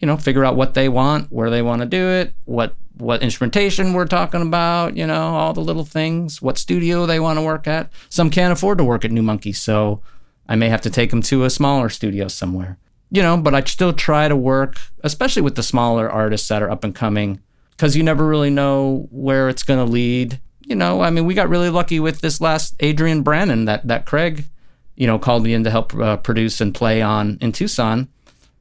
You 0.00 0.06
know, 0.06 0.16
figure 0.16 0.44
out 0.44 0.56
what 0.56 0.74
they 0.74 0.88
want, 0.88 1.32
where 1.32 1.48
they 1.48 1.62
want 1.62 1.80
to 1.80 1.86
do 1.86 2.08
it, 2.08 2.34
what 2.46 2.74
what 2.96 3.22
instrumentation 3.22 3.92
we're 3.92 4.06
talking 4.06 4.42
about, 4.42 4.96
you 4.96 5.06
know, 5.06 5.36
all 5.36 5.52
the 5.52 5.60
little 5.60 5.84
things, 5.84 6.42
what 6.42 6.58
studio 6.58 7.06
they 7.06 7.20
want 7.20 7.38
to 7.38 7.42
work 7.42 7.68
at. 7.68 7.90
Some 8.08 8.28
can't 8.28 8.52
afford 8.52 8.78
to 8.78 8.84
work 8.84 9.04
at 9.04 9.12
New 9.12 9.22
Monkey, 9.22 9.52
so 9.52 10.02
I 10.48 10.56
may 10.56 10.68
have 10.68 10.82
to 10.82 10.90
take 10.90 11.10
them 11.10 11.22
to 11.22 11.44
a 11.44 11.50
smaller 11.50 11.88
studio 11.88 12.26
somewhere 12.26 12.78
you 13.14 13.22
know, 13.22 13.36
but 13.36 13.54
I 13.54 13.62
still 13.62 13.92
try 13.92 14.26
to 14.26 14.34
work, 14.34 14.76
especially 15.04 15.42
with 15.42 15.54
the 15.54 15.62
smaller 15.62 16.10
artists 16.10 16.48
that 16.48 16.62
are 16.62 16.70
up 16.70 16.82
and 16.82 16.92
coming, 16.92 17.40
because 17.70 17.96
you 17.96 18.02
never 18.02 18.26
really 18.26 18.50
know 18.50 19.06
where 19.12 19.48
it's 19.48 19.62
going 19.62 19.78
to 19.78 19.90
lead. 19.90 20.40
You 20.66 20.74
know, 20.74 21.00
I 21.00 21.10
mean, 21.10 21.24
we 21.24 21.34
got 21.34 21.48
really 21.48 21.70
lucky 21.70 22.00
with 22.00 22.22
this 22.22 22.40
last 22.40 22.74
Adrian 22.80 23.22
Brannon 23.22 23.66
that 23.66 23.86
that 23.86 24.04
Craig, 24.04 24.46
you 24.96 25.06
know, 25.06 25.20
called 25.20 25.44
me 25.44 25.54
in 25.54 25.62
to 25.62 25.70
help 25.70 25.94
uh, 25.94 26.16
produce 26.16 26.60
and 26.60 26.74
play 26.74 27.02
on 27.02 27.38
in 27.40 27.52
Tucson. 27.52 28.08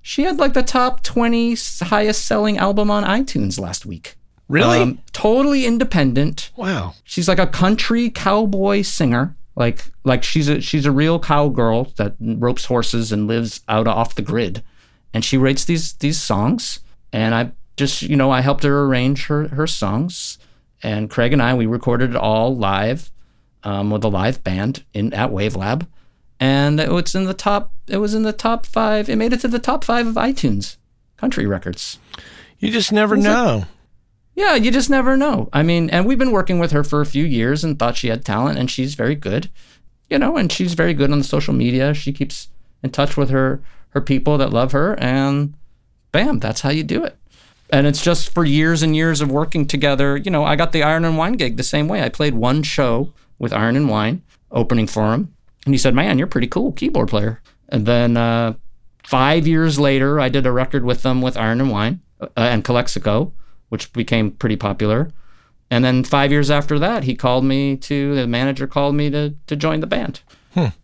She 0.04 0.22
had 0.22 0.38
like 0.38 0.54
the 0.54 0.62
top 0.62 1.02
20 1.02 1.56
highest 1.82 2.26
selling 2.26 2.60
album 2.60 2.92
on 2.92 3.04
iTunes 3.04 3.60
last 3.60 3.88
week. 3.88 4.18
Really? 4.50 4.82
Um, 4.82 5.00
totally 5.14 5.66
independent. 5.66 6.52
Wow. 6.56 6.94
She's 7.04 7.28
like 7.28 7.40
a 7.40 7.48
country 7.48 8.12
cowboy 8.12 8.84
singer. 8.84 9.36
Like 9.56 9.92
like 10.04 10.24
she's 10.24 10.50
a 10.50 10.62
she's 10.62 10.86
a 10.86 10.92
real 10.92 11.20
cowgirl 11.20 11.94
that 11.98 12.16
ropes 12.20 12.66
horses 12.66 13.12
and 13.12 13.28
lives 13.28 13.62
out 13.68 13.88
off 13.88 14.16
the 14.16 14.22
grid, 14.22 14.64
and 15.14 15.24
she 15.24 15.38
writes 15.38 15.66
these 15.66 15.94
these 15.94 16.20
songs. 16.20 16.80
And 17.12 17.36
I 17.36 17.52
just 17.78 18.02
you 18.02 18.16
know 18.16 18.32
I 18.32 18.42
helped 18.42 18.64
her 18.64 18.86
arrange 18.86 19.28
her 19.28 19.50
her 19.50 19.68
songs, 19.68 20.40
and 20.82 21.10
Craig 21.10 21.34
and 21.34 21.42
I 21.42 21.54
we 21.54 21.68
recorded 21.68 22.12
it 22.12 22.16
all 22.16 22.56
live, 22.56 23.12
um, 23.64 23.92
with 23.92 24.04
a 24.04 24.10
live 24.10 24.44
band 24.44 24.84
in 24.94 25.14
at 25.14 25.30
Wavelab, 25.30 25.88
and 26.40 26.80
it 26.80 26.92
was 26.92 27.14
in 27.14 27.26
the 27.26 27.34
top. 27.36 27.74
It 27.88 27.98
was 27.98 28.16
in 28.16 28.24
the 28.24 28.34
top 28.34 28.66
five. 28.66 29.08
It 29.08 29.18
made 29.18 29.34
it 29.34 29.42
to 29.42 29.48
the 29.48 29.60
top 29.60 29.84
five 29.84 30.08
of 30.08 30.16
iTunes 30.16 30.78
country 31.18 31.46
records. 31.46 32.00
You 32.60 32.72
just 32.72 32.92
never 32.92 33.16
know. 33.16 33.58
Like, 33.58 33.68
yeah, 34.36 34.56
you 34.56 34.72
just 34.72 34.90
never 34.90 35.16
know. 35.16 35.50
I 35.54 35.64
mean, 35.64 35.90
and 35.90 36.06
we've 36.06 36.18
been 36.18 36.32
working 36.32 36.60
with 36.60 36.72
her 36.72 36.84
for 36.84 37.02
a 37.02 37.06
few 37.06 37.24
years 37.24 37.64
and 37.64 37.78
thought 37.78 37.98
she 37.98 38.08
had 38.08 38.26
talent, 38.26 38.58
and 38.58 38.70
she's 38.70 38.96
very 38.96 39.16
good, 39.16 39.50
you 40.10 40.18
know, 40.18 40.38
and 40.38 40.52
she's 40.52 40.74
very 40.74 40.94
good 40.94 41.12
on 41.12 41.20
the 41.20 41.24
social 41.24 41.54
media. 41.54 41.94
She 41.94 42.12
keeps 42.12 42.50
in 42.82 42.92
touch 42.92 43.16
with 43.16 43.30
her 43.30 43.62
her 43.90 44.02
people 44.02 44.40
that 44.40 44.52
love 44.52 44.72
her, 44.72 45.00
and 45.00 45.54
bam, 46.12 46.40
that's 46.40 46.62
how 46.62 46.70
you 46.70 46.84
do 46.84 47.04
it. 47.04 47.16
And 47.70 47.86
it's 47.86 48.02
just 48.04 48.34
for 48.34 48.44
years 48.44 48.82
and 48.82 48.96
years 48.96 49.22
of 49.22 49.32
working 49.32 49.68
together. 49.68 50.18
You 50.18 50.32
know, 50.32 50.44
I 50.44 50.56
got 50.56 50.72
the 50.72 50.84
Iron 50.84 51.06
and 51.06 51.18
Wine 51.18 51.34
gig 51.34 51.58
the 51.58 51.64
same 51.64 51.88
way. 51.88 52.02
I 52.02 52.10
played 52.10 52.34
one 52.34 52.64
show 52.64 53.14
with 53.38 53.54
Iron 53.54 53.76
and 53.76 53.90
Wine 53.90 54.24
opening 54.52 54.88
for 54.88 55.14
him, 55.14 55.34
and 55.66 55.76
he 55.76 55.78
said, 55.78 55.94
"Man, 55.94 56.18
you're 56.18 56.28
pretty 56.28 56.48
cool 56.48 56.72
keyboard 56.72 57.10
player." 57.10 57.40
And 57.70 57.86
then 57.86 58.18
uh, 58.18 58.54
five 59.04 59.48
years 59.48 59.80
later, 59.80 60.20
I 60.20 60.30
did 60.30 60.48
a 60.48 60.52
record 60.52 60.84
with 60.84 61.04
them 61.04 61.22
with 61.22 61.38
Iron 61.38 61.62
and 61.62 61.70
Wine 61.70 62.02
uh, 62.20 62.28
and 62.36 62.64
Calexico 62.64 63.32
which 63.74 63.92
became 63.92 64.30
pretty 64.30 64.56
popular. 64.56 65.10
And 65.72 65.84
then 65.84 66.04
five 66.04 66.32
years 66.32 66.52
after 66.52 66.78
that, 66.78 67.04
he 67.06 67.16
called 67.16 67.44
me 67.44 67.76
to 67.78 68.14
the 68.14 68.28
manager 68.28 68.68
called 68.68 68.94
me 68.94 69.10
to 69.10 69.34
to 69.48 69.56
join 69.56 69.80
the 69.80 69.88
band. 69.88 70.22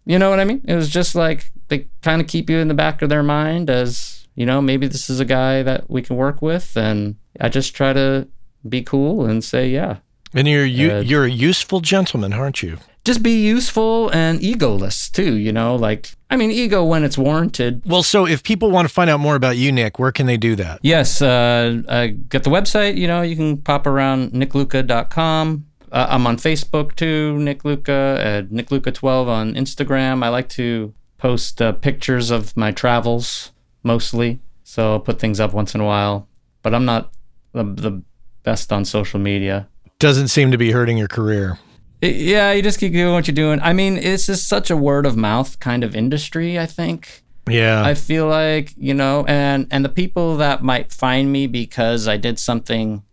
You 0.05 0.17
know 0.17 0.31
what 0.31 0.39
I 0.39 0.45
mean? 0.45 0.61
It 0.65 0.73
was 0.73 0.89
just 0.89 1.13
like 1.13 1.45
they 1.67 1.85
kind 2.01 2.19
of 2.19 2.27
keep 2.27 2.49
you 2.49 2.57
in 2.57 2.67
the 2.67 2.73
back 2.73 3.03
of 3.03 3.09
their 3.09 3.21
mind 3.21 3.69
as 3.69 4.25
you 4.33 4.43
know 4.43 4.59
maybe 4.61 4.87
this 4.87 5.07
is 5.07 5.19
a 5.19 5.25
guy 5.25 5.61
that 5.61 5.81
we 5.87 6.01
can 6.01 6.15
work 6.15 6.41
with, 6.41 6.75
and 6.75 7.15
I 7.39 7.49
just 7.49 7.75
try 7.75 7.93
to 7.93 8.27
be 8.67 8.81
cool 8.81 9.29
and 9.29 9.43
say 9.43 9.69
yeah. 9.69 9.97
And 10.33 10.47
you're 10.47 10.65
you, 10.65 10.91
Uh, 10.91 10.99
you're 11.01 11.25
a 11.25 11.29
useful 11.51 11.81
gentleman, 11.81 12.33
aren't 12.33 12.63
you? 12.63 12.77
Just 13.09 13.23
be 13.23 13.41
useful 13.41 14.11
and 14.11 14.39
egoless 14.39 15.11
too. 15.11 15.35
You 15.35 15.51
know, 15.51 15.75
like 15.75 16.11
I 16.29 16.37
mean, 16.37 16.51
ego 16.51 16.85
when 16.85 17.03
it's 17.03 17.17
warranted. 17.17 17.81
Well, 17.83 18.03
so 18.03 18.27
if 18.27 18.43
people 18.43 18.69
want 18.69 18.87
to 18.87 18.93
find 18.93 19.09
out 19.09 19.19
more 19.19 19.33
about 19.33 19.57
you, 19.57 19.71
Nick, 19.71 19.97
where 19.97 20.11
can 20.11 20.27
they 20.27 20.37
do 20.37 20.55
that? 20.57 20.79
Yes, 20.83 21.19
uh, 21.19 21.81
uh, 21.87 22.09
get 22.27 22.43
the 22.43 22.51
website. 22.51 22.97
You 22.97 23.07
know, 23.07 23.23
you 23.23 23.35
can 23.35 23.57
pop 23.57 23.87
around 23.87 24.33
nickluca.com. 24.33 25.65
Uh, 25.91 26.05
I'm 26.07 26.27
on 26.27 26.37
Facebook 26.37 26.95
too, 26.97 27.35
Nick 27.39 27.65
Luca, 27.65 28.21
at 28.23 28.51
Nick 28.51 28.69
Luca 28.69 28.91
12 28.91 29.27
on 29.27 29.55
Instagram. 29.55 30.23
I 30.23 30.29
like 30.29 30.49
to 30.49 30.93
post 31.17 31.63
uh, 31.63 31.71
pictures 31.71 32.29
of 32.29 32.55
my 32.55 32.71
travels 32.71 33.53
mostly, 33.81 34.39
so 34.63 34.91
I'll 34.91 34.99
put 34.99 35.17
things 35.17 35.39
up 35.39 35.51
once 35.51 35.73
in 35.73 35.81
a 35.81 35.85
while. 35.85 36.27
But 36.61 36.75
I'm 36.75 36.85
not 36.85 37.11
the, 37.53 37.63
the 37.63 38.03
best 38.43 38.71
on 38.71 38.85
social 38.85 39.19
media. 39.19 39.67
Doesn't 39.97 40.27
seem 40.27 40.51
to 40.51 40.59
be 40.59 40.73
hurting 40.73 40.99
your 40.99 41.07
career. 41.07 41.57
Yeah, 42.01 42.53
you 42.53 42.61
just 42.61 42.79
keep 42.79 42.93
doing 42.93 43.13
what 43.13 43.27
you're 43.27 43.35
doing. 43.35 43.59
I 43.61 43.73
mean, 43.73 43.97
it's 43.97 44.27
just 44.27 44.47
such 44.47 44.69
a 44.69 44.77
word 44.77 45.05
of 45.05 45.17
mouth 45.17 45.59
kind 45.59 45.83
of 45.83 45.95
industry. 45.95 46.57
I 46.57 46.65
think. 46.65 47.23
Yeah. 47.47 47.83
I 47.83 47.93
feel 47.93 48.27
like 48.27 48.73
you 48.77 48.93
know, 48.93 49.25
and 49.27 49.67
and 49.71 49.83
the 49.83 49.89
people 49.89 50.37
that 50.37 50.63
might 50.63 50.91
find 50.93 51.31
me 51.31 51.47
because 51.47 52.07
I 52.07 52.17
did 52.17 52.39
something 52.39 53.03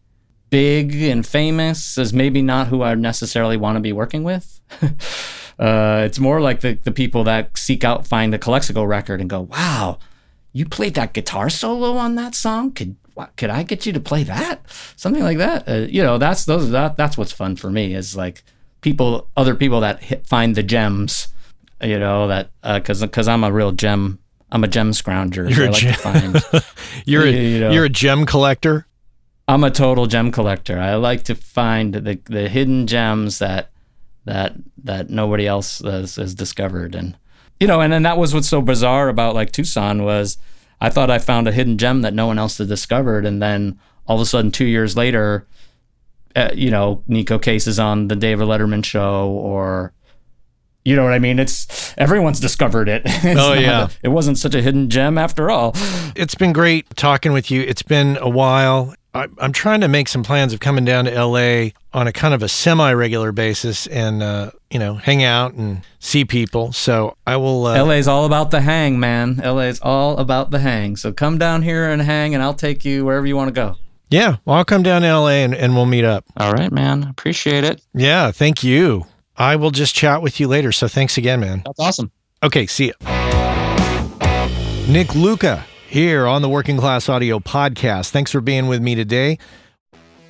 big 0.51 0.95
and 0.95 1.27
famous 1.27 1.99
is 1.99 2.13
maybe 2.13 2.43
not 2.43 2.69
who 2.69 2.83
I 2.83 2.95
necessarily 2.95 3.57
want 3.57 3.77
to 3.77 3.81
be 3.81 3.93
working 3.93 4.23
with. 4.23 4.61
uh, 5.59 6.03
it's 6.05 6.19
more 6.19 6.41
like 6.41 6.61
the 6.61 6.75
the 6.75 6.93
people 6.93 7.25
that 7.25 7.57
seek 7.59 7.83
out 7.83 8.07
find 8.07 8.33
the 8.33 8.39
Calexico 8.39 8.85
record 8.85 9.21
and 9.21 9.29
go, 9.29 9.41
"Wow, 9.41 9.99
you 10.53 10.65
played 10.65 10.95
that 10.95 11.13
guitar 11.13 11.51
solo 11.51 11.97
on 11.97 12.15
that 12.15 12.35
song? 12.35 12.73
Could 12.73 12.97
what, 13.15 13.35
could 13.37 13.51
I 13.51 13.63
get 13.63 13.87
you 13.87 13.93
to 13.95 14.01
play 14.01 14.23
that? 14.25 14.61
Something 14.97 15.23
like 15.23 15.39
that? 15.39 15.67
Uh, 15.67 15.87
you 15.89 16.03
know, 16.03 16.19
that's 16.19 16.45
those 16.45 16.71
that 16.71 16.97
that's 16.97 17.17
what's 17.17 17.33
fun 17.33 17.57
for 17.57 17.71
me 17.71 17.95
is 17.95 18.15
like 18.15 18.45
people, 18.87 19.29
other 19.37 19.57
people 19.57 19.81
that 19.81 20.01
hit, 20.01 20.25
find 20.29 20.55
the 20.55 20.63
gems. 20.63 21.27
You 21.83 21.99
know 21.99 22.29
that 22.29 22.51
uh, 22.63 22.79
because 22.79 23.01
because 23.01 23.27
I'm 23.27 23.43
a 23.43 23.51
real 23.51 23.73
gem. 23.73 24.21
I'm 24.53 24.63
a 24.63 24.69
gem 24.69 24.93
scrounger. 24.93 25.53
You're 25.53 25.67
a 25.67 25.71
like 25.73 25.83
gem- 25.83 25.95
find. 25.95 26.65
you're 27.05 27.25
a, 27.25 27.31
you 27.33 27.59
know. 27.59 27.73
you're 27.73 27.87
a 27.87 27.89
gem 27.89 28.27
collector. 28.27 28.87
I'm 29.49 29.65
a 29.65 29.73
total 29.73 30.07
gem 30.07 30.31
collector. 30.31 30.79
I 30.79 30.95
like 30.95 31.25
to 31.25 31.35
find 31.35 31.95
the 31.95 32.21
the 32.27 32.49
hidden 32.49 32.87
gems 32.87 33.41
that 33.41 33.73
that 34.25 34.55
that 34.85 35.11
nobody 35.11 35.49
else 35.49 35.81
has, 35.81 36.15
has 36.15 36.33
discovered, 36.33 36.95
and 36.95 37.17
you 37.59 37.67
know, 37.67 37.81
and 37.81 37.93
then 37.93 38.05
that 38.05 38.19
was 38.19 38.33
what's 38.33 38.49
so 38.49 38.63
bizarre 38.63 39.09
about 39.09 39.35
like 39.35 39.51
Tucson 39.51 40.05
was 40.05 40.39
I 40.81 40.91
thought 40.91 41.11
I 41.11 41.19
found 41.19 41.49
a 41.49 41.53
hidden 41.53 41.77
gem 41.77 42.03
that 42.03 42.15
no 42.15 42.29
one 42.29 42.39
else 42.39 42.59
had 42.59 42.69
discovered, 42.69 43.27
and 43.27 43.43
then 43.43 43.81
all 44.07 44.17
of 44.17 44.23
a 44.23 44.27
sudden, 44.27 44.53
two 44.53 44.65
years 44.65 44.97
later, 44.97 45.45
uh, 46.37 46.51
you 46.55 46.71
know, 46.71 47.03
Neko 47.09 47.41
Case 47.43 47.67
is 47.67 47.79
on 47.79 48.09
the 48.09 48.15
David 48.17 48.47
Letterman 48.47 48.85
show, 48.85 49.29
or 49.31 49.93
you 50.85 50.95
know 50.95 51.03
what 51.03 51.13
I 51.15 51.19
mean? 51.19 51.39
It's 51.41 51.95
everyone's 51.99 52.39
discovered 52.41 52.89
it. 52.89 53.03
It's 53.07 53.41
Oh, 53.41 53.55
yeah. 53.55 53.87
a- 53.87 53.91
it 54.05 54.09
wasn't 54.09 54.39
such 54.39 54.55
a 54.55 54.63
hidden 54.63 54.89
gem 54.91 55.19
after 55.19 55.51
all. 55.51 55.73
It's 56.15 56.35
been 56.37 56.53
great 56.53 56.89
talking 56.97 57.33
with 57.33 57.51
you. 57.51 57.63
It's 57.63 57.83
been 57.83 58.17
a 58.21 58.29
while. 58.29 58.95
I, 59.15 59.27
I'm 59.39 59.53
trying 59.53 59.81
to 59.81 59.89
make 59.89 60.09
some 60.09 60.23
plans 60.23 60.53
of 60.53 60.61
coming 60.61 60.85
down 60.85 61.07
to 61.07 61.11
LA 61.25 61.71
on 61.95 62.07
a 62.07 62.13
kind 62.13 62.35
of 62.35 62.43
a 62.43 62.49
semi 62.49 62.93
regular 62.93 63.33
basis 63.33 63.87
and, 63.87 64.23
uh, 64.23 64.51
you 64.71 64.79
know, 64.79 64.95
hang 64.95 65.25
out 65.25 65.55
and 65.55 65.81
see 65.99 66.25
people. 66.27 66.73
So 66.73 67.17
I 67.27 67.37
will. 67.39 67.65
Uh, 67.67 67.83
LA's 67.83 68.07
all 68.09 68.27
about 68.27 68.51
the 68.51 68.61
hang, 68.61 69.01
man. 69.01 69.37
LA's 69.39 69.81
all 69.81 70.19
about 70.19 70.51
the 70.51 70.59
hang. 70.59 70.97
So 70.97 71.13
come 71.13 71.39
down 71.39 71.63
here 71.63 71.89
and 71.91 72.03
hang, 72.03 72.35
and 72.35 72.43
I'll 72.43 72.53
take 72.55 72.85
you 72.85 73.05
wherever 73.07 73.27
you 73.27 73.37
want 73.37 73.49
to 73.49 73.53
go. 73.55 73.77
Yeah, 74.09 74.37
well, 74.45 74.57
I'll 74.57 74.65
come 74.65 74.83
down 74.83 75.03
to 75.03 75.19
LA 75.19 75.29
and, 75.29 75.55
and 75.55 75.75
we'll 75.75 75.87
meet 75.87 76.05
up. 76.05 76.25
All 76.37 76.53
right, 76.53 76.71
man. 76.71 77.03
Appreciate 77.05 77.65
it. 77.65 77.83
Yeah, 77.95 78.31
thank 78.31 78.63
you. 78.63 79.07
I 79.37 79.57
will 79.57 79.71
just 79.71 79.95
chat 79.95 80.23
with 80.23 80.41
you 80.41 80.49
later. 80.49 80.73
So 80.73 80.89
thanks 80.89 81.19
again, 81.19 81.41
man. 81.41 81.63
That's 81.65 81.81
awesome. 81.81 82.11
Okay, 82.43 82.67
see 82.67 82.87
ya. 82.87 82.93
Nick 84.89 85.15
Luca 85.15 85.65
here 85.89 86.27
on 86.27 86.43
the 86.43 86.49
Working 86.49 86.77
Class 86.77 87.09
Audio 87.09 87.39
Podcast. 87.39 88.11
Thanks 88.11 88.31
for 88.31 88.41
being 88.41 88.69
with 88.69 88.81
me 88.81 88.95
today. 88.95 89.39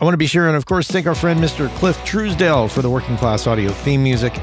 I 0.00 0.04
want 0.04 0.14
to 0.14 0.18
be 0.18 0.26
sure 0.26 0.48
and, 0.48 0.56
of 0.56 0.66
course, 0.66 0.88
thank 0.88 1.06
our 1.06 1.14
friend 1.14 1.38
Mr. 1.38 1.68
Cliff 1.76 2.04
Truesdale 2.04 2.66
for 2.66 2.82
the 2.82 2.90
Working 2.90 3.16
Class 3.16 3.46
Audio 3.46 3.70
theme 3.70 4.02
music 4.02 4.36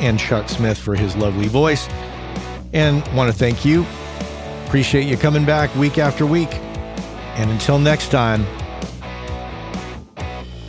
and 0.00 0.18
Chuck 0.20 0.48
Smith 0.48 0.78
for 0.78 0.94
his 0.94 1.16
lovely 1.16 1.48
voice. 1.48 1.88
And 2.72 3.06
want 3.14 3.30
to 3.30 3.36
thank 3.36 3.64
you. 3.64 3.84
Appreciate 4.66 5.06
you 5.06 5.16
coming 5.16 5.44
back 5.44 5.74
week 5.74 5.98
after 5.98 6.26
week. 6.26 6.54
And 7.34 7.50
until 7.50 7.80
next 7.80 8.10
time, 8.10 8.46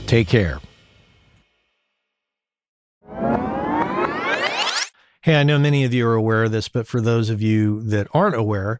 take 0.07 0.27
care. 0.27 0.60
Hey, 5.22 5.35
I 5.35 5.43
know 5.43 5.60
many 5.60 5.84
of 5.84 5.93
you 5.93 6.07
are 6.07 6.15
aware 6.15 6.45
of 6.45 6.52
this, 6.52 6.68
but 6.68 6.88
for 6.88 6.99
those 6.99 7.30
of 7.30 7.43
you 7.43 7.81
that 7.84 8.07
aren't 8.11 8.35
aware, 8.35 8.80